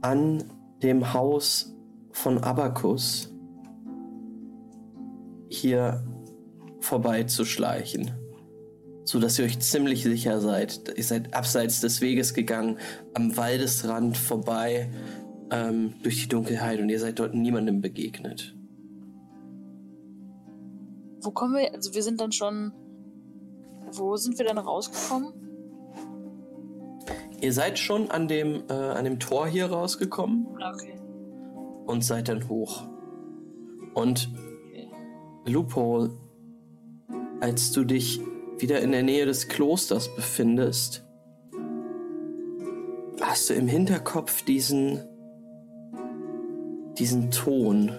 an 0.00 0.44
dem 0.82 1.14
Haus 1.14 1.74
von 2.10 2.38
Abacus 2.38 3.32
hier 5.48 6.04
vorbeizuschleichen. 6.80 8.10
So 9.04 9.18
dass 9.18 9.38
ihr 9.38 9.44
euch 9.44 9.58
ziemlich 9.60 10.02
sicher 10.02 10.40
seid. 10.40 10.92
Ihr 10.96 11.04
seid 11.04 11.34
abseits 11.34 11.80
des 11.80 12.00
Weges 12.00 12.34
gegangen, 12.34 12.78
am 13.14 13.36
Waldesrand 13.36 14.16
vorbei, 14.16 14.90
ähm, 15.50 15.94
durch 16.02 16.22
die 16.22 16.28
Dunkelheit 16.28 16.80
und 16.80 16.88
ihr 16.88 17.00
seid 17.00 17.18
dort 17.18 17.34
niemandem 17.34 17.80
begegnet. 17.80 18.54
Wo 21.22 21.30
kommen 21.30 21.54
wir? 21.54 21.72
Also 21.74 21.94
wir 21.94 22.02
sind 22.02 22.20
dann 22.20 22.32
schon. 22.32 22.72
Wo 23.92 24.16
sind 24.16 24.38
wir 24.38 24.46
dann 24.46 24.58
rausgekommen? 24.58 25.32
Ihr 27.40 27.52
seid 27.52 27.78
schon 27.78 28.10
an 28.10 28.28
dem, 28.28 28.62
äh, 28.68 28.72
an 28.72 29.04
dem 29.04 29.18
Tor 29.18 29.46
hier 29.46 29.66
rausgekommen 29.66 30.46
Okay. 30.56 30.94
und 31.86 32.04
seid 32.04 32.28
dann 32.28 32.48
hoch. 32.48 32.84
Und 33.94 34.30
Loophole, 35.44 36.16
als 37.40 37.72
du 37.72 37.84
dich 37.84 38.20
wieder 38.58 38.80
in 38.80 38.92
der 38.92 39.02
Nähe 39.02 39.26
des 39.26 39.48
Klosters 39.48 40.14
befindest, 40.14 41.04
hast 43.20 43.50
du 43.50 43.54
im 43.54 43.66
Hinterkopf 43.66 44.42
diesen, 44.42 45.00
diesen 46.98 47.30
Ton. 47.32 47.90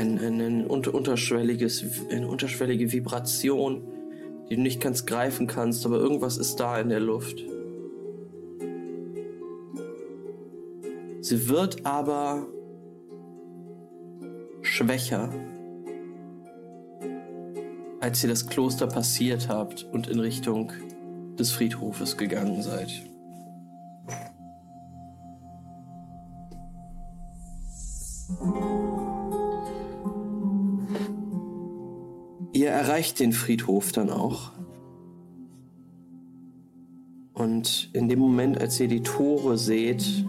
Ein, 0.00 0.18
ein, 0.18 0.40
ein 0.40 0.66
unter, 0.66 0.94
unterschwelliges, 0.94 1.84
eine 2.10 2.26
unterschwellige 2.26 2.90
Vibration, 2.90 3.82
die 4.48 4.56
du 4.56 4.62
nicht 4.62 4.80
ganz 4.80 5.04
greifen 5.04 5.46
kannst, 5.46 5.84
aber 5.84 5.98
irgendwas 5.98 6.38
ist 6.38 6.56
da 6.56 6.80
in 6.80 6.88
der 6.88 7.00
Luft. 7.00 7.44
Sie 11.20 11.48
wird 11.50 11.84
aber 11.84 12.46
schwächer, 14.62 15.34
als 18.00 18.22
ihr 18.22 18.30
das 18.30 18.46
Kloster 18.46 18.86
passiert 18.86 19.50
habt 19.50 19.86
und 19.92 20.08
in 20.08 20.18
Richtung 20.18 20.72
des 21.38 21.52
Friedhofes 21.52 22.16
gegangen 22.16 22.62
seid. 22.62 23.09
Erreicht 33.00 33.18
den 33.20 33.32
Friedhof 33.32 33.92
dann 33.92 34.10
auch. 34.10 34.52
Und 37.32 37.88
in 37.94 38.10
dem 38.10 38.18
Moment, 38.18 38.60
als 38.60 38.78
ihr 38.78 38.88
die 38.88 39.02
Tore 39.02 39.56
seht 39.56 40.26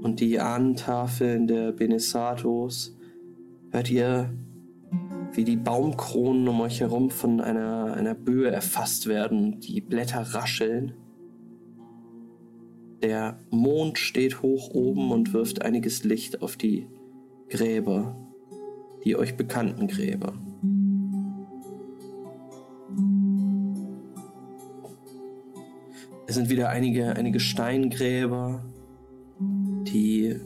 und 0.00 0.20
die 0.20 0.40
Ahnentafeln 0.40 1.46
der 1.46 1.70
Benesatos, 1.72 2.96
hört 3.72 3.90
ihr, 3.90 4.32
wie 5.32 5.44
die 5.44 5.58
Baumkronen 5.58 6.48
um 6.48 6.62
euch 6.62 6.80
herum 6.80 7.10
von 7.10 7.42
einer, 7.42 7.92
einer 7.92 8.14
Böe 8.14 8.50
erfasst 8.50 9.06
werden, 9.06 9.60
die 9.60 9.82
Blätter 9.82 10.22
rascheln. 10.22 10.94
Der 13.02 13.38
Mond 13.50 13.98
steht 13.98 14.40
hoch 14.40 14.70
oben 14.70 15.10
und 15.10 15.34
wirft 15.34 15.60
einiges 15.60 16.04
Licht 16.04 16.40
auf 16.40 16.56
die 16.56 16.86
Gräber, 17.50 18.16
die 19.04 19.14
euch 19.14 19.36
bekannten 19.36 19.88
Gräber. 19.88 20.32
Es 26.32 26.36
sind 26.36 26.48
wieder 26.48 26.70
einige, 26.70 27.14
einige 27.14 27.40
Steingräber, 27.40 28.64
die 29.38 30.40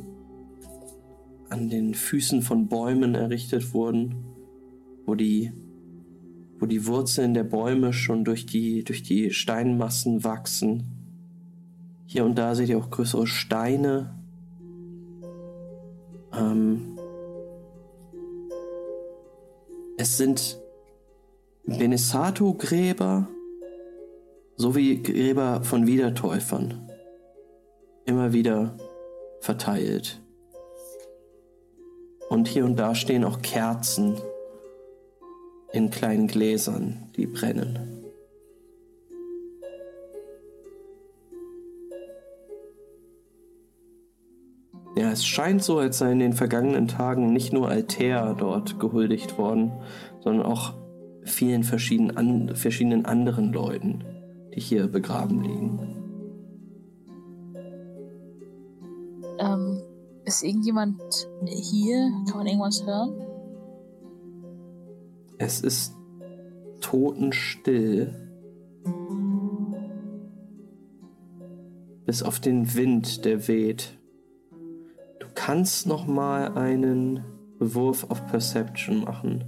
an 1.48 1.68
den 1.68 1.94
Füßen 1.94 2.42
von 2.42 2.66
Bäumen 2.66 3.14
errichtet 3.14 3.72
wurden, 3.72 4.16
wo 5.04 5.14
die, 5.14 5.52
wo 6.58 6.66
die 6.66 6.88
Wurzeln 6.88 7.34
der 7.34 7.44
Bäume 7.44 7.92
schon 7.92 8.24
durch 8.24 8.46
die, 8.46 8.82
durch 8.82 9.04
die 9.04 9.30
Steinmassen 9.30 10.24
wachsen. 10.24 10.88
Hier 12.06 12.24
und 12.24 12.36
da 12.36 12.56
seht 12.56 12.68
ihr 12.68 12.78
auch 12.78 12.90
größere 12.90 13.28
Steine. 13.28 14.12
Ähm, 16.32 16.98
es 19.96 20.16
sind 20.16 20.58
Benesato-Gräber 21.64 23.28
sowie 24.56 25.02
Gräber 25.02 25.62
von 25.62 25.86
Wiedertäufern. 25.86 26.90
Immer 28.04 28.32
wieder 28.32 28.76
verteilt. 29.40 30.20
Und 32.28 32.48
hier 32.48 32.64
und 32.64 32.76
da 32.76 32.94
stehen 32.94 33.24
auch 33.24 33.42
Kerzen 33.42 34.16
in 35.72 35.90
kleinen 35.90 36.26
Gläsern, 36.26 37.10
die 37.16 37.26
brennen. 37.26 37.96
Ja, 44.96 45.12
es 45.12 45.26
scheint 45.26 45.62
so, 45.62 45.78
als 45.78 45.98
sei 45.98 46.12
in 46.12 46.20
den 46.20 46.32
vergangenen 46.32 46.88
Tagen 46.88 47.32
nicht 47.34 47.52
nur 47.52 47.68
Altair 47.68 48.34
dort 48.36 48.80
gehuldigt 48.80 49.36
worden, 49.36 49.72
sondern 50.20 50.46
auch 50.46 50.72
vielen 51.22 51.64
verschiedenen, 51.64 52.16
an, 52.16 52.56
verschiedenen 52.56 53.04
anderen 53.04 53.52
Leuten, 53.52 54.04
die 54.56 54.60
hier 54.60 54.88
begraben 54.88 55.42
liegen. 55.42 55.78
Ähm, 59.38 59.82
ist 60.24 60.42
irgendjemand 60.42 61.00
hier? 61.44 62.10
Kann 62.26 62.38
man 62.38 62.46
irgendwas 62.46 62.84
hören? 62.84 63.12
Es 65.38 65.60
ist 65.60 65.94
totenstill. 66.80 68.14
Bis 72.06 72.22
auf 72.22 72.40
den 72.40 72.74
Wind, 72.74 73.24
der 73.24 73.46
weht. 73.48 73.98
Du 75.20 75.26
kannst 75.34 75.86
noch 75.86 76.06
mal 76.06 76.56
einen 76.56 77.24
Wurf 77.58 78.10
auf 78.10 78.26
Perception 78.28 79.04
machen. 79.04 79.44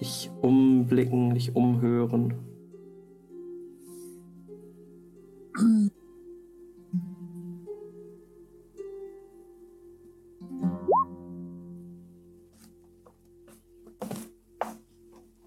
Dich 0.00 0.30
umblicken, 0.42 1.34
dich 1.34 1.56
umhören. 1.56 2.47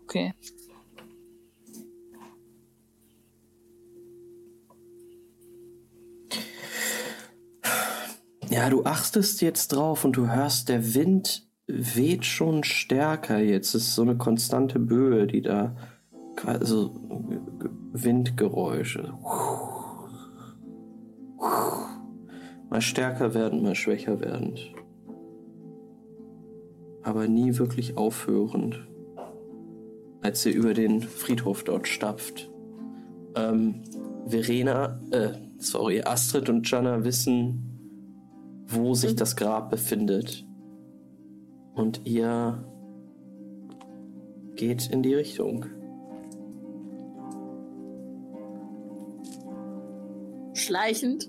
Okay. 0.04 0.34
Ja, 8.50 8.70
du 8.70 8.84
achtest 8.84 9.42
jetzt 9.42 9.70
drauf 9.70 10.04
und 10.04 10.18
du 10.18 10.28
hörst, 10.28 10.68
der 10.68 10.94
Wind 10.94 11.48
weht 11.68 12.26
schon 12.26 12.66
stärker 12.66 13.40
jetzt. 13.40 13.74
Es 13.74 13.84
ist 13.84 13.96
so 13.96 14.02
eine 14.02 14.18
konstante 14.18 14.78
Böe, 14.78 15.26
die 15.26 15.42
da, 15.42 15.78
also 16.46 16.94
Windgeräusche. 17.94 19.14
Mal 21.42 22.82
stärker 22.82 23.34
werden, 23.34 23.64
mal 23.64 23.76
schwächer 23.76 24.20
werdend. 24.22 24.74
Aber 27.04 27.28
nie 27.28 27.58
wirklich 27.58 27.98
aufhörend. 27.98 28.88
Als 30.22 30.46
ihr 30.46 30.54
über 30.54 30.74
den 30.74 31.02
Friedhof 31.02 31.64
dort 31.64 31.88
stapft. 31.88 32.50
Ähm, 33.36 33.82
Verena, 34.28 35.02
äh, 35.12 35.32
sorry, 35.58 36.02
Astrid 36.04 36.48
und 36.48 36.70
Jana 36.70 37.04
wissen, 37.04 38.66
wo 38.68 38.94
sich 38.94 39.16
das 39.16 39.36
Grab 39.36 39.72
befindet. 39.72 40.46
Und 41.74 42.06
ihr 42.06 42.64
geht 44.56 44.90
in 44.92 45.02
die 45.02 45.16
Richtung. 45.16 45.66
Schleichend. 50.62 51.28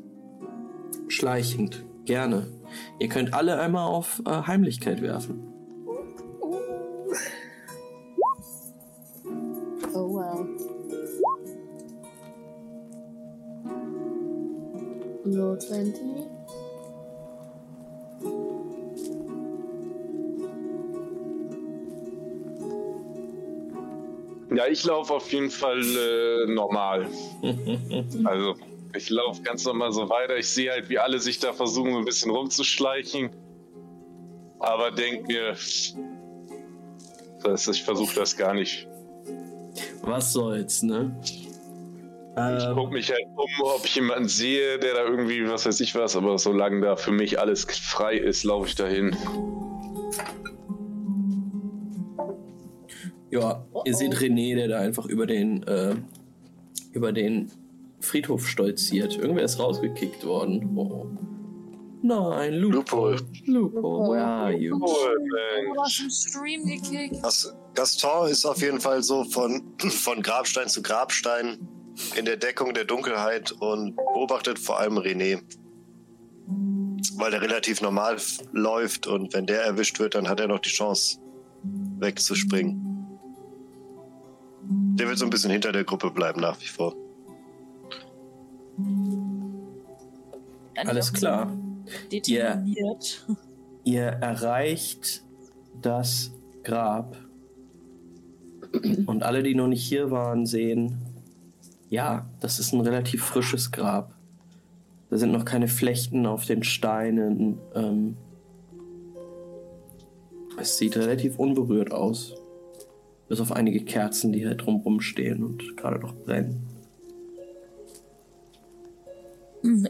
Schleichend, 1.08 1.86
gerne. 2.04 2.46
Ihr 2.98 3.08
könnt 3.08 3.32
alle 3.32 3.58
einmal 3.58 3.88
auf 3.88 4.20
äh, 4.26 4.30
Heimlichkeit 4.30 5.00
werfen. 5.00 5.42
Oh 9.94 10.14
wow. 10.14 10.46
No 15.24 15.56
20. 15.56 15.94
Ja, 24.54 24.66
ich 24.70 24.84
laufe 24.84 25.14
auf 25.14 25.32
jeden 25.32 25.50
Fall 25.50 25.80
äh, 25.80 26.52
normal. 26.52 27.06
also, 28.24 28.54
ich 28.94 29.10
laufe 29.10 29.42
ganz 29.42 29.64
normal 29.64 29.92
so 29.92 30.08
weiter. 30.08 30.36
Ich 30.36 30.48
sehe 30.48 30.70
halt, 30.70 30.88
wie 30.88 30.98
alle 30.98 31.18
sich 31.18 31.38
da 31.38 31.52
versuchen, 31.52 31.92
so 31.92 31.98
ein 31.98 32.04
bisschen 32.04 32.30
rumzuschleichen. 32.30 33.30
aber 34.58 34.90
denk 34.90 35.26
mir, 35.26 35.56
das, 37.42 37.68
ich 37.68 37.82
versuche 37.82 38.14
das 38.14 38.36
gar 38.36 38.54
nicht. 38.54 38.86
Was 40.02 40.32
soll's, 40.32 40.82
ne? 40.82 41.16
Ich 41.24 41.48
Ähm, 42.36 42.74
guck 42.74 42.92
mich 42.92 43.10
halt 43.10 43.26
um, 43.36 43.66
ob 43.66 43.84
ich 43.84 43.94
jemanden 43.94 44.28
sehe, 44.28 44.78
der 44.78 44.94
da 44.94 45.04
irgendwie, 45.04 45.46
was 45.48 45.66
weiß 45.66 45.80
ich 45.80 45.94
was, 45.94 46.16
aber 46.16 46.38
solange 46.38 46.80
da 46.80 46.96
für 46.96 47.12
mich 47.12 47.38
alles 47.38 47.64
frei 47.64 48.16
ist, 48.16 48.44
laufe 48.44 48.68
ich 48.68 48.74
dahin. 48.74 49.14
ja, 53.32 53.64
ihr 53.84 53.94
seht 53.94 54.14
René, 54.14 54.54
der 54.54 54.68
da 54.68 54.78
einfach 54.78 55.06
über 55.06 55.26
den, 55.26 55.62
äh, 55.64 55.96
über 56.92 57.12
den 57.12 57.50
Friedhof 58.02 58.46
stolziert. 58.46 59.16
Irgendwer 59.16 59.44
ist 59.44 59.58
rausgekickt 59.58 60.24
worden. 60.24 60.76
Oh. 60.76 61.06
Nein, 62.02 62.54
Lupo. 62.54 63.14
Lupo, 63.46 64.10
where 64.10 64.24
are 64.24 64.52
you? 64.52 64.76
Du 64.78 65.80
hast 65.80 66.00
im 66.00 66.10
Stream 66.10 66.66
gekickt. 66.66 67.22
Das 67.22 67.54
Gaston 67.74 68.28
ist 68.28 68.44
auf 68.44 68.60
jeden 68.60 68.80
Fall 68.80 69.02
so 69.02 69.24
von, 69.24 69.62
von 69.78 70.20
Grabstein 70.20 70.68
zu 70.68 70.82
Grabstein 70.82 71.58
in 72.16 72.24
der 72.24 72.36
Deckung 72.36 72.74
der 72.74 72.84
Dunkelheit 72.84 73.52
und 73.52 73.94
beobachtet 73.94 74.58
vor 74.58 74.80
allem 74.80 74.98
René. 74.98 75.40
Weil 77.16 77.30
der 77.30 77.42
relativ 77.42 77.80
normal 77.82 78.16
läuft 78.52 79.06
und 79.06 79.32
wenn 79.32 79.46
der 79.46 79.62
erwischt 79.62 80.00
wird, 80.00 80.14
dann 80.16 80.28
hat 80.28 80.40
er 80.40 80.48
noch 80.48 80.60
die 80.60 80.70
Chance 80.70 81.18
wegzuspringen. 81.98 82.80
Der 84.96 85.06
wird 85.08 85.18
so 85.18 85.24
ein 85.24 85.30
bisschen 85.30 85.50
hinter 85.50 85.70
der 85.70 85.84
Gruppe 85.84 86.10
bleiben 86.10 86.40
nach 86.40 86.60
wie 86.60 86.66
vor. 86.66 86.96
Alles 90.76 91.12
klar. 91.12 91.52
Determiniert. 92.10 93.26
Ihr 93.84 94.04
erreicht 94.04 95.22
das 95.80 96.32
Grab. 96.62 97.16
Und 99.06 99.22
alle, 99.22 99.42
die 99.42 99.54
noch 99.54 99.68
nicht 99.68 99.84
hier 99.84 100.10
waren, 100.10 100.46
sehen, 100.46 100.98
ja, 101.90 102.26
das 102.40 102.58
ist 102.58 102.72
ein 102.72 102.80
relativ 102.80 103.22
frisches 103.22 103.70
Grab. 103.70 104.14
Da 105.10 105.18
sind 105.18 105.32
noch 105.32 105.44
keine 105.44 105.68
Flechten 105.68 106.24
auf 106.24 106.46
den 106.46 106.62
Steinen. 106.62 107.58
Ähm, 107.74 108.16
es 110.58 110.78
sieht 110.78 110.96
relativ 110.96 111.38
unberührt 111.38 111.92
aus. 111.92 112.34
Bis 113.28 113.40
auf 113.40 113.52
einige 113.52 113.84
Kerzen, 113.84 114.32
die 114.32 114.46
halt 114.46 114.64
drumrum 114.64 115.00
stehen 115.00 115.44
und 115.44 115.76
gerade 115.76 115.98
noch 115.98 116.14
brennen. 116.14 116.71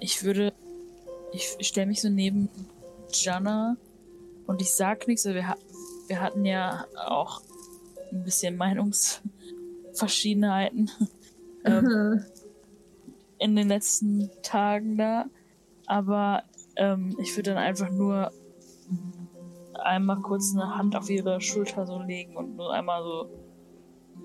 Ich 0.00 0.24
würde. 0.24 0.52
Ich 1.32 1.56
stelle 1.60 1.86
mich 1.86 2.02
so 2.02 2.10
neben 2.10 2.50
Jana 3.12 3.76
und 4.46 4.60
ich 4.60 4.74
sag 4.74 5.08
nichts. 5.08 5.24
Wir, 5.24 5.56
wir 6.06 6.20
hatten 6.20 6.44
ja 6.44 6.84
auch 7.06 7.40
ein 8.12 8.22
bisschen 8.22 8.56
Meinungsverschiedenheiten 8.56 10.90
ähm, 11.64 12.22
in 13.38 13.56
den 13.56 13.68
letzten 13.68 14.30
Tagen 14.42 14.98
da. 14.98 15.24
Aber 15.86 16.42
ähm, 16.76 17.16
ich 17.18 17.34
würde 17.36 17.54
dann 17.54 17.62
einfach 17.62 17.90
nur 17.90 18.30
einmal 19.82 20.20
kurz 20.20 20.54
eine 20.54 20.76
Hand 20.76 20.94
auf 20.96 21.08
ihre 21.08 21.40
Schulter 21.40 21.86
so 21.86 22.00
legen 22.00 22.36
und 22.36 22.56
nur 22.56 22.72
einmal 22.72 23.02
so 23.02 23.30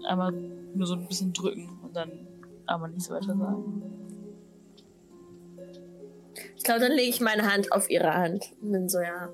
einmal 0.06 0.32
nur 0.32 0.86
so 0.86 0.96
ein 0.96 1.08
bisschen 1.08 1.34
drücken 1.34 1.80
und 1.82 1.96
dann 1.96 2.12
aber 2.66 2.88
nichts 2.88 3.10
weiter 3.10 3.36
sagen. 3.36 4.07
Ich 6.68 6.70
glaube, 6.70 6.86
dann 6.86 6.98
lege 6.98 7.10
ich 7.10 7.22
meine 7.22 7.50
Hand 7.50 7.72
auf 7.72 7.90
ihre 7.90 8.14
Hand. 8.14 8.52
Und 8.62 8.74
bin 8.74 8.90
so, 8.90 9.00
ja. 9.00 9.30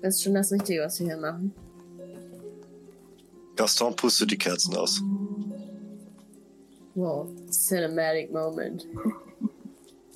Das 0.00 0.16
ist 0.16 0.24
schon 0.24 0.34
das 0.34 0.50
Richtige, 0.50 0.80
was 0.80 0.98
wir 0.98 1.06
hier 1.06 1.16
machen. 1.16 1.54
Gaston 3.54 3.94
pustet 3.94 4.32
die 4.32 4.38
Kerzen 4.38 4.74
aus. 4.74 5.00
Wow. 6.96 7.28
Cinematic 7.52 8.32
Moment. 8.32 8.88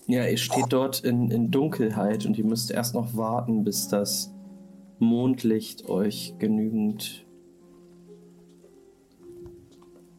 Ja, 0.09 0.27
ihr 0.27 0.39
steht 0.39 0.66
dort 0.70 1.05
in, 1.05 1.31
in 1.31 1.53
Dunkelheit 1.53 2.27
und 2.27 2.36
ihr 2.36 2.44
müsst 2.44 2.73
erst 2.73 2.94
noch 2.94 3.16
warten, 3.16 3.62
bis 3.62 3.86
das 3.86 4.32
Mondlicht 4.98 5.89
euch 5.89 6.35
genügend 6.40 7.24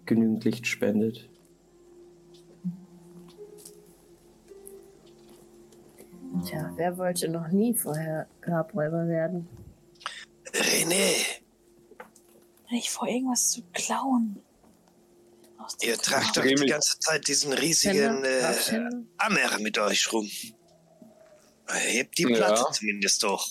genügend 0.05 0.45
Licht 0.45 0.65
spendet. 0.65 1.29
Tja, 6.45 6.71
wer 6.75 6.97
wollte 6.97 7.29
noch 7.29 7.47
nie 7.49 7.73
vorher 7.73 8.27
Grabräuber 8.41 9.07
werden? 9.07 9.47
René, 10.53 11.13
Ich 12.69 12.89
vor 12.89 13.07
irgendwas 13.07 13.51
zu 13.51 13.61
klauen. 13.73 14.41
Ihr 15.81 15.97
tragt 15.97 16.37
doch 16.37 16.43
die 16.43 16.55
ganze 16.65 16.99
Zeit 16.99 17.27
diesen 17.27 17.51
riesigen 17.53 18.23
äh? 18.23 18.89
Ammer 19.17 19.59
mit 19.59 19.77
euch 19.77 20.11
rum. 20.13 20.29
Hebt 21.69 22.17
die 22.17 22.23
Ja. 22.23 22.37
Platte 22.37 22.63
zumindest 22.71 23.23
doch. 23.23 23.47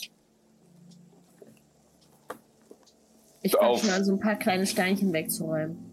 Ich 3.43 3.53
fange 3.53 3.79
schon 3.79 3.91
an, 3.91 4.05
so 4.05 4.13
ein 4.13 4.21
paar 4.21 4.37
kleine 4.37 4.67
Steinchen 4.67 5.13
wegzuräumen. 5.13 5.86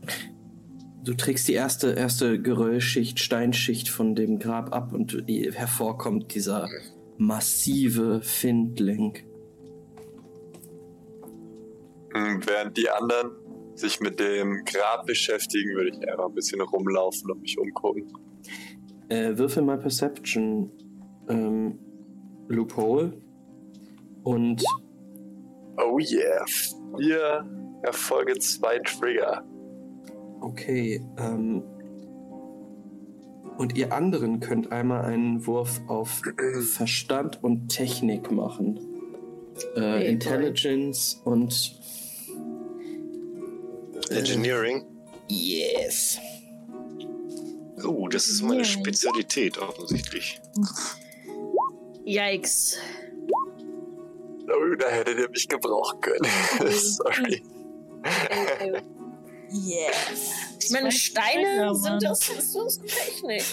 Du 1.03 1.13
trägst 1.13 1.49
die 1.49 1.53
erste, 1.53 1.91
erste 1.91 2.41
Geröllschicht, 2.41 3.19
Steinschicht 3.19 3.89
von 3.89 4.15
dem 4.15 4.39
Grab 4.39 4.73
ab 4.73 4.93
und 4.93 5.23
hervorkommt 5.27 6.34
dieser 6.34 6.69
massive 7.17 8.21
Findling. 8.21 9.17
Hm, 12.13 12.41
Während 12.45 12.77
die 12.77 12.89
anderen 12.89 13.31
sich 13.75 13.99
mit 13.99 14.19
dem 14.19 14.63
Grab 14.63 15.05
beschäftigen, 15.05 15.75
würde 15.75 15.89
ich 15.89 16.09
einfach 16.09 16.27
ein 16.27 16.35
bisschen 16.35 16.61
rumlaufen 16.61 17.31
und 17.31 17.41
mich 17.41 17.57
umgucken. 17.57 18.07
Äh, 19.09 19.38
würfel 19.38 19.63
mal 19.63 19.77
Perception 19.77 20.71
ähm, 21.27 21.80
Loophole 22.47 23.21
und 24.23 24.63
Oh 25.77 25.99
yeah. 25.99 26.45
Vier 26.97 27.45
Erfolge, 27.81 28.38
zwei 28.39 28.80
Trigger. 28.80 29.43
Okay, 30.44 31.02
ähm. 31.18 31.64
Und 33.57 33.78
ihr 33.78 33.94
anderen 33.94 34.40
könnt 34.41 34.72
einmal 34.74 35.06
einen 35.06 35.45
Wurf 35.48 35.80
auf 35.88 36.22
Verstand 36.74 37.41
und 37.44 37.70
Technik 37.70 38.30
machen. 38.30 38.78
Äh, 39.76 39.80
Hey, 39.80 40.07
Intelligence 40.11 41.22
und. 41.24 41.80
Engineering. 44.10 44.84
Yes. 45.30 46.20
Oh, 47.86 48.10
das 48.10 48.28
ist 48.28 48.41
meine 48.41 48.57
Engineering. 48.60 48.84
Spezialität 48.84 49.57
offensichtlich. 49.60 50.41
Yikes. 52.06 52.78
Oh, 54.45 54.76
da 54.78 54.88
hättet 54.90 55.20
ihr 55.20 55.30
mich 55.30 55.48
gebrauchen 55.48 56.02
können. 56.02 56.30
Sorry. 56.70 57.41
Yes. 59.53 60.31
Ich 60.59 60.71
meine, 60.71 60.91
Steine 60.91 61.75
sind 61.75 62.03
das, 62.03 62.27
ist 62.30 62.55
das 62.55 62.80
Technik. 62.80 63.43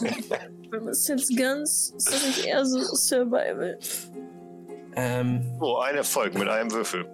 Wenn 0.70 0.84
man 0.84 0.92
es 0.92 1.08
jetzt 1.08 1.34
ganz, 1.36 1.94
ist 1.96 2.12
das 2.12 2.26
nicht 2.26 2.44
eher 2.44 2.64
so 2.66 2.80
Survival? 2.80 3.78
Ähm, 4.96 5.56
Oh, 5.60 5.76
ein 5.78 5.96
Erfolg 5.96 6.34
mit 6.34 6.48
einem 6.48 6.70
Würfel. 6.70 7.06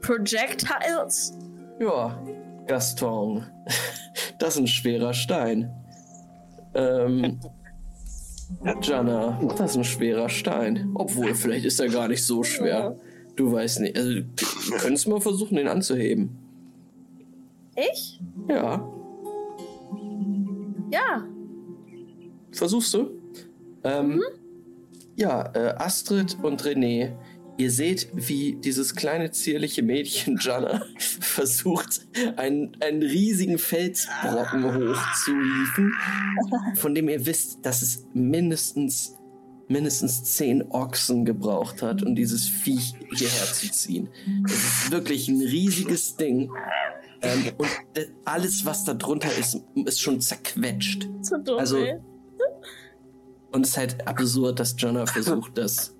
Projectiles? 0.00 1.32
ja, 1.80 2.22
Gaston. 2.66 3.46
Das 4.38 4.54
ist 4.54 4.60
ein 4.60 4.66
schwerer 4.66 5.14
Stein. 5.14 5.74
Ähm. 6.74 7.40
Jana, 8.82 9.40
das 9.56 9.70
ist 9.70 9.76
ein 9.76 9.84
schwerer 9.84 10.28
Stein. 10.28 10.90
Obwohl, 10.94 11.34
vielleicht 11.34 11.64
ist 11.64 11.80
er 11.80 11.88
gar 11.88 12.06
nicht 12.08 12.24
so 12.24 12.42
schwer. 12.42 12.96
Du 13.36 13.52
weißt 13.52 13.80
nicht. 13.80 13.96
Also, 13.96 14.14
du 14.20 14.24
könntest 14.78 15.06
mal 15.08 15.20
versuchen, 15.20 15.56
den 15.56 15.68
anzuheben. 15.68 16.30
Ich? 17.76 18.20
Ja, 18.48 18.82
Ja. 20.90 21.24
versuchst 22.52 22.94
du? 22.94 23.10
Ähm, 23.84 24.22
Ja, 25.16 25.50
äh, 25.54 25.74
Astrid 25.78 26.36
und 26.42 26.62
René, 26.62 27.12
ihr 27.58 27.70
seht, 27.70 28.08
wie 28.14 28.56
dieses 28.62 28.94
kleine 28.94 29.30
zierliche 29.30 29.82
Mädchen 29.82 30.36
Jana 30.40 30.82
versucht, 30.98 32.06
einen, 32.36 32.76
einen 32.80 33.02
riesigen 33.02 33.58
Felsbrocken 33.58 34.64
hochzuhieven, 34.64 35.92
von 36.76 36.94
dem 36.94 37.08
ihr 37.10 37.24
wisst, 37.26 37.58
dass 37.66 37.82
es 37.82 38.06
mindestens 38.14 39.16
mindestens 39.68 40.22
zehn 40.24 40.62
Ochsen 40.70 41.24
gebraucht 41.24 41.82
hat, 41.82 42.02
um 42.02 42.14
dieses 42.14 42.46
Viech 42.48 42.94
hierher 43.14 43.46
zu 43.52 43.70
ziehen. 43.70 44.08
Es 44.44 44.52
ist 44.54 44.90
wirklich 44.90 45.28
ein 45.28 45.40
riesiges 45.40 46.16
Ding. 46.16 46.50
Ähm, 47.22 47.44
und 47.58 47.68
alles, 48.24 48.64
was 48.64 48.84
da 48.84 48.94
drunter 48.94 49.30
ist, 49.36 49.60
ist 49.86 50.00
schon 50.00 50.20
zerquetscht. 50.20 51.08
So 51.22 51.36
dumm, 51.38 51.58
Also- 51.58 51.78
ey. 51.78 51.96
Und 53.52 53.62
es 53.64 53.70
ist 53.70 53.76
halt 53.78 54.06
absurd, 54.06 54.60
dass 54.60 54.74
Jonna 54.78 55.06
versucht, 55.06 55.56
das, 55.56 55.94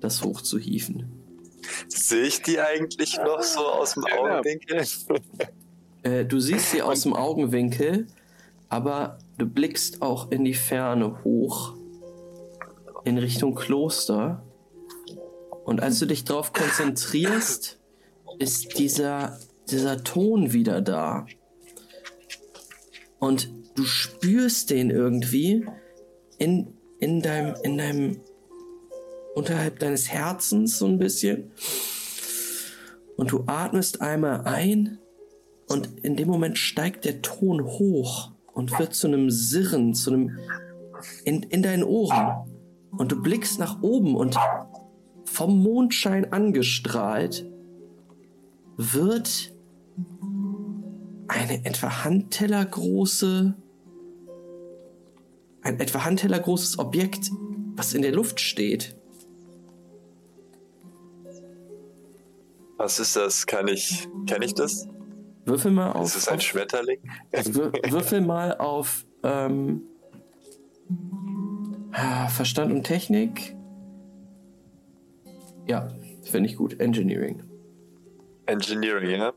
das 0.00 0.22
hochzuhieven. 0.22 1.10
Sehe 1.88 2.22
ich 2.26 2.42
die 2.42 2.60
eigentlich 2.60 3.16
noch 3.18 3.42
so 3.42 3.60
aus 3.60 3.94
dem. 3.94 4.04
Augenwinkel? 4.04 4.84
Äh, 6.04 6.24
du 6.24 6.38
siehst 6.38 6.70
sie 6.70 6.82
aus 6.82 7.00
dem 7.00 7.12
Augenwinkel, 7.14 8.06
aber 8.68 9.18
du 9.38 9.46
blickst 9.46 10.00
auch 10.00 10.30
in 10.30 10.44
die 10.44 10.54
Ferne 10.54 11.24
hoch, 11.24 11.74
in 13.06 13.18
Richtung 13.18 13.54
Kloster. 13.54 14.42
Und 15.64 15.80
als 15.80 16.00
du 16.00 16.06
dich 16.06 16.24
darauf 16.24 16.52
konzentrierst, 16.52 17.78
ist 18.38 18.78
dieser, 18.78 19.38
dieser 19.70 20.02
Ton 20.02 20.52
wieder 20.52 20.80
da. 20.80 21.26
Und 23.18 23.48
du 23.76 23.84
spürst 23.84 24.70
den 24.70 24.90
irgendwie 24.90 25.64
in, 26.38 26.74
in 26.98 27.22
deinem, 27.22 27.54
in 27.62 27.78
deinem, 27.78 28.20
unterhalb 29.34 29.78
deines 29.78 30.08
Herzens 30.10 30.78
so 30.78 30.86
ein 30.86 30.98
bisschen. 30.98 31.52
Und 33.16 33.30
du 33.30 33.44
atmest 33.46 34.00
einmal 34.00 34.42
ein 34.42 34.98
und 35.68 36.00
in 36.02 36.16
dem 36.16 36.28
Moment 36.28 36.58
steigt 36.58 37.04
der 37.04 37.22
Ton 37.22 37.64
hoch 37.64 38.32
und 38.52 38.76
wird 38.78 38.94
zu 38.94 39.06
einem 39.06 39.30
Sirren, 39.30 39.94
zu 39.94 40.12
einem 40.12 40.38
in, 41.24 41.44
in 41.44 41.62
deinen 41.62 41.84
Ohren. 41.84 42.55
Und 42.90 43.12
du 43.12 43.22
blickst 43.22 43.58
nach 43.58 43.82
oben 43.82 44.16
und 44.16 44.36
vom 45.24 45.62
Mondschein 45.62 46.32
angestrahlt 46.32 47.46
wird 48.76 49.54
eine 51.28 51.64
etwa 51.64 52.04
handtellergroße 52.04 53.54
ein 55.66 55.80
etwa 55.80 56.04
handtellergroßes 56.04 56.78
Objekt, 56.78 57.32
was 57.74 57.92
in 57.92 58.02
der 58.02 58.12
Luft 58.12 58.40
steht. 58.40 58.96
Was 62.76 63.00
ist 63.00 63.16
das? 63.16 63.46
Kann 63.46 63.66
ich, 63.66 64.08
kann 64.28 64.42
ich 64.42 64.54
das? 64.54 64.86
Würfel 65.44 65.72
mal 65.72 65.92
auf. 65.92 66.06
Ist 66.06 66.16
es 66.16 66.28
ein 66.28 66.40
Schmetterling? 66.40 67.00
Wür 67.32 67.72
würfel 67.88 68.20
mal 68.20 68.56
auf 68.58 69.04
ähm, 69.22 69.82
Verstand 72.28 72.72
und 72.72 72.84
Technik. 72.84 73.56
Ja, 75.66 75.88
finde 76.22 76.50
ich 76.50 76.56
gut. 76.56 76.78
Engineering. 76.78 77.42
Engineering, 78.44 79.20
ja? 79.20 79.32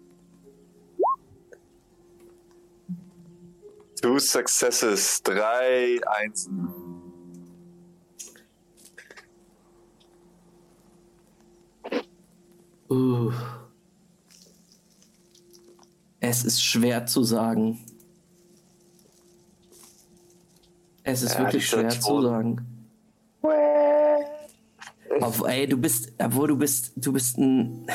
Two 4.02 4.20
successes, 4.20 5.24
drei 5.24 6.00
Einsen. 6.06 6.70
Uh. 12.90 13.32
Es 16.20 16.44
ist 16.44 16.62
schwer 16.62 17.06
zu 17.06 17.24
sagen. 17.24 17.80
Es 21.04 21.24
ist 21.24 21.34
Ja, 21.36 21.40
wirklich 21.40 21.68
schwer 21.68 21.90
zu 21.90 22.22
sagen. 22.22 22.66
Aber, 25.22 25.50
ey, 25.50 25.68
du 25.68 25.78
bist, 25.78 26.14
obwohl 26.18 26.48
du 26.50 26.58
bist, 26.58 26.94
du 26.96 27.12
bist 27.14 27.38
ein. 27.38 27.88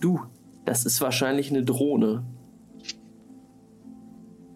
Du, 0.00 0.20
das 0.64 0.84
ist 0.84 1.00
wahrscheinlich 1.00 1.50
eine 1.50 1.62
Drohne. 1.62 2.24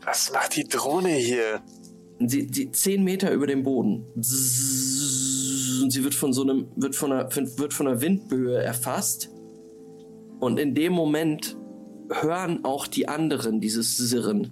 Was 0.05 0.33
macht 0.33 0.57
die 0.57 0.65
Drohne 0.65 1.11
hier? 1.11 1.61
Sie, 2.19 2.49
sie 2.53 2.73
zehn 2.73 3.05
Meter 3.05 3.33
über 3.33 3.47
dem 3.47 3.63
Boden. 3.63 4.05
Und 4.15 5.91
sie 5.91 6.05
wird 6.05 6.15
von 6.15 6.33
so 6.33 6.43
einem, 6.43 6.69
wird 6.77 6.95
von 6.97 7.13
einer, 7.13 7.29
wird 7.35 7.73
von 7.73 7.87
einer 7.87 8.01
Windböe 8.01 8.63
erfasst. 8.63 9.31
Und 10.41 10.59
in 10.59 10.75
dem 10.75 10.93
Moment 10.93 11.57
hören 12.11 12.65
auch 12.65 12.87
die 12.87 13.09
anderen 13.09 13.61
dieses 13.61 13.97
Sirren. 13.97 14.51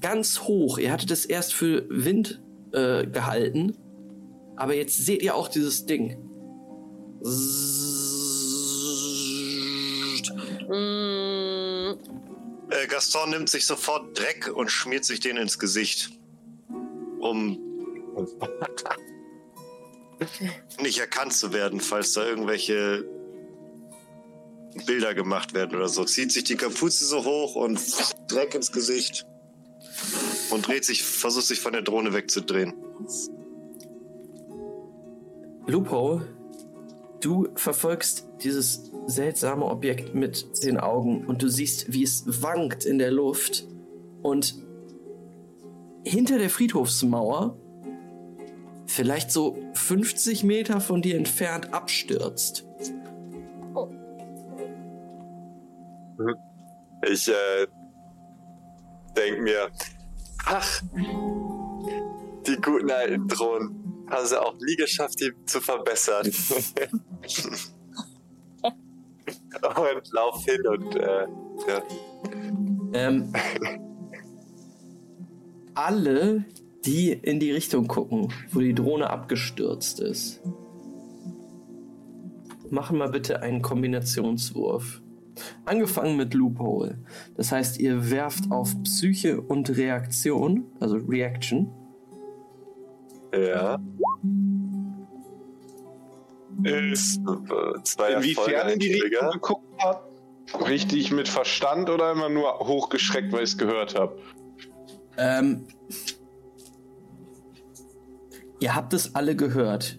Ganz 0.00 0.40
hoch. 0.42 0.78
Ihr 0.78 0.92
hattet 0.92 1.10
es 1.10 1.24
erst 1.24 1.54
für 1.54 1.86
Wind 1.88 2.40
äh, 2.72 3.06
gehalten. 3.06 3.76
Aber 4.56 4.74
jetzt 4.74 5.04
seht 5.04 5.22
ihr 5.22 5.34
auch 5.34 5.48
dieses 5.48 5.86
Ding. 5.86 6.16
Mm, 10.68 11.94
Äh, 12.70 12.86
Gaston 12.86 13.30
nimmt 13.30 13.48
sich 13.48 13.66
sofort 13.66 14.18
Dreck 14.18 14.50
und 14.54 14.70
schmiert 14.70 15.04
sich 15.04 15.20
den 15.20 15.36
ins 15.36 15.58
Gesicht. 15.58 16.10
Um 17.18 17.58
nicht 20.82 20.98
erkannt 20.98 21.32
zu 21.32 21.52
werden, 21.52 21.80
falls 21.80 22.12
da 22.12 22.26
irgendwelche 22.26 23.08
Bilder 24.86 25.14
gemacht 25.14 25.54
werden 25.54 25.76
oder 25.76 25.88
so. 25.88 26.04
Zieht 26.04 26.32
sich 26.32 26.44
die 26.44 26.56
Kapuze 26.56 27.04
so 27.06 27.24
hoch 27.24 27.54
und 27.54 27.80
Dreck 28.28 28.54
ins 28.54 28.70
Gesicht. 28.70 29.26
Und 30.50 30.66
dreht 30.66 30.84
sich, 30.84 31.02
versucht 31.02 31.46
sich 31.46 31.60
von 31.60 31.72
der 31.72 31.82
Drohne 31.82 32.12
wegzudrehen. 32.12 32.74
Lupo, 35.66 36.22
du 37.20 37.48
verfolgst 37.54 38.26
dieses 38.42 38.90
seltsame 39.06 39.66
Objekt 39.66 40.14
mit 40.14 40.64
den 40.64 40.78
Augen 40.78 41.26
und 41.26 41.42
du 41.42 41.48
siehst, 41.48 41.92
wie 41.92 42.02
es 42.02 42.42
wankt 42.42 42.84
in 42.84 42.98
der 42.98 43.10
Luft 43.10 43.66
und 44.22 44.54
hinter 46.04 46.38
der 46.38 46.48
Friedhofsmauer, 46.48 47.56
vielleicht 48.86 49.30
so 49.30 49.58
50 49.74 50.44
Meter 50.44 50.80
von 50.80 51.02
dir 51.02 51.16
entfernt, 51.16 51.74
abstürzt. 51.74 52.64
Ich 57.06 57.28
äh, 57.28 57.66
denke 59.16 59.42
mir, 59.42 59.70
ach, 60.44 60.82
die 62.46 62.56
guten 62.56 62.90
alten 62.90 63.28
Drohnen 63.28 64.04
haben 64.10 64.26
sie 64.26 64.40
auch 64.40 64.54
nie 64.54 64.76
geschafft, 64.76 65.20
die 65.20 65.32
zu 65.46 65.60
verbessern. 65.60 66.30
und 69.62 70.12
lauf 70.12 70.44
hin 70.44 70.66
und 70.66 70.96
äh, 70.96 71.26
ja. 71.68 71.82
Ähm, 72.92 73.32
alle, 75.74 76.44
die 76.84 77.12
in 77.12 77.40
die 77.40 77.52
Richtung 77.52 77.86
gucken, 77.86 78.32
wo 78.50 78.60
die 78.60 78.74
Drohne 78.74 79.10
abgestürzt 79.10 80.00
ist, 80.00 80.40
machen 82.70 82.98
mal 82.98 83.10
bitte 83.10 83.42
einen 83.42 83.62
Kombinationswurf. 83.62 85.02
Angefangen 85.64 86.16
mit 86.16 86.34
Loophole. 86.34 86.98
Das 87.36 87.52
heißt, 87.52 87.78
ihr 87.78 88.10
werft 88.10 88.50
auf 88.50 88.74
Psyche 88.82 89.40
und 89.40 89.76
Reaktion, 89.76 90.66
also 90.80 90.96
Reaction. 90.96 91.70
Ja. 93.32 93.78
Ist 96.64 97.18
äh, 97.18 97.82
zwei 97.84 98.12
Inwiefern 98.14 98.78
die 98.78 98.92
Richtung 98.94 99.30
geguckt 99.32 99.82
hat? 99.82 100.02
Richtig 100.66 101.12
mit 101.12 101.28
Verstand 101.28 101.90
oder 101.90 102.12
immer 102.12 102.28
nur 102.28 102.58
hochgeschreckt, 102.58 103.32
weil 103.32 103.44
ich 103.44 103.50
es 103.50 103.58
gehört 103.58 103.94
habe? 103.98 104.18
Ähm, 105.18 105.66
ihr 108.60 108.74
habt 108.74 108.94
es 108.94 109.14
alle 109.14 109.36
gehört. 109.36 109.98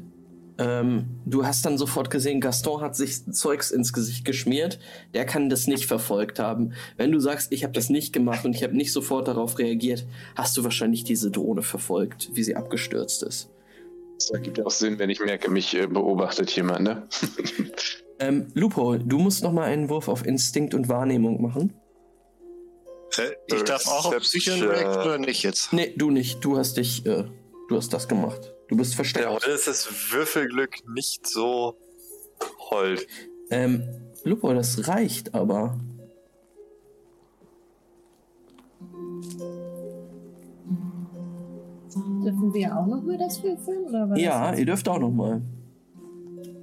Ähm, 0.60 1.06
du 1.26 1.46
hast 1.46 1.66
dann 1.66 1.78
sofort 1.78 2.10
gesehen, 2.10 2.42
Gaston 2.42 2.82
hat 2.82 2.94
sich 2.96 3.26
Zeugs 3.32 3.72
ins 3.72 3.94
Gesicht 3.94 4.26
geschmiert. 4.26 4.78
Der 5.14 5.26
kann 5.26 5.50
das 5.50 5.68
nicht 5.68 5.86
verfolgt 5.86 6.38
haben. 6.38 6.74
Wenn 6.98 7.14
du 7.14 7.20
sagst, 7.20 7.54
ich 7.54 7.64
habe 7.64 7.72
das 7.72 7.90
nicht 7.90 8.12
gemacht 8.12 8.44
und 8.44 8.54
ich 8.54 8.64
habe 8.64 8.76
nicht 8.76 8.92
sofort 8.92 9.30
darauf 9.30 9.58
reagiert, 9.58 10.06
hast 10.36 10.58
du 10.58 10.66
wahrscheinlich 10.66 11.06
diese 11.06 11.32
Drohne 11.32 11.62
verfolgt, 11.62 12.30
wie 12.34 12.44
sie 12.44 12.58
abgestürzt 12.58 13.24
ist. 13.24 13.50
Das 14.16 14.32
ergibt 14.32 14.66
auch 14.66 14.72
Sinn, 14.72 15.00
wenn 15.00 15.10
ich 15.10 15.22
merke, 15.22 15.50
mich 15.50 15.74
äh, 15.76 15.88
beobachtet 15.88 16.52
jemand, 16.52 16.82
ne? 16.82 17.08
Ähm, 18.22 18.48
Lupo, 18.54 18.98
du 18.98 19.18
musst 19.18 19.44
noch 19.44 19.54
mal 19.54 19.64
einen 19.64 19.88
Wurf 19.88 20.10
auf 20.10 20.26
Instinkt 20.26 20.74
und 20.74 20.90
Wahrnehmung 20.90 21.42
machen. 21.42 21.74
Äh, 23.18 23.32
ich 23.48 23.64
darf 23.64 23.88
auch 23.88 24.08
auf 24.08 24.18
Psyche 24.18 24.70
react 24.70 25.06
oder 25.06 25.18
nicht 25.18 25.44
jetzt? 25.44 25.72
Nee, 25.72 25.94
du 25.96 26.12
nicht. 26.12 26.44
Du 26.44 26.58
hast 26.58 26.76
dich, 26.76 27.06
äh, 27.06 27.24
du 27.70 27.78
hast 27.78 27.94
das 27.94 28.10
gemacht. 28.10 28.54
Du 28.70 28.78
bist 28.78 28.94
versteckt. 28.96 29.26
Ja, 29.26 29.34
heute 29.34 29.50
ist 29.50 29.68
das 29.68 30.12
Würfelglück 30.12 30.88
nicht 30.88 31.26
so 31.28 31.76
hold. 32.70 33.08
Ähm, 33.50 33.84
Lupo, 34.24 34.54
das 34.54 34.88
reicht 34.88 35.34
aber. 35.34 35.80
Dürfen 42.24 42.54
wir 42.54 42.78
auch 42.78 42.86
noch 42.86 43.02
mal 43.02 43.18
das 43.18 43.42
würfeln? 43.42 43.86
Oder 43.86 44.16
Ja, 44.18 44.54
ihr 44.54 44.66
dürft 44.68 44.88
auch 44.88 45.00
noch 45.00 45.10
mal. 45.10 45.42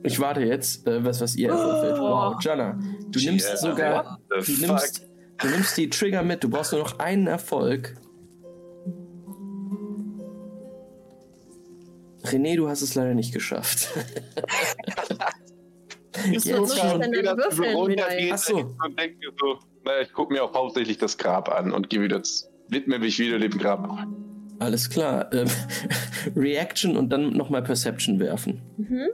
Ich 0.05 0.21
warte 0.21 0.43
jetzt, 0.43 0.87
äh, 0.87 1.05
was, 1.05 1.21
was 1.21 1.35
ihr 1.35 1.49
erwürfelt. 1.49 1.99
Wow, 1.99 2.41
Jana, 2.41 2.79
du 3.11 3.19
nimmst 3.19 3.49
Yeah, 3.49 3.57
sogar, 3.57 4.21
du 4.29 4.53
nimmst, 4.53 5.09
du 5.39 5.49
nimmst 5.49 5.77
die 5.77 5.91
Trigger 5.91 6.23
mit. 6.23 6.45
Du 6.45 6.49
brauchst 6.49 6.71
nur 6.71 6.83
noch 6.83 7.01
einen 7.01 7.27
Erfolg. 7.27 7.97
René, 12.33 12.57
du 12.57 12.69
hast 12.69 12.83
es 12.83 12.95
leider 12.95 13.15
nicht 13.15 13.33
geschafft. 13.33 13.89
Muss 16.29 16.47
ich 16.47 16.55
schon. 16.55 17.01
denn 17.01 17.13
dann 17.25 17.37
würfeln 17.37 17.89
wieder? 17.89 18.07
Ach 18.33 18.39
so. 18.39 18.57
Und 18.57 18.99
denke 18.99 19.17
so, 19.39 19.59
naja, 19.85 20.01
ich 20.03 20.13
gucke 20.13 20.33
mir 20.33 20.43
auch 20.43 20.55
hauptsächlich 20.55 20.99
das 20.99 21.19
Grab 21.19 21.49
an 21.49 21.73
und 21.73 21.91
gehe 21.91 22.01
wieder, 22.01 22.23
widme 22.69 22.99
mich 22.99 23.19
wieder 23.19 23.39
dem 23.39 23.57
Grab. 23.59 24.07
Alles 24.59 24.89
klar. 24.89 25.33
Ähm, 25.33 25.49
Reaction 26.37 26.97
und 26.97 27.11
dann 27.11 27.37
nochmal 27.37 27.63
Perception 27.63 28.19
werfen. 28.19 28.63
Mhm. 28.79 29.09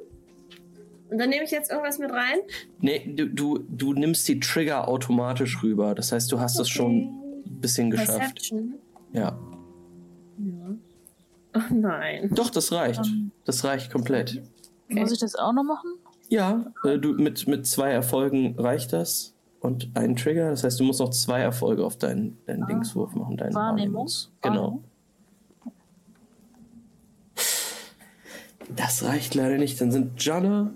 Und 1.10 1.18
dann 1.18 1.28
nehme 1.28 1.44
ich 1.44 1.50
jetzt 1.50 1.70
irgendwas 1.70 1.98
mit 1.98 2.10
rein? 2.10 2.38
Nee, 2.80 3.12
du, 3.14 3.26
du, 3.28 3.58
du 3.68 3.92
nimmst 3.92 4.26
die 4.28 4.40
Trigger 4.40 4.88
automatisch 4.88 5.62
rüber. 5.62 5.94
Das 5.94 6.10
heißt, 6.10 6.32
du 6.32 6.40
hast 6.40 6.58
das 6.58 6.70
schon 6.70 7.42
ein 7.44 7.60
bisschen 7.60 7.90
geschafft. 7.90 8.18
Perception. 8.18 8.74
Ja. 9.12 9.38
Ja. 10.38 10.76
Oh 11.56 11.74
nein. 11.74 12.30
Doch, 12.34 12.48
das 12.50 12.72
reicht. 12.72 13.02
Das 13.44 13.62
reicht 13.64 13.92
komplett. 13.92 14.42
Muss 14.88 15.12
ich 15.12 15.18
das 15.18 15.34
auch 15.34 15.52
noch 15.52 15.64
machen? 15.64 15.90
Ja, 16.28 16.72
äh, 16.84 16.98
du, 16.98 17.12
mit, 17.12 17.46
mit 17.46 17.66
zwei 17.66 17.90
Erfolgen 17.90 18.58
reicht 18.58 18.92
das. 18.92 19.34
Und 19.60 19.90
einen 19.94 20.16
Trigger. 20.16 20.50
Das 20.50 20.64
heißt, 20.64 20.80
du 20.80 20.84
musst 20.84 21.00
noch 21.00 21.10
zwei 21.10 21.40
Erfolge 21.40 21.84
auf 21.84 21.96
deinen, 21.96 22.38
deinen 22.46 22.66
Dingswurf 22.66 23.14
machen. 23.14 23.36
Deinen 23.36 23.54
Wahrnehmung? 23.54 24.06
Wahrnehmungs- 24.06 24.28
Genau. 24.42 24.82
Das 28.74 29.04
reicht 29.04 29.34
leider 29.34 29.58
nicht. 29.58 29.80
Dann 29.80 29.92
sind 29.92 30.24
Jana 30.24 30.72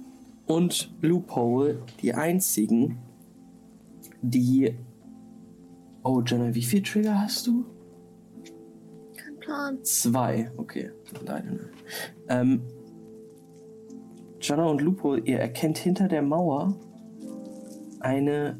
und 0.46 0.90
Loophole 1.00 1.82
die 2.02 2.12
einzigen, 2.14 2.98
die. 4.22 4.76
Oh, 6.02 6.22
Jana, 6.24 6.54
wie 6.54 6.62
viel 6.62 6.82
Trigger 6.82 7.20
hast 7.20 7.46
du? 7.46 7.64
Plan. 9.46 9.84
Zwei. 9.84 10.50
Okay, 10.56 10.90
leider. 11.24 11.44
Ähm, 12.28 12.62
Jana 14.40 14.66
und 14.66 14.80
Lupo, 14.80 15.14
ihr 15.14 15.38
erkennt 15.38 15.78
hinter 15.78 16.08
der 16.08 16.22
Mauer 16.22 16.74
eine 18.00 18.58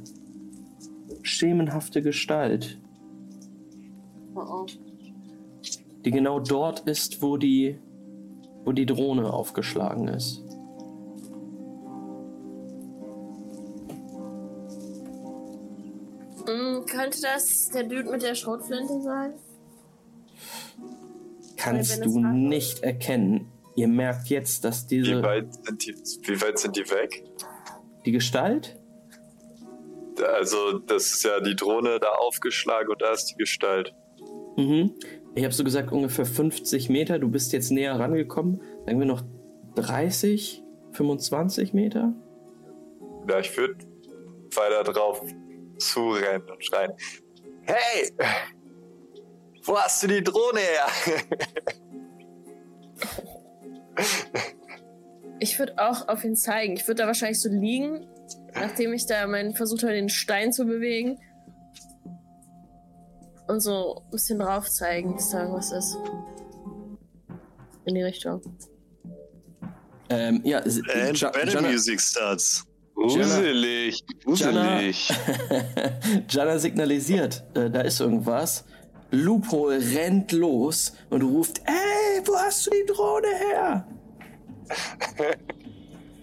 schemenhafte 1.23 2.03
Gestalt, 2.03 2.81
Oh 4.35 4.41
oh. 4.41 4.67
die 6.05 6.11
genau 6.11 6.41
dort 6.41 6.81
ist, 6.81 7.21
wo 7.21 7.37
die, 7.37 7.79
wo 8.65 8.73
die 8.73 8.87
Drohne 8.87 9.33
aufgeschlagen 9.33 10.09
ist. 10.09 10.43
Hm, 16.47 16.85
könnte 16.87 17.21
das 17.23 17.71
der 17.71 17.85
Dude 17.85 18.11
mit 18.11 18.23
der 18.23 18.35
Schrotflinte 18.35 19.01
sein? 19.03 19.35
Kannst 21.57 22.05
du 22.05 22.21
nicht 22.21 22.83
erkennen. 22.83 23.51
Ihr 23.75 23.89
merkt 23.89 24.29
jetzt, 24.29 24.65
dass 24.65 24.85
Wie 24.91 24.97
diese 24.97 25.23
weit, 25.23 25.53
sind 25.53 25.87
die, 25.87 25.95
wie 25.95 26.41
weit 26.41 26.59
sind 26.59 26.77
die 26.77 26.91
weg? 26.91 27.25
die 28.07 28.13
Gestalt 28.13 28.79
Also, 30.39 30.79
das 30.79 31.11
ist 31.13 31.25
ja 31.25 31.41
die 31.41 31.57
Drohne 31.57 31.99
da 32.01 32.09
aufgeschlagen 32.09 32.89
und 32.89 33.03
da 33.03 33.13
ist 33.13 33.27
die 33.27 33.35
Gestalt. 33.35 33.95
Mhm. 34.57 34.95
Ich 35.35 35.45
habe 35.45 35.53
so 35.53 35.65
gesagt 35.65 35.93
ungefähr 35.93 36.25
50 36.25 36.89
Meter. 36.89 37.19
Du 37.19 37.29
bist 37.29 37.53
jetzt 37.53 37.71
näher 37.71 37.99
rangekommen. 37.99 38.63
Sagen 38.87 38.99
wir 38.99 39.07
noch 39.07 39.23
30, 39.75 40.63
25 40.93 41.75
Meter? 41.75 42.15
Ja, 43.29 43.41
ich 43.41 43.55
würde 43.57 43.77
weiter 44.55 44.91
drauf 44.91 45.23
zurennen 45.77 46.49
und 46.49 46.65
schreien: 46.65 46.93
Hey! 47.63 48.11
Wo 49.67 49.77
hast 49.77 50.03
du 50.03 50.07
die 50.07 50.23
Drohne 50.23 50.61
her? 50.61 50.87
Ich 55.39 55.59
würde 55.59 55.75
auch 55.79 56.09
auf 56.09 56.25
ihn 56.25 56.37
zeigen. 56.37 56.75
Ich 56.75 56.87
würde 56.87 57.03
da 57.03 57.07
wahrscheinlich 57.07 57.41
so 57.41 57.49
liegen, 57.51 58.07
nachdem 58.55 58.93
ich 58.95 59.07
da 59.07 59.27
meinen 59.27 59.55
versucht 59.55 59.83
habe, 59.83 59.93
den 59.93 60.09
Stein 60.09 60.53
zu 60.53 60.65
bewegen. 60.65 61.19
Und 63.49 63.61
so 63.61 64.03
ein 64.05 64.11
bisschen 64.11 64.39
drauf 64.39 64.69
zeigen, 64.71 65.15
dass 65.15 65.31
da 65.31 65.41
irgendwas 65.43 65.71
ist. 65.73 65.97
In 67.85 67.95
die 67.95 68.03
Richtung. 68.03 68.41
Ähm, 70.09 70.41
ja, 70.45 70.59
And 70.59 71.21
Ja- 71.21 71.31
Battle 71.31 71.53
Jana, 71.53 71.69
Music 71.69 72.01
starts. 72.01 72.65
Gruselig, 72.95 74.03
Jana, 74.27 74.77
gruselig. 74.79 75.11
Jana 76.31 76.59
signalisiert, 76.59 77.45
äh, 77.55 77.71
da 77.71 77.83
ist 77.83 78.01
irgendwas. 78.01 78.65
Loophole 79.11 79.79
rennt 79.79 80.33
los 80.33 80.93
und 81.11 81.23
ruft, 81.23 81.61
ey, 81.65 82.21
wo 82.27 82.37
hast 82.37 82.67
du 82.67 82.71
die 82.71 82.87
Drohne 82.87 83.29
her? 83.29 83.87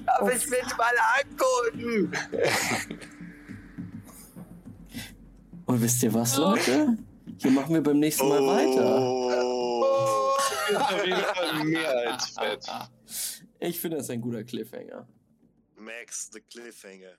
Aber 0.05 0.33
ich 0.33 0.49
will 0.51 0.59
die 0.61 0.75
mal 0.75 0.93
angucken! 1.21 2.11
Und 5.65 5.81
wisst 5.81 6.03
ihr 6.03 6.13
was, 6.13 6.37
Leute? 6.37 6.97
Hier 7.37 7.51
machen 7.51 7.73
wir 7.73 7.81
beim 7.81 7.99
nächsten 7.99 8.27
Mal 8.27 8.45
weiter. 8.45 8.99
Oh. 9.01 10.33
Fett. 12.37 12.65
Ich 13.59 13.79
finde 13.79 13.97
das 13.97 14.09
ein 14.09 14.21
guter 14.21 14.43
Cliffhanger. 14.43 15.07
Max 15.77 16.29
the 16.31 16.41
Cliffhanger. 16.41 17.17